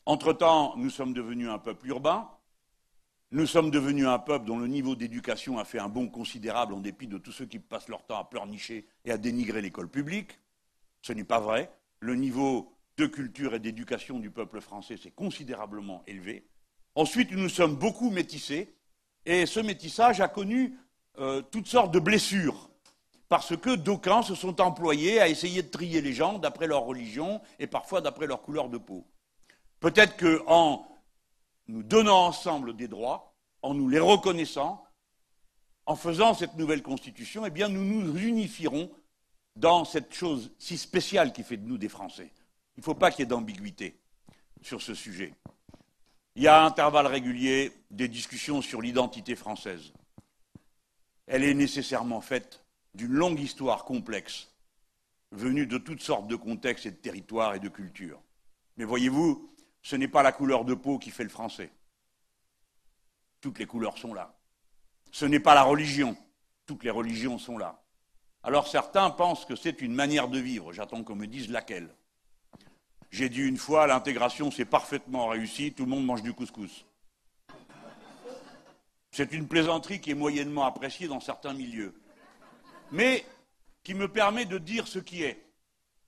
entre-temps, 0.05 0.75
nous 0.77 0.89
sommes 0.89 1.13
devenus 1.13 1.49
un 1.49 1.59
peuple 1.59 1.87
urbain, 1.87 2.29
nous 3.31 3.45
sommes 3.45 3.71
devenus 3.71 4.07
un 4.07 4.19
peuple 4.19 4.45
dont 4.45 4.59
le 4.59 4.67
niveau 4.67 4.95
d'éducation 4.95 5.57
a 5.57 5.63
fait 5.63 5.79
un 5.79 5.87
bond 5.87 6.09
considérable 6.09 6.73
en 6.73 6.79
dépit 6.79 7.07
de 7.07 7.17
tous 7.17 7.31
ceux 7.31 7.45
qui 7.45 7.59
passent 7.59 7.87
leur 7.87 8.03
temps 8.03 8.19
à 8.19 8.25
pleurnicher 8.25 8.85
et 9.05 9.11
à 9.11 9.17
dénigrer 9.17 9.61
l'école 9.61 9.87
publique. 9.87 10.37
Ce 11.01 11.13
n'est 11.13 11.23
pas 11.23 11.39
vrai. 11.39 11.71
Le 12.01 12.15
niveau 12.15 12.73
de 12.97 13.05
culture 13.05 13.53
et 13.53 13.59
d'éducation 13.59 14.19
du 14.19 14.29
peuple 14.31 14.59
français 14.59 14.97
s'est 14.97 15.11
considérablement 15.11 16.03
élevé. 16.07 16.45
Ensuite, 16.95 17.31
nous 17.31 17.47
sommes 17.47 17.75
beaucoup 17.75 18.09
métissés, 18.09 18.75
et 19.25 19.45
ce 19.45 19.61
métissage 19.61 20.19
a 20.19 20.27
connu 20.27 20.77
euh, 21.19 21.41
toutes 21.41 21.67
sortes 21.67 21.93
de 21.93 21.99
blessures, 21.99 22.69
parce 23.29 23.55
que 23.55 23.75
d'aucuns 23.75 24.23
se 24.23 24.35
sont 24.35 24.59
employés 24.59 25.21
à 25.21 25.29
essayer 25.29 25.63
de 25.63 25.69
trier 25.69 26.01
les 26.01 26.11
gens 26.11 26.37
d'après 26.37 26.67
leur 26.67 26.83
religion 26.83 27.41
et 27.59 27.67
parfois 27.67 28.01
d'après 28.01 28.27
leur 28.27 28.41
couleur 28.41 28.67
de 28.67 28.77
peau. 28.77 29.05
Peut-être 29.81 30.15
qu'en 30.15 30.87
nous 31.67 31.83
donnant 31.83 32.27
ensemble 32.27 32.75
des 32.75 32.87
droits, 32.87 33.35
en 33.63 33.73
nous 33.73 33.89
les 33.89 33.99
reconnaissant, 33.99 34.85
en 35.87 35.95
faisant 35.95 36.33
cette 36.33 36.55
nouvelle 36.55 36.83
constitution, 36.83 37.45
eh 37.45 37.49
bien, 37.49 37.67
nous 37.67 37.83
nous 37.83 38.15
unifierons 38.17 38.91
dans 39.55 39.83
cette 39.83 40.13
chose 40.13 40.51
si 40.59 40.77
spéciale 40.77 41.33
qui 41.33 41.43
fait 41.43 41.57
de 41.57 41.67
nous 41.67 41.79
des 41.79 41.89
Français. 41.89 42.31
Il 42.77 42.81
ne 42.81 42.83
faut 42.83 42.95
pas 42.95 43.09
qu'il 43.11 43.21
y 43.21 43.23
ait 43.23 43.25
d'ambiguïté 43.25 43.99
sur 44.61 44.81
ce 44.81 44.93
sujet. 44.93 45.33
Il 46.35 46.43
y 46.43 46.47
a 46.47 46.61
à 46.61 46.65
intervalles 46.65 47.07
réguliers 47.07 47.71
des 47.89 48.07
discussions 48.07 48.61
sur 48.61 48.81
l'identité 48.81 49.35
française. 49.35 49.91
Elle 51.25 51.43
est 51.43 51.55
nécessairement 51.55 52.21
faite 52.21 52.63
d'une 52.93 53.11
longue 53.11 53.39
histoire 53.39 53.83
complexe, 53.83 54.51
venue 55.31 55.65
de 55.65 55.79
toutes 55.79 56.01
sortes 56.01 56.27
de 56.27 56.35
contextes 56.35 56.85
et 56.85 56.91
de 56.91 56.95
territoires 56.95 57.55
et 57.55 57.59
de 57.59 57.69
cultures. 57.69 58.21
Mais 58.77 58.85
voyez-vous, 58.85 59.50
ce 59.81 59.95
n'est 59.95 60.07
pas 60.07 60.23
la 60.23 60.31
couleur 60.31 60.65
de 60.65 60.73
peau 60.73 60.99
qui 60.99 61.11
fait 61.11 61.23
le 61.23 61.29
français. 61.29 61.71
Toutes 63.39 63.59
les 63.59 63.65
couleurs 63.65 63.97
sont 63.97 64.13
là. 64.13 64.35
Ce 65.11 65.25
n'est 65.25 65.39
pas 65.39 65.55
la 65.55 65.63
religion. 65.63 66.15
Toutes 66.65 66.83
les 66.83 66.91
religions 66.91 67.37
sont 67.37 67.57
là. 67.57 67.81
Alors 68.43 68.67
certains 68.67 69.09
pensent 69.09 69.45
que 69.45 69.55
c'est 69.55 69.81
une 69.81 69.93
manière 69.93 70.27
de 70.27 70.39
vivre. 70.39 70.73
J'attends 70.73 71.03
qu'on 71.03 71.15
me 71.15 71.27
dise 71.27 71.49
laquelle. 71.49 71.93
J'ai 73.09 73.29
dit 73.29 73.41
une 73.41 73.57
fois, 73.57 73.87
l'intégration 73.87 74.51
s'est 74.51 74.65
parfaitement 74.65 75.27
réussie, 75.27 75.73
tout 75.73 75.83
le 75.83 75.89
monde 75.89 76.05
mange 76.05 76.23
du 76.23 76.33
couscous. 76.33 76.85
C'est 79.11 79.33
une 79.33 79.47
plaisanterie 79.47 79.99
qui 79.99 80.11
est 80.11 80.15
moyennement 80.15 80.63
appréciée 80.63 81.09
dans 81.09 81.19
certains 81.19 81.53
milieux, 81.53 81.93
mais 82.91 83.25
qui 83.83 83.93
me 83.93 84.07
permet 84.07 84.45
de 84.45 84.57
dire 84.57 84.87
ce 84.87 84.99
qui 84.99 85.23
est 85.23 85.50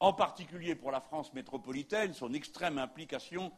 en 0.03 0.11
particulier 0.11 0.75
pour 0.75 0.91
la 0.91 0.99
France 0.99 1.31
métropolitaine, 1.33 2.13
son 2.13 2.33
extrême 2.33 2.77
implication 2.77 3.53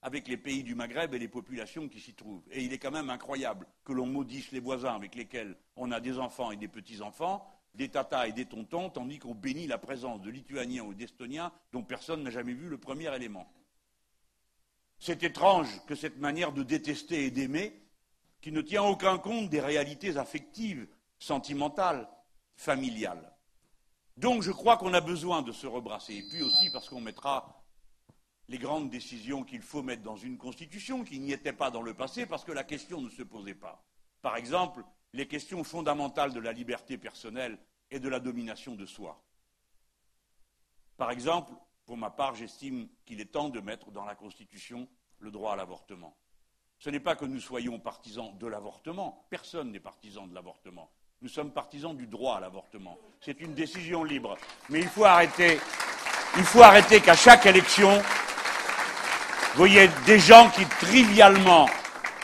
avec 0.00 0.26
les 0.26 0.38
pays 0.38 0.62
du 0.62 0.74
Maghreb 0.74 1.12
et 1.12 1.18
les 1.18 1.28
populations 1.28 1.86
qui 1.86 2.00
s'y 2.00 2.14
trouvent. 2.14 2.42
Et 2.50 2.64
il 2.64 2.72
est 2.72 2.78
quand 2.78 2.90
même 2.90 3.10
incroyable 3.10 3.66
que 3.84 3.92
l'on 3.92 4.06
maudisse 4.06 4.52
les 4.52 4.60
voisins 4.60 4.94
avec 4.94 5.14
lesquels 5.14 5.54
on 5.76 5.92
a 5.92 6.00
des 6.00 6.18
enfants 6.18 6.50
et 6.50 6.56
des 6.56 6.66
petits-enfants, 6.66 7.46
des 7.74 7.90
tatas 7.90 8.26
et 8.26 8.32
des 8.32 8.46
tontons, 8.46 8.88
tandis 8.88 9.18
qu'on 9.18 9.34
bénit 9.34 9.66
la 9.66 9.76
présence 9.76 10.22
de 10.22 10.30
Lituaniens 10.30 10.82
ou 10.82 10.94
d'Estoniens 10.94 11.52
dont 11.72 11.82
personne 11.82 12.22
n'a 12.22 12.30
jamais 12.30 12.54
vu 12.54 12.70
le 12.70 12.78
premier 12.78 13.14
élément. 13.14 13.46
C'est 14.98 15.22
étrange 15.22 15.68
que 15.86 15.94
cette 15.94 16.16
manière 16.16 16.52
de 16.52 16.62
détester 16.62 17.26
et 17.26 17.30
d'aimer, 17.30 17.78
qui 18.40 18.50
ne 18.50 18.62
tient 18.62 18.82
aucun 18.82 19.18
compte 19.18 19.50
des 19.50 19.60
réalités 19.60 20.16
affectives, 20.16 20.88
sentimentales, 21.18 22.08
familiales. 22.56 23.31
Donc 24.16 24.42
je 24.42 24.52
crois 24.52 24.76
qu'on 24.76 24.94
a 24.94 25.00
besoin 25.00 25.42
de 25.42 25.52
se 25.52 25.66
rebrasser. 25.66 26.14
Et 26.14 26.28
puis 26.28 26.42
aussi 26.42 26.70
parce 26.70 26.88
qu'on 26.88 27.00
mettra 27.00 27.62
les 28.48 28.58
grandes 28.58 28.90
décisions 28.90 29.44
qu'il 29.44 29.62
faut 29.62 29.82
mettre 29.82 30.02
dans 30.02 30.16
une 30.16 30.36
constitution 30.36 31.04
qui 31.04 31.18
n'y 31.18 31.32
étaient 31.32 31.52
pas 31.52 31.70
dans 31.70 31.82
le 31.82 31.94
passé 31.94 32.26
parce 32.26 32.44
que 32.44 32.52
la 32.52 32.64
question 32.64 33.00
ne 33.00 33.08
se 33.08 33.22
posait 33.22 33.54
pas. 33.54 33.84
Par 34.20 34.36
exemple, 34.36 34.84
les 35.12 35.26
questions 35.26 35.64
fondamentales 35.64 36.32
de 36.32 36.40
la 36.40 36.52
liberté 36.52 36.98
personnelle 36.98 37.58
et 37.90 38.00
de 38.00 38.08
la 38.08 38.20
domination 38.20 38.74
de 38.74 38.86
soi. 38.86 39.22
Par 40.96 41.10
exemple, 41.10 41.52
pour 41.86 41.96
ma 41.96 42.10
part, 42.10 42.34
j'estime 42.34 42.88
qu'il 43.04 43.20
est 43.20 43.32
temps 43.32 43.48
de 43.48 43.60
mettre 43.60 43.90
dans 43.90 44.04
la 44.04 44.14
Constitution 44.14 44.88
le 45.18 45.30
droit 45.30 45.52
à 45.52 45.56
l'avortement. 45.56 46.16
Ce 46.78 46.90
n'est 46.90 47.00
pas 47.00 47.16
que 47.16 47.24
nous 47.24 47.40
soyons 47.40 47.78
partisans 47.78 48.36
de 48.38 48.46
l'avortement, 48.46 49.26
personne 49.30 49.70
n'est 49.70 49.80
partisan 49.80 50.26
de 50.26 50.34
l'avortement. 50.34 50.90
Nous 51.22 51.28
sommes 51.28 51.52
partisans 51.52 51.96
du 51.96 52.08
droit 52.08 52.38
à 52.38 52.40
l'avortement. 52.40 52.98
C'est 53.20 53.40
une 53.40 53.54
décision 53.54 54.02
libre. 54.02 54.36
Mais 54.70 54.80
il 54.80 54.88
faut 54.88 55.04
arrêter, 55.04 55.60
qu'à 57.00 57.14
chaque 57.14 57.46
élection, 57.46 57.92
vous 57.92 59.56
voyez 59.56 59.88
des 60.04 60.18
gens 60.18 60.50
qui 60.50 60.66
trivialement 60.66 61.68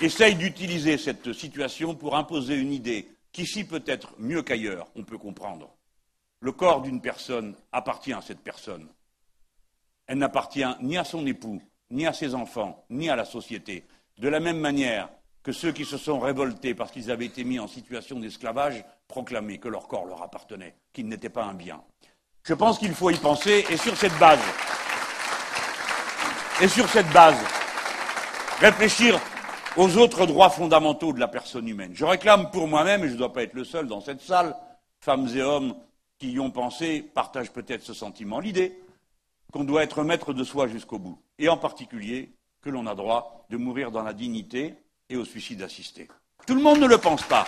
essayent 0.01 0.35
d'utiliser 0.35 0.99
cette 0.99 1.33
situation 1.33 1.95
pour 1.95 2.17
imposer 2.17 2.57
une 2.57 2.73
idée 2.73 3.09
qu'ici 3.31 3.63
peut-être 3.63 4.15
mieux 4.19 4.43
qu'ailleurs 4.43 4.89
on 4.97 5.05
peut 5.05 5.19
comprendre. 5.19 5.71
Le 6.41 6.51
corps 6.51 6.83
d'une 6.83 7.01
personne 7.01 7.55
appartient 7.71 8.13
à 8.13 8.21
cette 8.21 8.41
personne. 8.41 8.89
Elle 10.09 10.19
n'appartient 10.19 10.65
ni 10.81 10.99
à 10.99 11.05
son 11.05 11.25
époux, 11.25 11.63
ni 11.91 12.05
à 12.05 12.13
ses 12.13 12.35
enfants, 12.35 12.85
ni 12.91 13.09
à 13.09 13.15
la 13.15 13.25
société. 13.25 13.87
De 14.19 14.29
la 14.29 14.41
même 14.41 14.59
manière 14.59 15.09
que 15.49 15.55
ceux 15.55 15.73
qui 15.73 15.87
se 15.87 15.97
sont 15.97 16.21
révoltés 16.21 16.75
parce 16.75 16.91
qu'ils 16.91 17.11
avaient 17.11 17.25
été 17.25 17.43
mis 17.43 17.59
en 17.59 17.67
situation 17.67 18.21
d'esclavage 18.21 18.85
proclamaient 19.09 19.57
que 19.57 19.69
leur 19.69 19.89
corps 19.89 20.05
leur 20.05 20.23
appartenait, 20.23 20.75
qu'il 20.93 21.09
n'était 21.09 21.31
pas 21.31 21.45
un 21.45 21.55
bien. 21.55 21.83
Je 22.43 22.53
pense 22.53 22.79
qu'il 22.79 22.93
faut 22.93 23.09
y 23.09 23.17
penser 23.17 23.65
et 23.71 23.79
sur 23.79 23.97
cette 23.97 24.13
base, 24.19 24.43
et 26.61 26.69
sur 26.69 26.87
cette 26.91 27.11
base, 27.15 27.39
réfléchir 28.61 29.19
aux 29.79 29.97
autres 29.97 30.27
droits 30.27 30.51
fondamentaux 30.51 31.15
de 31.15 31.19
la 31.19 31.29
personne 31.29 31.67
humaine. 31.67 31.93
Je 31.95 32.05
réclame 32.05 32.51
pour 32.51 32.69
moi-même, 32.69 33.05
et 33.05 33.09
je 33.09 33.15
ne 33.15 33.19
dois 33.19 33.33
pas 33.33 33.43
être 33.43 33.55
le 33.55 33.65
seul 33.65 33.87
dans 33.87 34.03
cette 34.03 34.21
salle, 34.21 34.55
femmes 35.01 35.29
et 35.35 35.41
hommes 35.41 35.75
qui 36.19 36.33
y 36.33 36.41
ont 36.41 36.51
pensé 36.51 37.01
partagent 37.01 37.53
peut-être 37.53 37.85
ce 37.85 37.95
sentiment, 37.95 38.39
l'idée 38.39 38.79
qu'on 39.51 39.65
doit 39.65 39.83
être 39.83 40.05
maître 40.05 40.35
de 40.35 40.45
soi 40.45 40.69
jusqu'au 40.69 40.99
bout, 40.99 41.19
et 41.39 41.49
en 41.49 41.57
particulier 41.57 42.33
que 42.61 42.69
l'on 42.69 42.87
a 42.87 42.95
droit 42.95 43.47
de 43.49 43.57
mourir 43.57 43.91
dans 43.91 44.03
la 44.03 44.13
dignité 44.13 44.75
et 45.09 45.17
au 45.17 45.25
suicide 45.25 45.63
assisté. 45.63 46.09
Tout 46.47 46.55
le 46.55 46.63
monde 46.63 46.81
ne 46.81 46.87
le 46.87 46.99
pense 46.99 47.23
pas. 47.23 47.47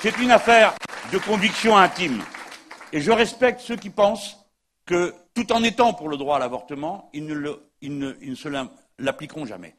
C'est 0.00 0.16
une 0.18 0.30
affaire 0.30 0.74
de 1.12 1.18
conviction 1.18 1.76
intime. 1.76 2.22
Et 2.92 3.00
je 3.00 3.10
respecte 3.10 3.60
ceux 3.60 3.76
qui 3.76 3.90
pensent 3.90 4.36
que, 4.86 5.14
tout 5.34 5.52
en 5.52 5.62
étant 5.62 5.92
pour 5.92 6.08
le 6.08 6.16
droit 6.16 6.36
à 6.36 6.38
l'avortement, 6.38 7.10
ils 7.12 7.26
ne, 7.26 8.64
l'appliqueront 8.98 9.46
jamais. 9.46 9.76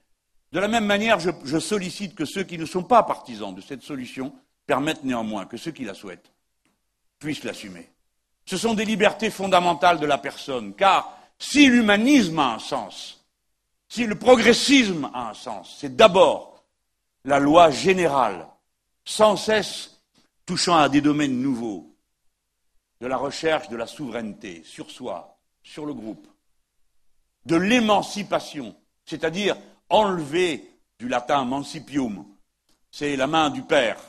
De 0.52 0.60
la 0.60 0.68
même 0.68 0.86
manière, 0.86 1.20
je 1.20 1.60
sollicite 1.60 2.16
que 2.16 2.26
ceux 2.26 2.44
qui 2.44 2.58
ne 2.58 2.66
sont 2.66 2.84
pas 2.84 3.04
partisans 3.04 3.54
de 3.54 3.62
cette 3.62 3.84
solution 3.84 4.34
permettent 4.68 5.04
néanmoins 5.04 5.46
que 5.46 5.58
ceux 5.58 5.72
qui 5.72 5.86
la 5.86 5.94
souhaitent 5.94 6.32
puissent 7.20 7.44
l'assumer. 7.44 7.90
Ce 8.46 8.58
sont 8.58 8.74
des 8.74 8.86
libertés 8.86 9.30
fondamentales 9.30 10.00
de 10.00 10.06
la 10.06 10.18
personne, 10.18 10.74
car 10.74 11.18
si 11.40 11.68
l'humanisme 11.68 12.40
a 12.40 12.56
un 12.56 12.60
sens, 12.60 13.21
si 13.92 14.06
le 14.06 14.16
progressisme 14.16 15.12
a 15.14 15.32
un 15.32 15.34
sens, 15.34 15.76
c'est 15.78 15.98
d'abord 15.98 16.64
la 17.26 17.40
loi 17.40 17.72
générale, 17.72 18.48
sans 19.04 19.36
cesse 19.36 20.02
touchant 20.46 20.78
à 20.78 20.88
des 20.88 21.02
domaines 21.02 21.42
nouveaux, 21.42 21.94
de 23.02 23.08
la 23.08 23.18
recherche 23.18 23.68
de 23.68 23.76
la 23.76 23.88
souveraineté 23.88 24.64
sur 24.64 24.90
soi, 24.90 25.38
sur 25.62 25.86
le 25.86 25.94
groupe, 25.94 26.26
de 27.46 27.58
l'émancipation, 27.58 28.78
c'est-à-dire 29.04 29.58
enlever 29.90 30.72
du 30.98 31.10
latin 31.10 31.44
mancipium, 31.44 32.26
c'est 32.92 33.18
la 33.18 33.28
main 33.28 33.50
du 33.50 33.62
père 33.62 34.00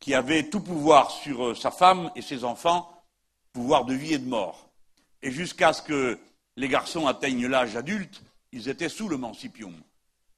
qui 0.00 0.14
avait 0.14 0.48
tout 0.48 0.60
pouvoir 0.60 1.10
sur 1.10 1.48
euh, 1.48 1.54
sa 1.54 1.70
femme 1.70 2.10
et 2.16 2.22
ses 2.22 2.42
enfants, 2.42 3.04
pouvoir 3.52 3.84
de 3.84 3.92
vie 3.92 4.14
et 4.14 4.18
de 4.18 4.28
mort. 4.28 4.70
Et 5.20 5.30
jusqu'à 5.30 5.74
ce 5.74 5.82
que 5.82 6.18
les 6.56 6.68
garçons 6.68 7.06
atteignent 7.06 7.48
l'âge 7.48 7.76
adulte, 7.76 8.22
ils 8.54 8.68
étaient 8.68 8.88
sous 8.88 9.08
le 9.08 9.18
mancipium. 9.18 9.74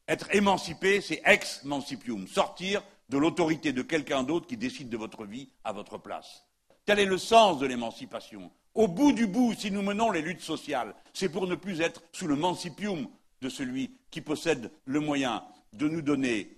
Être 0.08 0.34
émancipé, 0.34 1.00
c'est 1.02 1.20
ex-mancipium, 1.24 2.26
sortir 2.26 2.82
de 3.10 3.18
l'autorité 3.18 3.72
de 3.72 3.82
quelqu'un 3.82 4.22
d'autre 4.22 4.46
qui 4.46 4.56
décide 4.56 4.88
de 4.88 4.96
votre 4.96 5.26
vie 5.26 5.50
à 5.64 5.72
votre 5.72 5.98
place. 5.98 6.44
Tel 6.86 6.98
est 6.98 7.04
le 7.04 7.18
sens 7.18 7.58
de 7.58 7.66
l'émancipation. 7.66 8.50
Au 8.74 8.88
bout 8.88 9.12
du 9.12 9.26
bout, 9.26 9.54
si 9.54 9.70
nous 9.70 9.82
menons 9.82 10.10
les 10.10 10.22
luttes 10.22 10.40
sociales, 10.40 10.94
c'est 11.12 11.28
pour 11.28 11.46
ne 11.46 11.54
plus 11.54 11.82
être 11.82 12.02
sous 12.12 12.26
le 12.26 12.36
mancipium 12.36 13.06
de 13.42 13.48
celui 13.50 13.98
qui 14.10 14.22
possède 14.22 14.70
le 14.86 15.00
moyen 15.00 15.44
de 15.74 15.86
nous 15.86 16.02
donner 16.02 16.56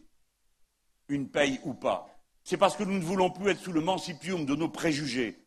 une 1.09 1.29
paye 1.29 1.59
ou 1.65 1.75
pas. 1.75 2.09
C'est 2.45 2.57
parce 2.57 2.77
que 2.77 2.85
nous 2.85 2.99
ne 2.99 3.05
voulons 3.05 3.31
plus 3.31 3.51
être 3.51 3.61
sous 3.61 3.73
le 3.73 3.81
mancipium 3.81 4.47
de 4.47 4.55
nos 4.55 4.69
préjugés. 4.69 5.45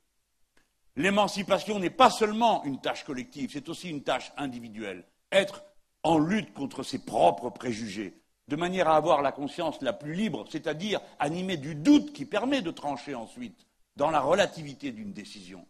L'émancipation 0.97 1.80
n'est 1.80 1.89
pas 1.89 2.09
seulement 2.09 2.66
une 2.66 2.82
tâche 2.82 3.05
collective, 3.05 3.51
c'est 3.53 3.70
aussi 3.70 3.89
une 3.89 4.03
tâche 4.03 4.34
individuelle. 4.36 5.05
Être 5.32 5.64
en 6.04 6.18
lutte 6.18 6.54
contre 6.54 6.84
ses 6.84 6.99
propres 6.99 7.49
préjugés, 7.49 8.22
de 8.47 8.56
manière 8.56 8.89
à 8.89 8.95
avoir 8.95 9.22
la 9.22 9.32
conscience 9.32 9.82
la 9.82 9.93
plus 9.93 10.14
libre, 10.14 10.45
c'est-à-dire 10.49 10.99
animée 11.20 11.58
du 11.58 11.76
doute 11.76 12.14
qui 12.14 12.26
permet 12.26 12.62
de 12.62 12.72
trancher 12.72 13.16
ensuite 13.16 13.68
dans 13.95 14.12
la 14.12 14.20
relativité 14.20 14.91
d'une 14.91 15.14
décision. 15.14 15.66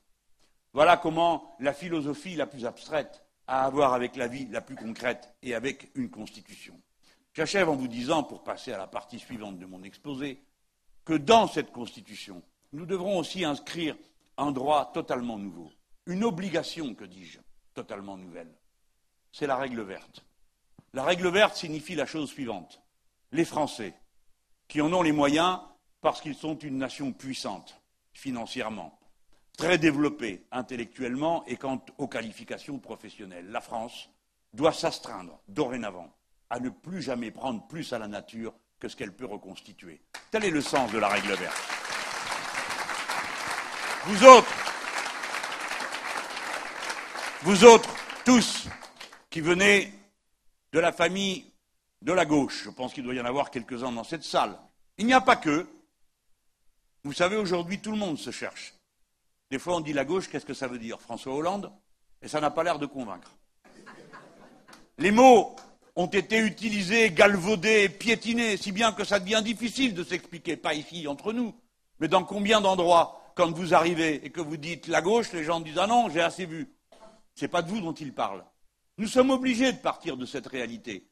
Voilà 0.74 0.98
comment 0.98 1.56
la 1.60 1.74
philosophie 1.74 2.36
la 2.36 2.48
plus 2.48 2.66
abstraite 2.66 3.24
a 3.48 3.66
à 3.66 3.70
voir 3.70 3.94
avec 3.94 4.16
la 4.16 4.28
vie 4.28 4.48
la 4.48 4.62
plus 4.62 4.76
concrète 4.76 5.34
et 5.42 5.54
avec 5.54 5.92
une 5.96 6.10
constitution. 6.10 6.80
J'achève 7.34 7.70
en 7.70 7.76
vous 7.76 7.88
disant, 7.88 8.24
pour 8.24 8.44
passer 8.44 8.72
à 8.72 8.78
la 8.78 8.88
partie 8.88 9.20
suivante 9.20 9.60
de 9.60 9.66
mon 9.66 9.84
exposé, 9.84 10.42
que 11.06 11.14
dans 11.14 11.48
cette 11.48 11.72
constitution, 11.72 12.42
nous 12.74 12.86
devrons 12.86 13.18
aussi 13.18 13.44
inscrire 13.44 13.96
un 14.38 14.52
droit 14.52 14.92
totalement 14.94 15.38
nouveau, 15.38 15.72
une 16.06 16.24
obligation, 16.24 16.94
que 16.94 17.06
dis-je, 17.06 17.40
totalement 17.74 18.18
nouvelle. 18.18 18.54
C'est 19.32 19.48
la 19.48 19.56
règle 19.56 19.82
verte. 19.82 20.24
La 20.94 21.04
règle 21.04 21.30
verte 21.30 21.56
signifie 21.56 21.96
la 21.96 22.06
chose 22.06 22.30
suivante. 22.30 22.82
Les 23.32 23.46
Français, 23.46 23.94
qui 24.68 24.82
en 24.82 24.92
ont 24.92 25.02
les 25.02 25.14
moyens 25.14 25.60
parce 26.02 26.20
qu'ils 26.22 26.36
sont 26.36 26.58
une 26.58 26.78
nation 26.78 27.14
puissante, 27.14 27.80
financièrement, 28.14 29.00
très 29.58 29.78
développée 29.78 30.46
intellectuellement 30.52 31.46
et 31.46 31.56
quant 31.56 31.84
aux 31.98 32.08
qualifications 32.08 32.80
professionnelles. 32.80 33.50
La 33.50 33.62
France 33.62 34.10
doit 34.54 34.74
s'astreindre 34.74 35.40
dorénavant 35.48 36.14
à 36.50 36.60
ne 36.60 36.70
plus 36.70 37.02
jamais 37.02 37.32
prendre 37.32 37.66
plus 37.68 37.94
à 37.94 38.00
la 38.00 38.08
nature 38.08 38.54
que 38.80 38.90
ce 38.90 38.96
qu'elle 38.96 39.16
peut 39.16 39.26
reconstituer. 39.26 40.02
Tel 40.32 40.44
est 40.44 40.50
le 40.50 40.62
sens 40.62 40.92
de 40.92 40.98
la 40.98 41.08
règle 41.08 41.34
verte. 41.34 41.62
Vous 44.06 44.24
autres, 44.26 44.54
vous 47.44 47.64
autres, 47.64 47.96
tous, 48.26 48.68
qui 49.32 49.42
venez 49.42 49.92
de 50.74 50.80
la 50.80 50.92
famille 50.92 51.46
de 52.02 52.14
la 52.14 52.26
gauche, 52.26 52.64
je 52.66 52.70
pense 52.70 52.94
qu'il 52.94 53.04
doit 53.04 53.16
y 53.16 53.22
en 53.22 53.26
avoir 53.26 53.50
quelques-uns 53.50 53.92
dans 53.92 54.04
cette 54.04 54.24
salle, 54.24 54.60
il 54.98 55.06
n'y 55.06 55.14
a 55.14 55.22
pas 55.22 55.38
que, 55.38 55.68
vous 57.04 57.14
savez, 57.14 57.38
aujourd'hui, 57.38 57.80
tout 57.80 57.92
le 57.92 57.98
monde 57.98 58.20
se 58.20 58.30
cherche. 58.30 58.76
Des 59.50 59.58
fois, 59.58 59.78
on 59.78 59.80
dit 59.80 59.94
la 59.94 60.06
gauche, 60.06 60.30
qu'est-ce 60.30 60.46
que 60.46 60.54
ça 60.54 60.68
veut 60.68 60.78
dire? 60.78 61.00
François 61.02 61.34
Hollande? 61.34 61.72
Et 62.22 62.28
ça 62.28 62.40
n'a 62.40 62.52
pas 62.52 62.64
l'air 62.64 62.78
de 62.78 62.86
convaincre. 62.86 63.32
Les 64.98 65.12
mots 65.12 65.56
ont 65.96 66.08
été 66.08 66.38
utilisés, 66.38 67.12
galvaudés, 67.12 67.90
piétinés, 67.90 68.58
si 68.58 68.72
bien 68.72 68.92
que 68.92 69.04
ça 69.04 69.20
devient 69.20 69.42
difficile 69.44 69.94
de 69.94 70.04
s'expliquer, 70.04 70.58
pas 70.58 70.74
ici 70.74 71.08
entre 71.08 71.34
nous, 71.34 71.56
mais 72.00 72.08
dans 72.08 72.24
combien 72.24 72.62
d'endroits, 72.62 73.32
quand 73.36 73.52
vous 73.52 73.74
arrivez 73.74 74.26
et 74.26 74.30
que 74.30 74.42
vous 74.42 74.58
dites 74.58 74.88
la 74.88 75.02
gauche, 75.02 75.32
les 75.32 75.44
gens 75.44 75.62
disent 75.62 75.80
Ah 75.80 75.88
non, 75.88 76.10
j'ai 76.10 76.22
assez 76.22 76.46
vu. 76.46 76.70
Ce 77.36 77.46
n'est 77.46 77.50
pas 77.50 77.62
de 77.62 77.70
vous 77.70 77.80
dont 77.80 77.94
ils 77.94 78.14
parlent. 78.14 78.44
Nous 79.02 79.08
sommes 79.08 79.32
obligés 79.32 79.72
de 79.72 79.80
partir 79.80 80.16
de 80.16 80.28
cette 80.28 80.46
réalité. 80.46 81.10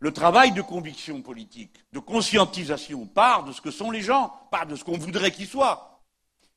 Le 0.00 0.12
travail 0.12 0.50
de 0.50 0.62
conviction 0.62 1.22
politique, 1.22 1.76
de 1.92 2.00
conscientisation, 2.00 3.06
part 3.06 3.44
de 3.44 3.52
ce 3.52 3.60
que 3.60 3.70
sont 3.70 3.92
les 3.92 4.00
gens, 4.00 4.34
part 4.50 4.66
de 4.66 4.74
ce 4.74 4.82
qu'on 4.82 4.98
voudrait 4.98 5.30
qu'ils 5.30 5.46
soient. 5.46 6.02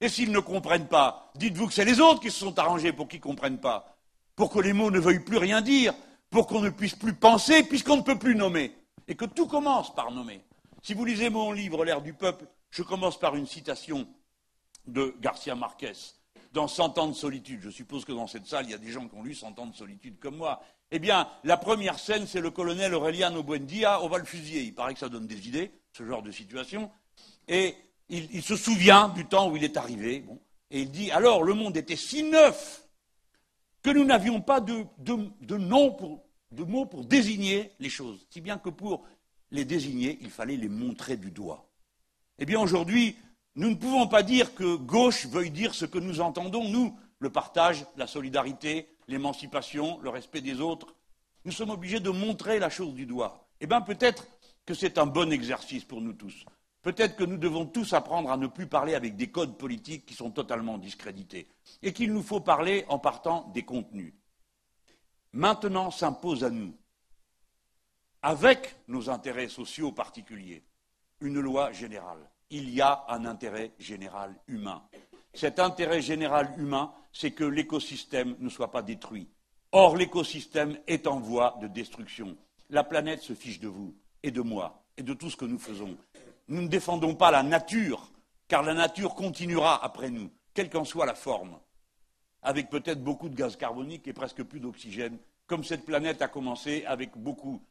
Et 0.01 0.09
s'ils 0.09 0.31
ne 0.31 0.39
comprennent 0.39 0.87
pas, 0.87 1.31
dites-vous 1.35 1.67
que 1.67 1.73
c'est 1.73 1.85
les 1.85 1.99
autres 1.99 2.21
qui 2.21 2.31
se 2.31 2.39
sont 2.39 2.57
arrangés 2.57 2.91
pour 2.91 3.07
qu'ils 3.07 3.19
ne 3.19 3.25
comprennent 3.25 3.59
pas, 3.59 3.99
pour 4.35 4.49
que 4.49 4.57
les 4.57 4.73
mots 4.73 4.89
ne 4.89 4.97
veuillent 4.97 5.23
plus 5.23 5.37
rien 5.37 5.61
dire, 5.61 5.93
pour 6.31 6.47
qu'on 6.47 6.61
ne 6.61 6.71
puisse 6.71 6.95
plus 6.95 7.13
penser 7.13 7.61
puisqu'on 7.61 7.97
ne 7.97 8.01
peut 8.01 8.17
plus 8.17 8.35
nommer. 8.35 8.75
Et 9.07 9.13
que 9.13 9.25
tout 9.25 9.45
commence 9.45 9.93
par 9.93 10.09
nommer. 10.09 10.41
Si 10.81 10.95
vous 10.95 11.05
lisez 11.05 11.29
mon 11.29 11.51
livre 11.51 11.85
L'ère 11.85 12.01
du 12.01 12.13
peuple, 12.13 12.47
je 12.71 12.81
commence 12.81 13.19
par 13.19 13.35
une 13.35 13.45
citation 13.45 14.07
de 14.87 15.13
Garcia 15.21 15.53
Marquez 15.53 16.16
dans 16.53 16.67
Cent 16.67 16.97
ans 16.97 17.07
de 17.07 17.13
solitude. 17.13 17.61
Je 17.61 17.69
suppose 17.69 18.05
que 18.05 18.11
dans 18.11 18.27
cette 18.27 18.47
salle, 18.47 18.65
il 18.65 18.71
y 18.71 18.75
a 18.75 18.77
des 18.77 18.91
gens 18.91 19.07
qui 19.07 19.15
ont 19.15 19.23
lu 19.23 19.35
Cent 19.35 19.57
ans 19.59 19.67
de 19.67 19.75
solitude 19.75 20.19
comme 20.19 20.37
moi. 20.37 20.61
Eh 20.91 20.99
bien, 20.99 21.27
la 21.43 21.57
première 21.57 21.99
scène, 21.99 22.27
c'est 22.27 22.39
le 22.39 22.51
colonel 22.51 22.93
Aureliano 22.93 23.43
Buendia, 23.43 24.01
on 24.03 24.07
va 24.07 24.17
le 24.17 24.25
fusiller. 24.25 24.61
Il 24.63 24.73
paraît 24.73 24.93
que 24.93 24.99
ça 24.99 25.09
donne 25.09 25.27
des 25.27 25.47
idées, 25.47 25.71
ce 25.91 26.05
genre 26.05 26.21
de 26.21 26.31
situation. 26.31 26.89
Et 27.47 27.75
il, 28.09 28.41
se 28.41 28.55
souvient 28.55 29.09
du 29.09 29.25
temps 29.25 29.49
où 29.49 29.57
il 29.57 29.63
est 29.63 29.77
arrivé. 29.77 30.23
et 30.71 30.81
il 30.81 30.91
dit, 30.91 31.11
alors, 31.11 31.43
le 31.43 31.53
monde 31.53 31.75
était 31.75 31.97
si 31.97 32.23
neuf 32.23 32.87
que 33.83 33.89
nous 33.89 34.05
n'avions 34.05 34.41
pas 34.41 34.61
de, 34.61 34.85
nom 35.57 35.97
de 36.51 36.63
mots 36.63 36.85
pour 36.85 37.05
désigner 37.05 37.71
les 37.79 37.89
choses. 37.89 38.25
Si 38.29 38.41
bien 38.41 38.57
que 38.57 38.69
pour 38.69 39.05
les 39.51 39.65
désigner, 39.65 40.17
il 40.21 40.29
fallait 40.29 40.57
les 40.57 40.69
montrer 40.69 41.17
du 41.17 41.31
doigt. 41.31 41.69
Eh 42.39 42.45
bien, 42.45 42.59
aujourd'hui, 42.59 43.17
nous 43.57 43.71
ne 43.71 43.75
pouvons 43.75 44.07
pas 44.07 44.21
dire 44.21 44.53
que 44.53 44.75
gauche 44.75 45.25
veuille 45.25 45.49
dire 45.49 45.73
ce 45.73 45.85
que 45.85 45.97
nous 45.97 46.21
entendons, 46.21 46.69
nous, 46.69 46.95
le 47.17 47.31
partage, 47.31 47.87
la 47.97 48.05
solidarité, 48.05 48.87
l'émancipation, 49.07 49.99
le 50.01 50.09
respect 50.09 50.41
des 50.41 50.61
autres. 50.61 50.93
Nous 51.43 51.51
sommes 51.51 51.71
obligés 51.71 51.99
de 51.99 52.11
montrer 52.11 52.59
la 52.59 52.69
chose 52.69 52.93
du 52.93 53.07
doigt. 53.07 53.49
Eh 53.59 53.65
bien, 53.65 53.81
peut-être 53.81 54.27
que 54.63 54.75
c'est 54.75 54.99
un 54.99 55.07
bon 55.07 55.31
exercice 55.31 55.83
pour 55.83 56.01
nous 56.01 56.13
tous. 56.13 56.45
Peut-être 56.83 57.15
que 57.15 57.23
nous 57.23 57.37
devons 57.37 57.65
tous 57.65 57.93
apprendre 57.93 58.29
à 58.29 58.37
ne 58.37 58.45
plus 58.45 58.67
parler 58.67 58.93
avec 58.93 59.15
des 59.15 59.31
codes 59.31 59.57
politiques 59.57 60.05
qui 60.05 60.13
sont 60.13 60.29
totalement 60.29 60.77
discrédités, 60.77 61.47
et 61.81 61.93
qu'il 61.93 62.13
nous 62.13 62.21
faut 62.21 62.41
parler 62.41 62.85
en 62.89 62.99
partant 62.99 63.49
des 63.55 63.63
contenus. 63.63 64.13
Maintenant 65.33 65.89
s'impose 65.89 66.43
à 66.43 66.51
nous, 66.51 66.75
avec 68.21 68.75
nos 68.87 69.09
intérêts 69.09 69.49
sociaux 69.49 69.91
particuliers, 69.91 70.63
une 71.21 71.39
loi 71.39 71.71
générale 71.71 72.29
il 72.49 72.69
y 72.69 72.81
a 72.81 73.05
un 73.09 73.25
intérêt 73.25 73.71
général 73.79 74.35
humain. 74.47 74.83
Cet 75.33 75.59
intérêt 75.59 76.01
général 76.01 76.53
humain, 76.57 76.93
c'est 77.11 77.31
que 77.31 77.43
l'écosystème 77.43 78.35
ne 78.39 78.49
soit 78.49 78.71
pas 78.71 78.81
détruit. 78.81 79.27
Or, 79.71 79.97
l'écosystème 79.97 80.77
est 80.87 81.07
en 81.07 81.19
voie 81.19 81.57
de 81.61 81.67
destruction. 81.67 82.37
La 82.69 82.83
planète 82.83 83.21
se 83.21 83.33
fiche 83.33 83.59
de 83.59 83.67
vous 83.67 83.93
et 84.23 84.31
de 84.31 84.41
moi 84.41 84.83
et 84.97 85.03
de 85.03 85.13
tout 85.13 85.29
ce 85.29 85.37
que 85.37 85.45
nous 85.45 85.59
faisons. 85.59 85.97
Nous 86.47 86.61
ne 86.61 86.67
défendons 86.67 87.15
pas 87.15 87.31
la 87.31 87.43
nature, 87.43 88.11
car 88.47 88.63
la 88.63 88.73
nature 88.73 89.13
continuera 89.13 89.83
après 89.83 90.09
nous, 90.09 90.31
quelle 90.53 90.69
qu'en 90.69 90.85
soit 90.85 91.05
la 91.05 91.13
forme, 91.13 91.59
avec 92.41 92.69
peut-être 92.69 93.03
beaucoup 93.03 93.29
de 93.29 93.35
gaz 93.35 93.57
carbonique 93.57 94.07
et 94.07 94.13
presque 94.13 94.43
plus 94.43 94.59
d'oxygène, 94.59 95.17
comme 95.45 95.63
cette 95.63 95.85
planète 95.85 96.21
a 96.21 96.27
commencé 96.27 96.85
avec 96.85 97.17
beaucoup, 97.17 97.61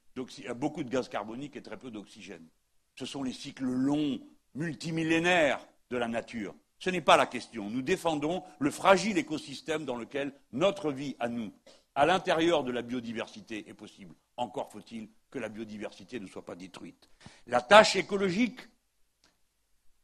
beaucoup 0.54 0.84
de 0.84 0.90
gaz 0.90 1.08
carbonique 1.08 1.56
et 1.56 1.62
très 1.62 1.78
peu 1.78 1.90
d'oxygène. 1.90 2.46
Ce 2.94 3.06
sont 3.06 3.22
les 3.22 3.32
cycles 3.32 3.64
longs 3.64 4.20
multimillénaire 4.56 5.66
de 5.90 5.96
la 5.96 6.08
nature. 6.08 6.54
Ce 6.78 6.90
n'est 6.90 7.00
pas 7.00 7.16
la 7.16 7.26
question. 7.26 7.70
Nous 7.70 7.82
défendons 7.82 8.42
le 8.58 8.70
fragile 8.70 9.18
écosystème 9.18 9.84
dans 9.84 9.96
lequel 9.96 10.32
notre 10.52 10.90
vie 10.90 11.16
à 11.18 11.28
nous, 11.28 11.52
à 11.94 12.04
l'intérieur 12.04 12.64
de 12.64 12.72
la 12.72 12.82
biodiversité, 12.82 13.68
est 13.68 13.74
possible. 13.74 14.14
Encore 14.36 14.70
faut-il 14.70 15.08
que 15.30 15.38
la 15.38 15.48
biodiversité 15.48 16.20
ne 16.20 16.26
soit 16.26 16.44
pas 16.44 16.54
détruite. 16.54 17.08
La 17.46 17.60
tâche 17.60 17.96
écologique, 17.96 18.60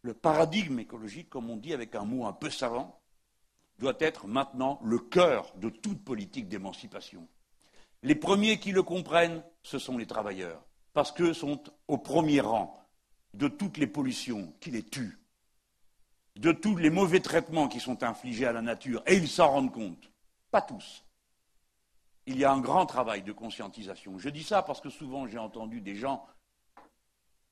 le 0.02 0.14
paradigme 0.14 0.78
écologique, 0.78 1.28
comme 1.28 1.50
on 1.50 1.56
dit 1.56 1.74
avec 1.74 1.94
un 1.94 2.04
mot 2.04 2.26
un 2.26 2.32
peu 2.32 2.50
savant, 2.50 3.00
doit 3.78 3.96
être 3.98 4.26
maintenant 4.26 4.80
le 4.82 4.98
cœur 4.98 5.52
de 5.56 5.68
toute 5.68 6.04
politique 6.04 6.48
d'émancipation. 6.48 7.28
Les 8.02 8.14
premiers 8.14 8.58
qui 8.58 8.72
le 8.72 8.82
comprennent, 8.82 9.42
ce 9.62 9.78
sont 9.78 9.98
les 9.98 10.06
travailleurs, 10.06 10.64
parce 10.92 11.12
qu'eux 11.12 11.34
sont 11.34 11.62
au 11.88 11.98
premier 11.98 12.40
rang 12.40 12.81
de 13.34 13.48
toutes 13.48 13.78
les 13.78 13.86
pollutions 13.86 14.52
qui 14.60 14.70
les 14.70 14.82
tuent, 14.82 15.18
de 16.36 16.52
tous 16.52 16.76
les 16.76 16.90
mauvais 16.90 17.20
traitements 17.20 17.68
qui 17.68 17.80
sont 17.80 18.02
infligés 18.02 18.46
à 18.46 18.52
la 18.52 18.62
nature, 18.62 19.02
et 19.06 19.16
ils 19.16 19.28
s'en 19.28 19.48
rendent 19.48 19.72
compte. 19.72 20.10
Pas 20.50 20.62
tous. 20.62 21.04
Il 22.26 22.38
y 22.38 22.44
a 22.44 22.52
un 22.52 22.60
grand 22.60 22.86
travail 22.86 23.22
de 23.22 23.32
conscientisation. 23.32 24.18
Je 24.18 24.28
dis 24.28 24.44
ça 24.44 24.62
parce 24.62 24.80
que 24.80 24.90
souvent 24.90 25.26
j'ai 25.26 25.38
entendu 25.38 25.80
des 25.80 25.96
gens 25.96 26.24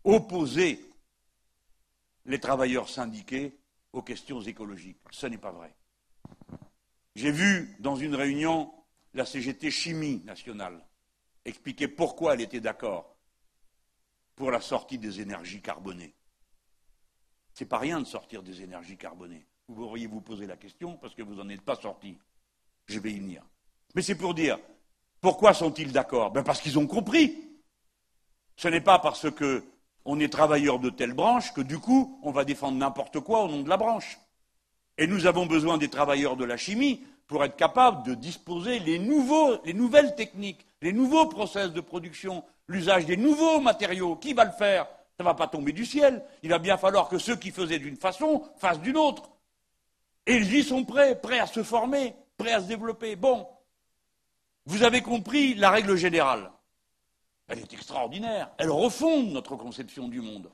opposer 0.05 0.85
les 2.24 2.39
travailleurs 2.39 2.89
syndiqués 2.89 3.59
aux 3.93 4.03
questions 4.03 4.41
écologiques. 4.41 5.01
Ce 5.11 5.26
n'est 5.26 5.39
pas 5.39 5.51
vrai. 5.51 5.74
J'ai 7.16 7.33
vu 7.33 7.76
dans 7.81 7.97
une 7.97 8.14
réunion 8.14 8.72
la 9.14 9.26
CGT 9.26 9.70
Chimie 9.70 10.22
nationale 10.24 10.87
expliquer 11.45 11.89
pourquoi 11.89 12.35
elle 12.35 12.43
était 12.43 12.61
d'accord 12.61 13.16
pour 14.41 14.51
la 14.51 14.62
sortie 14.62 14.97
des 14.97 15.20
énergies 15.20 15.61
carbonées. 15.61 16.14
C'est 17.53 17.66
pas 17.66 17.76
rien 17.76 18.01
de 18.01 18.07
sortir 18.07 18.43
des 18.43 18.62
énergies 18.62 18.97
carbonées. 18.97 19.47
Vous 19.68 19.74
pourriez 19.74 20.07
vous 20.07 20.22
poser 20.22 20.47
la 20.47 20.57
question 20.57 20.97
parce 20.97 21.14
que 21.14 21.20
vous 21.20 21.34
n'en 21.34 21.51
êtes 21.51 21.61
pas 21.61 21.76
sorti. 21.76 22.16
Je 22.86 22.99
vais 23.01 23.12
y 23.12 23.18
venir. 23.18 23.43
Mais 23.95 24.01
c'est 24.01 24.14
pour 24.14 24.32
dire, 24.32 24.59
pourquoi 25.20 25.53
sont-ils 25.53 25.93
d'accord? 25.93 26.30
Ben 26.30 26.43
Parce 26.43 26.62
qu'ils 26.62 26.78
ont 26.78 26.86
compris. 26.86 27.36
Ce 28.57 28.66
n'est 28.68 28.80
pas 28.80 28.99
parce 28.99 29.26
qu'on 29.30 30.18
est 30.18 30.32
travailleur 30.32 30.78
de 30.78 30.88
telle 30.88 31.12
branche 31.12 31.53
que 31.53 31.61
du 31.61 31.78
coup, 31.78 32.18
on 32.22 32.30
va 32.30 32.47
défendre 32.47 32.78
n'importe 32.78 33.20
quoi 33.20 33.45
au 33.45 33.49
nom 33.49 33.61
de 33.61 33.68
la 33.68 33.76
branche. 33.76 34.18
Et 34.97 35.07
nous 35.07 35.26
avons 35.26 35.45
besoin 35.45 35.76
des 35.76 35.91
travailleurs 35.91 36.38
de 36.38 36.47
la 36.47 36.57
chimie 36.57 37.05
pour 37.26 37.45
être 37.45 37.57
capables 37.57 38.07
de 38.07 38.14
disposer 38.14 38.78
les, 38.78 38.99
nouveaux, 38.99 39.62
les 39.66 39.74
nouvelles 39.74 40.14
techniques, 40.14 40.64
les 40.80 40.95
nouveaux 40.95 41.26
process 41.26 41.74
de 41.74 41.82
production, 41.82 42.43
l'usage 42.71 43.05
des 43.05 43.16
nouveaux 43.16 43.61
matériaux. 43.61 44.16
Qui 44.16 44.33
va 44.33 44.45
le 44.45 44.53
faire? 44.53 44.87
Ça 45.16 45.25
ne 45.25 45.25
va 45.25 45.35
pas 45.35 45.49
tomber 45.49 45.73
du 45.73 45.85
ciel. 45.85 46.25
Il 46.43 46.51
va 46.51 46.59
bien 46.59 46.79
falloir 46.79 47.09
que 47.09 47.18
ceux 47.18 47.37
qui 47.37 47.51
faisaient 47.51 47.81
d'une 47.81 47.97
façon 47.97 48.45
fassent 48.57 48.81
d'une 48.81 48.97
autre. 48.97 49.29
Et 50.27 50.37
ils 50.37 50.55
y 50.55 50.62
sont 50.62 50.85
prêts, 50.85 51.21
prêts 51.21 51.41
à 51.41 51.47
se 51.47 51.62
former, 51.62 52.14
prêts 52.39 52.53
à 52.53 52.61
se 52.61 52.66
développer. 52.66 53.16
Bon, 53.16 53.47
vous 54.66 54.85
avez 54.85 55.03
compris 55.03 55.55
la 55.55 55.71
règle 55.71 55.97
générale. 55.97 56.51
Elle 57.49 57.59
est 57.59 57.73
extraordinaire. 57.73 58.51
Elle 58.57 58.71
refonde 58.71 59.33
notre 59.33 59.57
conception 59.57 60.09
du 60.09 60.21
monde. 60.21 60.51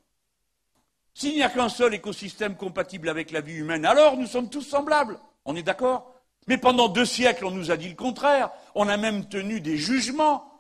S'il 1.13 1.35
n'y 1.35 1.43
a 1.43 1.51
qu'un 1.51 1.69
seul 1.69 1.95
écosystème 1.95 2.57
compatible 2.57 3.11
avec 3.11 3.31
la 3.31 3.43
vie 3.43 3.57
humaine, 3.57 3.85
alors 3.85 4.17
nous 4.17 4.27
sommes 4.27 4.49
tous 4.49 4.63
semblables. 4.63 5.19
On 5.45 5.55
est 5.55 5.63
d'accord? 5.63 6.13
Mais 6.47 6.57
pendant 6.57 6.89
deux 6.89 7.05
siècles, 7.05 7.45
on 7.45 7.51
nous 7.51 7.71
a 7.71 7.77
dit 7.77 7.89
le 7.89 7.95
contraire. 7.95 8.51
On 8.75 8.89
a 8.89 8.97
même 8.97 9.29
tenu 9.29 9.61
des 9.61 9.77
jugements 9.77 10.56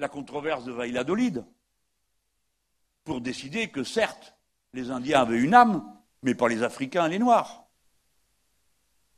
la 0.00 0.08
controverse 0.08 0.64
de 0.64 0.72
Valladolid 0.72 1.44
pour 3.04 3.20
décider 3.20 3.68
que, 3.68 3.84
certes, 3.84 4.34
les 4.72 4.90
Indiens 4.90 5.20
avaient 5.20 5.38
une 5.38 5.54
âme, 5.54 5.84
mais 6.22 6.34
pas 6.34 6.48
les 6.48 6.62
Africains 6.62 7.06
et 7.06 7.10
les 7.10 7.18
Noirs. 7.18 7.64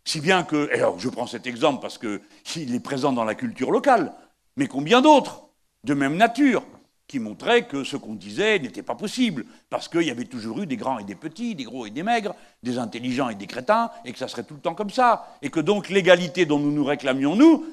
Si 0.05 0.21
bien 0.21 0.43
que, 0.43 0.73
alors 0.75 0.99
je 0.99 1.09
prends 1.09 1.29
cet 1.29 1.47
exemple 1.47 1.81
parce 1.81 1.99
qu'il 1.99 2.75
est 2.75 2.81
présent 2.81 3.13
dans 3.13 3.25
la 3.25 3.37
culture 3.37 3.71
locale, 3.71 4.13
mais 4.57 4.67
combien 4.67 5.01
d'autres, 5.01 5.45
de 5.85 5.95
même 5.95 6.17
nature, 6.17 6.65
qui 7.07 7.19
montraient 7.19 7.67
que 7.67 7.85
ce 7.85 7.97
qu'on 7.97 8.15
disait 8.15 8.59
n'était 8.59 8.83
pas 8.83 8.95
possible, 8.95 9.45
parce 9.71 9.89
qu'il 9.89 10.03
y 10.03 10.11
avait 10.11 10.25
toujours 10.25 10.63
eu 10.63 10.67
des 10.67 10.77
grands 10.77 10.99
et 10.99 11.05
des 11.05 11.15
petits, 11.15 11.55
des 11.55 11.65
gros 11.65 11.87
et 11.87 11.91
des 11.91 12.03
maigres, 12.03 12.35
des 12.63 12.79
intelligents 12.79 13.29
et 13.29 13.35
des 13.35 13.47
crétins, 13.47 13.91
et 14.05 14.13
que 14.13 14.19
ça 14.19 14.29
serait 14.29 14.45
tout 14.45 14.55
le 14.55 14.61
temps 14.61 14.75
comme 14.75 14.91
ça, 14.91 15.37
et 15.43 15.51
que 15.51 15.61
donc 15.61 15.91
l'égalité 15.91 16.47
dont 16.47 16.59
nous 16.59 16.73
nous 16.73 16.85
réclamions, 16.85 17.37
nous, 17.37 17.67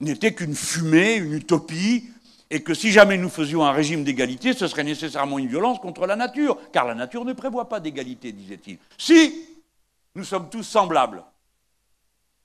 n'était 0.00 0.32
qu'une 0.32 0.54
fumée, 0.54 1.16
une 1.16 1.34
utopie, 1.34 2.08
et 2.50 2.62
que 2.62 2.74
si 2.74 2.90
jamais 2.90 3.18
nous 3.18 3.28
faisions 3.28 3.64
un 3.64 3.72
régime 3.72 4.04
d'égalité, 4.04 4.52
ce 4.52 4.66
serait 4.66 4.84
nécessairement 4.84 5.38
une 5.38 5.48
violence 5.48 5.80
contre 5.80 6.06
la 6.06 6.16
nature, 6.16 6.58
car 6.72 6.86
la 6.86 6.94
nature 6.94 7.24
ne 7.24 7.34
prévoit 7.34 7.68
pas 7.68 7.80
d'égalité, 7.80 8.32
disait-il. 8.32 8.78
Si 8.96 9.46
nous 10.14 10.24
sommes 10.24 10.48
tous 10.48 10.62
semblables 10.62 11.22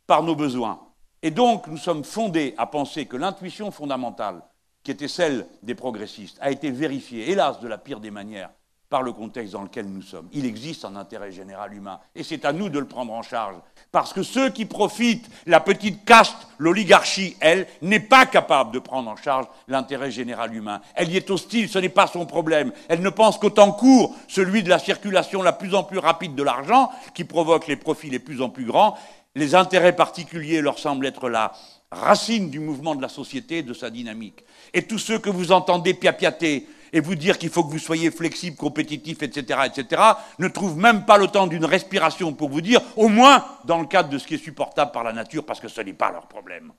par 0.05 0.23
nos 0.23 0.35
besoins, 0.35 0.79
et 1.21 1.31
donc 1.31 1.67
nous 1.67 1.77
sommes 1.77 2.03
fondés 2.03 2.53
à 2.57 2.67
penser 2.67 3.05
que 3.05 3.15
l'intuition 3.15 3.71
fondamentale, 3.71 4.41
qui 4.83 4.91
était 4.91 5.07
celle 5.07 5.47
des 5.61 5.75
progressistes, 5.75 6.37
a 6.41 6.51
été 6.51 6.69
vérifiée, 6.69 7.31
hélas, 7.31 7.61
de 7.61 7.67
la 7.69 7.77
pire 7.77 8.01
des 8.01 8.11
manières, 8.11 8.49
par 8.93 9.01
le 9.01 9.11
contexte 9.11 9.53
dans 9.53 9.63
lequel 9.63 9.87
nous 9.87 10.03
sommes. 10.03 10.27
Il 10.33 10.45
existe 10.45 10.85
un 10.85 10.95
intérêt 10.95 11.31
général 11.31 11.73
humain, 11.73 11.99
et 12.13 12.21
c'est 12.21 12.45
à 12.45 12.53
nous 12.53 12.69
de 12.69 12.77
le 12.77 12.85
prendre 12.85 13.11
en 13.11 13.23
charge. 13.23 13.55
Parce 13.91 14.13
que 14.13 14.21
ceux 14.21 14.51
qui 14.51 14.65
profitent, 14.65 15.27
la 15.47 15.59
petite 15.59 16.05
caste, 16.05 16.37
l'oligarchie, 16.59 17.35
elle, 17.39 17.65
n'est 17.81 17.99
pas 17.99 18.27
capable 18.27 18.71
de 18.71 18.77
prendre 18.77 19.09
en 19.09 19.15
charge 19.15 19.47
l'intérêt 19.67 20.11
général 20.11 20.53
humain. 20.53 20.79
Elle 20.93 21.09
y 21.09 21.17
est 21.17 21.31
hostile, 21.31 21.69
ce 21.69 21.79
n'est 21.79 21.89
pas 21.89 22.05
son 22.05 22.27
problème. 22.27 22.71
Elle 22.87 23.01
ne 23.01 23.09
pense 23.09 23.39
qu'au 23.39 23.49
temps 23.49 23.71
court, 23.71 24.15
celui 24.27 24.61
de 24.61 24.69
la 24.69 24.77
circulation 24.77 25.41
la 25.41 25.53
plus 25.53 25.73
en 25.73 25.83
plus 25.83 25.97
rapide 25.97 26.35
de 26.35 26.43
l'argent, 26.43 26.91
qui 27.15 27.23
provoque 27.23 27.65
les 27.65 27.77
profits 27.77 28.11
les 28.11 28.19
plus 28.19 28.43
en 28.43 28.49
plus 28.49 28.65
grands. 28.65 28.95
Les 29.33 29.55
intérêts 29.55 29.95
particuliers 29.95 30.61
leur 30.61 30.77
semblent 30.77 31.07
être 31.07 31.29
la 31.29 31.51
racine 31.89 32.51
du 32.51 32.59
mouvement 32.59 32.93
de 32.93 33.01
la 33.01 33.09
société, 33.09 33.63
de 33.63 33.73
sa 33.73 33.89
dynamique. 33.89 34.43
Et 34.71 34.83
tous 34.83 34.99
ceux 34.99 35.17
que 35.17 35.31
vous 35.31 35.51
entendez 35.51 35.95
piapiater, 35.95 36.67
et 36.93 37.01
vous 37.01 37.15
dire 37.15 37.37
qu'il 37.37 37.49
faut 37.49 37.63
que 37.63 37.71
vous 37.71 37.79
soyez 37.79 38.11
flexible, 38.11 38.55
compétitif, 38.55 39.23
etc., 39.23 39.61
etc., 39.65 40.01
ne 40.39 40.47
trouve 40.47 40.77
même 40.77 41.05
pas 41.05 41.17
le 41.17 41.27
temps 41.27 41.47
d'une 41.47 41.65
respiration 41.65 42.33
pour 42.33 42.49
vous 42.49 42.61
dire, 42.61 42.79
au 42.95 43.09
moins 43.09 43.43
dans 43.65 43.79
le 43.79 43.87
cadre 43.87 44.09
de 44.09 44.17
ce 44.19 44.27
qui 44.27 44.35
est 44.35 44.43
supportable 44.43 44.91
par 44.91 45.03
la 45.03 45.11
nature, 45.11 45.43
parce 45.43 45.59
que 45.59 45.67
ce 45.67 45.81
n'est 45.81 45.93
pas 45.93 46.11
leur 46.11 46.27
problème. 46.27 46.71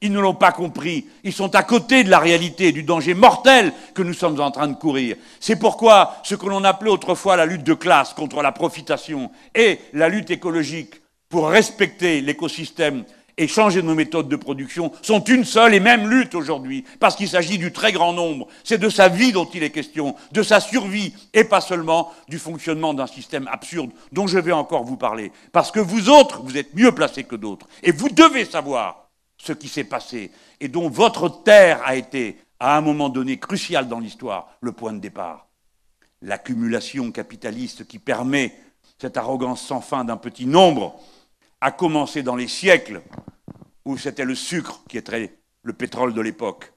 Ils 0.00 0.12
ne 0.12 0.20
l'ont 0.20 0.34
pas 0.34 0.52
compris. 0.52 1.06
Ils 1.22 1.32
sont 1.32 1.54
à 1.54 1.62
côté 1.62 2.04
de 2.04 2.10
la 2.10 2.18
réalité, 2.18 2.72
du 2.72 2.82
danger 2.82 3.14
mortel 3.14 3.72
que 3.94 4.02
nous 4.02 4.12
sommes 4.12 4.38
en 4.40 4.50
train 4.50 4.66
de 4.66 4.74
courir. 4.74 5.16
C'est 5.40 5.56
pourquoi 5.56 6.16
ce 6.24 6.34
que 6.34 6.46
l'on 6.46 6.64
appelait 6.64 6.90
autrefois 6.90 7.36
la 7.36 7.46
lutte 7.46 7.64
de 7.64 7.74
classe 7.74 8.12
contre 8.12 8.42
la 8.42 8.52
profitation 8.52 9.30
et 9.54 9.78
la 9.94 10.08
lutte 10.08 10.30
écologique 10.30 11.00
pour 11.30 11.48
respecter 11.48 12.20
l'écosystème 12.20 13.04
et 13.36 13.48
changer 13.48 13.82
nos 13.82 13.94
méthodes 13.94 14.28
de 14.28 14.36
production 14.36 14.92
sont 15.02 15.22
une 15.24 15.44
seule 15.44 15.74
et 15.74 15.80
même 15.80 16.08
lutte 16.08 16.34
aujourd'hui, 16.34 16.84
parce 17.00 17.16
qu'il 17.16 17.28
s'agit 17.28 17.58
du 17.58 17.72
très 17.72 17.92
grand 17.92 18.12
nombre. 18.12 18.46
C'est 18.62 18.78
de 18.78 18.88
sa 18.88 19.08
vie 19.08 19.32
dont 19.32 19.48
il 19.52 19.62
est 19.62 19.70
question, 19.70 20.14
de 20.32 20.42
sa 20.42 20.60
survie, 20.60 21.14
et 21.32 21.44
pas 21.44 21.60
seulement 21.60 22.12
du 22.28 22.38
fonctionnement 22.38 22.94
d'un 22.94 23.06
système 23.06 23.48
absurde 23.48 23.90
dont 24.12 24.26
je 24.26 24.38
vais 24.38 24.52
encore 24.52 24.84
vous 24.84 24.96
parler. 24.96 25.32
Parce 25.52 25.70
que 25.70 25.80
vous 25.80 26.08
autres, 26.08 26.42
vous 26.42 26.56
êtes 26.56 26.74
mieux 26.74 26.92
placés 26.92 27.24
que 27.24 27.36
d'autres, 27.36 27.66
et 27.82 27.92
vous 27.92 28.08
devez 28.08 28.44
savoir 28.44 29.08
ce 29.36 29.52
qui 29.52 29.68
s'est 29.68 29.84
passé, 29.84 30.30
et 30.60 30.68
dont 30.68 30.88
votre 30.88 31.42
terre 31.42 31.80
a 31.84 31.96
été, 31.96 32.38
à 32.60 32.76
un 32.76 32.80
moment 32.80 33.08
donné 33.08 33.38
crucial 33.38 33.88
dans 33.88 33.98
l'histoire, 33.98 34.48
le 34.60 34.72
point 34.72 34.92
de 34.92 35.00
départ. 35.00 35.48
L'accumulation 36.22 37.10
capitaliste 37.10 37.86
qui 37.86 37.98
permet 37.98 38.54
cette 38.98 39.16
arrogance 39.16 39.60
sans 39.60 39.80
fin 39.80 40.04
d'un 40.04 40.16
petit 40.16 40.46
nombre 40.46 40.98
a 41.64 41.70
commencé 41.70 42.22
dans 42.22 42.36
les 42.36 42.46
siècles 42.46 43.00
où 43.86 43.96
c'était 43.96 44.26
le 44.26 44.34
sucre 44.34 44.82
qui 44.86 44.98
était 44.98 45.32
le 45.62 45.72
pétrole 45.72 46.12
de 46.12 46.20
l'époque. 46.20 46.74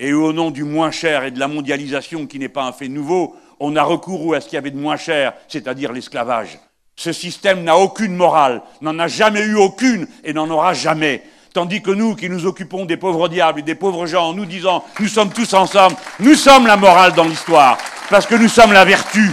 Et 0.00 0.12
au 0.12 0.32
nom 0.32 0.50
du 0.50 0.64
moins 0.64 0.90
cher 0.90 1.22
et 1.22 1.30
de 1.30 1.38
la 1.38 1.46
mondialisation 1.46 2.26
qui 2.26 2.40
n'est 2.40 2.48
pas 2.48 2.64
un 2.64 2.72
fait 2.72 2.88
nouveau, 2.88 3.36
on 3.60 3.76
a 3.76 3.84
recouru 3.84 4.34
à 4.34 4.40
ce 4.40 4.46
qu'il 4.46 4.56
y 4.56 4.58
avait 4.58 4.72
de 4.72 4.80
moins 4.80 4.96
cher, 4.96 5.32
c'est-à-dire 5.46 5.92
l'esclavage. 5.92 6.58
Ce 6.96 7.12
système 7.12 7.62
n'a 7.62 7.76
aucune 7.76 8.16
morale, 8.16 8.62
n'en 8.80 8.98
a 8.98 9.06
jamais 9.06 9.42
eu 9.42 9.54
aucune 9.54 10.08
et 10.24 10.32
n'en 10.32 10.50
aura 10.50 10.74
jamais. 10.74 11.22
Tandis 11.52 11.80
que 11.80 11.92
nous, 11.92 12.16
qui 12.16 12.28
nous 12.28 12.46
occupons 12.46 12.84
des 12.84 12.96
pauvres 12.96 13.28
diables 13.28 13.60
et 13.60 13.62
des 13.62 13.76
pauvres 13.76 14.06
gens, 14.06 14.34
nous 14.34 14.44
disant 14.44 14.84
nous 14.98 15.06
sommes 15.06 15.30
tous 15.30 15.54
ensemble, 15.54 15.94
nous 16.18 16.34
sommes 16.34 16.66
la 16.66 16.76
morale 16.76 17.12
dans 17.12 17.24
l'histoire, 17.24 17.78
parce 18.10 18.26
que 18.26 18.34
nous 18.34 18.48
sommes 18.48 18.72
la 18.72 18.84
vertu. 18.84 19.30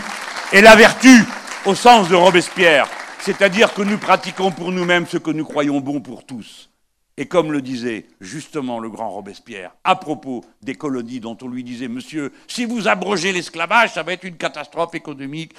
Et 0.52 0.62
la 0.62 0.76
vertu, 0.76 1.26
au 1.66 1.74
sens 1.74 2.10
de 2.10 2.16
Robespierre, 2.16 2.88
c'est-à-dire 3.24 3.74
que 3.74 3.82
nous 3.82 3.98
pratiquons 3.98 4.52
pour 4.52 4.74
nous-mêmes 4.74 5.08
ce 5.08 5.18
que 5.18 5.32
nous 5.32 5.46
croyons 5.46 5.80
bon 5.80 6.02
pour 6.02 6.26
tous. 6.26 6.70
Et 7.16 7.26
comme 7.26 7.54
le 7.54 7.62
disait 7.62 8.08
justement 8.20 8.80
le 8.80 8.90
grand 8.90 9.10
Robespierre, 9.12 9.72
à 9.86 9.96
propos 9.96 10.44
des 10.62 10.76
colonies 10.76 11.22
dont 11.22 11.38
on 11.42 11.48
lui 11.48 11.64
disait, 11.64 11.88
monsieur, 11.88 12.34
si 12.50 12.66
vous 12.66 12.90
abrogez 12.90 13.32
l'esclavage, 13.32 13.94
ça 13.94 14.04
va 14.04 14.12
être 14.12 14.26
une 14.26 14.36
catastrophe 14.36 14.94
économique, 14.96 15.54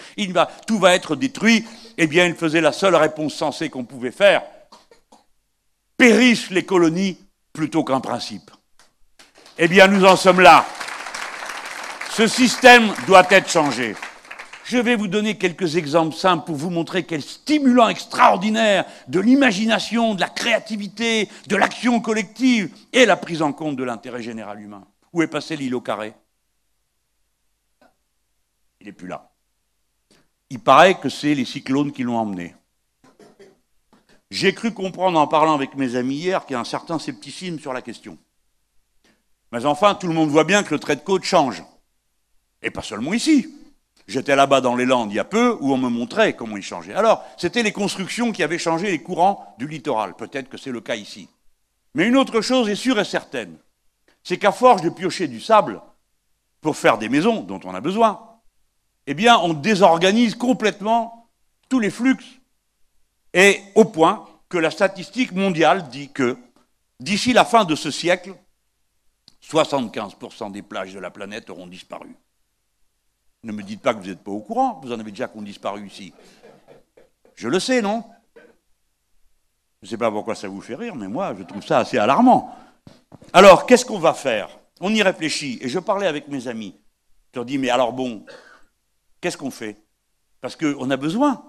tout 0.66 0.78
va 0.78 0.94
être 0.94 1.16
détruit, 1.16 1.64
eh 1.96 2.06
bien 2.06 2.26
il 2.26 2.34
faisait 2.34 2.60
la 2.60 2.72
seule 2.72 2.96
réponse 2.96 3.32
sensée 3.32 3.70
qu'on 3.70 3.84
pouvait 3.84 4.10
faire. 4.10 4.42
Périssent 5.96 6.50
les 6.50 6.66
colonies 6.66 7.18
plutôt 7.54 7.82
qu'un 7.82 8.00
principe. 8.00 8.50
Eh 9.56 9.68
bien 9.68 9.86
nous 9.86 10.04
en 10.04 10.16
sommes 10.16 10.40
là. 10.40 10.66
Ce 12.10 12.26
système 12.26 12.92
doit 13.06 13.26
être 13.30 13.48
changé. 13.48 13.94
Je 14.64 14.78
vais 14.78 14.96
vous 14.96 15.08
donner 15.08 15.36
quelques 15.36 15.76
exemples 15.76 16.16
simples 16.16 16.46
pour 16.46 16.56
vous 16.56 16.70
montrer 16.70 17.04
quel 17.04 17.20
stimulant 17.20 17.88
extraordinaire 17.90 18.86
de 19.08 19.20
l'imagination, 19.20 20.14
de 20.14 20.20
la 20.20 20.30
créativité, 20.30 21.28
de 21.46 21.56
l'action 21.56 22.00
collective 22.00 22.74
et 22.94 23.04
la 23.04 23.18
prise 23.18 23.42
en 23.42 23.52
compte 23.52 23.76
de 23.76 23.84
l'intérêt 23.84 24.22
général 24.22 24.62
humain. 24.62 24.86
Où 25.12 25.20
est 25.20 25.26
passé 25.26 25.56
l'îlot 25.56 25.82
carré? 25.82 26.14
Il 28.80 28.86
n'est 28.86 28.92
plus 28.92 29.06
là. 29.06 29.32
Il 30.48 30.60
paraît 30.60 30.98
que 30.98 31.10
c'est 31.10 31.34
les 31.34 31.44
cyclones 31.44 31.92
qui 31.92 32.02
l'ont 32.02 32.16
emmené. 32.16 32.54
J'ai 34.30 34.54
cru 34.54 34.72
comprendre 34.72 35.18
en 35.18 35.26
parlant 35.26 35.54
avec 35.54 35.74
mes 35.74 35.94
amis 35.94 36.16
hier 36.16 36.46
qu'il 36.46 36.54
y 36.54 36.56
a 36.56 36.60
un 36.60 36.64
certain 36.64 36.98
scepticisme 36.98 37.58
sur 37.58 37.74
la 37.74 37.82
question. 37.82 38.16
Mais 39.52 39.66
enfin, 39.66 39.94
tout 39.94 40.06
le 40.06 40.14
monde 40.14 40.30
voit 40.30 40.44
bien 40.44 40.62
que 40.62 40.72
le 40.72 40.80
trait 40.80 40.96
de 40.96 41.02
côte 41.02 41.24
change. 41.24 41.62
Et 42.62 42.70
pas 42.70 42.82
seulement 42.82 43.12
ici. 43.12 43.54
J'étais 44.06 44.36
là-bas 44.36 44.60
dans 44.60 44.76
les 44.76 44.84
Landes 44.84 45.10
il 45.10 45.16
y 45.16 45.20
a 45.20 45.24
peu 45.24 45.56
où 45.60 45.72
on 45.72 45.78
me 45.78 45.88
montrait 45.88 46.34
comment 46.34 46.56
il 46.56 46.62
changeait. 46.62 46.94
Alors, 46.94 47.24
c'était 47.36 47.62
les 47.62 47.72
constructions 47.72 48.32
qui 48.32 48.42
avaient 48.42 48.58
changé 48.58 48.90
les 48.90 49.02
courants 49.02 49.54
du 49.58 49.66
littoral. 49.66 50.14
Peut-être 50.14 50.48
que 50.48 50.58
c'est 50.58 50.70
le 50.70 50.80
cas 50.80 50.96
ici. 50.96 51.28
Mais 51.94 52.06
une 52.06 52.16
autre 52.16 52.40
chose 52.40 52.68
est 52.68 52.74
sûre 52.74 52.98
et 52.98 53.04
certaine, 53.04 53.56
c'est 54.22 54.38
qu'à 54.38 54.52
force 54.52 54.82
de 54.82 54.90
piocher 54.90 55.28
du 55.28 55.40
sable 55.40 55.80
pour 56.60 56.76
faire 56.76 56.98
des 56.98 57.08
maisons 57.08 57.42
dont 57.42 57.60
on 57.64 57.74
a 57.74 57.80
besoin, 57.80 58.20
eh 59.06 59.14
bien, 59.14 59.38
on 59.38 59.54
désorganise 59.54 60.34
complètement 60.34 61.28
tous 61.68 61.78
les 61.78 61.90
flux. 61.90 62.16
Et 63.32 63.60
au 63.74 63.84
point 63.84 64.26
que 64.48 64.58
la 64.58 64.70
statistique 64.70 65.32
mondiale 65.32 65.88
dit 65.88 66.10
que 66.10 66.36
d'ici 67.00 67.32
la 67.32 67.44
fin 67.44 67.64
de 67.64 67.74
ce 67.74 67.90
siècle, 67.90 68.34
75% 69.42 70.52
des 70.52 70.62
plages 70.62 70.94
de 70.94 71.00
la 71.00 71.10
planète 71.10 71.50
auront 71.50 71.66
disparu. 71.66 72.16
Ne 73.44 73.52
me 73.52 73.62
dites 73.62 73.82
pas 73.82 73.92
que 73.92 74.00
vous 74.00 74.06
n'êtes 74.06 74.24
pas 74.24 74.30
au 74.30 74.40
courant, 74.40 74.80
vous 74.82 74.90
en 74.90 74.98
avez 74.98 75.10
déjà 75.10 75.28
qui 75.28 75.36
ont 75.36 75.42
disparu 75.42 75.86
ici. 75.86 76.14
Je 77.34 77.46
le 77.46 77.60
sais, 77.60 77.82
non? 77.82 78.02
Je 79.82 79.86
ne 79.86 79.90
sais 79.90 79.98
pas 79.98 80.10
pourquoi 80.10 80.34
ça 80.34 80.48
vous 80.48 80.62
fait 80.62 80.76
rire, 80.76 80.94
mais 80.94 81.08
moi, 81.08 81.34
je 81.38 81.42
trouve 81.42 81.62
ça 81.62 81.80
assez 81.80 81.98
alarmant. 81.98 82.56
Alors, 83.34 83.66
qu'est-ce 83.66 83.84
qu'on 83.84 83.98
va 83.98 84.14
faire? 84.14 84.48
On 84.80 84.94
y 84.94 85.02
réfléchit. 85.02 85.58
Et 85.60 85.68
je 85.68 85.78
parlais 85.78 86.06
avec 86.06 86.26
mes 86.28 86.48
amis. 86.48 86.74
Je 87.32 87.38
leur 87.38 87.44
dis, 87.44 87.58
mais 87.58 87.68
alors 87.68 87.92
bon, 87.92 88.24
qu'est-ce 89.20 89.36
qu'on 89.36 89.50
fait? 89.50 89.76
Parce 90.40 90.56
qu'on 90.56 90.90
a 90.90 90.96
besoin 90.96 91.44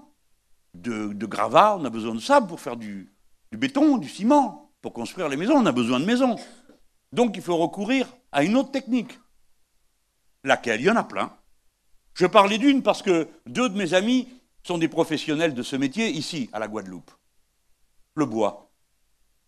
de, 0.73 1.13
de, 1.13 1.25
gravat, 1.25 1.77
on 1.77 1.85
a 1.85 1.89
besoin 1.89 2.13
de 2.13 2.19
sable 2.19 2.47
pour 2.47 2.59
faire 2.59 2.75
du 2.75 3.09
béton, 3.53 3.97
du 3.97 4.09
ciment. 4.09 4.69
Pour 4.81 4.91
construire 4.91 5.29
les 5.29 5.37
maisons, 5.37 5.55
on 5.55 5.65
a 5.65 5.71
besoin 5.71 6.01
de 6.01 6.05
maisons. 6.05 6.35
Donc, 7.13 7.37
il 7.37 7.41
faut 7.41 7.55
recourir 7.55 8.05
à 8.33 8.43
une 8.43 8.57
autre 8.57 8.71
technique. 8.71 9.17
Laquelle? 10.43 10.81
Il 10.81 10.87
y 10.87 10.89
en 10.89 10.97
a 10.97 11.03
plein. 11.05 11.31
Je 12.15 12.25
parlais 12.25 12.57
d'une 12.57 12.81
parce 12.81 13.01
que 13.01 13.27
deux 13.45 13.69
de 13.69 13.77
mes 13.77 13.93
amis 13.93 14.29
sont 14.63 14.77
des 14.77 14.87
professionnels 14.87 15.53
de 15.53 15.61
ce 15.61 15.75
métier 15.75 16.09
ici, 16.09 16.49
à 16.53 16.59
la 16.59 16.67
Guadeloupe. 16.67 17.11
Le 18.15 18.25
bois. 18.25 18.71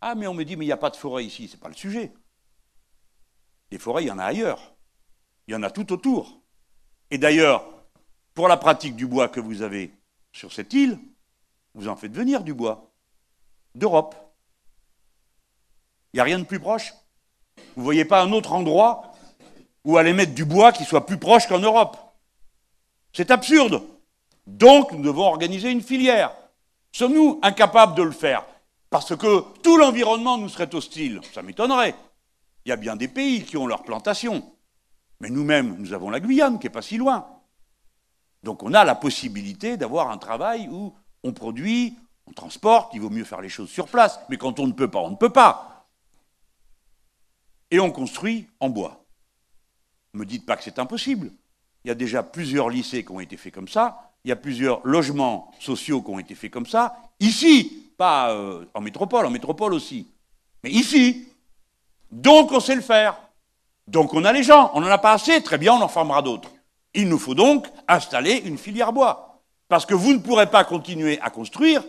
Ah, 0.01 0.15
mais 0.15 0.27
on 0.27 0.33
me 0.33 0.43
dit, 0.43 0.57
mais 0.57 0.65
il 0.65 0.67
n'y 0.67 0.73
a 0.73 0.77
pas 0.77 0.89
de 0.89 0.97
forêt 0.97 1.25
ici, 1.25 1.47
ce 1.47 1.53
n'est 1.53 1.61
pas 1.61 1.69
le 1.69 1.73
sujet. 1.73 2.13
Des 3.71 3.79
forêts, 3.79 4.03
il 4.03 4.07
y 4.07 4.11
en 4.11 4.19
a 4.19 4.25
ailleurs. 4.25 4.75
Il 5.47 5.53
y 5.53 5.55
en 5.55 5.63
a 5.63 5.71
tout 5.71 5.93
autour. 5.93 6.41
Et 7.09 7.17
d'ailleurs, 7.17 7.65
pour 8.33 8.49
la 8.49 8.57
pratique 8.57 8.97
du 8.97 9.07
bois 9.07 9.29
que 9.29 9.39
vous 9.39 9.61
avez 9.61 9.93
sur 10.33 10.51
cette 10.51 10.73
île, 10.73 10.99
vous 11.73 11.87
en 11.87 11.95
faites 11.95 12.13
venir 12.13 12.43
du 12.43 12.53
bois. 12.53 12.91
D'Europe. 13.75 14.15
Il 16.11 16.17
n'y 16.17 16.21
a 16.21 16.25
rien 16.25 16.39
de 16.39 16.43
plus 16.43 16.59
proche. 16.59 16.93
Vous 17.75 17.81
ne 17.81 17.85
voyez 17.85 18.03
pas 18.03 18.21
un 18.21 18.33
autre 18.33 18.51
endroit 18.51 19.13
où 19.85 19.97
aller 19.97 20.11
mettre 20.11 20.33
du 20.33 20.43
bois 20.43 20.73
qui 20.73 20.83
soit 20.83 21.05
plus 21.05 21.17
proche 21.17 21.47
qu'en 21.47 21.59
Europe. 21.59 21.97
C'est 23.13 23.31
absurde. 23.31 23.81
Donc, 24.45 24.91
nous 24.91 25.03
devons 25.03 25.25
organiser 25.25 25.71
une 25.71 25.81
filière. 25.81 26.31
Sommes-nous 26.91 27.39
incapables 27.43 27.95
de 27.95 28.03
le 28.03 28.11
faire? 28.11 28.45
Parce 28.89 29.15
que 29.15 29.43
tout 29.61 29.77
l'environnement 29.77 30.37
nous 30.37 30.49
serait 30.49 30.73
hostile. 30.73 31.19
Ça 31.33 31.41
m'étonnerait. 31.41 31.95
Il 32.65 32.69
y 32.69 32.71
a 32.71 32.77
bien 32.77 32.95
des 32.95 33.07
pays 33.07 33.43
qui 33.43 33.57
ont 33.57 33.67
leur 33.67 33.83
plantation. 33.83 34.43
Mais 35.19 35.29
nous-mêmes, 35.29 35.77
nous 35.79 35.93
avons 35.93 36.09
la 36.09 36.19
Guyane, 36.19 36.59
qui 36.59 36.67
n'est 36.67 36.71
pas 36.71 36.81
si 36.81 36.97
loin. 36.97 37.27
Donc 38.43 38.63
on 38.63 38.73
a 38.73 38.83
la 38.83 38.95
possibilité 38.95 39.77
d'avoir 39.77 40.11
un 40.11 40.17
travail 40.17 40.69
où 40.69 40.93
on 41.23 41.33
produit, 41.33 41.97
on 42.27 42.31
transporte, 42.31 42.93
il 42.93 43.01
vaut 43.01 43.09
mieux 43.09 43.23
faire 43.23 43.41
les 43.41 43.49
choses 43.49 43.69
sur 43.69 43.87
place. 43.87 44.19
Mais 44.29 44.37
quand 44.37 44.59
on 44.59 44.67
ne 44.67 44.73
peut 44.73 44.89
pas, 44.89 44.99
on 44.99 45.11
ne 45.11 45.15
peut 45.15 45.31
pas. 45.31 45.87
Et 47.71 47.79
on 47.79 47.91
construit 47.91 48.47
en 48.59 48.69
bois. 48.69 49.05
Ne 50.13 50.19
me 50.19 50.25
dites 50.25 50.45
pas 50.45 50.55
que 50.55 50.63
c'est 50.63 50.79
impossible. 50.79 51.31
Il 51.87 51.91
y 51.91 51.91
a 51.91 51.95
déjà 51.95 52.21
plusieurs 52.21 52.69
lycées 52.69 53.05
qui 53.05 53.13
ont 53.13 53.21
été 53.21 53.37
faits 53.37 53.53
comme 53.53 53.69
ça, 53.69 54.11
il 54.25 54.27
y 54.27 54.33
a 54.33 54.35
plusieurs 54.35 54.85
logements 54.85 55.51
sociaux 55.57 56.01
qui 56.01 56.11
ont 56.11 56.19
été 56.19 56.35
faits 56.35 56.51
comme 56.51 56.65
ça, 56.65 56.97
ici, 57.21 57.91
pas 57.97 58.31
euh, 58.31 58.65
en 58.73 58.81
métropole, 58.81 59.25
en 59.25 59.29
métropole 59.29 59.73
aussi, 59.73 60.05
mais 60.65 60.69
ici. 60.69 61.29
Donc 62.11 62.51
on 62.51 62.59
sait 62.59 62.75
le 62.75 62.81
faire. 62.81 63.17
Donc 63.87 64.13
on 64.13 64.25
a 64.25 64.33
les 64.33 64.43
gens, 64.43 64.69
on 64.73 64.81
n'en 64.81 64.87
a 64.87 64.97
pas 64.97 65.13
assez, 65.13 65.41
très 65.41 65.57
bien, 65.57 65.75
on 65.75 65.81
en 65.81 65.87
formera 65.87 66.21
d'autres. 66.21 66.51
Il 66.93 67.07
nous 67.07 67.17
faut 67.17 67.35
donc 67.35 67.67
installer 67.87 68.41
une 68.43 68.57
filière 68.57 68.91
bois. 68.91 69.41
Parce 69.69 69.85
que 69.85 69.93
vous 69.93 70.11
ne 70.11 70.19
pourrez 70.19 70.47
pas 70.47 70.65
continuer 70.65 71.21
à 71.21 71.29
construire 71.29 71.85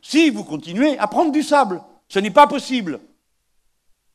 si 0.00 0.30
vous 0.30 0.44
continuez 0.44 0.96
à 0.96 1.08
prendre 1.08 1.32
du 1.32 1.42
sable. 1.42 1.82
Ce 2.06 2.20
n'est 2.20 2.30
pas 2.30 2.46
possible. 2.46 3.00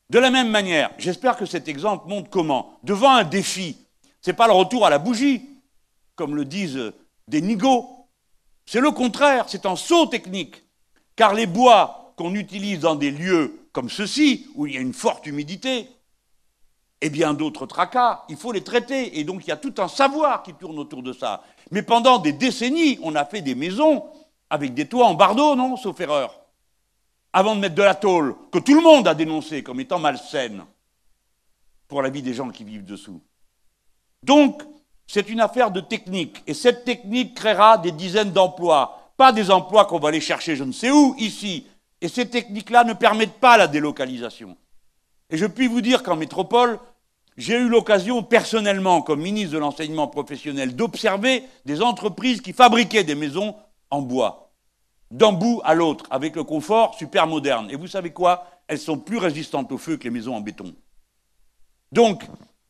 De 0.09 0.17
la 0.17 0.31
même 0.31 0.49
manière, 0.49 0.91
j'espère 0.97 1.35
que 1.35 1.45
cet 1.45 1.67
exemple 1.67 2.07
montre 2.07 2.29
comment, 2.29 2.79
devant 2.83 3.11
un 3.11 3.25
défi 3.25 3.84
ce 4.25 4.31
n'est 4.31 4.35
pas 4.35 4.47
le 4.47 4.53
retour 4.53 4.87
à 4.87 4.89
la 4.89 4.97
bougie, 4.97 5.47
comme 6.15 6.35
le 6.35 6.45
disent 6.45 6.91
des 7.27 7.41
nigauds. 7.41 8.07
C'est 8.65 8.79
le 8.79 8.89
contraire, 8.89 9.45
c'est 9.47 9.67
un 9.67 9.75
saut 9.75 10.07
technique. 10.07 10.63
Car 11.15 11.35
les 11.35 11.45
bois 11.45 12.11
qu'on 12.17 12.33
utilise 12.33 12.79
dans 12.79 12.95
des 12.95 13.11
lieux 13.11 13.67
comme 13.71 13.87
ceux-ci, 13.87 14.47
où 14.55 14.65
il 14.65 14.73
y 14.73 14.77
a 14.77 14.81
une 14.81 14.95
forte 14.95 15.27
humidité, 15.27 15.87
et 17.01 17.11
bien 17.11 17.35
d'autres 17.35 17.67
tracas, 17.67 18.23
il 18.27 18.35
faut 18.35 18.51
les 18.51 18.63
traiter. 18.63 19.19
Et 19.19 19.25
donc 19.25 19.45
il 19.45 19.49
y 19.49 19.51
a 19.51 19.57
tout 19.57 19.75
un 19.77 19.87
savoir 19.87 20.41
qui 20.41 20.55
tourne 20.55 20.79
autour 20.79 21.03
de 21.03 21.13
ça. 21.13 21.43
Mais 21.69 21.83
pendant 21.83 22.17
des 22.17 22.33
décennies, 22.33 22.97
on 23.03 23.13
a 23.13 23.25
fait 23.25 23.43
des 23.43 23.53
maisons 23.53 24.05
avec 24.49 24.73
des 24.73 24.87
toits 24.87 25.05
en 25.05 25.13
bardeaux, 25.13 25.55
non 25.55 25.77
Sauf 25.77 25.99
erreur. 25.99 26.35
avant 27.31 27.55
de 27.55 27.59
mettre 27.59 27.75
de 27.75 27.83
la 27.83 27.93
tôle, 27.93 28.35
que 28.51 28.57
tout 28.57 28.73
le 28.73 28.81
monde 28.81 29.07
a 29.07 29.13
dénoncé 29.13 29.61
comme 29.61 29.81
étant 29.81 29.99
malsaine 29.99 30.65
pour 31.87 32.01
la 32.01 32.09
vie 32.09 32.23
des 32.23 32.33
gens 32.33 32.49
qui 32.49 32.63
vivent 32.63 32.85
dessous. 32.85 33.21
Donc, 34.25 34.63
c'est 35.07 35.29
une 35.29 35.39
affaire 35.39 35.71
de 35.71 35.81
technique. 35.81 36.41
Et 36.47 36.53
cette 36.53 36.83
technique 36.83 37.35
créera 37.35 37.77
des 37.77 37.91
dizaines 37.91 38.31
d'emplois. 38.31 39.11
Pas 39.17 39.31
des 39.31 39.51
emplois 39.51 39.85
qu'on 39.85 39.99
va 39.99 40.09
aller 40.09 40.19
chercher 40.19 40.55
je 40.55 40.63
ne 40.63 40.71
sais 40.71 40.91
où, 40.91 41.15
ici. 41.17 41.67
Et 42.01 42.07
ces 42.07 42.27
techniques-là 42.27 42.83
ne 42.83 42.93
permettent 42.93 43.39
pas 43.39 43.57
la 43.57 43.67
délocalisation. 43.67 44.57
Et 45.29 45.37
je 45.37 45.45
puis 45.45 45.67
vous 45.67 45.81
dire 45.81 46.03
qu'en 46.03 46.15
métropole, 46.15 46.79
j'ai 47.37 47.55
eu 47.55 47.67
l'occasion 47.67 48.23
personnellement, 48.23 49.01
comme 49.01 49.21
ministre 49.21 49.53
de 49.53 49.59
l'enseignement 49.59 50.07
professionnel, 50.07 50.75
d'observer 50.75 51.43
des 51.65 51.81
entreprises 51.81 52.41
qui 52.41 52.53
fabriquaient 52.53 53.03
des 53.03 53.15
maisons 53.15 53.55
en 53.91 54.01
bois, 54.01 54.51
d'un 55.11 55.33
bout 55.33 55.61
à 55.63 55.75
l'autre, 55.75 56.05
avec 56.09 56.35
le 56.35 56.43
confort 56.43 56.95
super 56.95 57.27
moderne. 57.27 57.69
Et 57.69 57.75
vous 57.75 57.87
savez 57.87 58.11
quoi? 58.11 58.47
Elles 58.67 58.79
sont 58.79 58.97
plus 58.97 59.17
résistantes 59.17 59.71
au 59.71 59.77
feu 59.77 59.97
que 59.97 60.05
les 60.05 60.09
maisons 60.09 60.35
en 60.35 60.41
béton. 60.41 60.73
Donc, 61.91 62.23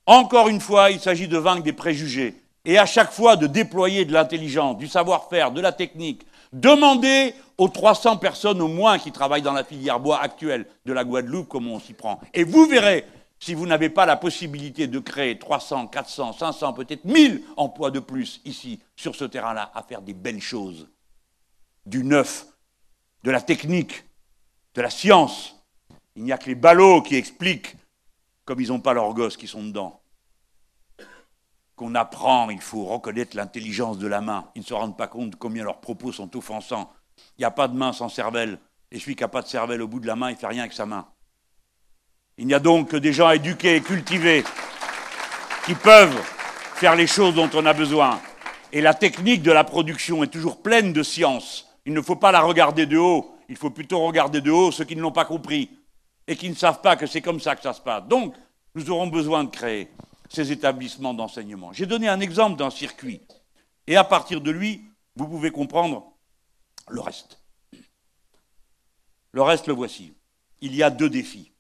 encore 0.05 0.47
une 0.47 0.61
fois, 0.61 0.91
il 0.91 0.99
s'agit 0.99 1.27
de 1.27 1.37
vaincre 1.37 1.63
des 1.63 1.73
préjugés 1.73 2.35
et 2.65 2.77
à 2.77 2.85
chaque 2.85 3.11
fois 3.11 3.35
de 3.35 3.47
déployer 3.47 4.05
de 4.05 4.13
l'intelligence, 4.13 4.77
du 4.77 4.87
savoir-faire, 4.87 5.51
de 5.51 5.61
la 5.61 5.71
technique. 5.71 6.25
Demandez 6.51 7.33
aux 7.57 7.69
300 7.69 8.17
personnes 8.17 8.61
au 8.61 8.67
moins 8.67 8.97
qui 8.97 9.11
travaillent 9.11 9.41
dans 9.41 9.53
la 9.53 9.63
filière 9.63 9.99
bois 9.99 10.21
actuelle 10.21 10.65
de 10.85 10.93
la 10.93 11.03
Guadeloupe 11.03 11.47
comment 11.47 11.75
on 11.75 11.79
s'y 11.79 11.93
prend. 11.93 12.19
Et 12.33 12.43
vous 12.43 12.65
verrez, 12.65 13.05
si 13.39 13.53
vous 13.53 13.67
n'avez 13.67 13.89
pas 13.89 14.05
la 14.05 14.15
possibilité 14.15 14.87
de 14.87 14.99
créer 14.99 15.37
300, 15.37 15.87
400, 15.87 16.33
500, 16.33 16.73
peut-être 16.73 17.05
1000 17.05 17.43
emplois 17.57 17.91
de 17.91 17.99
plus 17.99 18.41
ici, 18.45 18.79
sur 18.95 19.15
ce 19.15 19.25
terrain-là, 19.25 19.71
à 19.75 19.83
faire 19.83 20.01
des 20.01 20.13
belles 20.13 20.41
choses, 20.41 20.87
du 21.85 22.03
neuf, 22.03 22.47
de 23.23 23.31
la 23.31 23.41
technique, 23.41 24.03
de 24.73 24.81
la 24.81 24.89
science. 24.89 25.55
Il 26.15 26.23
n'y 26.23 26.31
a 26.31 26.37
que 26.37 26.47
les 26.47 26.55
ballots 26.55 27.01
qui 27.01 27.15
expliquent 27.15 27.75
comme 28.45 28.61
ils 28.61 28.69
n'ont 28.69 28.79
pas 28.79 28.93
leurs 28.93 29.13
gosses 29.13 29.37
qui 29.37 29.47
sont 29.47 29.63
dedans. 29.63 30.01
Qu'on 31.75 31.95
apprend, 31.95 32.49
il 32.49 32.61
faut 32.61 32.85
reconnaître 32.85 33.35
l'intelligence 33.35 33.97
de 33.97 34.07
la 34.07 34.21
main. 34.21 34.45
Ils 34.55 34.61
ne 34.61 34.65
se 34.65 34.73
rendent 34.73 34.97
pas 34.97 35.07
compte 35.07 35.35
combien 35.35 35.63
leurs 35.63 35.81
propos 35.81 36.13
sont 36.13 36.35
offensants. 36.37 36.93
Il 37.37 37.41
n'y 37.41 37.45
a 37.45 37.51
pas 37.51 37.67
de 37.67 37.75
main 37.75 37.91
sans 37.91 38.07
cervelle. 38.07 38.59
Et 38.91 38.99
celui 38.99 39.15
qui 39.15 39.23
n'a 39.23 39.27
pas 39.27 39.41
de 39.41 39.47
cervelle 39.47 39.81
au 39.81 39.87
bout 39.87 39.99
de 39.99 40.07
la 40.07 40.15
main, 40.15 40.29
il 40.29 40.33
ne 40.33 40.37
fait 40.37 40.47
rien 40.47 40.61
avec 40.61 40.73
sa 40.73 40.85
main. 40.85 41.07
Il 42.37 42.47
n'y 42.47 42.53
a 42.53 42.59
donc 42.59 42.91
que 42.91 42.97
des 42.97 43.11
gens 43.11 43.29
éduqués 43.31 43.77
et 43.77 43.81
cultivés 43.81 44.43
qui 45.65 45.73
peuvent 45.73 46.21
faire 46.75 46.95
les 46.95 47.07
choses 47.07 47.33
dont 47.33 47.49
on 47.53 47.65
a 47.65 47.73
besoin. 47.73 48.21
Et 48.71 48.81
la 48.81 48.93
technique 48.93 49.41
de 49.41 49.51
la 49.51 49.63
production 49.63 50.23
est 50.23 50.27
toujours 50.27 50.61
pleine 50.61 50.93
de 50.93 51.01
science. 51.01 51.67
Il 51.85 51.93
ne 51.93 52.01
faut 52.01 52.15
pas 52.15 52.31
la 52.31 52.41
regarder 52.41 52.85
de 52.85 52.97
haut, 52.97 53.35
il 53.49 53.55
faut 53.55 53.69
plutôt 53.69 54.05
regarder 54.05 54.41
de 54.41 54.51
haut 54.51 54.71
ceux 54.71 54.85
qui 54.85 54.95
ne 54.95 55.01
l'ont 55.01 55.11
pas 55.11 55.25
compris 55.25 55.69
et 56.27 56.35
qui 56.35 56.49
ne 56.49 56.55
savent 56.55 56.81
pas 56.81 56.95
que 56.95 57.07
c'est 57.07 57.21
comme 57.21 57.39
ça 57.39 57.55
que 57.55 57.61
ça 57.61 57.73
se 57.73 57.81
passe. 57.81 58.07
Donc, 58.07 58.35
nous 58.73 58.89
aurons 58.89 59.07
besoin 59.07 59.43
de 59.43 59.49
créer 59.49 59.89
ces 60.29 60.51
établissements 60.51 61.13
d'enseignement. 61.13 61.71
J'ai 61.71 61.85
donné 61.85 62.07
un 62.07 62.19
exemple 62.19 62.57
d'un 62.57 62.69
circuit, 62.69 63.21
et 63.87 63.95
à 63.95 64.03
partir 64.03 64.41
de 64.41 64.51
lui, 64.51 64.89
vous 65.15 65.27
pouvez 65.27 65.51
comprendre 65.51 66.13
le 66.89 67.01
reste. 67.01 67.39
Le 69.31 69.41
reste, 69.41 69.67
le 69.67 69.73
voici. 69.73 70.13
Il 70.61 70.75
y 70.75 70.83
a 70.83 70.89
deux 70.89 71.09
défis. 71.09 71.51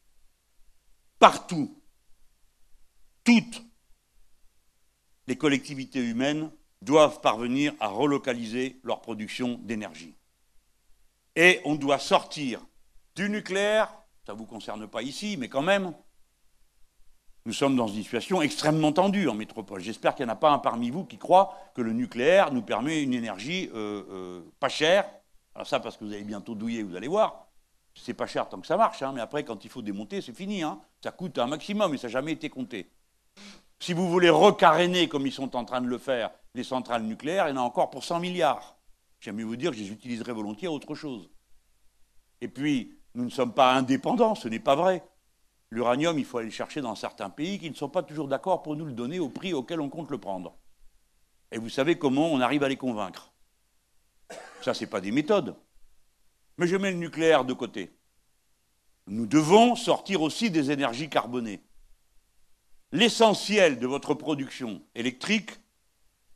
Partout, 1.19 1.81
toutes 3.23 3.63
les 5.27 5.37
collectivités 5.37 6.03
humaines 6.03 6.51
doivent 6.81 7.21
parvenir 7.21 7.73
à 7.79 7.87
relocaliser 7.87 8.79
leur 8.83 9.01
production 9.01 9.59
d'énergie. 9.63 10.15
Et 11.35 11.59
on 11.65 11.75
doit 11.75 11.99
sortir 11.99 12.65
du 13.15 13.29
nucléaire 13.29 13.93
ça 14.25 14.33
ne 14.33 14.37
vous 14.37 14.45
concerne 14.45 14.87
pas 14.87 15.01
ici, 15.01 15.37
mais 15.37 15.49
quand 15.49 15.61
même, 15.61 15.93
nous 17.45 17.53
sommes 17.53 17.75
dans 17.75 17.87
une 17.87 18.01
situation 18.01 18.41
extrêmement 18.41 18.91
tendue 18.91 19.29
en 19.29 19.35
métropole. 19.35 19.79
J'espère 19.81 20.15
qu'il 20.15 20.25
n'y 20.25 20.31
en 20.31 20.33
a 20.33 20.37
pas 20.37 20.49
un 20.49 20.57
parmi 20.57 20.89
vous 20.89 21.05
qui 21.05 21.17
croit 21.17 21.55
que 21.75 21.81
le 21.81 21.93
nucléaire 21.93 22.51
nous 22.51 22.63
permet 22.63 23.03
une 23.03 23.13
énergie 23.13 23.69
euh, 23.75 24.03
euh, 24.09 24.41
pas 24.59 24.69
chère. 24.69 25.05
Alors 25.53 25.67
ça, 25.67 25.79
parce 25.79 25.95
que 25.95 26.05
vous 26.05 26.13
allez 26.13 26.23
bientôt 26.23 26.55
douiller, 26.55 26.81
vous 26.81 26.95
allez 26.95 27.07
voir. 27.07 27.47
C'est 27.93 28.15
pas 28.15 28.25
cher 28.25 28.49
tant 28.49 28.59
que 28.59 28.67
ça 28.67 28.75
marche, 28.75 29.01
hein, 29.03 29.13
mais 29.13 29.21
après, 29.21 29.45
quand 29.45 29.63
il 29.63 29.69
faut 29.69 29.83
démonter, 29.83 30.21
c'est 30.21 30.35
fini. 30.35 30.63
Hein. 30.63 30.81
Ça 31.03 31.11
coûte 31.11 31.37
un 31.37 31.47
maximum 31.47 31.93
et 31.93 31.97
ça 31.97 32.07
n'a 32.07 32.13
jamais 32.13 32.31
été 32.31 32.49
compté. 32.49 32.91
Si 33.79 33.93
vous 33.93 34.09
voulez 34.09 34.29
recaréner, 34.29 35.07
comme 35.07 35.27
ils 35.27 35.31
sont 35.31 35.55
en 35.55 35.65
train 35.65 35.81
de 35.81 35.87
le 35.87 35.97
faire, 35.97 36.31
les 36.55 36.63
centrales 36.63 37.03
nucléaires, 37.03 37.47
il 37.47 37.51
y 37.51 37.53
en 37.53 37.61
a 37.61 37.65
encore 37.65 37.91
pour 37.91 38.03
100 38.03 38.19
milliards. 38.19 38.77
J'aime 39.19 39.41
vous 39.41 39.55
dire 39.55 39.71
que 39.71 39.77
je 39.77 39.83
les 39.83 39.91
utiliserai 39.91 40.33
volontiers 40.33 40.67
à 40.67 40.71
autre 40.71 40.95
chose. 40.95 41.29
Et 42.41 42.47
puis, 42.47 42.97
nous 43.15 43.25
ne 43.25 43.29
sommes 43.29 43.53
pas 43.53 43.73
indépendants, 43.73 44.35
ce 44.35 44.47
n'est 44.49 44.59
pas 44.59 44.75
vrai. 44.75 45.03
L'uranium, 45.71 46.19
il 46.19 46.25
faut 46.25 46.37
aller 46.37 46.47
le 46.47 46.53
chercher 46.53 46.81
dans 46.81 46.95
certains 46.95 47.29
pays 47.29 47.59
qui 47.59 47.69
ne 47.69 47.75
sont 47.75 47.89
pas 47.89 48.03
toujours 48.03 48.27
d'accord 48.27 48.61
pour 48.61 48.75
nous 48.75 48.85
le 48.85 48.91
donner 48.91 49.19
au 49.19 49.29
prix 49.29 49.53
auquel 49.53 49.79
on 49.79 49.89
compte 49.89 50.11
le 50.11 50.17
prendre. 50.17 50.55
Et 51.51 51.57
vous 51.57 51.69
savez 51.69 51.97
comment 51.97 52.27
on 52.27 52.41
arrive 52.41 52.63
à 52.63 52.69
les 52.69 52.75
convaincre. 52.75 53.31
Ça, 54.61 54.73
ce 54.73 54.83
n'est 54.83 54.89
pas 54.89 55.01
des 55.01 55.11
méthodes. 55.11 55.55
Mais 56.57 56.67
je 56.67 56.75
mets 56.75 56.91
le 56.91 56.97
nucléaire 56.97 57.45
de 57.45 57.53
côté. 57.53 57.97
Nous 59.07 59.25
devons 59.25 59.75
sortir 59.75 60.21
aussi 60.21 60.49
des 60.49 60.71
énergies 60.71 61.09
carbonées. 61.09 61.61
L'essentiel 62.91 63.79
de 63.79 63.87
votre 63.87 64.13
production 64.13 64.81
électrique 64.93 65.51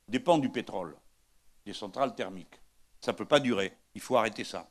dépend 0.07 0.37
du 0.37 0.49
pétrole, 0.49 0.95
des 1.65 1.73
centrales 1.73 2.15
thermiques. 2.15 2.61
Ça 3.01 3.11
ne 3.11 3.17
peut 3.17 3.25
pas 3.25 3.39
durer. 3.39 3.73
Il 3.95 4.01
faut 4.01 4.17
arrêter 4.17 4.43
ça. 4.43 4.69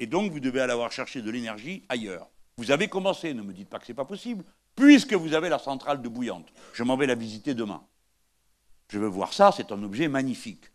Et 0.00 0.06
donc, 0.06 0.32
vous 0.32 0.40
devez 0.40 0.60
aller 0.60 0.72
avoir 0.72 0.92
cherché 0.92 1.22
de 1.22 1.30
l'énergie 1.30 1.84
ailleurs. 1.88 2.28
Vous 2.56 2.70
avez 2.70 2.88
commencé, 2.88 3.34
ne 3.34 3.42
me 3.42 3.52
dites 3.52 3.68
pas 3.68 3.78
que 3.78 3.86
ce 3.86 3.92
n'est 3.92 3.96
pas 3.96 4.04
possible, 4.04 4.44
puisque 4.76 5.14
vous 5.14 5.34
avez 5.34 5.48
la 5.48 5.58
centrale 5.58 6.02
de 6.02 6.08
Bouillante. 6.08 6.52
Je 6.72 6.82
m'en 6.82 6.96
vais 6.96 7.06
la 7.06 7.14
visiter 7.14 7.54
demain. 7.54 7.82
Je 8.88 8.98
veux 8.98 9.08
voir 9.08 9.32
ça, 9.32 9.52
c'est 9.52 9.72
un 9.72 9.82
objet 9.82 10.08
magnifique. 10.08 10.70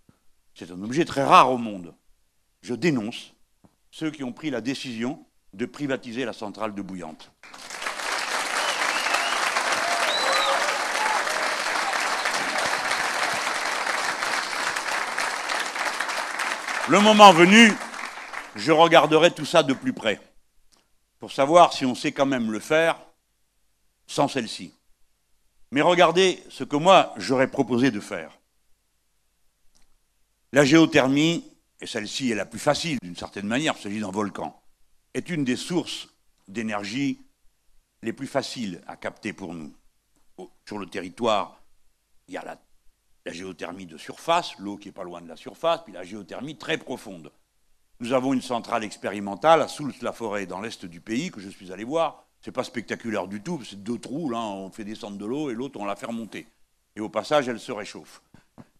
C'est 0.56 0.72
un 0.72 0.82
objet 0.84 1.06
très 1.06 1.24
rare 1.24 1.52
au 1.52 1.58
monde. 1.58 1.94
Je 2.62 2.74
dénonce 2.74 3.34
ceux 3.92 4.12
qui 4.12 4.24
ont 4.24 4.34
pris 4.34 4.50
la 4.50 4.62
décision 4.62 5.26
de 5.54 5.66
privatiser 5.66 6.26
la 6.26 6.34
centrale 6.34 6.76
de 6.76 6.82
Bouillante. 6.82 7.32
Le 16.90 17.00
moment 17.00 17.32
venu, 17.32 17.72
je 18.60 18.72
regarderai 18.72 19.32
tout 19.32 19.46
ça 19.46 19.64
de 19.64 19.74
plus 19.74 19.94
près, 19.94 20.20
pour 21.18 21.32
savoir 21.32 21.74
si 21.74 21.86
on 21.86 21.96
sait 21.96 22.12
quand 22.12 22.26
même 22.26 22.52
le 22.52 22.60
faire 22.60 23.00
sans 24.06 24.28
celle-ci. 24.28 24.74
Mais 25.72 25.82
regardez 25.82 26.44
ce 26.50 26.64
que 26.64 26.76
moi 26.76 27.14
j'aurais 27.18 27.50
proposé 27.50 27.92
de 27.92 28.00
faire. 28.00 28.38
La 30.52 30.66
géothermie, 30.66 31.46
et 31.80 31.88
celle-ci 31.88 32.32
est 32.32 32.36
la 32.36 32.46
plus 32.46 32.60
facile 32.60 32.98
d'une 33.02 33.16
certaine 33.16 33.48
manière, 33.48 33.76
il 33.78 33.82
s'agit 33.82 34.00
d'un 34.00 34.12
volcan, 34.12 34.62
est 35.14 35.30
une 35.30 35.44
des 35.44 35.56
sources 35.56 36.10
d'énergie 36.48 37.22
les 38.02 38.14
plus 38.14 38.28
faciles 38.28 38.82
à 38.88 38.96
capter 38.96 39.34
pour 39.34 39.54
nous. 39.54 39.74
Sur 40.66 40.80
le 40.80 40.86
territoire, 40.86 41.62
il 42.28 42.34
y 42.34 42.38
a 42.38 42.44
la, 42.44 42.60
la 43.26 43.32
géothermie 43.32 43.86
de 43.86 43.98
surface, 43.98 44.58
l'eau 44.58 44.78
qui 44.78 44.88
n'est 44.88 44.94
pas 44.94 45.04
loin 45.04 45.22
de 45.22 45.28
la 45.28 45.36
surface, 45.36 45.82
puis 45.84 45.94
la 45.94 46.04
géothermie 46.04 46.58
très 46.58 46.78
profonde. 46.78 47.32
Nous 48.02 48.14
avons 48.14 48.32
une 48.32 48.42
centrale 48.42 48.86
expérimentale 48.86 49.62
à 49.62 49.68
Soultz-la-Forêt, 49.68 50.46
dans 50.46 50.62
l'est 50.62 50.86
du 50.86 51.02
pays, 51.02 51.32
que 51.32 51.42
je 51.42 51.50
suis 51.50 51.74
allé 51.74 51.84
voir. 51.84 52.24
C'est 52.40 52.54
pas 52.54 52.64
spectaculaire 52.64 53.28
du 53.28 53.42
tout, 53.42 53.62
c'est 53.66 53.84
deux 53.84 53.98
trous, 53.98 54.30
là, 54.30 54.40
on 54.40 54.72
fait 54.72 54.86
descendre 54.86 55.18
de 55.18 55.26
l'eau 55.26 55.50
et 55.50 55.54
l'autre, 55.54 55.78
on 55.78 55.84
la 55.84 55.98
fait 55.98 56.06
remonter. 56.06 56.48
Et 56.96 57.02
au 57.02 57.10
passage, 57.10 57.50
elle 57.50 57.60
se 57.60 57.74
réchauffe. 57.74 58.22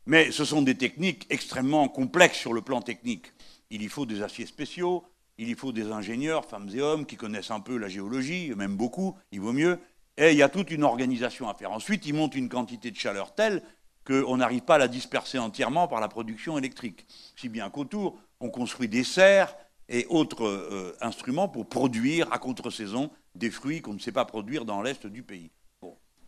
Mais 0.06 0.32
ce 0.32 0.46
sont 0.46 0.62
des 0.62 0.76
techniques 0.76 1.28
extrêmement 1.30 1.90
complexes 1.90 2.38
sur 2.38 2.54
le 2.54 2.62
plan 2.62 2.82
technique. 2.82 3.34
Il 3.70 3.82
y 3.82 3.90
faut 3.90 4.06
des 4.06 4.22
aciers 4.22 4.46
spéciaux, 4.46 5.04
il 5.38 5.50
y 5.50 5.54
faut 5.54 5.74
des 5.74 5.92
ingénieurs, 5.92 6.46
femmes 6.46 6.70
et 6.74 6.80
hommes, 6.80 7.06
qui 7.06 7.18
connaissent 7.18 7.52
un 7.52 7.60
peu 7.60 7.76
la 7.76 7.90
géologie, 7.90 8.54
même 8.56 8.78
beaucoup, 8.78 9.18
il 9.34 9.42
vaut 9.42 9.52
mieux. 9.52 9.80
Et 10.16 10.32
il 10.32 10.38
y 10.38 10.44
a 10.44 10.50
toute 10.50 10.72
une 10.72 10.86
organisation 10.86 11.50
à 11.50 11.54
faire. 11.56 11.74
Ensuite, 11.74 12.06
ils 12.06 12.14
montent 12.14 12.36
une 12.36 12.48
quantité 12.48 12.90
de 12.90 12.96
chaleur 12.96 13.36
telle 13.36 13.64
qu'on 14.08 14.38
n'arrive 14.38 14.62
pas 14.62 14.76
à 14.76 14.80
la 14.80 14.88
disperser 14.88 15.40
entièrement 15.40 15.90
par 15.90 16.00
la 16.00 16.08
production 16.08 16.58
électrique. 16.58 17.06
Si 17.36 17.50
bien 17.50 17.70
qu'autour, 17.70 18.18
on 18.40 18.50
construit 18.50 18.88
des 18.88 19.04
serres 19.04 19.56
et 19.90 20.06
autres 20.10 20.46
euh, 20.46 20.96
instruments 21.02 21.48
pour 21.48 21.68
produire 21.68 22.32
à 22.32 22.38
contre-saison 22.38 23.10
des 23.36 23.50
fruits 23.50 23.82
qu'on 23.82 23.94
ne 23.94 24.00
sait 24.00 24.12
pas 24.12 24.26
produire 24.26 24.66
dans 24.66 24.82
l'est 24.82 25.06
du 25.08 25.24
pays. 25.24 25.52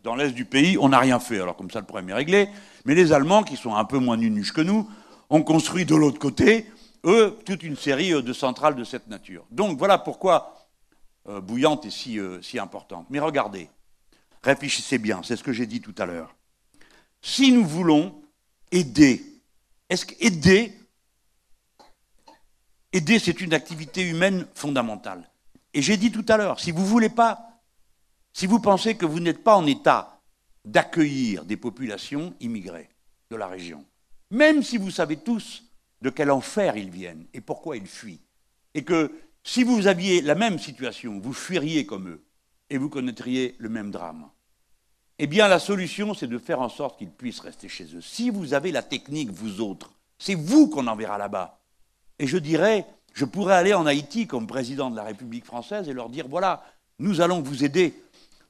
Dans 0.02 0.16
l'est 0.16 0.32
du 0.32 0.44
pays, 0.44 0.76
on 0.78 0.88
n'a 0.88 0.98
rien 0.98 1.20
fait, 1.20 1.40
alors 1.40 1.56
comme 1.56 1.70
ça 1.70 1.78
le 1.78 1.86
problème 1.86 2.10
est 2.10 2.14
réglé. 2.14 2.48
Mais 2.84 2.96
les 2.96 3.12
Allemands, 3.12 3.44
qui 3.44 3.56
sont 3.56 3.76
un 3.76 3.84
peu 3.84 3.98
moins 3.98 4.16
nunuches 4.16 4.52
que 4.52 4.60
nous, 4.60 4.90
ont 5.30 5.42
construit 5.42 5.84
de 5.84 5.94
l'autre 5.94 6.18
côté, 6.18 6.66
eux, 7.04 7.38
toute 7.46 7.62
une 7.62 7.76
série 7.76 8.12
euh, 8.12 8.20
de 8.20 8.32
centrales 8.32 8.74
de 8.74 8.84
cette 8.84 9.06
nature. 9.06 9.46
Donc 9.50 9.78
voilà 9.78 9.98
pourquoi 9.98 10.68
euh, 11.28 11.40
Bouillante 11.40 11.86
est 11.86 11.90
si, 11.90 12.18
si 12.42 12.58
importante. 12.58 13.06
Mais 13.10 13.20
regardez, 13.20 13.68
réfléchissez 14.42 14.98
bien, 14.98 15.22
c'est 15.22 15.36
ce 15.36 15.44
que 15.44 15.52
j'ai 15.52 15.66
dit 15.66 15.80
tout 15.80 15.94
à 15.98 16.06
l'heure. 16.06 16.34
Si 17.20 17.52
nous 17.52 17.64
voulons 17.64 18.20
aider, 18.72 19.24
est-ce 19.88 20.04
qu'aider 20.04 20.72
Aider, 22.92 23.18
c'est 23.18 23.40
une 23.40 23.54
activité 23.54 24.02
humaine 24.02 24.46
fondamentale. 24.54 25.28
Et 25.74 25.80
j'ai 25.80 25.96
dit 25.96 26.12
tout 26.12 26.26
à 26.28 26.36
l'heure, 26.36 26.60
si 26.60 26.70
vous 26.70 26.84
voulez 26.84 27.08
pas, 27.08 27.60
si 28.32 28.46
vous 28.46 28.60
pensez 28.60 28.96
que 28.96 29.06
vous 29.06 29.20
n'êtes 29.20 29.42
pas 29.42 29.56
en 29.56 29.66
état 29.66 30.20
d'accueillir 30.64 31.44
des 31.44 31.56
populations 31.56 32.34
immigrées 32.40 32.90
de 33.30 33.36
la 33.36 33.46
région, 33.46 33.84
même 34.30 34.62
si 34.62 34.76
vous 34.76 34.90
savez 34.90 35.16
tous 35.16 35.64
de 36.02 36.10
quel 36.10 36.30
enfer 36.30 36.76
ils 36.76 36.90
viennent 36.90 37.26
et 37.32 37.40
pourquoi 37.40 37.76
ils 37.76 37.86
fuient, 37.86 38.20
et 38.74 38.84
que 38.84 39.12
si 39.42 39.64
vous 39.64 39.86
aviez 39.86 40.20
la 40.20 40.34
même 40.34 40.58
situation, 40.58 41.18
vous 41.18 41.32
fuiriez 41.32 41.86
comme 41.86 42.08
eux, 42.08 42.24
et 42.70 42.78
vous 42.78 42.88
connaîtriez 42.88 43.56
le 43.58 43.68
même 43.68 43.90
drame. 43.90 44.28
Eh 45.18 45.26
bien, 45.26 45.48
la 45.48 45.58
solution, 45.58 46.14
c'est 46.14 46.26
de 46.26 46.38
faire 46.38 46.60
en 46.60 46.68
sorte 46.68 46.98
qu'ils 46.98 47.10
puissent 47.10 47.40
rester 47.40 47.68
chez 47.68 47.84
eux. 47.94 48.00
Si 48.00 48.30
vous 48.30 48.54
avez 48.54 48.72
la 48.72 48.82
technique, 48.82 49.30
vous 49.30 49.60
autres, 49.60 49.92
c'est 50.18 50.34
vous 50.34 50.68
qu'on 50.68 50.86
enverra 50.86 51.18
là-bas. 51.18 51.61
Et 52.18 52.26
je 52.26 52.38
dirais, 52.38 52.86
je 53.14 53.24
pourrais 53.24 53.54
aller 53.54 53.74
en 53.74 53.86
Haïti 53.86 54.26
comme 54.26 54.46
président 54.46 54.90
de 54.90 54.96
la 54.96 55.04
République 55.04 55.44
française 55.44 55.88
et 55.88 55.92
leur 55.92 56.08
dire, 56.08 56.26
voilà, 56.28 56.64
nous 56.98 57.20
allons 57.20 57.40
vous 57.40 57.64
aider. 57.64 57.94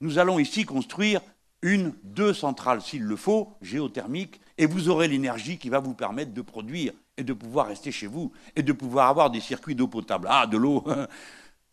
Nous 0.00 0.18
allons 0.18 0.38
ici 0.38 0.64
construire 0.64 1.20
une, 1.62 1.94
deux 2.02 2.34
centrales 2.34 2.82
s'il 2.82 3.02
le 3.02 3.16
faut, 3.16 3.56
géothermiques, 3.62 4.40
et 4.58 4.66
vous 4.66 4.88
aurez 4.88 5.08
l'énergie 5.08 5.58
qui 5.58 5.68
va 5.68 5.78
vous 5.78 5.94
permettre 5.94 6.32
de 6.32 6.42
produire 6.42 6.92
et 7.16 7.22
de 7.22 7.32
pouvoir 7.32 7.68
rester 7.68 7.92
chez 7.92 8.06
vous 8.06 8.32
et 8.56 8.62
de 8.62 8.72
pouvoir 8.72 9.08
avoir 9.08 9.30
des 9.30 9.40
circuits 9.40 9.74
d'eau 9.74 9.86
potable. 9.86 10.28
Ah, 10.30 10.46
de 10.46 10.56
l'eau 10.56 10.84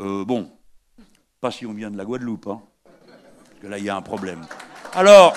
euh, 0.01 0.23
Bon, 0.25 0.51
pas 1.41 1.51
si 1.51 1.65
on 1.65 1.73
vient 1.73 1.89
de 1.89 1.97
la 1.97 2.05
Guadeloupe, 2.05 2.47
hein, 2.47 2.61
parce 2.85 3.59
que 3.61 3.67
là, 3.67 3.77
il 3.77 3.85
y 3.85 3.89
a 3.89 3.95
un 3.95 4.01
problème. 4.01 4.45
Alors, 4.93 5.35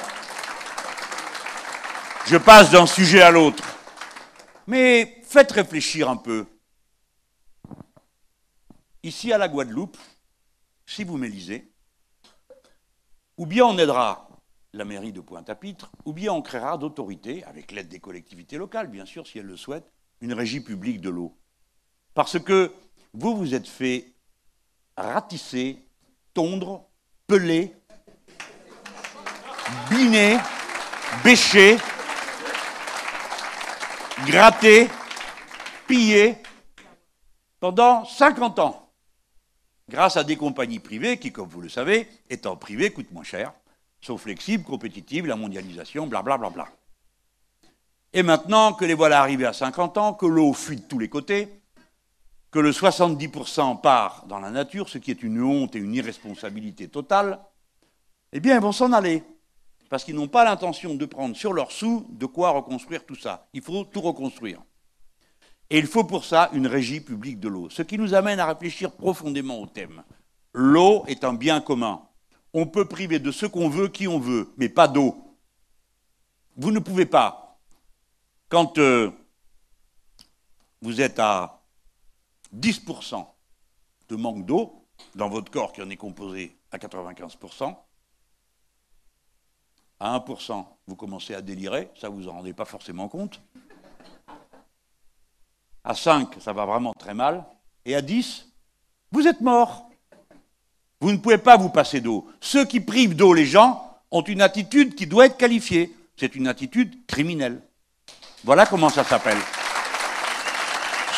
je 2.26 2.36
passe 2.36 2.70
d'un 2.70 2.86
sujet 2.86 3.22
à 3.22 3.30
l'autre. 3.30 3.64
Mais 4.66 5.21
faites 5.32 5.52
réfléchir 5.52 6.10
un 6.10 6.18
peu. 6.18 6.44
Ici 9.02 9.32
à 9.32 9.38
la 9.38 9.48
Guadeloupe, 9.48 9.96
si 10.84 11.04
vous 11.04 11.16
m'élisez, 11.16 11.72
ou 13.38 13.46
bien 13.46 13.64
on 13.64 13.78
aidera 13.78 14.28
la 14.74 14.84
mairie 14.84 15.12
de 15.12 15.22
Pointe-à-Pitre, 15.22 15.90
ou 16.04 16.12
bien 16.12 16.34
on 16.34 16.42
créera 16.42 16.76
d'autorités, 16.76 17.44
avec 17.44 17.72
l'aide 17.72 17.88
des 17.88 17.98
collectivités 17.98 18.58
locales, 18.58 18.88
bien 18.88 19.06
sûr, 19.06 19.26
si 19.26 19.38
elles 19.38 19.46
le 19.46 19.56
souhaitent, 19.56 19.90
une 20.20 20.34
régie 20.34 20.60
publique 20.60 21.00
de 21.00 21.08
l'eau. 21.08 21.38
Parce 22.12 22.38
que 22.38 22.70
vous 23.14 23.34
vous 23.34 23.54
êtes 23.54 23.68
fait 23.68 24.12
ratisser, 24.98 25.88
tondre, 26.34 26.86
peler, 27.26 27.74
biner, 29.88 30.36
bêcher, 31.24 31.78
gratter, 34.26 34.88
piller 35.92 36.36
pendant 37.60 38.06
50 38.06 38.58
ans, 38.60 38.90
grâce 39.90 40.16
à 40.16 40.24
des 40.24 40.36
compagnies 40.36 40.78
privées 40.78 41.18
qui, 41.18 41.32
comme 41.32 41.48
vous 41.50 41.60
le 41.60 41.68
savez, 41.68 42.08
étant 42.30 42.56
privées, 42.56 42.90
coûtent 42.90 43.12
moins 43.12 43.24
cher 43.24 43.52
sont 44.00 44.18
flexibles, 44.18 44.64
compétitives, 44.64 45.26
la 45.26 45.36
mondialisation, 45.36 46.08
blablabla. 46.08 46.50
Bla, 46.50 46.64
bla. 46.64 46.72
Et 48.12 48.24
maintenant 48.24 48.72
que 48.72 48.84
les 48.84 48.94
voilà 48.94 49.20
arrivés 49.20 49.46
à 49.46 49.52
50 49.52 49.98
ans, 49.98 50.14
que 50.14 50.26
l'eau 50.26 50.52
fuit 50.54 50.78
de 50.78 50.82
tous 50.82 50.98
les 50.98 51.08
côtés, 51.08 51.48
que 52.50 52.58
le 52.58 52.72
70% 52.72 53.80
part 53.80 54.26
dans 54.26 54.40
la 54.40 54.50
nature, 54.50 54.88
ce 54.88 54.98
qui 54.98 55.12
est 55.12 55.22
une 55.22 55.40
honte 55.40 55.76
et 55.76 55.78
une 55.78 55.94
irresponsabilité 55.94 56.88
totale, 56.88 57.38
eh 58.32 58.40
bien, 58.40 58.56
ils 58.56 58.60
vont 58.60 58.72
s'en 58.72 58.92
aller. 58.92 59.22
Parce 59.88 60.02
qu'ils 60.04 60.16
n'ont 60.16 60.26
pas 60.26 60.44
l'intention 60.44 60.94
de 60.94 61.04
prendre 61.04 61.36
sur 61.36 61.52
leurs 61.52 61.70
sous 61.70 62.06
de 62.08 62.26
quoi 62.26 62.50
reconstruire 62.50 63.06
tout 63.06 63.14
ça. 63.14 63.46
Il 63.52 63.62
faut 63.62 63.84
tout 63.84 64.00
reconstruire. 64.00 64.62
Et 65.72 65.78
il 65.78 65.86
faut 65.86 66.04
pour 66.04 66.24
ça 66.24 66.50
une 66.52 66.68
régie 66.68 67.00
publique 67.00 67.40
de 67.40 67.48
l'eau. 67.48 67.68
Ce 67.70 67.82
qui 67.82 67.98
nous 67.98 68.14
amène 68.14 68.38
à 68.38 68.46
réfléchir 68.46 68.92
profondément 68.92 69.60
au 69.60 69.66
thème. 69.66 70.04
L'eau 70.52 71.04
est 71.08 71.24
un 71.24 71.32
bien 71.32 71.60
commun 71.60 72.02
on 72.54 72.66
peut 72.66 72.86
priver 72.86 73.18
de 73.18 73.30
ce 73.30 73.46
qu'on 73.46 73.68
veut 73.68 73.88
qui 73.88 74.08
on 74.08 74.18
veut, 74.18 74.52
mais 74.56 74.68
pas 74.68 74.88
d'eau. 74.88 75.16
Vous 76.56 76.70
ne 76.70 76.78
pouvez 76.78 77.06
pas. 77.06 77.58
Quand 78.48 78.78
euh, 78.78 79.10
vous 80.82 81.00
êtes 81.00 81.18
à 81.18 81.62
10% 82.54 83.26
de 84.08 84.16
manque 84.16 84.44
d'eau 84.44 84.86
dans 85.14 85.30
votre 85.30 85.50
corps 85.50 85.72
qui 85.72 85.80
en 85.80 85.88
est 85.88 85.96
composé 85.96 86.58
à 86.70 86.76
95%, 86.76 87.74
à 90.00 90.18
1%, 90.18 90.66
vous 90.86 90.96
commencez 90.96 91.34
à 91.34 91.40
délirer, 91.40 91.90
ça 91.98 92.10
vous 92.10 92.28
en 92.28 92.32
rendez 92.32 92.52
pas 92.52 92.64
forcément 92.66 93.08
compte. 93.08 93.40
À 95.84 95.94
5, 95.94 96.36
ça 96.40 96.52
va 96.52 96.64
vraiment 96.64 96.92
très 96.94 97.14
mal. 97.14 97.44
Et 97.84 97.96
à 97.96 98.02
10, 98.02 98.46
vous 99.10 99.26
êtes 99.26 99.40
mort. 99.40 99.88
Vous 101.00 101.10
ne 101.10 101.16
pouvez 101.16 101.38
pas 101.38 101.56
vous 101.56 101.70
passer 101.70 102.00
d'eau. 102.00 102.28
Ceux 102.40 102.64
qui 102.64 102.80
privent 102.80 103.16
d'eau 103.16 103.34
les 103.34 103.46
gens 103.46 103.98
ont 104.12 104.22
une 104.22 104.42
attitude 104.42 104.94
qui 104.94 105.06
doit 105.06 105.26
être 105.26 105.36
qualifiée. 105.36 105.94
C'est 106.16 106.36
une 106.36 106.46
attitude 106.46 107.06
criminelle. 107.06 107.60
Voilà 108.44 108.66
comment 108.66 108.88
ça 108.88 109.02
s'appelle. 109.02 109.38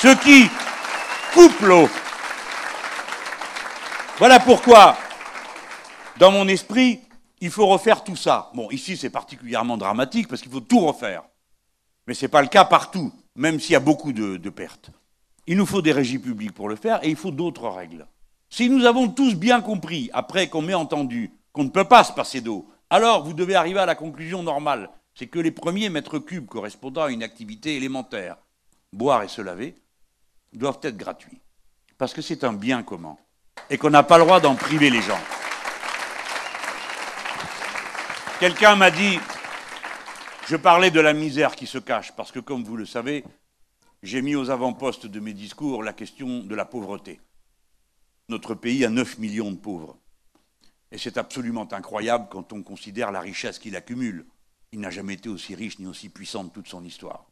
Ceux 0.00 0.14
qui 0.16 0.48
coupent 1.34 1.60
l'eau. 1.60 1.88
Voilà 4.18 4.38
pourquoi, 4.40 4.96
dans 6.18 6.30
mon 6.30 6.46
esprit, 6.48 7.00
il 7.40 7.50
faut 7.50 7.66
refaire 7.66 8.04
tout 8.04 8.16
ça. 8.16 8.50
Bon, 8.54 8.70
ici 8.70 8.96
c'est 8.96 9.10
particulièrement 9.10 9.76
dramatique 9.76 10.28
parce 10.28 10.40
qu'il 10.40 10.52
faut 10.52 10.60
tout 10.60 10.80
refaire. 10.80 11.24
Mais 12.06 12.14
ce 12.14 12.24
n'est 12.24 12.30
pas 12.30 12.42
le 12.42 12.48
cas 12.48 12.64
partout, 12.64 13.12
même 13.36 13.60
s'il 13.60 13.72
y 13.72 13.76
a 13.76 13.80
beaucoup 13.80 14.12
de, 14.12 14.50
pertes. 14.50 14.90
Il 15.46 15.56
nous 15.56 15.66
faut 15.66 15.82
des 15.82 15.92
régies 15.92 16.18
publiques 16.18 16.54
pour 16.54 16.68
le 16.68 16.76
faire 16.76 17.04
et 17.04 17.10
il 17.10 17.16
faut 17.16 17.30
d'autres 17.30 17.68
règles. 17.68 18.06
Si 18.48 18.68
nous 18.68 18.84
avons 18.84 19.08
tous 19.08 19.34
bien 19.34 19.60
compris, 19.60 20.10
après 20.12 20.48
qu'on 20.48 20.62
m'ait 20.62 20.74
entendu, 20.74 21.32
qu'on 21.52 21.64
ne 21.64 21.70
peut 21.70 21.84
pas 21.84 22.04
se 22.04 22.12
passer 22.12 22.40
d'eau, 22.40 22.68
alors 22.90 23.24
vous 23.24 23.32
devez 23.32 23.54
arriver 23.54 23.80
à 23.80 23.86
la 23.86 23.94
conclusion 23.94 24.42
normale, 24.42 24.90
c'est 25.14 25.26
que 25.26 25.38
les 25.38 25.50
premiers 25.50 25.90
mètres 25.90 26.18
cubes 26.18 26.46
correspondant 26.46 27.02
à 27.02 27.10
une 27.10 27.22
activité 27.22 27.76
élémentaire, 27.76 28.36
boire 28.92 29.22
et 29.22 29.28
se 29.28 29.42
laver, 29.42 29.74
doivent 30.52 30.80
être 30.82 30.96
gratuits. 30.96 31.40
Parce 31.98 32.12
que 32.12 32.22
c'est 32.22 32.44
un 32.44 32.52
bien 32.52 32.82
commun. 32.82 33.16
Et 33.70 33.78
qu'on 33.78 33.90
n'a 33.90 34.02
pas 34.02 34.18
le 34.18 34.24
droit 34.24 34.40
d'en 34.40 34.54
priver 34.54 34.90
les 34.90 35.00
gens. 35.00 35.20
Quelqu'un 38.40 38.76
m'a 38.76 38.90
dit, 38.90 39.18
je 40.46 40.56
parlais 40.56 40.90
de 40.90 41.00
la 41.00 41.14
misère 41.14 41.56
qui 41.56 41.66
se 41.66 41.78
cache, 41.78 42.12
parce 42.16 42.32
que 42.32 42.38
comme 42.38 42.64
vous 42.64 42.76
le 42.76 42.86
savez, 42.86 43.24
j'ai 44.02 44.20
mis 44.20 44.34
aux 44.34 44.50
avant-postes 44.50 45.06
de 45.06 45.20
mes 45.20 45.32
discours 45.32 45.82
la 45.82 45.92
question 45.92 46.40
de 46.40 46.54
la 46.54 46.66
pauvreté. 46.66 47.20
Notre 48.28 48.54
pays 48.54 48.84
a 48.84 48.90
9 48.90 49.18
millions 49.18 49.50
de 49.50 49.56
pauvres. 49.56 49.96
Et 50.90 50.98
c'est 50.98 51.16
absolument 51.16 51.66
incroyable 51.72 52.28
quand 52.30 52.52
on 52.52 52.62
considère 52.62 53.10
la 53.10 53.20
richesse 53.20 53.58
qu'il 53.58 53.76
accumule. 53.76 54.26
Il 54.72 54.80
n'a 54.80 54.90
jamais 54.90 55.14
été 55.14 55.28
aussi 55.28 55.54
riche 55.54 55.78
ni 55.78 55.86
aussi 55.86 56.08
puissant 56.08 56.44
de 56.44 56.50
toute 56.50 56.68
son 56.68 56.84
histoire. 56.84 57.26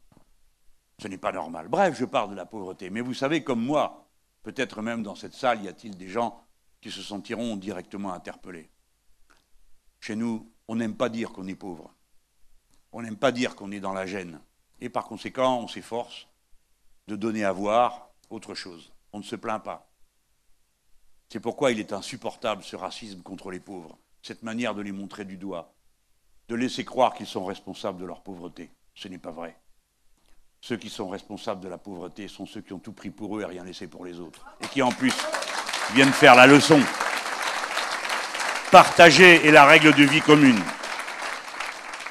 Ce 0.99 1.07
n'est 1.07 1.17
pas 1.17 1.31
normal. 1.31 1.67
Bref, 1.67 1.97
je 1.97 2.05
parle 2.05 2.31
de 2.31 2.35
la 2.35 2.45
pauvreté. 2.45 2.89
Mais 2.89 3.01
vous 3.01 3.13
savez, 3.13 3.43
comme 3.43 3.63
moi, 3.63 4.07
peut-être 4.41 4.81
même 4.81 5.03
dans 5.03 5.15
cette 5.15 5.33
salle, 5.33 5.63
y 5.63 5.67
a-t-il 5.67 5.97
des 5.97 6.09
gens 6.09 6.43
qui 6.81 6.91
se 6.91 7.01
sentiront 7.01 7.55
directement 7.55 8.13
interpellés. 8.13 8.69
Chez 9.99 10.15
nous, 10.15 10.51
on 10.67 10.75
n'aime 10.75 10.95
pas 10.95 11.09
dire 11.09 11.31
qu'on 11.31 11.47
est 11.47 11.55
pauvre. 11.55 11.93
On 12.93 13.01
n'aime 13.01 13.17
pas 13.17 13.31
dire 13.31 13.55
qu'on 13.55 13.71
est 13.71 13.79
dans 13.79 13.93
la 13.93 14.05
gêne. 14.05 14.39
Et 14.79 14.87
par 14.87 15.05
conséquent, 15.05 15.59
on 15.59 15.67
s'efforce 15.67 16.27
de 17.07 17.15
donner 17.15 17.43
à 17.43 17.51
voir 17.51 18.09
autre 18.29 18.53
chose. 18.53 18.93
On 19.11 19.17
ne 19.17 19.23
se 19.23 19.35
plaint 19.35 19.61
pas. 19.61 19.89
C'est 21.29 21.39
pourquoi 21.39 21.71
il 21.71 21.79
est 21.79 21.93
insupportable 21.93 22.63
ce 22.63 22.75
racisme 22.75 23.23
contre 23.23 23.49
les 23.49 23.59
pauvres, 23.59 23.97
cette 24.21 24.43
manière 24.43 24.75
de 24.75 24.83
les 24.83 24.91
montrer 24.91 25.25
du 25.25 25.37
doigt, 25.37 25.73
de 26.47 26.55
laisser 26.55 26.85
croire 26.85 27.15
qu'ils 27.15 27.25
sont 27.25 27.45
responsables 27.45 27.99
de 27.99 28.05
leur 28.05 28.21
pauvreté. 28.21 28.69
Ce 28.93 29.07
n'est 29.07 29.17
pas 29.17 29.31
vrai. 29.31 29.57
Ceux 30.61 30.77
qui 30.77 30.91
sont 30.91 31.09
responsables 31.09 31.61
de 31.61 31.67
la 31.67 31.79
pauvreté 31.79 32.27
sont 32.27 32.45
ceux 32.45 32.61
qui 32.61 32.73
ont 32.73 32.79
tout 32.79 32.93
pris 32.93 33.09
pour 33.09 33.37
eux 33.37 33.41
et 33.41 33.45
rien 33.45 33.63
laissé 33.63 33.87
pour 33.87 34.05
les 34.05 34.19
autres, 34.19 34.45
et 34.61 34.67
qui 34.67 34.83
en 34.83 34.91
plus 34.91 35.13
viennent 35.93 36.13
faire 36.13 36.35
la 36.35 36.45
leçon. 36.45 36.79
Partager 38.71 39.45
est 39.45 39.51
la 39.51 39.65
règle 39.65 39.93
de 39.93 40.03
vie 40.03 40.21
commune. 40.21 40.61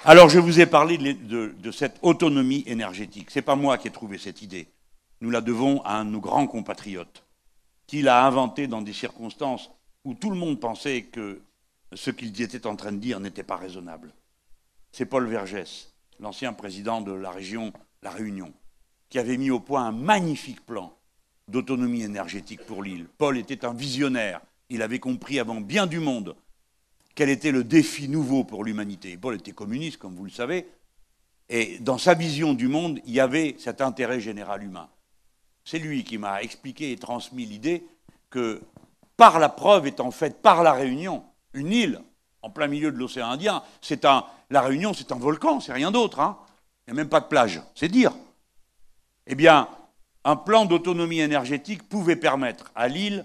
Alors 0.05 0.29
je 0.29 0.41
vous 0.41 0.59
ai 0.59 0.67
parlé 0.67 0.99
de, 0.99 1.71
cette 1.71 2.01
autonomie 2.03 2.65
énergétique. 2.67 3.31
Ce 3.31 3.39
n'est 3.39 3.45
pas 3.45 3.55
moi 3.55 3.79
qui 3.79 3.87
ai 3.87 3.93
trouvé 3.93 4.19
cette 4.19 4.43
idée. 4.43 4.67
Nous 5.21 5.31
la 5.31 5.41
devons 5.41 5.81
à 5.83 5.95
un 5.99 6.05
de 6.05 6.11
nos 6.11 6.21
grands 6.21 6.49
compatriotes, 6.49 7.25
qu'il 7.87 8.09
a 8.09 8.27
inventé 8.27 8.67
dans 8.67 8.83
des 8.83 8.93
circonstances 8.93 9.71
où 10.05 10.15
tout 10.15 10.31
le 10.31 10.37
monde 10.37 10.59
pensait 10.59 11.03
que 11.03 11.41
ce 11.93 12.11
qu'il 12.11 12.41
était 12.43 12.67
en 12.67 12.75
train 12.75 12.91
de 12.91 12.97
dire 12.97 13.21
n'était 13.21 13.45
pas 13.45 13.55
raisonnable. 13.55 14.13
C'est 14.91 15.07
Paul 15.07 15.29
Vergès, 15.29 15.93
l'ancien 16.19 16.53
président 16.53 17.01
de 17.01 17.13
la 17.13 17.31
région 17.31 17.73
La 18.03 18.11
Réunion, 18.11 18.53
qui 19.09 19.21
avait 19.21 19.37
mis 19.37 19.53
au 19.53 19.61
point 19.61 19.87
un 19.87 19.93
magnifique 19.93 20.67
plan 20.67 20.93
d'autonomie 21.47 22.03
énergétique 22.03 22.67
pour 22.67 22.83
l'île. 22.83 23.07
Paul 23.19 23.39
était 23.39 23.65
un 23.65 23.73
visionnaire. 23.73 24.41
Il 24.69 24.83
avait 24.83 24.99
compris 24.99 25.39
avant 25.39 25.61
bien 25.61 25.87
du 25.87 26.01
monde 26.01 26.35
quel 27.15 27.29
était 27.29 27.53
le 27.53 27.65
défi 27.65 28.09
nouveau 28.09 28.45
pour 28.45 28.65
l'humanité. 28.65 29.17
Paul 29.17 29.35
était 29.35 29.53
communiste, 29.53 29.99
comme 29.99 30.15
vous 30.15 30.25
le 30.25 30.31
savez, 30.31 30.67
et 31.49 31.79
dans 31.81 31.99
sa 31.99 32.15
vision 32.15 32.55
du 32.55 32.69
monde, 32.69 33.01
il 33.05 33.13
y 33.13 33.21
avait 33.21 33.57
cet 33.59 33.81
intérêt 33.81 34.21
général 34.21 34.63
humain. 34.63 34.89
C'est 35.65 35.79
lui 35.79 36.03
qui 36.03 36.19
m'a 36.19 36.43
expliqué 36.43 36.93
et 36.93 36.97
transmis 36.97 37.45
l'idée 37.45 37.85
que 38.31 38.63
par 39.17 39.39
la 39.39 39.49
preuve 39.49 39.87
étant 39.87 40.11
faite 40.11 40.41
par 40.41 40.63
la 40.63 40.73
Réunion, 40.73 41.23
une 41.53 41.73
île 41.73 42.01
en 42.41 42.51
plein 42.51 42.67
milieu 42.67 42.91
de 42.91 42.97
l'océan 42.97 43.31
Indien, 43.31 43.63
c'est 43.81 44.05
la 44.05 44.63
Réunion, 44.63 44.95
c'est 44.95 45.13
un 45.13 45.19
volcan, 45.19 45.61
c'est 45.61 45.73
rien 45.73 45.91
d'autre. 45.91 46.21
Hein. 46.21 46.39
Il 46.87 46.95
n'y 46.95 46.99
a 46.99 47.03
même 47.03 47.11
pas 47.11 47.21
de 47.21 47.27
plage, 47.27 47.61
c'est 47.75 47.89
dire. 47.89 48.13
Eh 49.27 49.35
bien, 49.35 49.69
un 50.25 50.37
plan 50.37 50.65
d'autonomie 50.65 51.21
énergétique 51.21 51.89
pouvait 51.89 52.17
permettre 52.17 52.73
à 52.75 52.89
l'île 52.89 53.25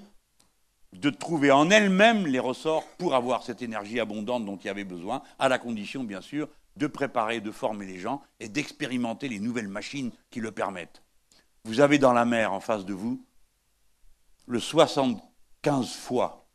de 0.94 1.10
trouver 1.10 1.52
en 1.52 1.70
elle-même 1.70 2.26
les 2.28 2.40
ressorts 2.40 2.86
pour 2.98 3.14
avoir 3.16 3.44
cette 3.44 3.62
énergie 3.62 4.00
abondante 4.00 4.46
dont 4.46 4.58
il 4.58 4.68
y 4.68 4.70
avait 4.70 4.84
besoin, 4.84 5.22
à 5.40 5.50
la 5.50 5.60
condition, 5.60 6.04
bien 6.04 6.22
sûr, 6.22 6.48
de 6.78 6.88
préparer, 6.88 7.42
de 7.42 7.52
former 7.52 7.86
les 7.86 8.00
gens 8.00 8.22
et 8.40 8.50
d'expérimenter 8.50 9.28
les 9.28 9.40
nouvelles 9.40 9.68
machines 9.68 10.12
qui 10.30 10.40
le 10.40 10.52
permettent. 10.52 11.02
Vous 11.66 11.82
avez 11.82 11.98
dans 11.98 12.14
la 12.14 12.26
mer 12.26 12.54
en 12.54 12.60
face 12.60 12.86
de 12.86 12.94
vous 12.94 13.22
le 14.46 14.60
75 14.60 15.94
fois 15.94 16.48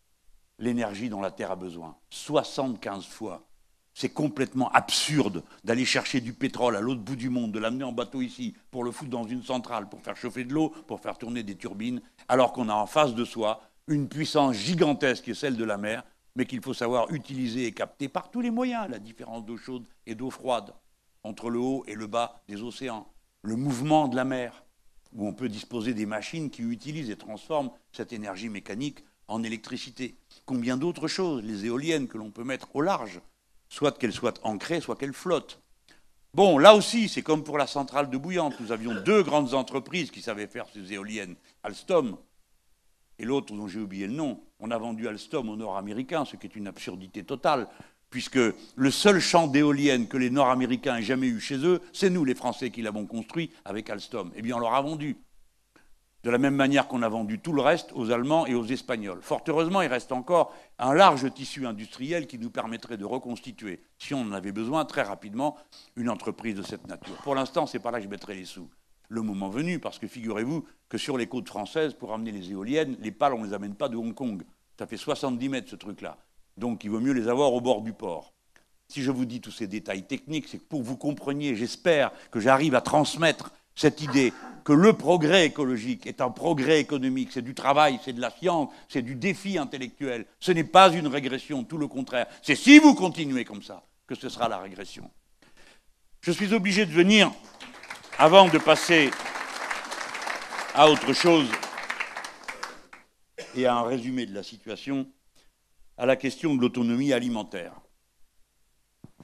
l'énergie 0.59 1.11
dont 1.11 1.21
la 1.21 1.31
Terre 1.31 1.51
a 1.51 1.57
besoin. 1.57 1.97
75 2.11 3.05
fois. 3.05 3.47
C'est 3.95 4.09
complètement 4.09 4.71
absurde 4.71 5.45
d'aller 5.65 5.85
chercher 5.85 6.23
du 6.23 6.33
pétrole 6.33 6.77
à 6.77 6.81
l'autre 6.81 7.03
bout 7.03 7.17
du 7.17 7.29
monde, 7.29 7.53
de 7.53 7.59
l'amener 7.59 7.85
en 7.85 7.93
bateau 7.93 8.23
ici, 8.23 8.55
pour 8.71 8.85
le 8.85 8.91
foutre 8.91 9.11
dans 9.11 9.25
une 9.25 9.43
centrale, 9.43 9.91
pour 9.91 10.01
faire 10.01 10.17
chauffer 10.17 10.45
de 10.45 10.55
l'eau, 10.55 10.71
pour 10.87 11.01
faire 11.01 11.19
tourner 11.19 11.43
des 11.43 11.57
turbines, 11.57 12.01
alors 12.29 12.55
qu'on 12.55 12.71
a 12.71 12.75
en 12.75 12.87
face 12.87 13.15
de 13.15 13.27
soi 13.27 13.61
une 13.89 14.09
puissance 14.09 14.57
gigantesque 14.57 15.29
est 15.29 15.35
celle 15.35 15.57
de 15.57 15.65
la 15.65 15.77
mer, 15.77 16.05
mais 16.37 16.47
qu'il 16.47 16.63
faut 16.63 16.75
savoir 16.75 17.11
utiliser 17.13 17.67
et 17.67 17.73
capter 17.73 18.09
par 18.09 18.31
tous 18.31 18.41
les 18.41 18.51
moyens, 18.51 18.89
la 18.89 18.99
différence 18.99 19.45
d'eau 19.45 19.57
chaude 19.57 19.87
et 20.07 20.15
d'eau 20.15 20.31
froide, 20.31 20.75
entre 21.25 21.51
le 21.51 21.59
haut 21.59 21.85
et 21.87 21.95
le 21.95 22.07
bas 22.07 22.43
des 22.49 22.63
océans, 22.63 23.07
le 23.43 23.57
mouvement 23.57 24.09
de 24.09 24.17
la 24.17 24.25
mer, 24.25 24.65
où 25.15 25.27
on 25.27 25.35
peut 25.35 25.49
disposer 25.49 25.95
des 25.95 26.07
machines 26.07 26.51
qui 26.51 26.63
utilisent 26.63 27.11
et 27.11 27.17
transforment 27.17 27.71
cette 27.93 28.13
énergie 28.13 28.49
mécanique 28.49 29.05
en 29.29 29.43
électricité. 29.43 30.17
Combien 30.47 30.77
d'autres 30.77 31.09
choses, 31.09 31.43
les 31.43 31.67
éoliennes 31.67 32.09
que 32.09 32.19
l'on 32.19 32.31
peut 32.31 32.45
mettre 32.45 32.75
au 32.75 32.81
large, 32.81 33.21
soit 33.69 33.99
qu'elles 33.99 34.13
soient 34.13 34.35
ancrées, 34.43 34.81
soit 34.81 34.97
qu'elles 34.97 35.13
flottent. 35.13 35.61
Bon, 36.35 36.57
là 36.57 36.75
aussi, 36.75 37.11
c'est 37.11 37.23
comme 37.23 37.45
pour 37.45 37.59
la 37.59 37.67
centrale 37.67 38.09
de 38.09 38.17
Bouillante. 38.17 38.59
Nous 38.59 38.73
avions 38.73 38.95
deux 39.03 39.23
grandes 39.23 39.53
entreprises 39.53 40.11
qui 40.11 40.23
savaient 40.23 40.47
faire 40.47 40.67
ces 40.73 40.95
éoliennes. 40.95 41.37
Alstom 41.63 42.17
et 43.19 43.25
l'autre 43.25 43.55
dont 43.55 43.69
j'ai 43.69 43.81
oublié 43.81 44.07
le 44.07 44.15
nom. 44.15 44.41
On 44.61 44.71
a 44.71 44.79
vendu 44.79 45.09
Alstom 45.09 45.49
aux 45.49 45.57
Nord-Américains, 45.57 46.25
ce 46.25 46.37
qui 46.37 46.47
est 46.47 46.57
une 46.57 46.69
absurdité 46.69 47.25
totale, 47.25 47.69
puisque 48.11 48.39
le 48.77 48.91
seul 48.91 49.21
champ 49.21 49.47
d'éoliennes 49.47 50.07
que 50.07 50.17
les 50.17 50.31
Nord-Américains 50.31 50.97
aient 50.97 51.03
jamais 51.03 51.29
eu 51.29 51.41
chez 51.41 51.65
eux, 51.65 51.81
c'est 51.93 52.11
nous, 52.11 52.25
les 52.25 52.35
Français, 52.35 52.71
qui 52.71 52.83
l'avons 52.83 53.07
construit 53.07 53.51
avec 53.65 53.91
Alstom. 53.91 54.31
Eh 54.37 54.43
bien, 54.43 54.57
on 54.57 54.61
leur 54.61 54.75
a 54.75 54.83
vendu 54.83 55.17
de 56.23 56.31
la 56.31 56.39
même 56.39 56.55
manière 56.55 56.87
qu'on 56.87 57.03
a 57.03 57.09
vendu 57.09 57.41
tout 57.41 57.53
le 57.53 57.63
reste 57.63 57.91
aux 57.95 58.11
Allemands 58.11 58.47
et 58.47 58.55
aux 58.55 58.65
Espagnols. 58.65 59.21
Fort 59.23 59.43
heureusement, 59.49 59.83
il 59.83 59.89
reste 59.89 60.13
encore 60.13 60.55
un 60.79 60.95
large 60.95 61.33
tissu 61.35 61.67
industriel 61.67 62.27
qui 62.27 62.39
nous 62.39 62.51
permettrait 62.51 62.97
de 62.97 63.05
reconstituer, 63.05 63.83
si 63.99 64.15
on 64.15 64.21
en 64.21 64.33
avait 64.33 64.53
besoin, 64.53 64.85
très 64.85 65.03
rapidement, 65.03 65.57
une 65.97 66.09
entreprise 66.09 66.55
de 66.55 66.63
cette 66.63 66.87
nature. 66.87 67.17
Pour 67.25 67.35
l'instant, 67.35 67.67
ce 67.67 67.77
n'est 67.77 67.83
pas 67.83 67.91
là 67.91 67.99
que 67.99 68.05
je 68.05 68.11
mettrai 68.11 68.35
les 68.35 68.45
sous. 68.45 68.71
Le 69.13 69.21
moment 69.21 69.51
venu, 69.51 69.79
parce 69.79 69.99
que 69.99 70.07
figurez-vous 70.07 70.65
que 70.89 70.97
sur 70.97 71.19
les 71.19 71.27
côtes 71.27 71.47
françaises, 71.47 71.93
pour 71.93 72.15
amener 72.15 72.33
les 72.33 72.51
éoliennes, 72.51 72.97
les 72.99 73.13
pales, 73.13 73.35
on 73.35 73.43
ne 73.43 73.47
les 73.47 73.53
amène 73.53 73.75
pas 73.75 73.91
de 73.91 73.97
Hong 73.99 74.15
Kong. 74.15 74.43
Ça 74.79 74.87
fait 74.87 74.97
70 74.97 75.51
mètres 75.51 75.69
ce 75.69 75.77
truc-là. 75.77 76.17
Donc 76.57 76.83
il 76.83 76.91
vaut 76.91 76.99
mieux 76.99 77.13
les 77.13 77.29
avoir 77.29 77.53
au 77.53 77.61
bord 77.61 77.83
du 77.83 77.93
port. 77.93 78.33
Si 78.89 79.03
je 79.03 79.11
vous 79.11 79.27
dis 79.27 79.43
tous 79.43 79.51
ces 79.51 79.67
détails 79.67 80.05
techniques, 80.05 80.49
c'est 80.49 80.63
pour 80.63 80.81
que 80.81 80.87
vous 80.87 80.97
compreniez, 80.97 81.57
j'espère 81.57 82.11
que 82.31 82.41
j'arrive 82.41 82.75
à 82.75 82.81
transmettre 82.81 83.53
cette 83.75 84.01
idée 84.01 84.33
que 84.65 84.73
le 84.73 84.95
progrès 84.95 85.45
écologique 85.45 86.07
est 86.07 86.23
un 86.23 86.31
progrès 86.31 86.81
économique, 86.81 87.33
c'est 87.33 87.43
du 87.43 87.53
travail, 87.53 88.01
c'est 88.03 88.15
de 88.15 88.21
la 88.23 88.31
science, 88.31 88.71
c'est 88.89 89.03
du 89.03 89.15
défi 89.15 89.59
intellectuel. 89.59 90.25
Ce 90.41 90.53
n'est 90.53 90.65
pas 90.65 90.91
une 90.91 91.07
régression, 91.07 91.65
tout 91.65 91.77
le 91.77 91.87
contraire. 91.87 92.29
C'est 92.41 92.55
si 92.55 92.79
vous 92.79 92.95
continuez 92.95 93.45
comme 93.45 93.63
ça 93.63 93.85
que 94.07 94.15
ce 94.15 94.31
sera 94.31 94.49
la 94.49 94.57
régression. 94.57 95.11
Je 96.23 96.33
suis 96.33 96.55
obligé 96.55 96.87
de 96.87 96.93
venir, 96.93 97.31
avant 98.19 98.49
de 98.49 98.59
passer 98.59 99.11
à 100.75 100.89
autre 100.89 101.13
chose 101.13 101.51
et 103.55 103.67
à 103.67 103.77
un 103.77 103.83
résumé 103.83 104.27
de 104.27 104.35
la 104.35 104.43
situation, 104.43 105.07
à 105.99 106.07
la 106.07 106.17
question 106.17 106.55
de 106.55 106.61
l'autonomie 106.61 107.13
alimentaire. 107.13 107.73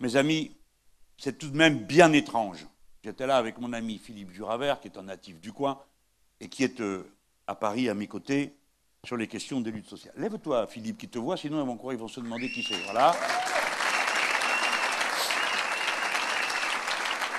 Mes 0.01 0.17
amis, 0.17 0.57
c'est 1.17 1.39
tout 1.39 1.49
de 1.49 1.57
même 1.57 1.79
bien 1.79 2.13
étrange 2.13 2.67
J'étais 3.05 3.27
là 3.27 3.37
avec 3.37 3.59
mon 3.59 3.73
ami 3.73 3.99
Philippe 3.99 4.33
Juravert, 4.33 4.81
qui 4.81 4.89
est 4.89 4.99
un 4.99 5.05
natif 5.05 5.41
du 5.41 5.53
coin, 5.53 5.81
et 6.41 6.49
qui 6.49 6.65
est 6.65 6.81
euh, 6.81 7.11
à 7.47 7.55
Paris 7.55 7.89
à 7.89 7.95
mes 7.95 8.07
côtés 8.07 8.55
sur 9.05 9.17
les 9.17 9.29
questions 9.29 9.61
des 9.61 9.71
luttes 9.71 9.89
sociales. 9.89 10.15
Lève-toi, 10.17 10.67
Philippe, 10.67 10.99
qui 10.99 11.09
te 11.09 11.19
voit, 11.19 11.37
sinon 11.37 11.63
ils 11.63 11.67
vont 11.67 11.93
ils 11.93 11.97
vont 11.97 12.09
se 12.09 12.21
demander 12.21 12.51
qui 12.51 12.63
c'est. 12.63 12.77
Voilà. 12.85 13.13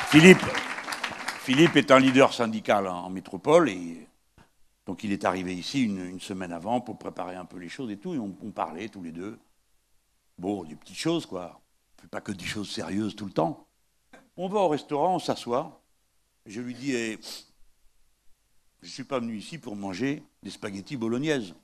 Philippe, 0.10 0.44
Philippe 1.40 1.78
est 1.78 1.90
un 1.90 2.00
leader 2.00 2.34
syndical 2.34 2.86
en, 2.88 3.10
métropole 3.10 3.70
et 3.70 4.08
donc 4.86 5.04
il 5.04 5.14
est 5.14 5.24
arrivé 5.24 5.56
ici 5.56 5.84
une, 5.84 6.20
semaine 6.20 6.52
avant 6.52 6.82
pour 6.82 6.98
préparer 6.98 7.36
un 7.36 7.46
peu 7.46 7.58
les 7.58 7.70
choses 7.70 7.90
et 7.92 7.98
tout, 7.98 8.14
et 8.14 8.20
on, 8.20 8.52
parlait 8.52 8.90
tous 8.90 9.02
les 9.02 9.12
deux. 9.12 9.40
Bon, 10.38 10.64
des 10.64 10.76
petites 10.76 10.98
choses, 10.98 11.26
quoi. 11.26 11.60
On 11.62 11.98
ne 11.98 12.02
fait 12.02 12.08
pas 12.08 12.22
que 12.22 12.34
des 12.34 12.46
choses 12.46 12.70
sérieuses 12.70 13.16
tout 13.16 13.26
le 13.26 13.32
temps. 13.32 13.66
On 14.36 14.48
va 14.48 14.60
au 14.60 14.68
restaurant, 14.68 15.16
on 15.16 15.20
s'assoit. 15.20 15.82
Je 16.46 16.60
lui 16.62 16.74
dis, 16.74 16.94
eh, 16.94 17.18
je 18.82 18.88
ne 18.88 18.92
suis 18.92 19.04
pas 19.06 19.20
venu 19.20 19.38
ici 19.38 19.58
pour 19.58 19.76
manger 19.76 20.22
des 20.44 20.50
spaghettis 20.50 20.98
bolognaises. 20.98 21.56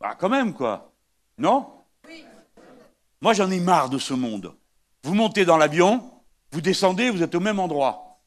Bah 0.00 0.16
quand 0.18 0.28
même, 0.28 0.54
quoi. 0.54 0.92
Non? 1.38 1.72
Moi, 3.20 3.34
j'en 3.34 3.50
ai 3.50 3.60
marre 3.60 3.90
de 3.90 3.98
ce 3.98 4.14
monde. 4.14 4.54
Vous 5.06 5.14
montez 5.14 5.44
dans 5.44 5.56
l'avion, 5.56 6.02
vous 6.50 6.60
descendez, 6.60 7.10
vous 7.10 7.22
êtes 7.22 7.36
au 7.36 7.38
même 7.38 7.60
endroit. 7.60 8.18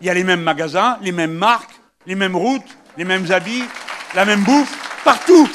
Il 0.00 0.08
y 0.08 0.10
a 0.10 0.14
les 0.14 0.24
mêmes 0.24 0.42
magasins, 0.42 0.98
les 1.02 1.12
mêmes 1.12 1.34
marques, 1.34 1.70
les 2.04 2.16
mêmes 2.16 2.34
routes, 2.34 2.66
les 2.96 3.04
mêmes 3.04 3.30
habits, 3.30 3.62
la 4.16 4.24
même 4.24 4.42
bouffe, 4.42 4.76
partout. 5.04 5.48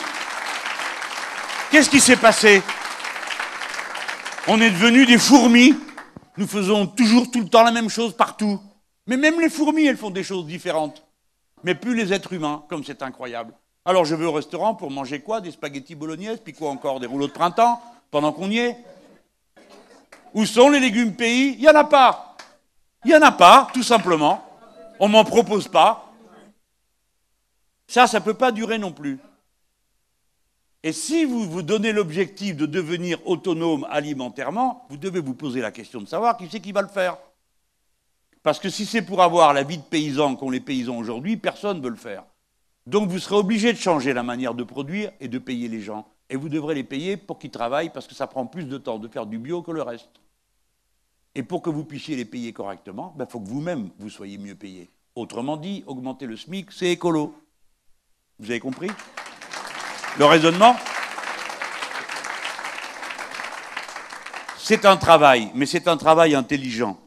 Qu'est-ce 1.70 1.90
qui 1.90 2.00
s'est 2.00 2.16
passé? 2.16 2.64
On 4.48 4.62
est 4.62 4.70
devenus 4.70 5.08
des 5.08 5.18
fourmis. 5.18 5.76
Nous 6.38 6.48
faisons 6.48 6.88
toujours 6.88 7.30
tout 7.30 7.42
le 7.42 7.50
temps 7.50 7.64
la 7.64 7.74
même 7.74 7.90
chose 7.90 8.16
partout. 8.16 8.62
Mais 9.08 9.18
même 9.18 9.42
les 9.42 9.50
fourmis, 9.50 9.88
elles 9.88 9.98
font 9.98 10.10
des 10.10 10.24
choses 10.24 10.46
différentes. 10.46 11.04
Mais 11.66 11.76
plus 11.76 11.96
les 11.96 12.14
êtres 12.14 12.32
humains, 12.32 12.64
comme 12.70 12.86
c'est 12.86 13.02
incroyable. 13.02 13.54
Alors 13.84 14.06
je 14.06 14.16
vais 14.16 14.26
au 14.26 14.32
restaurant 14.32 14.74
pour 14.74 14.90
manger 14.90 15.20
quoi? 15.20 15.42
Des 15.42 15.52
spaghettis 15.52 15.96
bolognaises, 15.96 16.40
puis 16.42 16.54
quoi 16.54 16.70
encore? 16.70 17.02
Des 17.02 17.08
rouleaux 17.08 17.28
de 17.28 17.34
printemps, 17.34 17.82
pendant 18.10 18.32
qu'on 18.32 18.50
y 18.50 18.60
est? 18.60 18.78
Où 20.34 20.46
sont 20.46 20.70
les 20.70 20.80
légumes 20.80 21.16
pays? 21.16 21.56
Il 21.56 21.62
n'y 21.62 21.70
en 21.70 21.76
a 21.76 21.84
pas. 21.84 22.38
Il 23.06 23.10
n'y 23.10 23.16
en 23.16 23.22
a 23.22 23.32
pas, 23.32 23.70
tout 23.74 23.84
simplement. 23.84 24.46
On 25.00 25.08
ne 25.08 25.14
m'en 25.14 25.24
propose 25.24 25.68
pas. 25.68 26.12
Ça, 27.88 28.06
ça 28.08 28.20
ne 28.20 28.24
peut 28.24 28.34
pas 28.34 28.52
durer 28.52 28.78
non 28.78 28.92
plus. 28.92 29.20
Et 30.84 30.94
si 30.94 31.26
vous 31.26 31.50
vous 31.50 31.62
donnez 31.62 31.92
l'objectif 31.92 32.56
de 32.56 32.66
devenir 32.66 33.20
autonome 33.28 33.86
alimentairement, 33.90 34.86
vous 34.90 34.98
devez 34.98 35.20
vous 35.20 35.34
poser 35.34 35.60
la 35.60 35.72
question 35.72 36.00
de 36.00 36.08
savoir 36.08 36.38
qui 36.38 36.48
c'est 36.50 36.62
qui 36.62 36.72
va 36.72 36.82
le 36.82 36.88
faire. 36.88 37.18
Parce 38.44 38.60
que 38.60 38.70
si 38.70 38.86
c'est 38.86 39.02
pour 39.02 39.22
avoir 39.22 39.54
la 39.54 39.64
vie 39.64 39.78
de 39.78 39.84
paysan 39.84 40.36
qu'ont 40.36 40.50
les 40.50 40.62
paysans 40.62 40.98
aujourd'hui, 40.98 41.36
personne 41.36 41.78
ne 41.80 41.84
veut 41.84 41.90
le 41.90 41.96
faire. 41.96 42.24
Donc 42.86 43.10
vous 43.10 43.20
serez 43.20 43.36
obligé 43.36 43.74
de 43.74 43.78
changer 43.78 44.14
la 44.14 44.24
manière 44.24 44.54
de 44.54 44.64
produire 44.64 45.12
et 45.20 45.28
de 45.28 45.38
payer 45.38 45.68
les 45.68 45.82
gens. 45.82 46.08
Et 46.30 46.36
vous 46.36 46.50
devrez 46.50 46.76
les 46.76 46.84
payer 46.84 47.18
pour 47.18 47.40
qu'ils 47.40 47.52
travaillent 47.52 47.90
parce 47.90 48.08
que 48.08 48.14
ça 48.16 48.28
prend 48.28 48.46
plus 48.46 48.66
de 48.66 48.78
temps 48.78 49.00
de 49.00 49.08
faire 49.08 49.26
du 49.26 49.40
bio 49.40 49.62
que 49.62 49.72
le 49.72 49.82
reste. 49.82 50.22
Et 51.36 51.44
pour 51.44 51.62
que 51.62 51.70
vous 51.70 51.84
puissiez 51.84 52.16
les 52.16 52.26
payer 52.26 52.54
correctement, 52.54 53.14
il 53.16 53.20
ben, 53.20 53.28
faut 53.28 53.40
que 53.40 53.48
vous-même 53.48 53.90
vous 54.00 54.10
soyez 54.10 54.38
mieux 54.38 54.56
payés. 54.56 54.90
Autrement 55.16 55.58
dit, 55.58 55.84
augmenter 55.88 56.26
le 56.26 56.38
SMIC, 56.38 56.72
c'est 56.72 56.92
écolo. 56.92 57.36
Vous 58.40 58.50
avez 58.50 58.60
compris? 58.60 58.90
Le 60.18 60.26
raisonnement? 60.26 60.76
C'est 64.58 64.86
un 64.86 64.98
travail, 64.98 65.52
mais 65.56 65.66
c'est 65.66 65.88
un 65.88 65.98
travail 65.98 66.36
intelligent. 66.36 67.00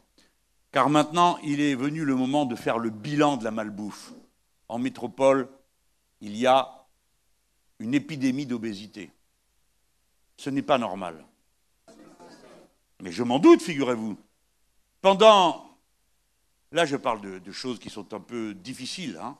Car 0.71 0.89
maintenant, 0.89 1.37
il 1.43 1.61
est 1.61 1.75
venu 1.75 2.03
le 2.03 2.15
moment 2.15 2.45
de 2.45 2.55
faire 2.55 2.77
le 2.77 2.89
bilan 2.89 3.37
de 3.37 3.43
la 3.43 3.51
malbouffe. 3.51 4.11
En 4.67 4.79
métropole, 4.79 5.47
il 6.19 6.35
y 6.35 6.47
a 6.47 6.82
une 7.83 7.93
épidémie 7.93 8.45
d'obésité. 8.45 9.11
Ce 10.37 10.49
n'est 10.49 10.61
pas 10.61 10.77
normal. 10.77 11.25
Mais 13.01 13.11
je 13.11 13.23
m'en 13.23 13.39
doute, 13.39 13.61
figurez-vous. 13.61 14.17
Pendant... 15.01 15.69
Là, 16.71 16.85
je 16.85 16.95
parle 16.95 17.41
de, 17.41 17.51
choses 17.51 17.77
qui 17.77 17.89
sont 17.89 18.13
un 18.13 18.21
peu 18.21 18.53
difficiles. 18.53 19.19
Hein. 19.21 19.37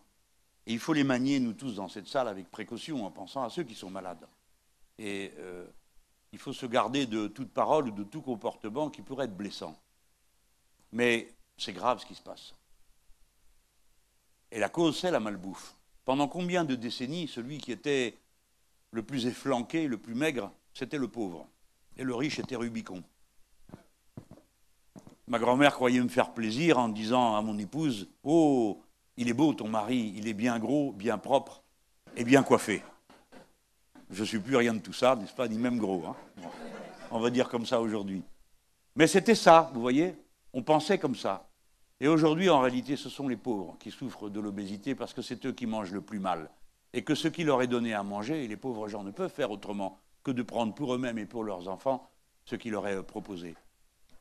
Et 0.67 0.73
il 0.73 0.79
faut 0.79 0.91
les 0.91 1.05
manier, 1.05 1.39
nous 1.39 1.53
tous, 1.53 1.75
dans 1.75 1.87
cette 1.87 2.07
salle, 2.07 2.27
avec 2.27 2.51
précaution, 2.51 3.05
en 3.05 3.11
pensant 3.11 3.43
à 3.43 3.49
ceux 3.49 3.63
qui 3.63 3.75
sont 3.75 3.89
malades. 3.89 4.27
Et 4.99 5.31
euh, 5.37 5.65
il 6.33 6.37
faut 6.37 6.53
se 6.53 6.65
garder 6.65 7.05
de 7.05 7.27
toute 7.27 7.51
parole 7.51 7.87
ou 7.87 7.91
de 7.91 8.03
tout 8.03 8.21
comportement 8.21 8.89
qui 8.89 9.01
pourrait 9.01 9.25
être 9.25 9.37
blessant. 9.37 9.75
Mais 10.91 11.33
c'est 11.57 11.73
grave 11.73 11.99
ce 12.01 12.05
qui 12.05 12.15
se 12.15 12.21
passe. 12.21 12.53
Et 14.51 14.59
la 14.59 14.69
cause, 14.69 14.99
c'est 14.99 15.11
la 15.11 15.21
malbouffe. 15.21 15.75
Pendant 16.03 16.27
combien 16.27 16.65
de 16.65 16.75
décennies, 16.75 17.29
celui 17.29 17.57
qui 17.57 17.71
était 17.71 18.17
le 18.93 19.01
plus 19.01 19.25
efflanqué, 19.25 19.87
le 19.87 19.97
plus 19.97 20.13
maigre, 20.13 20.51
c'était 20.73 20.99
le 20.99 21.07
pauvre. 21.07 21.47
Et 21.97 22.03
le 22.03 22.13
riche 22.13 22.39
était 22.39 22.55
Rubicon. 22.55 23.03
Ma 25.27 25.39
grand-mère 25.39 25.73
croyait 25.73 25.99
me 25.99 26.09
faire 26.09 26.31
plaisir 26.31 26.77
en 26.77 26.89
disant 26.89 27.35
à 27.35 27.41
mon 27.41 27.57
épouse 27.57 28.07
Oh, 28.23 28.81
il 29.17 29.29
est 29.29 29.33
beau 29.33 29.53
ton 29.53 29.67
mari, 29.67 30.13
il 30.15 30.27
est 30.27 30.33
bien 30.33 30.59
gros, 30.59 30.91
bien 30.91 31.17
propre 31.17 31.63
et 32.15 32.23
bien 32.23 32.43
coiffé. 32.43 32.83
Je 34.11 34.21
ne 34.21 34.25
suis 34.25 34.39
plus 34.39 34.55
rien 34.55 34.75
de 34.75 34.79
tout 34.79 34.93
ça, 34.93 35.15
n'est-ce 35.15 35.33
pas, 35.33 35.47
ni 35.47 35.57
même 35.57 35.79
gros. 35.79 36.03
Hein. 36.05 36.15
On 37.09 37.19
va 37.19 37.31
dire 37.31 37.49
comme 37.49 37.65
ça 37.65 37.81
aujourd'hui. 37.81 38.21
Mais 38.95 39.07
c'était 39.07 39.33
ça, 39.33 39.71
vous 39.73 39.81
voyez 39.81 40.15
On 40.53 40.61
pensait 40.61 40.99
comme 40.99 41.15
ça. 41.15 41.49
Et 41.99 42.07
aujourd'hui, 42.07 42.49
en 42.49 42.59
réalité, 42.59 42.95
ce 42.95 43.09
sont 43.09 43.27
les 43.27 43.37
pauvres 43.37 43.75
qui 43.79 43.89
souffrent 43.89 44.29
de 44.29 44.39
l'obésité 44.39 44.93
parce 44.93 45.13
que 45.13 45.23
c'est 45.23 45.43
eux 45.47 45.51
qui 45.51 45.65
mangent 45.65 45.93
le 45.93 46.01
plus 46.01 46.19
mal. 46.19 46.51
Et 46.93 47.03
que 47.03 47.15
ce 47.15 47.27
qui 47.27 47.43
leur 47.43 47.61
est 47.61 47.67
donné 47.67 47.93
à 47.93 48.03
manger, 48.03 48.47
les 48.47 48.57
pauvres 48.57 48.87
gens 48.87 49.03
ne 49.03 49.11
peuvent 49.11 49.33
faire 49.33 49.51
autrement 49.51 49.99
que 50.23 50.31
de 50.31 50.43
prendre 50.43 50.73
pour 50.73 50.93
eux-mêmes 50.93 51.17
et 51.17 51.25
pour 51.25 51.43
leurs 51.43 51.67
enfants 51.67 52.09
ce 52.45 52.55
qui 52.55 52.69
leur 52.69 52.87
est 52.87 53.01
proposé. 53.03 53.55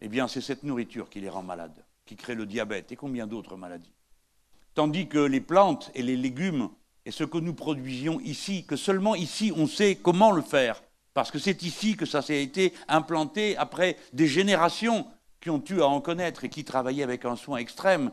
Eh 0.01 0.09
bien, 0.09 0.29
c'est 0.29 0.41
cette 0.41 0.63
nourriture 0.63 1.11
qui 1.11 1.21
les 1.21 1.29
rend 1.29 1.43
malades, 1.43 1.85
qui 2.07 2.17
crée 2.17 2.35
le 2.35 2.47
diabète 2.47 2.93
et 2.93 2.97
combien 2.97 3.27
d'autres 3.27 3.57
maladies. 3.57 3.93
Tandis 4.75 5.07
que 5.07 5.19
les 5.19 5.41
plantes 5.41 5.91
et 5.95 6.03
les 6.03 6.17
légumes 6.17 6.71
et 7.05 7.11
ce 7.11 7.25
que 7.25 7.39
nous 7.39 7.55
produisions 7.55 8.21
ici, 8.21 8.65
que 8.65 8.77
seulement 8.77 9.15
ici 9.15 9.53
on 9.55 9.67
sait 9.67 9.97
comment 9.97 10.33
le 10.33 10.43
faire, 10.43 10.83
parce 11.15 11.31
que 11.31 11.39
c'est 11.39 11.63
ici 11.63 11.97
que 11.97 12.07
ça 12.07 12.23
s'est 12.23 12.43
été 12.43 12.73
implanté 12.89 13.57
après 13.57 13.97
des 14.13 14.27
générations 14.27 15.07
qui 15.41 15.51
ont 15.51 15.63
eu 15.69 15.81
à 15.83 15.87
en 15.87 16.01
connaître 16.01 16.45
et 16.45 16.49
qui 16.49 16.65
travaillaient 16.65 17.03
avec 17.03 17.25
un 17.25 17.37
soin 17.37 17.59
extrême, 17.59 18.13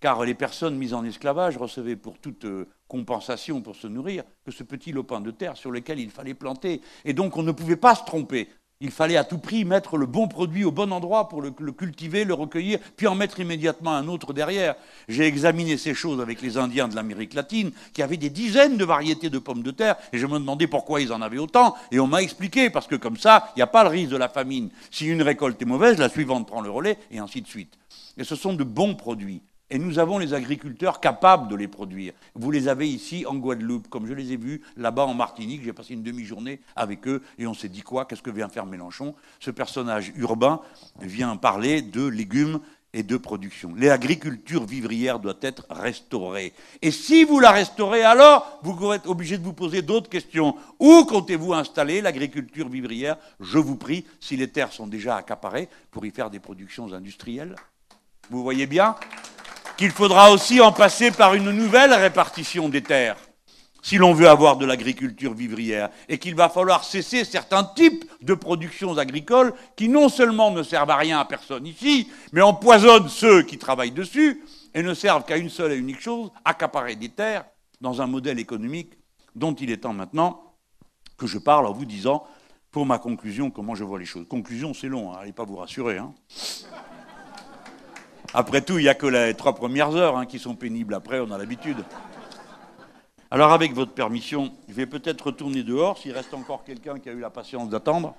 car 0.00 0.24
les 0.24 0.34
personnes 0.34 0.76
mises 0.76 0.94
en 0.94 1.04
esclavage 1.04 1.56
recevaient 1.56 1.96
pour 1.96 2.18
toute 2.18 2.44
euh, 2.44 2.68
compensation 2.88 3.60
pour 3.60 3.76
se 3.76 3.86
nourrir 3.86 4.24
que 4.44 4.50
ce 4.50 4.62
petit 4.62 4.92
lopin 4.92 5.20
de 5.20 5.30
terre 5.30 5.56
sur 5.56 5.70
lequel 5.70 6.00
il 6.00 6.10
fallait 6.10 6.34
planter. 6.34 6.80
Et 7.04 7.12
donc 7.12 7.36
on 7.36 7.42
ne 7.42 7.52
pouvait 7.52 7.76
pas 7.76 7.94
se 7.94 8.04
tromper. 8.04 8.48
Il 8.80 8.92
fallait 8.92 9.16
à 9.16 9.24
tout 9.24 9.38
prix 9.38 9.64
mettre 9.64 9.96
le 9.96 10.06
bon 10.06 10.28
produit 10.28 10.64
au 10.64 10.70
bon 10.70 10.92
endroit 10.92 11.28
pour 11.28 11.42
le, 11.42 11.50
cultiver, 11.50 12.24
le 12.24 12.34
recueillir, 12.34 12.78
puis 12.96 13.08
en 13.08 13.16
mettre 13.16 13.40
immédiatement 13.40 13.90
un 13.90 14.06
autre 14.06 14.32
derrière. 14.32 14.76
J'ai 15.08 15.26
examiné 15.26 15.76
ces 15.76 15.94
choses 15.94 16.20
avec 16.20 16.40
les 16.42 16.58
Indiens 16.58 16.86
de 16.86 16.94
l'Amérique 16.94 17.34
latine, 17.34 17.72
qui 17.92 18.02
avaient 18.02 18.16
des 18.16 18.30
dizaines 18.30 18.76
de 18.76 18.84
variétés 18.84 19.30
de 19.30 19.40
pommes 19.40 19.64
de 19.64 19.72
terre, 19.72 19.96
et 20.12 20.18
je 20.18 20.26
me 20.28 20.38
demandais 20.38 20.68
pourquoi 20.68 21.00
ils 21.00 21.12
en 21.12 21.22
avaient 21.22 21.38
autant, 21.38 21.74
et 21.90 21.98
on 21.98 22.06
m'a 22.06 22.22
expliqué, 22.22 22.70
parce 22.70 22.86
que 22.86 22.94
comme 22.94 23.16
ça, 23.16 23.50
il 23.56 23.58
n'y 23.58 23.64
a 23.64 23.66
pas 23.66 23.82
le 23.82 23.90
risque 23.90 24.12
de 24.12 24.16
la 24.16 24.28
famine. 24.28 24.70
Si 24.92 25.06
une 25.06 25.22
récolte 25.22 25.60
est 25.60 25.64
mauvaise, 25.64 25.98
la 25.98 26.08
suivante 26.08 26.46
prend 26.46 26.60
le 26.60 26.70
relais, 26.70 26.98
et 27.10 27.18
ainsi 27.18 27.42
de 27.42 27.48
suite. 27.48 27.76
Et 28.16 28.22
ce 28.22 28.36
sont 28.36 28.52
de 28.52 28.62
bons 28.62 28.94
produits. 28.94 29.42
Et 29.70 29.78
nous 29.78 29.98
avons 29.98 30.18
les 30.18 30.32
agriculteurs 30.32 30.98
capables 30.98 31.48
de 31.48 31.54
les 31.54 31.68
produire. 31.68 32.14
Vous 32.34 32.50
les 32.50 32.68
avez 32.68 32.88
ici 32.88 33.26
en 33.26 33.34
Guadeloupe, 33.34 33.88
comme 33.88 34.06
je 34.06 34.14
les 34.14 34.32
ai 34.32 34.36
vus 34.36 34.62
là-bas 34.76 35.04
en 35.04 35.14
Martinique. 35.14 35.62
J'ai 35.62 35.74
passé 35.74 35.92
une 35.92 36.02
demi-journée 36.02 36.60
avec 36.74 37.06
eux 37.06 37.22
et 37.38 37.46
on 37.46 37.52
s'est 37.52 37.68
dit 37.68 37.82
quoi? 37.82 38.06
Qu'est-ce 38.06 38.22
que 38.22 38.30
vient 38.30 38.48
faire 38.48 38.64
Mélenchon? 38.64 39.14
Ce 39.40 39.50
personnage 39.50 40.12
urbain 40.16 40.60
vient 41.00 41.36
parler 41.36 41.82
de 41.82 42.06
légumes 42.06 42.60
et 42.94 43.02
de 43.02 43.18
production. 43.18 43.74
L'agriculture 43.76 44.64
vivrière 44.64 45.18
doit 45.18 45.36
être 45.42 45.66
restaurée. 45.68 46.54
Et 46.80 46.90
si 46.90 47.24
vous 47.24 47.38
la 47.38 47.50
restaurez, 47.50 48.02
alors 48.02 48.60
vous 48.62 48.92
êtes 48.92 49.06
obligé 49.06 49.36
de 49.36 49.44
vous 49.44 49.52
poser 49.52 49.82
d'autres 49.82 50.08
questions. 50.08 50.56
Où 50.80 51.04
comptez-vous 51.04 51.52
installer 51.52 52.00
l'agriculture 52.00 52.70
vivrière? 52.70 53.18
Je 53.40 53.58
vous 53.58 53.76
prie, 53.76 54.06
si 54.18 54.38
les 54.38 54.48
terres 54.48 54.72
sont 54.72 54.86
déjà 54.86 55.16
accaparées, 55.16 55.68
pour 55.90 56.06
y 56.06 56.10
faire 56.10 56.30
des 56.30 56.40
productions 56.40 56.90
industrielles. 56.94 57.56
Vous 58.30 58.42
voyez 58.42 58.66
bien? 58.66 58.96
Qu'il 59.78 59.92
faudra 59.92 60.32
aussi 60.32 60.60
en 60.60 60.72
passer 60.72 61.12
par 61.12 61.34
une 61.34 61.52
nouvelle 61.52 61.94
répartition 61.94 62.68
des 62.68 62.82
terres, 62.82 63.16
si 63.80 63.96
l'on 63.96 64.12
veut 64.12 64.28
avoir 64.28 64.56
de 64.56 64.66
l'agriculture 64.66 65.32
vivrière, 65.32 65.88
et 66.08 66.18
qu'il 66.18 66.34
va 66.34 66.48
falloir 66.48 66.82
cesser 66.82 67.24
certains 67.24 67.62
types 67.62 68.04
de 68.20 68.34
productions 68.34 68.98
agricoles 68.98 69.54
qui 69.76 69.88
non 69.88 70.08
seulement 70.08 70.50
ne 70.50 70.64
servent 70.64 70.90
à 70.90 70.96
rien 70.96 71.20
à 71.20 71.24
personne 71.24 71.64
ici, 71.64 72.10
mais 72.32 72.42
empoisonnent 72.42 73.08
ceux 73.08 73.42
qui 73.42 73.56
travaillent 73.56 73.92
dessus, 73.92 74.42
et 74.74 74.82
ne 74.82 74.94
servent 74.94 75.24
qu'à 75.24 75.36
une 75.36 75.48
seule 75.48 75.72
et 75.72 75.76
unique 75.76 76.00
chose, 76.00 76.30
accaparer 76.44 76.96
des 76.96 77.10
terres 77.10 77.44
dans 77.80 78.02
un 78.02 78.08
modèle 78.08 78.40
économique 78.40 78.94
dont 79.36 79.54
il 79.54 79.70
est 79.70 79.78
temps 79.78 79.92
maintenant 79.92 80.42
que 81.16 81.28
je 81.28 81.38
parle 81.38 81.66
en 81.66 81.72
vous 81.72 81.84
disant, 81.84 82.26
pour 82.72 82.84
ma 82.84 82.98
conclusion, 82.98 83.50
comment 83.50 83.76
je 83.76 83.84
vois 83.84 84.00
les 84.00 84.06
choses. 84.06 84.26
Conclusion, 84.28 84.74
c'est 84.74 84.88
long, 84.88 85.12
hein, 85.12 85.18
allez 85.20 85.32
pas 85.32 85.44
vous 85.44 85.56
rassurer. 85.56 85.98
Hein. 85.98 86.12
Après 88.34 88.60
tout, 88.60 88.78
il 88.78 88.82
n'y 88.82 88.88
a 88.88 88.94
que 88.94 89.06
les 89.06 89.34
trois 89.34 89.54
premières 89.54 89.96
heures 89.96 90.16
hein, 90.16 90.26
qui 90.26 90.38
sont 90.38 90.54
pénibles. 90.54 90.94
Après, 90.94 91.18
on 91.20 91.30
a 91.30 91.38
l'habitude. 91.38 91.82
Alors, 93.30 93.52
avec 93.52 93.74
votre 93.74 93.92
permission, 93.92 94.52
je 94.68 94.74
vais 94.74 94.86
peut-être 94.86 95.26
retourner 95.26 95.62
dehors 95.62 95.98
s'il 95.98 96.12
reste 96.12 96.34
encore 96.34 96.64
quelqu'un 96.64 96.98
qui 96.98 97.08
a 97.08 97.12
eu 97.12 97.20
la 97.20 97.30
patience 97.30 97.68
d'attendre. 97.68 98.14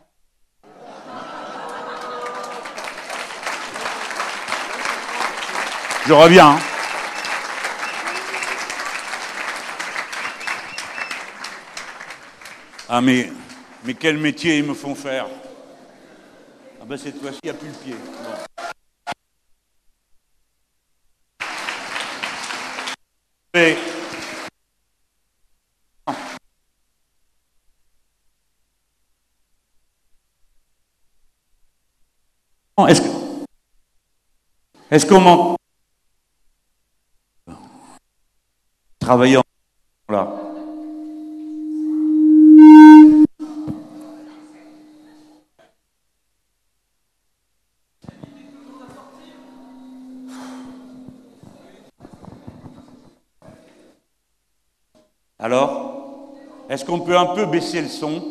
Je 6.06 6.14
reviens. 6.14 6.49
Hein. 6.49 6.60
Ah, 12.88 13.02
mais, 13.02 13.31
mais 13.84 13.94
quel 13.94 14.18
métier 14.18 14.57
ils 14.57 14.65
me 14.65 14.73
font 14.73 14.95
faire? 14.95 15.27
Ah, 16.81 16.86
ben 16.86 16.98
cette 16.98 17.22
fois-ci, 17.22 17.38
il 17.44 17.52
n'y 17.52 17.56
a 17.56 17.60
plus 17.60 17.68
le 17.68 17.73
pied. 17.73 17.95
Que, 33.02 33.07
est-ce 34.90 35.06
qu'on 35.06 35.19
m'entend 35.19 35.56
Travailler 38.99 39.38
en 39.38 39.44
là. 40.10 40.48
Est-ce 56.69 56.85
qu'on 56.85 56.99
peut 56.99 57.17
un 57.17 57.27
peu 57.27 57.45
baisser 57.45 57.81
le 57.81 57.87
son 57.87 58.21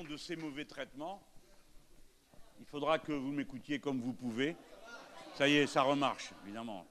de 0.00 0.16
ces 0.16 0.36
mauvais 0.36 0.64
traitements. 0.64 1.22
Il 2.58 2.64
faudra 2.64 2.98
que 2.98 3.12
vous 3.12 3.30
m'écoutiez 3.30 3.78
comme 3.78 4.00
vous 4.00 4.14
pouvez. 4.14 4.56
Ça 5.36 5.46
y 5.46 5.56
est, 5.56 5.66
ça 5.66 5.82
remarche, 5.82 6.30
évidemment. 6.44 6.86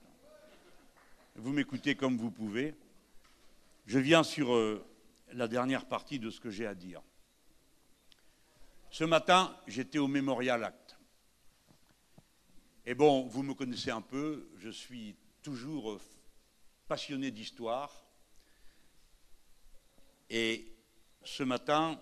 Vous 1.36 1.52
m'écoutez 1.52 1.96
comme 1.96 2.16
vous 2.18 2.30
pouvez. 2.30 2.76
Je 3.88 3.98
viens 3.98 4.22
sur 4.22 4.54
euh, 4.54 4.86
la 5.34 5.48
dernière 5.48 5.88
partie 5.88 6.20
de 6.20 6.30
ce 6.30 6.40
que 6.40 6.52
j'ai 6.52 6.68
à 6.68 6.76
dire. 6.76 7.02
Ce 8.92 9.04
matin, 9.04 9.58
j'étais 9.66 9.98
au 9.98 10.08
Mémorial 10.08 10.64
Act. 10.64 10.96
Et 12.86 12.94
bon, 12.94 13.26
vous 13.26 13.42
me 13.42 13.56
connaissez 13.56 13.90
un 13.90 14.02
peu, 14.02 14.48
je 14.58 14.70
suis 14.70 15.16
toujours 15.42 15.94
euh, 15.94 16.02
passionné 16.88 17.32
d'histoire. 17.32 18.06
Et 20.30 20.72
ce 21.24 21.42
matin, 21.42 22.00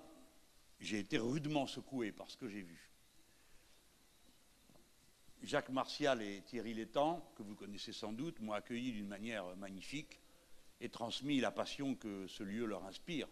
j'ai 0.80 1.00
été 1.00 1.18
rudement 1.18 1.68
secoué 1.68 2.12
par 2.12 2.30
ce 2.30 2.38
que 2.38 2.48
j'ai 2.48 2.62
vu. 2.62 2.90
Jacques 5.42 5.70
Martial 5.70 6.22
et 6.22 6.42
Thierry 6.42 6.74
Létang, 6.74 7.26
que 7.36 7.44
vous 7.44 7.56
connaissez 7.56 7.94
sans 7.94 8.12
doute, 8.12 8.40
m'ont 8.42 8.54
accueilli 8.54 8.92
d'une 8.92 9.08
manière 9.08 9.56
magnifique 9.56 10.20
et 10.82 10.90
transmis 10.90 11.40
la 11.40 11.52
passion 11.52 11.96
que 11.96 12.28
ce 12.28 12.44
lieu 12.44 12.66
leur 12.66 12.86
inspire. 12.86 13.28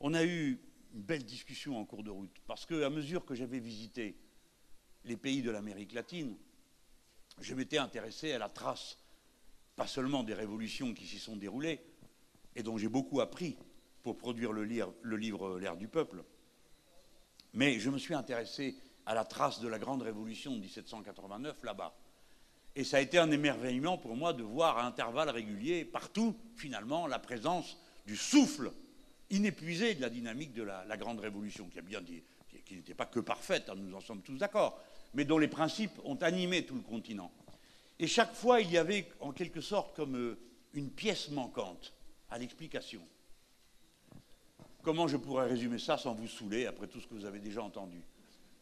On 0.00 0.12
a 0.14 0.24
eu 0.24 0.58
une 0.94 1.02
belle 1.02 1.24
discussion 1.24 1.78
en 1.78 1.84
cours 1.84 2.04
de 2.04 2.10
route, 2.10 2.38
parce 2.46 2.66
qu'à 2.66 2.90
mesure 2.90 3.24
que 3.24 3.34
j'avais 3.34 3.60
visité 3.60 4.16
les 5.04 5.16
pays 5.16 5.42
de 5.42 5.50
l'Amérique 5.50 5.92
latine, 5.92 6.36
je 7.40 7.54
m'étais 7.54 7.78
intéressé 7.78 8.32
à 8.32 8.38
la 8.38 8.48
trace, 8.48 8.98
pas 9.76 9.86
seulement 9.86 10.22
des 10.22 10.34
révolutions 10.34 10.94
qui 10.94 11.06
s'y 11.06 11.18
sont 11.18 11.36
déroulées, 11.36 11.80
et 12.54 12.62
dont 12.62 12.78
j'ai 12.78 12.88
beaucoup 12.88 13.20
appris 13.20 13.56
pour 14.04 14.18
produire 14.18 14.52
le, 14.52 14.62
livre 14.62 15.58
L'ère 15.58 15.76
du 15.76 15.88
peuple, 15.88 16.22
mais 17.54 17.80
je 17.80 17.90
me 17.90 17.98
suis 17.98 18.14
intéressé 18.14 18.76
à 19.06 19.14
la 19.14 19.24
trace 19.24 19.60
de 19.60 19.66
la 19.66 19.78
grande 19.78 20.02
révolution 20.02 20.52
de 20.52 20.60
1789 20.60 21.56
là-bas. 21.64 21.96
Et 22.76 22.84
ça 22.84 22.98
a 22.98 23.00
été 23.00 23.18
un 23.18 23.30
émerveillement 23.30 23.96
pour 23.96 24.14
moi 24.14 24.34
de 24.34 24.42
voir 24.42 24.78
à 24.78 24.86
intervalles 24.86 25.30
réguliers, 25.30 25.84
partout, 25.84 26.36
finalement, 26.54 27.06
la 27.06 27.18
présence 27.18 27.78
du 28.06 28.16
souffle 28.16 28.72
inépuisé 29.30 29.94
de 29.94 30.02
la 30.02 30.10
dynamique 30.10 30.52
de 30.52 30.62
la, 30.62 30.96
grande 30.98 31.20
révolution, 31.20 31.70
qui, 31.70 32.22
qui, 32.64 32.76
n'était 32.76 32.94
pas 32.94 33.06
que 33.06 33.20
parfaite, 33.20 33.70
hein, 33.70 33.74
nous 33.76 33.94
en 33.96 34.00
sommes 34.00 34.22
tous 34.22 34.36
d'accord, 34.36 34.82
mais 35.14 35.24
dont 35.24 35.38
les 35.38 35.48
principes 35.48 35.98
ont 36.04 36.16
animé 36.16 36.66
tout 36.66 36.74
le 36.74 36.82
continent. 36.82 37.32
Et 37.98 38.06
chaque 38.06 38.34
fois, 38.34 38.60
il 38.60 38.70
y 38.70 38.76
avait 38.76 39.08
en 39.20 39.32
quelque 39.32 39.62
sorte 39.62 39.96
comme 39.96 40.16
euh, 40.16 40.38
une 40.74 40.90
pièce 40.90 41.30
manquante 41.30 41.94
à 42.28 42.38
l'explication. 42.38 43.00
Comment 44.84 45.08
je 45.08 45.16
pourrais 45.16 45.48
résumer 45.48 45.78
ça 45.78 45.96
sans 45.96 46.12
vous 46.12 46.28
saouler 46.28 46.66
après 46.66 46.86
tout 46.86 47.00
ce 47.00 47.06
que 47.06 47.14
vous 47.14 47.24
avez 47.24 47.40
déjà 47.40 47.62
entendu? 47.62 48.02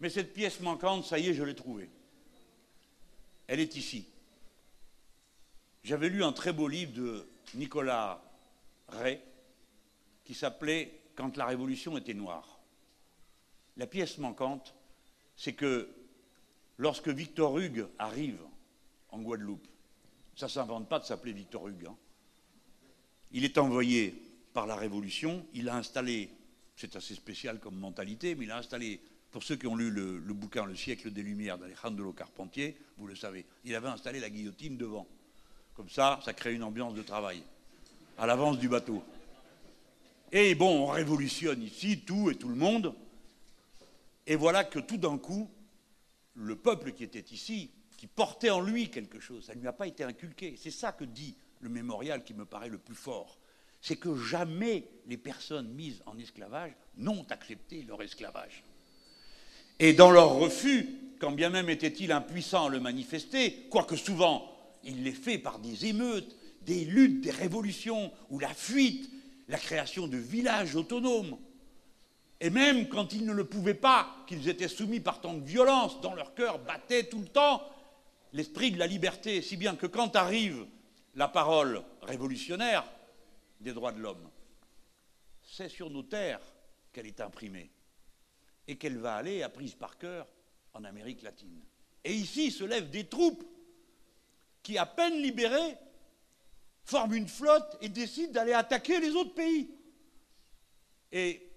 Mais 0.01 0.09
cette 0.09 0.33
pièce 0.33 0.61
manquante, 0.61 1.05
ça 1.05 1.19
y 1.19 1.29
est, 1.29 1.35
je 1.35 1.43
l'ai 1.43 1.57
trouvée. 1.57 1.91
Elle 3.49 3.59
est 3.59 3.75
ici. 3.75 4.07
J'avais 5.83 6.09
lu 6.09 6.23
un 6.23 6.33
très 6.33 6.53
beau 6.53 6.69
livre 6.69 6.93
de 6.93 7.27
Nicolas 7.55 8.23
Ray 8.89 9.21
qui 10.25 10.35
s'appelait 10.35 11.01
Quand 11.17 11.37
la 11.37 11.45
révolution 11.45 11.99
était 11.99 12.15
noire. 12.15 12.61
La 13.77 13.89
pièce 13.89 14.19
manquante, 14.19 14.75
c'est 15.37 15.55
que 15.55 15.91
lorsque 16.79 17.09
Victor 17.09 17.59
Hugues 17.59 17.87
arrive 17.99 18.41
en 19.11 19.21
Guadeloupe, 19.21 19.67
ça 20.37 20.47
ne 20.47 20.51
s'invente 20.51 20.89
pas 20.89 21.01
de 21.01 21.05
s'appeler 21.05 21.33
Victor 21.33 21.69
Hugues, 21.69 21.87
hein. 21.87 21.97
il 23.33 23.45
est 23.45 23.59
envoyé 23.59 24.32
par 24.53 24.67
la 24.67 24.77
Révolution, 24.77 25.47
il 25.55 25.69
a 25.69 25.77
installé, 25.77 26.31
c'est 26.77 26.97
assez 26.97 27.15
spécial 27.15 27.59
comme 27.59 27.77
mentalité, 27.77 28.35
mais 28.35 28.45
il 28.45 28.51
a 28.51 28.59
installé, 28.59 29.01
pour 29.31 29.43
ceux 29.43 29.57
qui 29.57 29.67
ont 29.67 29.77
lu 29.77 29.91
le, 29.91 30.21
bouquin 30.33 30.65
Le 30.65 30.77
siècle 30.77 31.11
des 31.11 31.23
Lumières 31.23 31.59
d'Alejandro 31.59 32.13
Carpentier, 32.13 32.77
vous 32.99 33.07
le 33.07 33.15
savez, 33.15 33.47
il 33.65 33.75
avait 33.75 33.89
installé 33.89 34.21
la 34.21 34.31
guillotine 34.31 34.77
devant. 34.77 35.07
Comme 35.75 35.89
ça, 35.89 36.21
ça 36.25 36.35
crée 36.35 36.55
une 36.55 36.63
ambiance 36.63 36.95
de 36.95 37.03
travail, 37.03 37.43
à 38.19 38.27
l'avance 38.27 38.59
du 38.59 38.69
bateau. 38.69 39.03
Et 40.31 40.55
bon, 40.55 40.85
on 40.85 40.87
révolutionne 40.87 41.63
ici 41.63 42.01
tout 42.01 42.31
et 42.31 42.35
tout 42.35 42.49
le 42.49 42.55
monde. 42.55 42.95
Et 44.27 44.37
voilà 44.37 44.65
que 44.65 44.79
tout 44.79 44.99
d'un 44.99 45.19
coup, 45.19 45.51
le 46.35 46.57
peuple 46.57 46.93
qui 46.93 47.05
était 47.05 47.25
ici, 47.35 47.71
qui 47.97 48.07
portait 48.07 48.51
en 48.51 48.61
lui 48.61 48.91
quelque 48.91 49.21
chose, 49.21 49.47
ça 49.47 49.55
ne 49.55 49.61
lui 49.61 49.69
a 49.69 49.73
pas 49.73 49.87
été 49.87 50.05
inculqué. 50.05 50.57
C'est 50.57 50.71
ça 50.71 50.93
que 50.93 51.05
dit 51.05 51.37
le 51.61 51.69
mémorial 51.69 52.25
qui 52.25 52.35
me 52.35 52.45
paraît 52.45 52.69
le 52.69 52.79
plus 52.79 52.95
fort 52.95 53.39
c'est 53.83 53.97
que 53.97 54.17
jamais 54.17 54.85
les 55.07 55.17
personnes 55.19 55.69
mises 55.75 56.03
en 56.07 56.17
esclavage 56.17 56.73
n'ont 56.97 57.27
accepté 57.29 57.83
leur 57.83 58.01
esclavage. 58.01 58.63
Et 59.79 59.93
dans 59.93 60.13
leur 60.13 60.35
refus, 60.35 60.89
quand 61.19 61.33
bien 61.33 61.51
même 61.51 61.69
était-il 61.69 62.13
impuissant 62.13 62.67
à 62.67 62.71
le 62.71 62.81
manifester, 62.81 63.67
quoique 63.69 63.97
souvent 63.97 64.49
il 64.85 65.03
l'ait 65.03 65.11
fait 65.11 65.39
par 65.39 65.59
des 65.59 65.87
émeutes, 65.87 66.37
des 66.63 66.85
luttes, 66.85 67.21
des 67.21 67.31
révolutions, 67.33 68.13
ou 68.31 68.39
la 68.39 68.55
fuite, 68.55 69.11
la 69.49 69.59
création 69.59 70.07
de 70.07 70.17
villages 70.17 70.77
autonomes, 70.77 71.37
et 72.41 72.51
même 72.51 72.89
quand 72.89 73.13
ils 73.13 73.25
ne 73.25 73.33
le 73.33 73.45
pouvaient 73.45 73.75
pas, 73.75 74.17
qu'ils 74.27 74.49
étaient 74.49 74.69
soumis 74.69 75.01
par 75.01 75.21
tant 75.21 75.35
de 75.35 75.45
violence, 75.45 76.01
dans 76.01 76.15
leur 76.15 76.35
cœur 76.35 76.59
battait 76.61 77.05
tout 77.05 77.21
le 77.21 77.29
temps 77.29 77.63
l'esprit 78.33 78.71
de 78.71 78.79
la 78.79 78.87
liberté, 78.87 79.43
si 79.43 79.57
bien 79.57 79.77
que 79.77 79.87
quand 79.87 80.17
arrive 80.17 80.67
la 81.15 81.29
parole 81.29 81.83
révolutionnaire, 82.03 82.85
des 83.63 83.73
droits 83.73 83.93
de 83.93 84.01
l'homme. 84.01 84.29
C'est 85.43 85.69
sur 85.69 85.91
nos 85.91 86.03
terres 86.03 86.41
qu'elle 86.93 87.07
est 87.07 87.21
imprimée 87.21 87.71
et 88.67 88.77
qu'elle 88.77 88.99
va 88.99 89.17
aller, 89.17 89.43
apprise 89.43 89.75
par 89.75 89.99
cœur, 89.99 90.27
en 90.75 90.85
Amérique 90.85 91.23
latine. 91.23 91.63
Et 92.05 92.13
ici 92.13 92.51
se 92.51 92.65
lèvent 92.65 92.91
des 92.91 93.07
troupes 93.07 93.45
qui, 94.63 94.79
à 94.79 94.87
peine 94.87 95.21
libérées, 95.21 95.77
forment 96.85 97.15
une 97.15 97.29
flotte 97.29 97.77
et 97.81 97.89
décident 97.89 98.33
d'aller 98.33 98.53
attaquer 98.53 99.01
les 99.01 99.11
autres 99.11 99.35
pays. 99.35 99.71
Et 101.11 101.49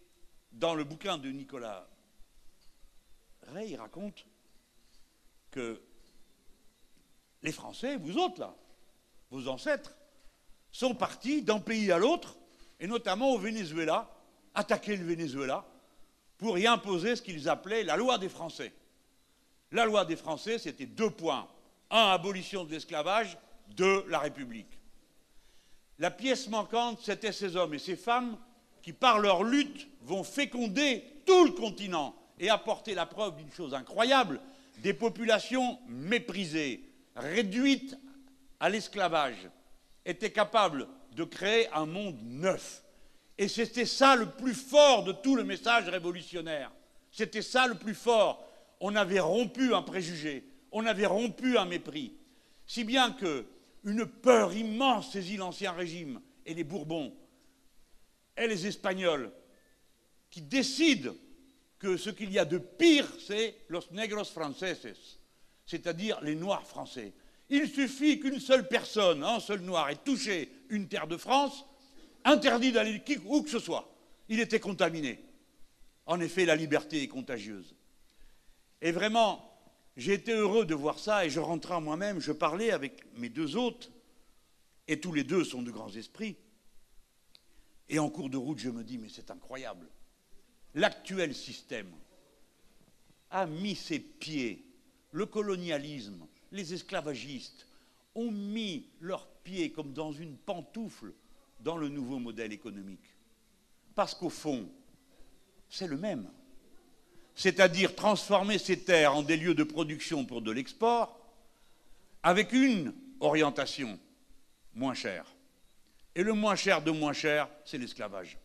dans 0.51 0.75
le 0.75 0.83
bouquin 0.83 1.17
de 1.17 1.29
Nicolas 1.29 1.87
Ray, 3.47 3.71
il 3.71 3.77
raconte 3.77 4.25
que 5.51 5.81
les 7.41 7.51
Français, 7.51 7.97
vous 7.97 8.17
autres 8.17 8.39
là, 8.39 8.55
vos 9.29 9.47
ancêtres, 9.47 9.95
sont 10.75 10.93
partis 10.93 11.41
d'un 11.41 11.59
pays 11.59 11.89
à 11.89 11.97
l'autre, 11.97 12.35
et 12.81 12.87
notamment 12.87 13.31
au 13.31 13.37
Venezuela, 13.37 14.11
attaquer 14.53 14.97
le 14.97 15.05
Venezuela 15.05 15.65
pour 16.37 16.59
y 16.59 16.67
imposer 16.67 17.15
ce 17.15 17.21
qu'ils 17.21 17.47
appelaient 17.47 17.83
la 17.83 17.95
loi 17.95 18.17
des 18.17 18.27
Français. 18.27 18.73
La 19.71 19.85
loi 19.85 20.03
des 20.03 20.17
Français, 20.17 20.59
c'était 20.59 20.85
deux 20.85 21.09
points. 21.09 21.47
Un, 21.89 22.09
abolition 22.09 22.65
de 22.65 22.71
l'esclavage. 22.71 23.37
Deux, 23.69 24.03
la 24.09 24.19
République. 24.19 24.77
La 25.97 26.11
pièce 26.11 26.49
manquante, 26.49 26.99
c'était 27.01 27.31
ces 27.31 27.55
hommes 27.55 27.73
et 27.73 27.79
ces 27.79 27.95
femmes 27.95 28.37
qui, 28.81 28.91
par 28.91 29.19
leur 29.19 29.43
lutte, 29.43 29.87
vont 30.01 30.25
féconder 30.25 31.05
tout 31.25 31.45
le 31.45 31.51
continent 31.51 32.13
et 32.37 32.49
apporter 32.49 32.95
la 32.95 33.05
preuve 33.05 33.37
d'une 33.37 33.51
chose 33.51 33.73
incroyable, 33.73 34.41
des 34.79 34.93
populations 34.93 35.79
méprisées, 35.87 36.83
réduites 37.15 37.97
à 38.59 38.69
l'esclavage, 38.69 39.49
était 40.05 40.31
capable 40.31 40.87
de 41.13 41.23
créer 41.23 41.67
un 41.69 41.85
monde 41.85 42.19
neuf. 42.23 42.83
Et 43.37 43.47
c'était 43.47 43.85
ça 43.85 44.15
le 44.15 44.27
plus 44.27 44.53
fort 44.53 45.03
de 45.03 45.11
tout 45.11 45.35
le 45.35 45.43
message 45.43 45.89
révolutionnaire. 45.89 46.71
C'était 47.11 47.41
ça 47.41 47.67
le 47.67 47.75
plus 47.75 47.95
fort. 47.95 48.47
On 48.79 48.95
avait 48.95 49.19
rompu 49.19 49.73
un 49.73 49.81
préjugé, 49.81 50.47
on 50.71 50.85
avait 50.85 51.05
rompu 51.05 51.57
un 51.57 51.65
mépris. 51.65 52.13
Si 52.65 52.83
bien 52.83 53.11
que 53.11 53.45
une 53.83 54.05
peur 54.05 54.53
immense 54.53 55.11
saisit 55.11 55.37
l'Ancien 55.37 55.71
Régime 55.71 56.21
et 56.45 56.53
les 56.53 56.63
Bourbons 56.63 57.15
et 58.35 58.47
les 58.47 58.67
Espagnols 58.67 59.31
qui 60.29 60.41
décident 60.41 61.13
que 61.79 61.97
ce 61.97 62.09
qu'il 62.09 62.31
y 62.31 62.39
a 62.39 62.45
de 62.45 62.57
pire, 62.57 63.07
c'est 63.19 63.55
los 63.69 63.81
negros 63.91 64.25
franceses, 64.25 65.19
c'est-à-dire 65.65 66.19
les 66.21 66.35
Noirs 66.35 66.65
français. 66.65 67.13
Il 67.49 67.69
suffit 67.69 68.19
qu'une 68.19 68.39
seule 68.39 68.67
personne, 68.67 69.23
un 69.23 69.39
seul 69.39 69.61
noir, 69.61 69.89
ait 69.89 69.95
touché 69.95 70.51
une 70.69 70.87
terre 70.87 71.07
de 71.07 71.17
France, 71.17 71.65
interdit 72.23 72.71
d'aller 72.71 73.01
où 73.25 73.43
que 73.43 73.49
ce 73.49 73.59
soit. 73.59 73.93
Il 74.29 74.39
était 74.39 74.59
contaminé. 74.59 75.23
En 76.07 76.19
effet, 76.19 76.45
la 76.45 76.55
liberté 76.55 77.03
est 77.03 77.07
contagieuse. 77.07 77.75
Et 78.81 78.91
vraiment, 78.91 79.51
j'ai 79.95 80.13
été 80.13 80.31
heureux 80.33 80.65
de 80.65 80.75
voir 80.75 80.99
ça 80.99 81.25
et 81.25 81.29
je 81.29 81.39
rentrais 81.39 81.79
moi-même, 81.81 82.19
je 82.19 82.31
parlais 82.31 82.71
avec 82.71 83.03
mes 83.17 83.29
deux 83.29 83.55
hôtes, 83.55 83.91
et 84.87 84.99
tous 84.99 85.13
les 85.13 85.23
deux 85.23 85.43
sont 85.43 85.61
de 85.61 85.71
grands 85.71 85.93
esprits. 85.95 86.37
Et 87.89 87.99
en 87.99 88.09
cours 88.09 88.29
de 88.29 88.37
route, 88.37 88.59
je 88.59 88.69
me 88.69 88.83
dis, 88.83 88.97
mais 88.97 89.09
c'est 89.09 89.31
incroyable. 89.31 89.87
L'actuel 90.73 91.33
système 91.33 91.91
a 93.29 93.45
mis 93.45 93.75
ses 93.75 93.99
pieds, 93.99 94.65
le 95.11 95.25
colonialisme, 95.25 96.27
les 96.55 96.73
esclavagistes 96.73 97.67
ont 98.15 98.31
mis 98.31 98.87
leurs 99.01 99.27
pieds 99.43 99.71
comme 99.71 99.93
dans 99.93 100.11
une 100.11 100.37
pantoufle 100.37 101.13
dans 101.59 101.77
le 101.77 101.89
nouveau 101.89 102.17
modèle 102.17 102.53
économique. 102.53 103.05
Parce 103.93 104.15
qu'au 104.15 104.29
fond, 104.29 104.69
c'est 105.69 105.87
le 105.87 105.97
même. 105.97 106.29
C'est-à-dire 107.35 107.95
transformer 107.95 108.57
ces 108.57 108.79
terres 108.79 109.15
en 109.15 109.23
des 109.23 109.37
lieux 109.37 109.55
de 109.55 109.63
production 109.63 110.25
pour 110.25 110.41
de 110.41 110.51
l'export 110.51 111.19
avec 112.23 112.53
une 112.53 112.93
orientation 113.19 113.99
moins 114.73 114.93
chère. 114.93 115.25
Et 116.15 116.23
le 116.23 116.33
moins 116.33 116.55
cher 116.55 116.81
de 116.81 116.91
moins 116.91 117.13
cher, 117.13 117.49
c'est 117.65 117.77
l'esclavage. 117.77 118.37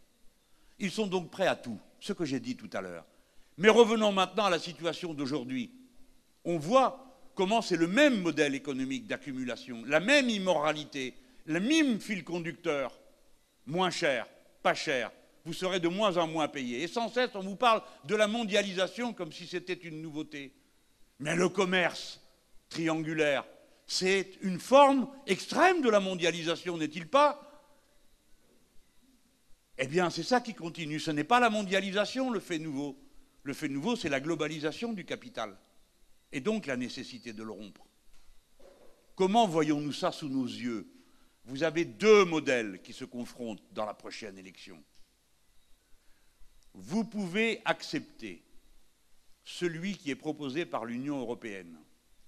Ils 0.79 0.91
sont 0.91 1.07
donc 1.07 1.31
prêts 1.31 1.47
à 1.47 1.57
tout, 1.57 1.79
ce 2.01 2.13
que 2.13 2.25
j'ai 2.25 2.41
dit 2.41 2.57
tout 2.57 2.71
à 2.73 2.81
l'heure. 2.81 3.05
Mais 3.59 3.69
revenons 3.69 4.11
maintenant 4.11 4.47
à 4.47 4.51
la 4.51 4.59
situation 4.59 5.15
d'aujourd'hui. 5.15 5.71
On 6.45 6.59
voit 6.59 7.10
comment 7.35 7.63
c'est 7.63 7.77
le 7.77 7.87
même 7.87 8.21
modèle 8.21 8.55
économique 8.55 9.07
d'accumulation, 9.07 9.83
la 9.87 10.01
même 10.01 10.29
immoralité, 10.29 11.15
le 11.47 11.61
même 11.61 12.01
fil 12.01 12.25
conducteur, 12.25 12.99
moins 13.67 13.91
cher, 13.91 14.27
pas 14.63 14.75
cher, 14.75 15.11
vous 15.45 15.53
serez 15.53 15.81
de 15.81 15.89
moins 15.89 16.17
en 16.17 16.27
moins 16.27 16.49
payé. 16.49 16.83
Et 16.83 16.89
sans 16.89 17.09
cesse, 17.09 17.31
on 17.35 17.41
vous 17.41 17.57
parle 17.57 17.83
de 18.05 18.15
la 18.15 18.27
mondialisation 18.27 19.13
comme 19.13 19.33
si 19.33 19.47
c'était 19.47 19.73
une 19.73 20.03
nouveauté. 20.03 20.53
Mais 21.19 21.35
le 21.35 21.49
commerce 21.49 22.21
triangulaire, 22.69 23.45
c'est 23.87 24.39
une 24.43 24.61
forme 24.61 25.09
extrême 25.27 25.83
de 25.83 25.91
la 25.91 26.01
mondialisation, 26.01 26.77
n'est-il 26.77 27.09
pas? 27.09 27.47
Eh 29.79 29.87
bien, 29.87 30.11
c'est 30.11 30.23
ça 30.23 30.41
qui 30.41 30.55
continue. 30.55 31.01
Ce 31.01 31.11
n'est 31.11 31.25
pas 31.25 31.41
la 31.41 31.49
mondialisation 31.49 32.31
le 32.31 32.39
fait 32.39 32.59
nouveau. 32.59 32.99
Le 33.43 33.55
fait 33.55 33.69
nouveau, 33.69 33.97
c'est 33.97 34.11
la 34.11 34.21
globalisation 34.21 34.93
du 34.93 35.07
capital. 35.07 35.57
Et 36.33 36.41
donc 36.41 36.67
la 36.67 36.77
nécessité 36.77 37.33
de 37.33 37.43
le 37.43 37.53
rompre. 37.53 37.87
Comment 39.17 39.47
voyons-nous 39.47 39.93
ça 39.93 40.13
sous 40.13 40.29
nos 40.29 40.47
yeux? 40.47 40.91
Vous 41.45 41.63
avez 41.63 41.85
deux 41.85 42.25
modèles 42.25 42.81
qui 42.83 42.93
se 42.93 43.05
confrontent 43.05 43.63
dans 43.73 43.85
la 43.85 43.95
prochaine 43.95 44.39
élection 44.39 44.83
vous 46.75 47.05
pouvez 47.05 47.61
accepter 47.65 48.43
celui 49.45 49.97
qui 49.97 50.11
est 50.11 50.17
proposé 50.17 50.65
par 50.65 50.85
l'Union 50.85 51.21
européenne, 51.21 51.79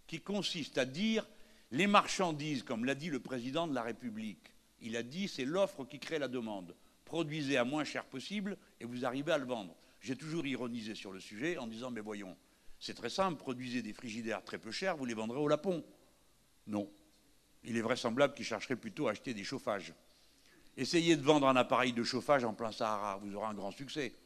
qui 0.06 0.20
consiste 0.20 0.78
à 0.78 0.84
dire 0.84 1.26
les 1.70 1.86
marchandises, 1.86 2.62
comme 2.62 2.84
l'a 2.84 2.94
dit 2.94 3.10
le 3.10 3.20
président 3.20 3.66
de 3.66 3.74
la 3.74 3.82
République, 3.82 4.52
il 4.80 4.96
a 4.96 5.02
dit 5.02 5.28
c'est 5.28 5.44
l'offre 5.44 5.84
qui 5.84 5.98
crée 5.98 6.18
la 6.18 6.28
demande. 6.28 6.74
Produisez 7.04 7.56
à 7.56 7.64
moins 7.64 7.84
cher 7.84 8.04
possible 8.04 8.56
et 8.80 8.84
vous 8.84 9.04
arrivez 9.04 9.32
à 9.32 9.38
le 9.38 9.46
vendre. 9.46 9.76
J'ai 10.00 10.16
toujours 10.16 10.46
ironisé 10.46 10.94
sur 10.94 11.12
le 11.12 11.20
sujet 11.20 11.56
en 11.58 11.66
disant 11.66 11.90
mais 11.90 12.00
voyons, 12.00 12.36
c'est 12.82 12.94
très 12.94 13.10
simple, 13.10 13.38
produisez 13.38 13.80
des 13.80 13.92
frigidaires 13.92 14.42
très 14.42 14.59
peu 14.59 14.72
chers, 14.72 14.96
vous 14.96 15.04
les 15.04 15.14
vendrez 15.14 15.38
au 15.38 15.46
Lapon. 15.46 15.84
Non. 16.66 16.90
Il 17.62 17.76
est 17.76 17.80
vraisemblable 17.80 18.34
qu'ils 18.34 18.44
chercheraient 18.44 18.74
plutôt 18.74 19.06
à 19.06 19.12
acheter 19.12 19.34
des 19.34 19.44
chauffages. 19.44 19.94
Essayez 20.76 21.14
de 21.14 21.22
vendre 21.22 21.46
un 21.46 21.54
appareil 21.54 21.92
de 21.92 22.02
chauffage 22.02 22.42
en 22.42 22.54
plein 22.54 22.72
Sahara, 22.72 23.18
vous 23.18 23.36
aurez 23.36 23.46
un 23.46 23.54
grand 23.54 23.70
succès. 23.70 24.16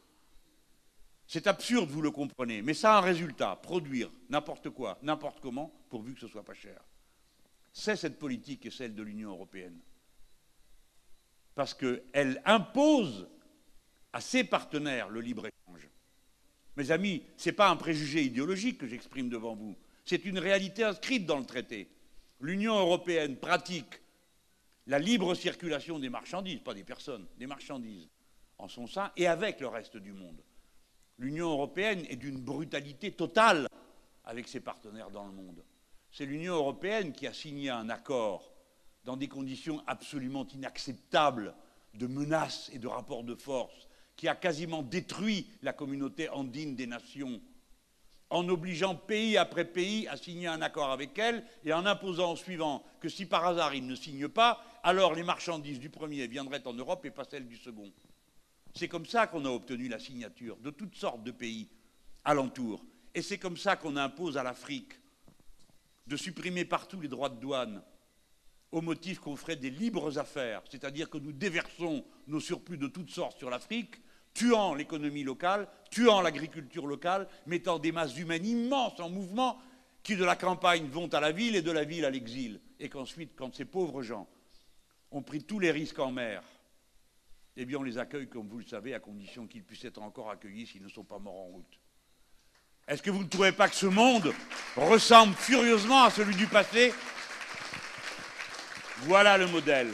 C'est 1.26 1.46
absurde, 1.46 1.90
vous 1.90 2.00
le 2.00 2.10
comprenez, 2.10 2.62
mais 2.62 2.72
ça 2.72 2.94
a 2.94 2.98
un 2.98 3.02
résultat, 3.02 3.56
produire 3.56 4.10
n'importe 4.30 4.70
quoi, 4.70 4.98
n'importe 5.02 5.40
comment, 5.40 5.70
pourvu 5.90 6.14
que 6.14 6.20
ce 6.20 6.28
soit 6.28 6.44
pas 6.44 6.54
cher. 6.54 6.82
C'est 7.74 7.96
cette 7.96 8.18
politique 8.18 8.64
et 8.64 8.70
celle 8.70 8.94
de 8.94 9.02
l'Union 9.02 9.32
européenne. 9.32 9.78
Parce 11.54 11.74
qu'elle 11.74 12.40
impose 12.46 13.28
à 14.14 14.22
ses 14.22 14.44
partenaires 14.44 15.10
le 15.10 15.20
libre-échange. 15.20 15.55
Mes 16.76 16.90
amis, 16.90 17.22
ce 17.36 17.48
n'est 17.48 17.54
pas 17.54 17.70
un 17.70 17.76
préjugé 17.76 18.22
idéologique 18.22 18.78
que 18.78 18.86
j'exprime 18.86 19.28
devant 19.28 19.54
vous, 19.54 19.76
c'est 20.04 20.24
une 20.24 20.38
réalité 20.38 20.84
inscrite 20.84 21.26
dans 21.26 21.38
le 21.38 21.46
traité. 21.46 21.88
L'Union 22.40 22.78
européenne 22.78 23.36
pratique 23.36 24.00
la 24.86 24.98
libre 24.98 25.34
circulation 25.34 25.98
des 25.98 26.10
marchandises, 26.10 26.60
pas 26.60 26.74
des 26.74 26.84
personnes, 26.84 27.26
des 27.38 27.46
marchandises, 27.46 28.08
en 28.58 28.68
son 28.68 28.86
sein 28.86 29.10
et 29.16 29.26
avec 29.26 29.60
le 29.60 29.66
reste 29.66 29.96
du 29.96 30.12
monde 30.12 30.40
l'Union 31.18 31.50
européenne 31.50 32.04
est 32.08 32.16
d'une 32.16 32.40
brutalité 32.40 33.12
totale 33.12 33.68
avec 34.24 34.48
ses 34.48 34.60
partenaires 34.60 35.10
dans 35.10 35.24
le 35.24 35.32
monde. 35.32 35.64
C'est 36.10 36.26
l'Union 36.26 36.54
européenne 36.54 37.12
qui 37.12 37.26
a 37.26 37.32
signé 37.32 37.70
un 37.70 37.88
accord 37.88 38.52
dans 39.04 39.16
des 39.16 39.28
conditions 39.28 39.82
absolument 39.86 40.46
inacceptables 40.46 41.54
de 41.94 42.06
menaces 42.06 42.70
et 42.72 42.78
de 42.78 42.88
rapports 42.88 43.24
de 43.24 43.34
force, 43.34 43.85
qui 44.16 44.28
a 44.28 44.34
quasiment 44.34 44.82
détruit 44.82 45.46
la 45.62 45.72
communauté 45.72 46.28
andine 46.30 46.74
des 46.74 46.86
nations, 46.86 47.40
en 48.30 48.48
obligeant 48.48 48.96
pays 48.96 49.36
après 49.36 49.64
pays 49.64 50.08
à 50.08 50.16
signer 50.16 50.48
un 50.48 50.62
accord 50.62 50.90
avec 50.90 51.16
elle 51.18 51.44
et 51.64 51.72
en 51.72 51.86
imposant 51.86 52.32
au 52.32 52.36
suivant 52.36 52.84
que 53.00 53.08
si 53.08 53.26
par 53.26 53.46
hasard 53.46 53.74
il 53.74 53.86
ne 53.86 53.94
signe 53.94 54.28
pas, 54.28 54.64
alors 54.82 55.14
les 55.14 55.22
marchandises 55.22 55.78
du 55.78 55.90
premier 55.90 56.26
viendraient 56.26 56.66
en 56.66 56.72
Europe 56.72 57.04
et 57.04 57.10
pas 57.10 57.24
celles 57.24 57.46
du 57.46 57.56
second. 57.56 57.92
C'est 58.74 58.88
comme 58.88 59.06
ça 59.06 59.26
qu'on 59.26 59.44
a 59.44 59.50
obtenu 59.50 59.88
la 59.88 59.98
signature 59.98 60.56
de 60.56 60.70
toutes 60.70 60.96
sortes 60.96 61.22
de 61.22 61.30
pays 61.30 61.68
alentours. 62.24 62.84
Et 63.14 63.22
c'est 63.22 63.38
comme 63.38 63.56
ça 63.56 63.76
qu'on 63.76 63.96
impose 63.96 64.36
à 64.36 64.42
l'Afrique 64.42 64.92
de 66.06 66.16
supprimer 66.16 66.64
partout 66.64 67.00
les 67.00 67.08
droits 67.08 67.30
de 67.30 67.40
douane 67.40 67.82
au 68.72 68.80
motif 68.80 69.20
qu'on 69.20 69.36
ferait 69.36 69.56
des 69.56 69.70
libres 69.70 70.18
affaires, 70.18 70.62
c'est-à-dire 70.70 71.08
que 71.08 71.18
nous 71.18 71.32
déversons 71.32 72.04
nos 72.26 72.40
surplus 72.40 72.76
de 72.76 72.88
toutes 72.88 73.10
sortes 73.10 73.38
sur 73.38 73.48
l'Afrique, 73.48 73.96
tuant 74.36 74.74
l'économie 74.74 75.24
locale, 75.24 75.66
tuant 75.90 76.20
l'agriculture 76.20 76.86
locale, 76.86 77.26
mettant 77.46 77.78
des 77.78 77.90
masses 77.90 78.16
humaines 78.18 78.44
immenses 78.44 79.00
en 79.00 79.08
mouvement 79.08 79.58
qui 80.02 80.14
de 80.14 80.24
la 80.24 80.36
campagne 80.36 80.86
vont 80.88 81.08
à 81.08 81.20
la 81.20 81.32
ville 81.32 81.56
et 81.56 81.62
de 81.62 81.72
la 81.72 81.84
ville 81.84 82.04
à 82.04 82.10
l'exil. 82.10 82.60
Et 82.78 82.90
qu'ensuite, 82.90 83.32
quand 83.34 83.54
ces 83.54 83.64
pauvres 83.64 84.02
gens 84.02 84.28
ont 85.10 85.22
pris 85.22 85.42
tous 85.42 85.58
les 85.58 85.70
risques 85.70 85.98
en 85.98 86.12
mer, 86.12 86.42
eh 87.56 87.64
bien 87.64 87.78
on 87.78 87.82
les 87.82 87.96
accueille, 87.96 88.28
comme 88.28 88.46
vous 88.46 88.58
le 88.58 88.66
savez, 88.66 88.92
à 88.92 89.00
condition 89.00 89.46
qu'ils 89.46 89.64
puissent 89.64 89.86
être 89.86 90.02
encore 90.02 90.30
accueillis 90.30 90.66
s'ils 90.66 90.82
ne 90.82 90.88
sont 90.90 91.04
pas 91.04 91.18
morts 91.18 91.40
en 91.40 91.46
route. 91.46 91.80
Est-ce 92.86 93.02
que 93.02 93.10
vous 93.10 93.24
ne 93.24 93.28
trouvez 93.28 93.52
pas 93.52 93.68
que 93.70 93.74
ce 93.74 93.86
monde 93.86 94.34
ressemble 94.76 95.34
furieusement 95.34 96.04
à 96.04 96.10
celui 96.10 96.36
du 96.36 96.46
passé? 96.46 96.92
Voilà 98.98 99.38
le 99.38 99.46
modèle. 99.46 99.90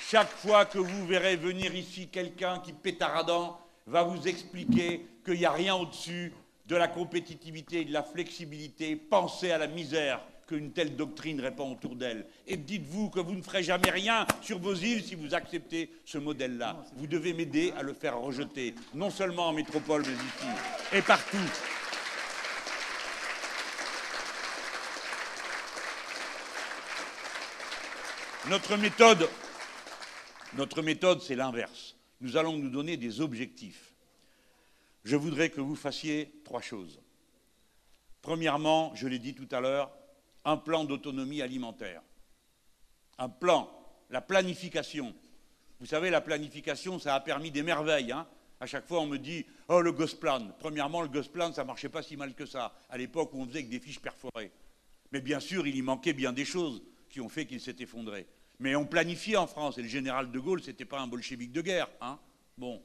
Chaque 0.00 0.30
fois 0.30 0.64
que 0.64 0.78
vous 0.78 1.06
verrez 1.06 1.36
venir 1.36 1.74
ici 1.74 2.08
quelqu'un 2.08 2.60
qui 2.60 2.72
pétaradant 2.72 3.60
va 3.86 4.02
vous 4.02 4.26
expliquer 4.26 5.06
qu'il 5.24 5.38
n'y 5.38 5.44
a 5.44 5.52
rien 5.52 5.74
au-dessus 5.76 6.32
de 6.66 6.76
la 6.76 6.88
compétitivité 6.88 7.82
et 7.82 7.84
de 7.84 7.92
la 7.92 8.02
flexibilité, 8.02 8.96
pensez 8.96 9.52
à 9.52 9.58
la 9.58 9.68
misère 9.68 10.20
qu'une 10.48 10.72
telle 10.72 10.96
doctrine 10.96 11.40
répand 11.40 11.72
autour 11.72 11.96
d'elle. 11.96 12.26
Et 12.46 12.56
dites-vous 12.56 13.10
que 13.10 13.20
vous 13.20 13.34
ne 13.34 13.42
ferez 13.42 13.62
jamais 13.62 13.90
rien 13.90 14.26
sur 14.42 14.58
vos 14.58 14.74
îles 14.74 15.02
si 15.02 15.14
vous 15.14 15.34
acceptez 15.34 15.90
ce 16.04 16.18
modèle-là. 16.18 16.84
Vous 16.96 17.06
devez 17.06 17.32
m'aider 17.32 17.72
à 17.76 17.82
le 17.82 17.92
faire 17.94 18.18
rejeter, 18.18 18.74
non 18.94 19.10
seulement 19.10 19.48
en 19.48 19.52
métropole, 19.52 20.02
mais 20.06 20.12
ici, 20.12 20.58
et 20.92 21.02
partout. 21.02 21.36
Notre 28.48 28.76
méthode, 28.76 29.28
notre 30.54 30.82
méthode, 30.82 31.20
c'est 31.20 31.34
l'inverse. 31.34 31.95
Nous 32.20 32.36
allons 32.36 32.56
nous 32.56 32.70
donner 32.70 32.96
des 32.96 33.20
objectifs. 33.20 33.94
Je 35.04 35.16
voudrais 35.16 35.50
que 35.50 35.60
vous 35.60 35.76
fassiez 35.76 36.32
trois 36.44 36.60
choses. 36.60 37.00
Premièrement, 38.22 38.92
je 38.94 39.06
l'ai 39.06 39.18
dit 39.18 39.34
tout 39.34 39.48
à 39.52 39.60
l'heure, 39.60 39.96
un 40.44 40.56
plan 40.56 40.84
d'autonomie 40.84 41.42
alimentaire. 41.42 42.02
Un 43.18 43.28
plan, 43.28 43.70
la 44.10 44.20
planification. 44.20 45.14
Vous 45.78 45.86
savez, 45.86 46.10
la 46.10 46.20
planification, 46.20 46.98
ça 46.98 47.14
a 47.14 47.20
permis 47.20 47.50
des 47.50 47.62
merveilles. 47.62 48.12
Hein. 48.12 48.26
à 48.60 48.66
chaque 48.66 48.86
fois, 48.86 49.00
on 49.00 49.06
me 49.06 49.18
dit 49.18 49.46
Oh, 49.68 49.80
le 49.80 49.92
Gosplan. 49.92 50.52
Premièrement, 50.58 51.02
le 51.02 51.08
Gosplan, 51.08 51.52
ça 51.52 51.62
ne 51.62 51.66
marchait 51.66 51.88
pas 51.88 52.02
si 52.02 52.16
mal 52.16 52.34
que 52.34 52.46
ça, 52.46 52.74
à 52.88 52.98
l'époque 52.98 53.32
où 53.34 53.40
on 53.40 53.46
faisait 53.46 53.58
avec 53.58 53.68
des 53.68 53.80
fiches 53.80 54.00
perforées. 54.00 54.50
Mais 55.12 55.20
bien 55.20 55.40
sûr, 55.40 55.66
il 55.66 55.76
y 55.76 55.82
manquait 55.82 56.14
bien 56.14 56.32
des 56.32 56.44
choses 56.44 56.82
qui 57.10 57.20
ont 57.20 57.28
fait 57.28 57.46
qu'il 57.46 57.60
s'est 57.60 57.76
effondré. 57.78 58.26
Mais 58.58 58.74
on 58.74 58.86
planifiait 58.86 59.36
en 59.36 59.46
France, 59.46 59.78
et 59.78 59.82
le 59.82 59.88
général 59.88 60.30
de 60.30 60.38
Gaulle, 60.38 60.62
ce 60.62 60.68
n'était 60.68 60.84
pas 60.84 61.00
un 61.00 61.06
bolchevique 61.06 61.52
de 61.52 61.60
guerre. 61.60 61.88
Hein 62.00 62.18
bon. 62.56 62.82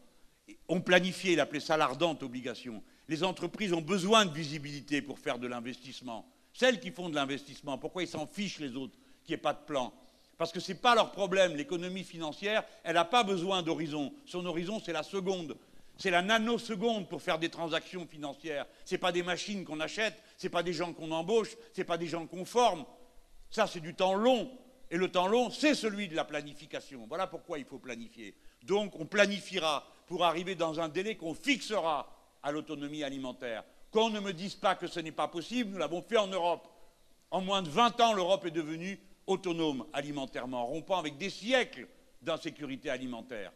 On 0.68 0.82
planifiait, 0.82 1.34
il 1.34 1.40
appelait 1.40 1.60
ça 1.60 1.78
l'ardente 1.78 2.24
obligation. 2.24 2.84
Les 3.08 3.24
entreprises 3.24 3.74
ont 3.74 3.82
besoin 3.82 4.26
de 4.26 4.34
visibilité 4.34 5.02
pour 5.02 5.20
faire 5.20 5.40
de 5.40 5.48
l'investissement. 5.48 6.26
Celles 6.54 6.80
qui 6.80 6.92
font 6.92 7.10
de 7.10 7.16
l'investissement, 7.16 7.78
pourquoi 7.78 8.04
ils 8.04 8.08
s'en 8.08 8.28
fichent 8.28 8.60
les 8.60 8.76
autres 8.76 8.98
qu'il 9.24 9.36
n'y 9.36 9.42
pas 9.42 9.54
de 9.54 9.66
plan? 9.66 9.94
Parce 10.38 10.52
que 10.52 10.60
ce 10.60 10.72
n'est 10.72 10.78
pas 10.78 10.96
leur 10.96 11.12
problème. 11.12 11.56
L'économie 11.56 12.04
financière, 12.04 12.64
elle 12.84 12.96
n'a 12.96 13.06
pas 13.06 13.24
besoin 13.24 13.62
d'horizon. 13.62 14.12
Son 14.26 14.46
horizon, 14.46 14.82
c'est 14.84 14.92
la 14.92 15.04
seconde. 15.04 15.56
C'est 15.98 16.10
la 16.10 16.22
nanoseconde 16.22 17.08
pour 17.08 17.22
faire 17.22 17.38
des 17.38 17.50
transactions 17.50 18.08
financières. 18.08 18.66
Ce 18.86 18.96
n'est 18.96 19.00
pas 19.00 19.12
des 19.12 19.24
machines 19.24 19.64
qu'on 19.64 19.80
achète, 19.80 20.16
ce 20.38 20.48
n'est 20.48 20.50
pas 20.50 20.64
des 20.64 20.74
gens 20.74 20.94
qu'on 20.94 21.12
embauche, 21.12 21.52
ce 21.74 21.82
n'est 21.82 21.86
pas 21.86 21.98
des 21.98 22.08
gens 22.08 22.26
qu'on 22.26 22.44
forme. 22.44 22.86
Ça, 23.52 23.68
c'est 23.68 23.82
du 23.82 23.94
temps 23.94 24.16
long. 24.16 24.50
Et 24.92 24.98
le 24.98 25.10
temps 25.10 25.28
long, 25.28 25.50
c'est 25.50 25.74
celui 25.74 26.10
de 26.10 26.16
la 26.18 26.26
planification. 26.26 27.06
Voilà 27.08 27.26
pourquoi 27.26 27.58
il 27.58 27.64
faut 27.64 27.80
planifier. 27.80 28.36
Donc, 28.64 29.00
on 29.00 29.06
planifiera 29.06 29.88
pour 30.06 30.26
arriver 30.26 30.54
dans 30.54 30.82
un 30.82 30.90
délai 30.90 31.16
qu'on 31.16 31.34
fixera 31.34 32.14
à 32.44 32.52
l'autonomie 32.52 33.02
alimentaire. 33.02 33.64
Qu'on 33.90 34.10
ne 34.10 34.20
me 34.20 34.34
dise 34.34 34.56
pas 34.56 34.76
que 34.76 34.88
ce 34.88 35.00
n'est 35.00 35.14
pas 35.14 35.30
possible, 35.30 35.72
nous 35.72 35.78
l'avons 35.78 36.02
fait 36.02 36.18
en 36.18 36.28
Europe. 36.28 36.68
En 37.32 37.40
moins 37.40 37.62
de 37.62 37.70
20 37.70 38.02
ans, 38.02 38.14
l'Europe 38.14 38.46
est 38.46 38.52
devenue 38.52 39.00
autonome 39.28 39.86
alimentairement, 39.94 40.66
rompant 40.66 40.98
avec 40.98 41.18
des 41.18 41.30
siècles 41.30 41.88
d'insécurité 42.22 42.90
alimentaire. 42.90 43.54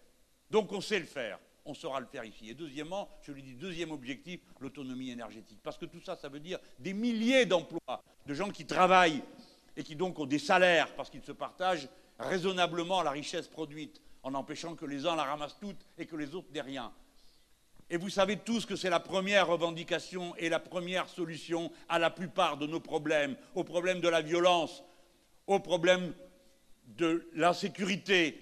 Donc 0.50 0.72
on 0.72 0.80
sait 0.80 1.00
le 1.00 1.06
faire. 1.06 1.38
on 1.66 1.74
saura 1.74 2.00
le 2.00 2.06
faire 2.06 2.24
ici. 2.24 2.50
Et 2.50 2.54
deuxièmement, 2.54 3.10
je 3.24 3.32
lui 3.32 3.42
dis, 3.42 3.56
deuxième 3.56 3.92
objectif, 3.92 4.40
l'autonomie 4.60 5.10
énergétique. 5.10 5.60
Parce 5.64 5.78
que 5.78 5.86
tout 5.86 6.00
ça, 6.00 6.16
ça 6.16 6.30
veut 6.30 6.40
dire 6.40 6.60
des 6.80 6.94
milliers 6.94 7.46
d'emplois, 7.46 8.04
de 8.26 8.34
gens 8.34 8.50
qui 8.50 8.66
travaillent 8.66 9.24
et 9.78 9.84
qui 9.84 9.96
donc 9.96 10.20
ont 10.20 10.26
des 10.26 10.40
salaires 10.40 10.94
parce 10.96 11.10
qu'ils 11.10 11.24
se 11.24 11.32
partagent 11.32 11.88
raisonnablement 12.20 13.02
la 13.02 13.12
richesse 13.12 13.48
produite, 13.48 14.02
en 14.24 14.34
empêchant 14.34 14.76
que 14.76 14.86
les 14.86 15.06
uns 15.06 15.16
la 15.16 15.24
ramassent 15.24 15.60
toute 15.60 15.86
et 15.98 16.06
que 16.06 16.16
les 16.16 16.34
autres 16.36 16.48
n'aient 16.54 16.62
rien. 16.62 16.92
Et 17.90 17.98
vous 17.98 18.10
savez 18.10 18.38
tous 18.38 18.66
que 18.66 18.76
c'est 18.76 18.90
la 18.90 19.00
première 19.00 19.48
revendication 19.48 20.36
et 20.38 20.50
la 20.50 20.60
première 20.60 21.08
solution 21.08 21.72
à 21.88 22.00
la 22.00 22.10
plupart 22.10 22.58
de 22.58 22.66
nos 22.66 22.80
problèmes, 22.80 23.36
aux 23.54 23.64
problèmes 23.64 24.02
de 24.02 24.10
la 24.10 24.22
violence, 24.22 24.84
aux 25.46 25.60
problèmes 25.60 26.14
de 26.98 27.30
l'insécurité, 27.36 28.42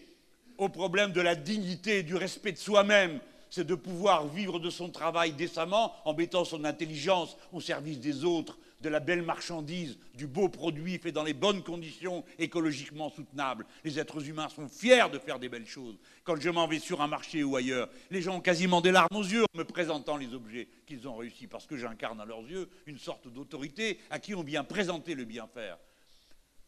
aux 0.57 0.69
problèmes 0.69 1.11
de 1.11 1.19
la 1.19 1.35
dignité 1.35 1.99
et 1.99 2.03
du 2.03 2.15
respect 2.15 2.53
de 2.53 2.57
soi-même, 2.57 3.19
c'est 3.49 3.67
de 3.67 3.75
pouvoir 3.75 4.27
vivre 4.27 4.59
de 4.59 4.69
son 4.69 4.89
travail 4.89 5.33
décemment 5.33 5.93
en 6.05 6.13
mettant 6.13 6.45
son 6.45 6.63
intelligence 6.63 7.37
au 7.51 7.59
service 7.59 7.99
des 7.99 8.23
autres, 8.23 8.57
de 8.83 8.89
la 8.89 8.99
belle 8.99 9.23
marchandise, 9.23 9.97
du 10.13 10.27
beau 10.27 10.49
produit 10.49 10.99
fait 10.99 11.13
dans 11.13 11.23
les 11.23 11.33
bonnes 11.33 11.63
conditions 11.63 12.23
écologiquement 12.37 13.09
soutenables. 13.09 13.65
Les 13.83 13.97
êtres 13.97 14.27
humains 14.27 14.49
sont 14.49 14.67
fiers 14.67 15.09
de 15.11 15.17
faire 15.17 15.39
des 15.39 15.47
belles 15.47 15.65
choses. 15.65 15.97
Quand 16.25 16.39
je 16.39 16.49
m'en 16.49 16.67
vais 16.67 16.79
sur 16.79 17.01
un 17.01 17.07
marché 17.07 17.43
ou 17.43 17.55
ailleurs, 17.55 17.89
les 18.11 18.21
gens 18.21 18.35
ont 18.35 18.41
quasiment 18.41 18.81
des 18.81 18.91
larmes 18.91 19.15
aux 19.15 19.23
yeux 19.23 19.45
en 19.45 19.57
me 19.57 19.63
présentant 19.63 20.17
les 20.17 20.33
objets 20.33 20.67
qu'ils 20.85 21.07
ont 21.07 21.15
réussi, 21.15 21.47
parce 21.47 21.65
que 21.65 21.77
j'incarne 21.77 22.19
à 22.19 22.25
leurs 22.25 22.41
yeux 22.41 22.69
une 22.85 22.99
sorte 22.99 23.27
d'autorité 23.29 23.99
à 24.09 24.19
qui 24.19 24.35
on 24.35 24.43
vient 24.43 24.65
présenter 24.65 25.15
le 25.15 25.23
bien 25.23 25.47
faire. 25.47 25.77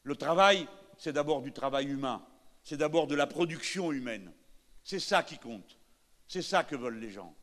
Le 0.03 0.15
travail, 0.15 0.67
c'est 0.97 1.13
d'abord 1.13 1.41
du 1.41 1.51
travail 1.51 1.87
humain, 1.87 2.25
c'est 2.63 2.77
d'abord 2.77 3.07
de 3.07 3.15
la 3.15 3.27
production 3.27 3.91
humaine. 3.91 4.31
C'est 4.83 4.99
ça 4.99 5.21
qui 5.21 5.37
compte. 5.37 5.77
C'est 6.27 6.41
ça 6.41 6.63
que 6.63 6.77
veulent 6.77 6.99
les 6.99 7.11
gens. 7.11 7.35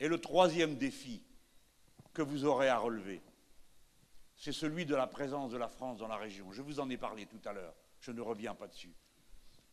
Et 0.00 0.08
le 0.08 0.18
troisième 0.18 0.74
défi 0.74 1.22
que 2.12 2.22
vous 2.22 2.44
aurez 2.44 2.68
à 2.68 2.78
relever, 2.78 3.20
c'est 4.38 4.52
celui 4.52 4.86
de 4.86 4.94
la 4.94 5.06
présence 5.06 5.50
de 5.50 5.58
la 5.58 5.68
France 5.68 5.98
dans 5.98 6.08
la 6.08 6.16
région. 6.16 6.52
Je 6.52 6.62
vous 6.62 6.80
en 6.80 6.88
ai 6.88 6.96
parlé 6.96 7.26
tout 7.26 7.40
à 7.44 7.52
l'heure, 7.52 7.74
je 8.00 8.12
ne 8.12 8.20
reviens 8.20 8.54
pas 8.54 8.68
dessus. 8.68 8.94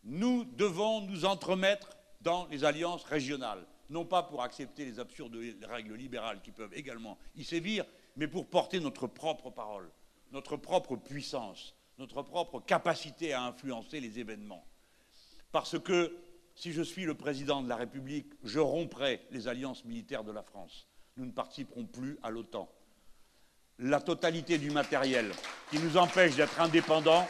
Nous 0.03 0.43
devons 0.43 1.01
nous 1.01 1.25
entremettre 1.25 1.95
dans 2.21 2.47
les 2.47 2.63
alliances 2.63 3.03
régionales, 3.03 3.65
non 3.89 4.05
pas 4.05 4.23
pour 4.23 4.41
accepter 4.41 4.83
les 4.83 4.99
absurdes 4.99 5.37
règles 5.63 5.93
libérales 5.93 6.41
qui 6.41 6.51
peuvent 6.51 6.73
également 6.73 7.17
y 7.35 7.43
sévir, 7.43 7.85
mais 8.15 8.27
pour 8.27 8.47
porter 8.47 8.79
notre 8.79 9.05
propre 9.05 9.51
parole, 9.51 9.91
notre 10.31 10.57
propre 10.57 10.95
puissance, 10.95 11.75
notre 11.99 12.23
propre 12.23 12.59
capacité 12.59 13.33
à 13.33 13.43
influencer 13.43 13.99
les 13.99 14.19
événements. 14.19 14.65
Parce 15.51 15.79
que 15.79 16.17
si 16.55 16.71
je 16.71 16.81
suis 16.81 17.05
le 17.05 17.13
président 17.13 17.61
de 17.61 17.69
la 17.69 17.75
République, 17.75 18.33
je 18.43 18.59
romprai 18.59 19.21
les 19.29 19.47
alliances 19.47 19.85
militaires 19.85 20.23
de 20.23 20.31
la 20.31 20.41
France. 20.41 20.87
Nous 21.17 21.25
ne 21.25 21.31
participerons 21.31 21.85
plus 21.85 22.17
à 22.23 22.31
l'OTAN 22.31 22.69
la 23.79 23.99
totalité 23.99 24.57
du 24.57 24.71
matériel 24.71 25.31
qui 25.69 25.79
nous 25.79 25.97
empêche 25.97 26.35
d'être 26.35 26.59
indépendants 26.61 27.27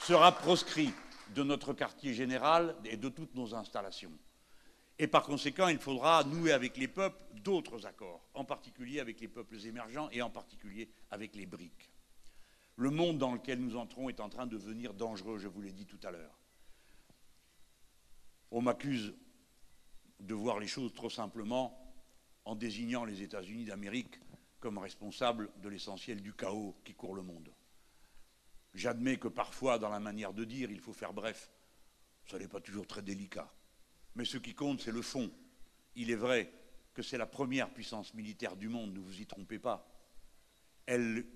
sera 0.00 0.32
proscrit 0.32 0.92
de 1.34 1.42
notre 1.42 1.72
quartier 1.72 2.12
général 2.12 2.76
et 2.84 2.96
de 2.96 3.08
toutes 3.08 3.34
nos 3.34 3.54
installations. 3.54 4.12
Et 4.98 5.06
par 5.06 5.24
conséquent, 5.24 5.68
il 5.68 5.78
faudra 5.78 6.22
nouer 6.24 6.52
avec 6.52 6.76
les 6.76 6.88
peuples 6.88 7.20
d'autres 7.42 7.86
accords, 7.86 8.28
en 8.34 8.44
particulier 8.44 9.00
avec 9.00 9.20
les 9.20 9.28
peuples 9.28 9.56
émergents 9.66 10.08
et 10.12 10.22
en 10.22 10.30
particulier 10.30 10.88
avec 11.10 11.34
les 11.34 11.46
briques. 11.46 11.90
Le 12.76 12.90
monde 12.90 13.18
dans 13.18 13.32
lequel 13.32 13.60
nous 13.60 13.76
entrons 13.76 14.08
est 14.08 14.20
en 14.20 14.28
train 14.28 14.46
de 14.46 14.56
devenir 14.56 14.94
dangereux, 14.94 15.38
je 15.38 15.48
vous 15.48 15.62
l'ai 15.62 15.72
dit 15.72 15.86
tout 15.86 15.98
à 16.04 16.10
l'heure. 16.10 16.38
On 18.50 18.60
m'accuse 18.60 19.14
de 20.20 20.34
voir 20.34 20.60
les 20.60 20.68
choses 20.68 20.92
trop 20.92 21.10
simplement 21.10 21.80
en 22.44 22.54
désignant 22.54 23.04
les 23.04 23.22
États-Unis 23.22 23.64
d'Amérique 23.64 24.20
comme 24.64 24.78
responsable 24.78 25.50
de 25.58 25.68
l'essentiel 25.68 26.22
du 26.22 26.32
chaos 26.32 26.74
qui 26.86 26.94
court 26.94 27.14
le 27.14 27.20
monde. 27.20 27.52
J'admets 28.72 29.18
que 29.18 29.28
parfois, 29.28 29.78
dans 29.78 29.90
la 29.90 30.00
manière 30.00 30.32
de 30.32 30.42
dire, 30.42 30.70
il 30.70 30.80
faut 30.80 30.94
faire 30.94 31.12
bref. 31.12 31.50
Ça 32.24 32.38
n'est 32.38 32.48
pas 32.48 32.62
toujours 32.62 32.86
très 32.86 33.02
délicat. 33.02 33.52
Mais 34.14 34.24
ce 34.24 34.38
qui 34.38 34.54
compte, 34.54 34.80
c'est 34.80 34.90
le 34.90 35.02
fond. 35.02 35.30
Il 35.96 36.10
est 36.10 36.16
vrai 36.16 36.50
que 36.94 37.02
c'est 37.02 37.18
la 37.18 37.26
première 37.26 37.74
puissance 37.74 38.14
militaire 38.14 38.56
du 38.56 38.70
monde, 38.70 38.94
ne 38.94 39.00
vous 39.00 39.20
y 39.20 39.26
trompez 39.26 39.58
pas. 39.58 39.86
Elle 40.86 41.26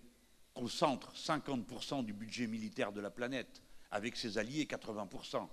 concentre 0.55 1.13
50% 1.15 2.07
du 2.07 2.15
budget 2.15 2.47
militaire 2.47 2.93
de 2.93 3.03
la 3.03 3.11
planète, 3.11 3.63
avec 3.91 4.17
ses 4.17 4.39
alliés 4.39 4.65
80%. 4.65 5.47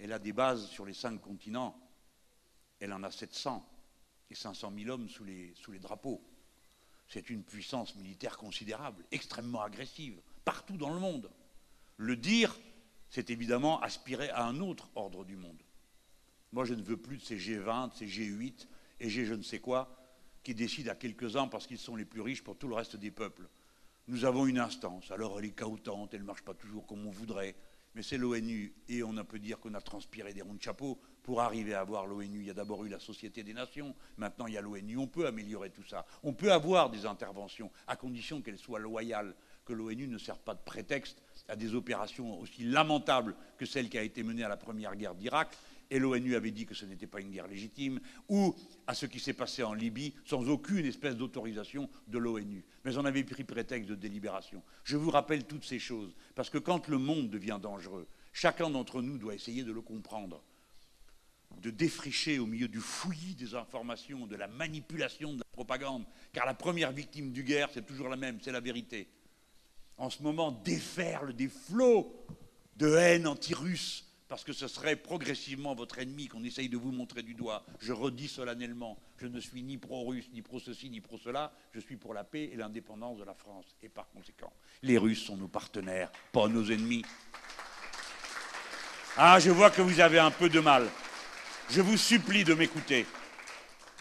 Elle 0.00 0.12
a 0.12 0.18
des 0.18 0.32
bases 0.32 0.66
sur 0.66 0.84
les 0.84 0.92
cinq 0.92 1.20
continents. 1.20 1.80
Elle 2.80 2.92
en 2.92 3.04
a 3.04 3.12
700 3.12 3.64
et 4.28 4.34
500 4.34 4.72
000 4.76 4.90
hommes 4.90 5.08
sous 5.08 5.22
les, 5.22 5.54
sous 5.54 5.70
les 5.70 5.78
drapeaux. 5.78 6.20
C'est 7.08 7.30
une 7.30 7.42
puissance 7.42 7.94
militaire 7.96 8.36
considérable, 8.36 9.04
extrêmement 9.12 9.62
agressive, 9.62 10.20
partout 10.44 10.76
dans 10.76 10.92
le 10.92 11.00
monde. 11.00 11.30
Le 11.96 12.16
dire, 12.16 12.56
c'est 13.08 13.30
évidemment 13.30 13.80
aspirer 13.80 14.30
à 14.30 14.44
un 14.44 14.60
autre 14.60 14.90
ordre 14.94 15.24
du 15.24 15.36
monde. 15.36 15.62
Moi, 16.52 16.64
je 16.64 16.74
ne 16.74 16.82
veux 16.82 16.96
plus 16.96 17.18
de 17.18 17.22
ces 17.22 17.38
G20, 17.38 17.92
ces 17.94 18.06
G8 18.06 18.66
et 19.00 19.10
G 19.10 19.24
je 19.24 19.34
ne 19.34 19.42
sais 19.42 19.58
quoi, 19.58 19.96
qui 20.42 20.54
décident 20.54 20.92
à 20.92 20.94
quelques-uns 20.94 21.48
parce 21.48 21.66
qu'ils 21.66 21.78
sont 21.78 21.96
les 21.96 22.04
plus 22.04 22.20
riches 22.20 22.42
pour 22.42 22.56
tout 22.56 22.68
le 22.68 22.74
reste 22.74 22.96
des 22.96 23.10
peuples. 23.10 23.48
Nous 24.06 24.24
avons 24.24 24.46
une 24.46 24.58
instance, 24.58 25.10
alors 25.10 25.38
elle 25.38 25.46
est 25.46 25.56
caotante, 25.56 26.12
elle 26.12 26.20
ne 26.20 26.26
marche 26.26 26.42
pas 26.42 26.54
toujours 26.54 26.86
comme 26.86 27.06
on 27.06 27.10
voudrait, 27.10 27.56
mais 27.94 28.02
c'est 28.02 28.18
l'ONU, 28.18 28.74
et 28.88 29.02
on 29.02 29.14
peut 29.24 29.38
dire 29.38 29.58
qu'on 29.58 29.74
a 29.74 29.80
transpiré 29.80 30.34
des 30.34 30.42
ronds 30.42 30.54
de 30.54 30.62
chapeau 30.62 31.00
pour 31.24 31.40
arriver 31.40 31.74
à 31.74 31.80
avoir 31.80 32.06
l'ONU. 32.06 32.40
Il 32.40 32.46
y 32.46 32.50
a 32.50 32.54
d'abord 32.54 32.84
eu 32.84 32.88
la 32.88 33.00
Société 33.00 33.42
des 33.42 33.54
Nations, 33.54 33.96
maintenant 34.18 34.46
il 34.46 34.54
y 34.54 34.58
a 34.58 34.60
l'ONU. 34.60 34.96
On 34.98 35.08
peut 35.08 35.26
améliorer 35.26 35.70
tout 35.70 35.82
ça. 35.82 36.06
On 36.22 36.32
peut 36.32 36.52
avoir 36.52 36.90
des 36.90 37.06
interventions, 37.06 37.72
à 37.88 37.96
condition 37.96 38.40
qu'elles 38.40 38.58
soient 38.58 38.78
loyales, 38.78 39.34
que 39.64 39.72
l'ONU 39.72 40.06
ne 40.06 40.18
serve 40.18 40.40
pas 40.40 40.54
de 40.54 40.60
prétexte 40.60 41.22
à 41.48 41.56
des 41.56 41.74
opérations 41.74 42.38
aussi 42.38 42.64
lamentables 42.64 43.34
que 43.56 43.66
celle 43.66 43.88
qui 43.88 43.98
a 43.98 44.02
été 44.02 44.22
menée 44.22 44.44
à 44.44 44.48
la 44.48 44.58
première 44.58 44.94
guerre 44.94 45.14
d'Irak, 45.14 45.48
et 45.90 45.98
l'ONU 45.98 46.34
avait 46.34 46.50
dit 46.50 46.66
que 46.66 46.74
ce 46.74 46.84
n'était 46.84 47.06
pas 47.06 47.20
une 47.20 47.30
guerre 47.30 47.46
légitime, 47.46 48.00
ou 48.28 48.54
à 48.86 48.94
ce 48.94 49.06
qui 49.06 49.20
s'est 49.20 49.32
passé 49.32 49.62
en 49.62 49.72
Libye 49.72 50.14
sans 50.24 50.48
aucune 50.48 50.84
espèce 50.84 51.16
d'autorisation 51.16 51.88
de 52.08 52.18
l'ONU. 52.18 52.64
Mais 52.84 52.96
on 52.98 53.04
avait 53.04 53.24
pris 53.24 53.44
prétexte 53.44 53.88
de 53.88 53.94
délibération. 53.94 54.62
Je 54.82 54.96
vous 54.96 55.10
rappelle 55.10 55.44
toutes 55.44 55.64
ces 55.64 55.78
choses, 55.78 56.14
parce 56.34 56.50
que 56.50 56.58
quand 56.58 56.88
le 56.88 56.98
monde 56.98 57.30
devient 57.30 57.58
dangereux, 57.62 58.06
chacun 58.32 58.68
d'entre 58.68 59.00
nous 59.00 59.16
doit 59.18 59.34
essayer 59.34 59.62
de 59.62 59.72
le 59.72 59.80
comprendre, 59.80 60.42
de 61.60 61.70
défricher 61.70 62.38
au 62.38 62.46
milieu 62.46 62.68
du 62.68 62.80
fouillis 62.80 63.34
des 63.34 63.54
informations, 63.54 64.26
de 64.26 64.36
la 64.36 64.48
manipulation, 64.48 65.32
de 65.32 65.38
la 65.38 65.52
propagande, 65.52 66.04
car 66.32 66.46
la 66.46 66.54
première 66.54 66.92
victime 66.92 67.32
du 67.32 67.42
guerre, 67.42 67.70
c'est 67.72 67.86
toujours 67.86 68.08
la 68.08 68.16
même, 68.16 68.38
c'est 68.42 68.52
la 68.52 68.60
vérité. 68.60 69.08
En 69.96 70.10
ce 70.10 70.22
moment, 70.22 70.52
déferlent 70.52 71.34
des 71.34 71.48
flots 71.48 72.26
de 72.76 72.94
haine 72.96 73.26
anti-russe 73.26 74.04
parce 74.28 74.42
que 74.42 74.52
ce 74.52 74.66
serait 74.68 74.96
progressivement 74.96 75.74
votre 75.74 75.98
ennemi 75.98 76.28
qu'on 76.28 76.42
essaye 76.44 76.68
de 76.68 76.76
vous 76.76 76.90
montrer 76.90 77.22
du 77.22 77.34
doigt. 77.34 77.64
Je 77.80 77.92
redis 77.92 78.28
solennellement, 78.28 78.98
je 79.16 79.26
ne 79.26 79.38
suis 79.38 79.62
ni 79.62 79.78
pro-russe, 79.78 80.28
ni 80.32 80.42
pro-ceci, 80.42 80.90
ni 80.90 81.00
pro-cela, 81.00 81.52
je 81.72 81.80
suis 81.80 81.96
pour 81.96 82.14
la 82.14 82.24
paix 82.24 82.50
et 82.52 82.56
l'indépendance 82.56 83.18
de 83.18 83.24
la 83.24 83.34
France. 83.34 83.76
Et 83.82 83.88
par 83.88 84.08
conséquent, 84.08 84.52
les 84.82 84.98
Russes 84.98 85.24
sont 85.24 85.36
nos 85.36 85.48
partenaires, 85.48 86.10
pas 86.32 86.48
nos 86.48 86.64
ennemis. 86.70 87.04
Ah, 89.16 89.38
je 89.38 89.50
vois 89.50 89.70
que 89.70 89.82
vous 89.82 90.00
avez 90.00 90.18
un 90.18 90.32
peu 90.32 90.48
de 90.48 90.58
mal. 90.58 90.88
Je 91.70 91.80
vous 91.80 91.96
supplie 91.96 92.44
de 92.44 92.54
m'écouter, 92.54 93.06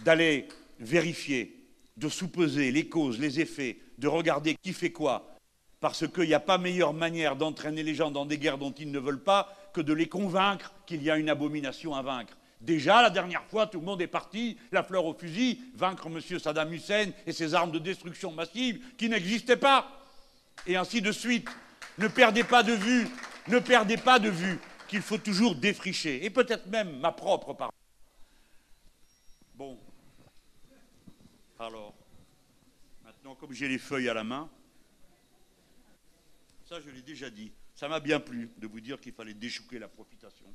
d'aller 0.03 0.47
vérifier, 0.79 1.65
de 1.97 2.09
sous-peser 2.09 2.71
les 2.71 2.87
causes, 2.87 3.19
les 3.19 3.39
effets, 3.39 3.77
de 3.97 4.07
regarder 4.07 4.55
qui 4.61 4.73
fait 4.73 4.91
quoi, 4.91 5.35
parce 5.79 6.07
qu'il 6.07 6.27
n'y 6.27 6.33
a 6.33 6.39
pas 6.39 6.57
meilleure 6.57 6.93
manière 6.93 7.35
d'entraîner 7.35 7.83
les 7.83 7.95
gens 7.95 8.11
dans 8.11 8.25
des 8.25 8.37
guerres 8.37 8.57
dont 8.57 8.71
ils 8.71 8.91
ne 8.91 8.99
veulent 8.99 9.23
pas 9.23 9.55
que 9.73 9.81
de 9.81 9.93
les 9.93 10.07
convaincre 10.07 10.73
qu'il 10.85 11.01
y 11.03 11.09
a 11.09 11.17
une 11.17 11.29
abomination 11.29 11.95
à 11.95 12.01
vaincre. 12.01 12.37
Déjà, 12.61 13.01
la 13.01 13.09
dernière 13.09 13.43
fois, 13.45 13.67
tout 13.67 13.79
le 13.79 13.85
monde 13.85 14.01
est 14.01 14.07
parti, 14.07 14.57
la 14.71 14.83
fleur 14.83 15.05
au 15.05 15.13
fusil, 15.13 15.59
vaincre 15.75 16.07
M. 16.07 16.39
Saddam 16.39 16.71
Hussein 16.71 17.11
et 17.25 17.33
ses 17.33 17.53
armes 17.53 17.71
de 17.71 17.79
destruction 17.79 18.31
massive 18.31 18.79
qui 18.97 19.09
n'existaient 19.09 19.57
pas. 19.57 19.89
Et 20.65 20.77
ainsi 20.77 21.01
de 21.01 21.11
suite. 21.11 21.49
Ne 21.97 22.07
perdez 22.07 22.43
pas 22.43 22.63
de 22.63 22.73
vue, 22.73 23.07
ne 23.49 23.59
perdez 23.59 23.97
pas 23.97 24.17
de 24.17 24.29
vue 24.29 24.57
qu'il 24.93 25.01
faut 25.01 25.17
toujours 25.17 25.55
défricher, 25.55 26.23
et 26.23 26.29
peut-être 26.29 26.67
même 26.67 26.99
ma 26.99 27.11
propre 27.11 27.55
parole. 27.55 27.73
Bon. 29.55 29.79
Alors, 31.57 31.95
maintenant, 33.03 33.33
comme 33.33 33.53
j'ai 33.53 33.67
les 33.67 33.79
feuilles 33.79 34.07
à 34.07 34.13
la 34.13 34.23
main, 34.23 34.47
ça 36.63 36.79
je 36.79 36.91
l'ai 36.91 37.01
déjà 37.01 37.31
dit, 37.31 37.51
ça 37.73 37.87
m'a 37.87 37.99
bien 37.99 38.19
plu 38.19 38.51
de 38.59 38.67
vous 38.67 38.81
dire 38.81 39.01
qu'il 39.01 39.13
fallait 39.13 39.33
déchouquer 39.33 39.79
la 39.79 39.87
profitation. 39.87 40.45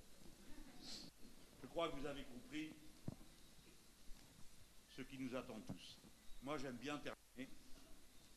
Je 1.60 1.66
crois 1.66 1.88
que 1.88 1.96
vous 1.96 2.06
avez 2.06 2.22
compris 2.22 2.70
ce 4.96 5.02
qui 5.02 5.18
nous 5.18 5.34
attend 5.34 5.60
tous. 5.66 5.98
Moi, 6.44 6.58
j'aime 6.58 6.76
bien 6.76 6.96
terminer 6.98 7.52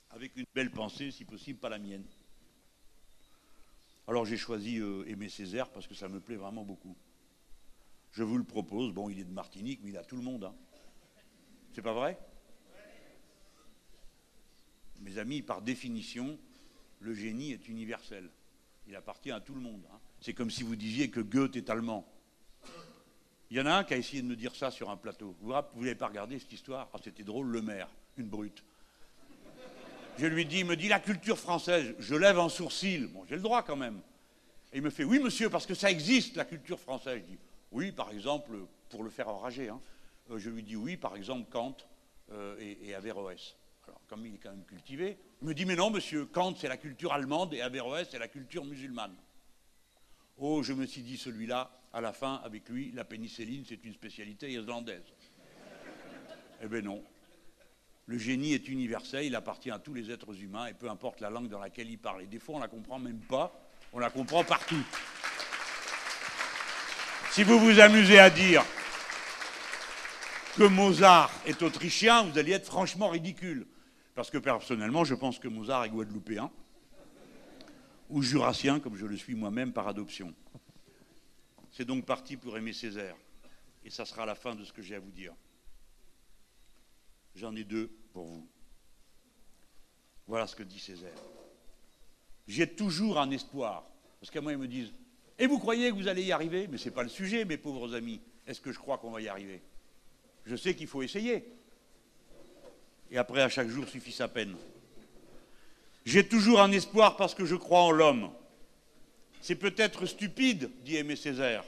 avec 0.10 0.36
une 0.36 0.46
belle 0.52 0.72
pensée, 0.72 1.12
si 1.12 1.26
possible, 1.26 1.60
pas 1.60 1.70
la 1.70 1.78
mienne. 1.78 2.06
Alors 4.12 4.26
j'ai 4.26 4.36
choisi 4.36 4.78
euh, 4.78 5.08
Aimé 5.08 5.30
Césaire 5.30 5.70
parce 5.70 5.88
que 5.88 5.96
ça 5.96 6.10
me 6.10 6.20
plaît 6.20 6.36
vraiment 6.36 6.66
beaucoup. 6.66 6.98
Je 8.12 8.24
vous 8.24 8.38
le 8.38 8.44
propose. 8.44 8.92
Bon, 8.92 9.10
il 9.10 9.18
est 9.18 9.24
de 9.24 9.32
Martinique, 9.32 9.80
mais 9.82 9.92
il 9.92 9.98
a 9.98 10.04
tout 10.04 10.18
le 10.18 10.22
monde. 10.22 10.44
Hein. 10.44 10.56
C'est 11.72 11.82
pas 11.82 11.94
vrai? 11.94 12.20
Mes 15.00 15.18
amis, 15.18 15.42
par 15.42 15.62
définition, 15.62 16.38
le 17.00 17.14
génie 17.14 17.54
est 17.54 17.70
universel. 17.70 18.30
Il 18.86 18.98
appartient 18.98 19.32
à 19.32 19.40
tout 19.40 19.56
le 19.56 19.62
monde. 19.62 19.88
Hein. 19.90 20.00
C'est 20.20 20.34
comme 20.34 20.52
si 20.52 20.64
vous 20.64 20.76
disiez 20.76 21.10
que 21.10 21.22
Goethe 21.22 21.56
est 21.56 21.70
allemand. 21.70 22.06
Il 23.50 23.56
y 23.56 23.62
en 23.62 23.66
a 23.66 23.76
un 23.76 23.86
qui 23.86 23.94
a 23.94 23.98
essayé 23.98 24.22
de 24.22 24.28
me 24.28 24.36
dire 24.36 24.54
ça 24.58 24.72
sur 24.72 24.90
un 24.90 24.98
plateau. 24.98 25.38
Vous 25.40 25.54
ne 25.54 25.94
pas 25.94 26.08
regardé 26.08 26.38
cette 26.38 26.52
histoire? 26.52 26.90
Ah, 26.94 27.00
C'était 27.02 27.24
drôle, 27.24 27.48
le 27.48 27.62
maire, 27.62 27.88
une 28.18 28.28
brute. 28.28 28.62
Je 30.18 30.26
lui 30.28 30.46
dis, 30.46 30.60
il 30.60 30.66
me 30.66 30.76
dit 30.76 30.88
la 30.88 31.00
culture 31.00 31.38
française. 31.38 31.96
Je 32.00 32.16
lève 32.16 32.40
un 32.40 32.50
sourcil. 32.50 33.08
Bon, 33.08 33.26
j'ai 33.28 33.36
le 33.36 33.42
droit 33.42 33.64
quand 33.64 33.76
même. 33.76 34.02
Et 34.74 34.78
il 34.78 34.82
me 34.82 34.90
fait, 34.90 35.04
oui 35.04 35.20
monsieur, 35.20 35.50
parce 35.50 35.66
que 35.66 35.74
ça 35.74 35.90
existe, 35.90 36.36
la 36.36 36.46
culture 36.46 36.80
française. 36.80 37.22
Je 37.22 37.34
dis, 37.34 37.40
oui, 37.72 37.92
par 37.92 38.12
exemple, 38.12 38.52
pour 38.90 39.04
le 39.04 39.10
faire 39.10 39.30
enrager. 39.30 39.70
Hein. 39.70 39.80
Euh, 40.30 40.38
je 40.38 40.50
lui 40.50 40.64
dis, 40.64 40.76
oui, 40.76 40.98
par 40.98 41.16
exemple, 41.16 41.50
Kant 41.50 41.76
euh, 42.32 42.56
et, 42.60 42.94
Averroès. 42.94 43.56
Alors, 43.88 44.02
comme 44.08 44.26
il 44.26 44.36
est 44.36 44.38
quand 44.38 44.52
même 44.52 44.66
cultivé, 44.66 45.18
il 45.42 45.48
me 45.48 45.54
dit, 45.54 45.66
mais 45.66 45.76
non 45.76 45.90
monsieur, 45.90 46.26
Kant 46.26 46.54
c'est 46.56 46.68
la 46.68 46.78
culture 46.78 47.14
allemande 47.14 47.54
et 47.54 47.62
Averroès 47.62 48.08
c'est 48.10 48.20
la 48.20 48.28
culture 48.28 48.64
musulmane. 48.64 49.16
Oh, 50.38 50.64
je 50.64 50.74
me 50.74 50.86
suis 50.86 51.02
dit, 51.02 51.18
celui-là, 51.18 51.72
à 51.94 52.00
la 52.00 52.14
fin, 52.14 52.36
avec 52.44 52.70
lui, 52.70 52.92
la 52.92 53.04
pénicilline, 53.04 53.66
c'est 53.68 53.84
une 53.84 53.94
spécialité 53.94 54.52
irlandaise. 54.52 55.04
eh 56.62 56.68
bien 56.68 56.82
non. 56.82 57.04
Le 58.12 58.18
génie 58.18 58.52
est 58.52 58.68
universel, 58.68 59.24
il 59.24 59.36
appartient 59.38 59.72
à 59.72 59.80
tous 59.80 59.94
les 59.94 60.12
êtres 60.12 60.36
humains, 60.44 60.66
et 60.66 60.74
peu 60.74 60.90
importe 60.90 61.22
la 61.22 61.30
langue 61.30 61.48
dans 61.48 61.60
laquelle 61.60 61.90
il 61.90 61.98
parle. 61.98 62.24
Et 62.24 62.28
des 62.28 62.40
fois, 62.40 62.56
on 62.56 62.58
ne 62.58 62.64
la 62.64 62.68
comprend 62.68 63.00
même 63.00 63.22
pas, 63.22 63.58
on 63.94 64.00
la 64.00 64.10
comprend 64.10 64.44
partout. 64.44 64.84
Si 67.32 67.44
vous 67.44 67.58
vous 67.58 67.80
amusez 67.80 68.20
à 68.20 68.30
dire 68.30 68.66
que 70.58 70.64
Mozart 70.64 71.32
est 71.46 71.62
autrichien, 71.62 72.24
vous 72.24 72.38
allez 72.38 72.52
être 72.52 72.66
franchement 72.66 73.08
ridicule. 73.08 73.66
Parce 74.14 74.30
que 74.30 74.40
personnellement, 74.40 75.06
je 75.06 75.16
pense 75.16 75.40
que 75.40 75.48
Mozart 75.48 75.86
est 75.86 75.90
guadeloupéen, 75.90 76.52
ou 78.10 78.22
jurassien, 78.22 78.82
comme 78.82 78.98
je 78.98 79.06
le 79.06 79.16
suis 79.16 79.36
moi-même 79.36 79.72
par 79.72 79.88
adoption. 79.88 80.34
C'est 81.72 81.86
donc 81.86 82.06
parti 82.06 82.36
pour 82.36 82.58
aimer 82.58 82.74
Césaire. 82.74 83.16
Et 83.86 83.90
ça 83.90 84.04
sera 84.04 84.26
la 84.26 84.36
fin 84.36 84.54
de 84.54 84.66
ce 84.66 84.74
que 84.74 84.82
j'ai 84.82 84.96
à 84.96 85.00
vous 85.00 85.12
dire. 85.12 85.32
J'en 87.36 87.56
ai 87.56 87.64
deux 87.64 87.90
pour 88.12 88.26
vous. 88.26 88.48
Voilà 90.28 90.48
ce 90.48 90.56
que 90.56 90.64
dit 90.64 90.80
Césaire. 90.80 91.10
J'ai 92.48 92.68
toujours 92.68 93.20
un 93.20 93.32
espoir. 93.32 93.84
Parce 94.20 94.32
qu'à 94.32 94.42
moi, 94.42 94.52
ils 94.52 94.58
me 94.58 94.68
disent 94.68 94.92
Et 95.40 95.48
vous 95.48 95.60
croyez 95.60 95.90
que 95.90 95.96
vous 95.96 96.08
allez 96.08 96.24
y 96.24 96.32
arriver? 96.32 96.68
Mais 96.68 96.78
ce 96.78 96.86
n'est 96.86 96.96
pas 96.96 97.04
le 97.04 97.10
sujet, 97.10 97.46
mes 97.46 97.58
pauvres 97.58 97.96
amis. 97.96 98.22
Est-ce 98.48 98.62
que 98.62 98.72
je 98.72 98.80
crois 98.80 98.98
qu'on 98.98 99.12
va 99.12 99.22
y 99.22 99.28
arriver? 99.28 99.62
Je 100.46 100.56
sais 100.56 100.76
qu'il 100.76 100.88
faut 100.88 101.02
essayer. 101.02 101.46
Et 103.10 103.18
après, 103.18 103.42
à 103.42 103.50
chaque 103.50 103.68
jour 103.68 103.88
suffit 103.88 104.12
sa 104.12 104.28
peine. 104.28 104.56
J'ai 106.06 106.28
toujours 106.28 106.62
un 106.62 106.72
espoir 106.72 107.18
parce 107.18 107.36
que 107.36 107.46
je 107.46 107.56
crois 107.56 107.82
en 107.82 107.92
l'homme. 107.92 108.32
C'est 109.42 109.56
peut-être 109.56 110.06
stupide, 110.06 110.72
dit 110.84 110.98
Aimé 110.98 111.16
Césaire, 111.16 111.64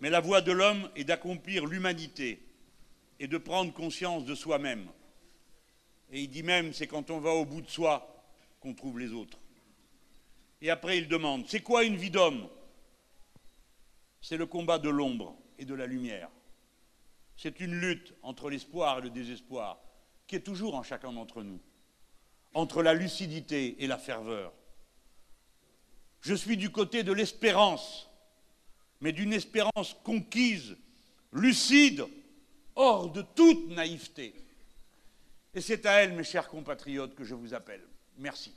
mais 0.00 0.10
la 0.10 0.20
voie 0.20 0.40
de 0.40 0.52
l'homme 0.52 0.88
est 0.96 1.04
d'accomplir 1.04 1.66
l'humanité 1.66 2.40
et 3.22 3.28
de 3.28 3.38
prendre 3.38 3.72
conscience 3.72 4.24
de 4.24 4.34
soi-même. 4.34 4.88
Et 6.10 6.22
il 6.22 6.28
dit 6.28 6.42
même, 6.42 6.72
c'est 6.72 6.88
quand 6.88 7.08
on 7.08 7.20
va 7.20 7.30
au 7.30 7.44
bout 7.44 7.62
de 7.62 7.70
soi 7.70 8.24
qu'on 8.58 8.74
trouve 8.74 8.98
les 8.98 9.12
autres. 9.12 9.38
Et 10.60 10.70
après, 10.70 10.98
il 10.98 11.06
demande, 11.06 11.46
c'est 11.46 11.60
quoi 11.60 11.84
une 11.84 11.94
vie 11.94 12.10
d'homme? 12.10 12.48
C'est 14.20 14.36
le 14.36 14.46
combat 14.46 14.80
de 14.80 14.88
l'ombre 14.88 15.36
et 15.56 15.64
de 15.64 15.74
la 15.74 15.86
lumière. 15.86 16.30
C'est 17.36 17.60
une 17.60 17.76
lutte 17.76 18.12
entre 18.22 18.50
l'espoir 18.50 18.98
et 18.98 19.02
le 19.02 19.10
désespoir, 19.10 19.78
qui 20.26 20.34
est 20.34 20.40
toujours 20.40 20.74
en 20.74 20.82
chacun 20.82 21.12
d'entre 21.12 21.44
nous, 21.44 21.60
entre 22.54 22.82
la 22.82 22.92
lucidité 22.92 23.76
et 23.84 23.86
la 23.86 23.98
ferveur, 23.98 24.52
je 26.22 26.34
suis 26.34 26.56
du 26.56 26.70
côté 26.70 27.04
de 27.04 27.12
l'espérance, 27.12 28.10
mais 29.00 29.12
d'une 29.12 29.32
espérance 29.32 29.94
conquise, 30.02 30.76
lucide, 31.32 32.04
hors 32.76 33.10
de 33.10 33.22
toute 33.22 33.68
naïveté. 33.68 34.34
Et 35.54 35.60
c'est 35.60 35.84
à 35.86 36.02
elle, 36.02 36.12
mes 36.12 36.24
chers 36.24 36.48
compatriotes, 36.48 37.14
que 37.14 37.24
je 37.24 37.34
vous 37.34 37.52
appelle. 37.54 37.82
Merci. 38.18 38.52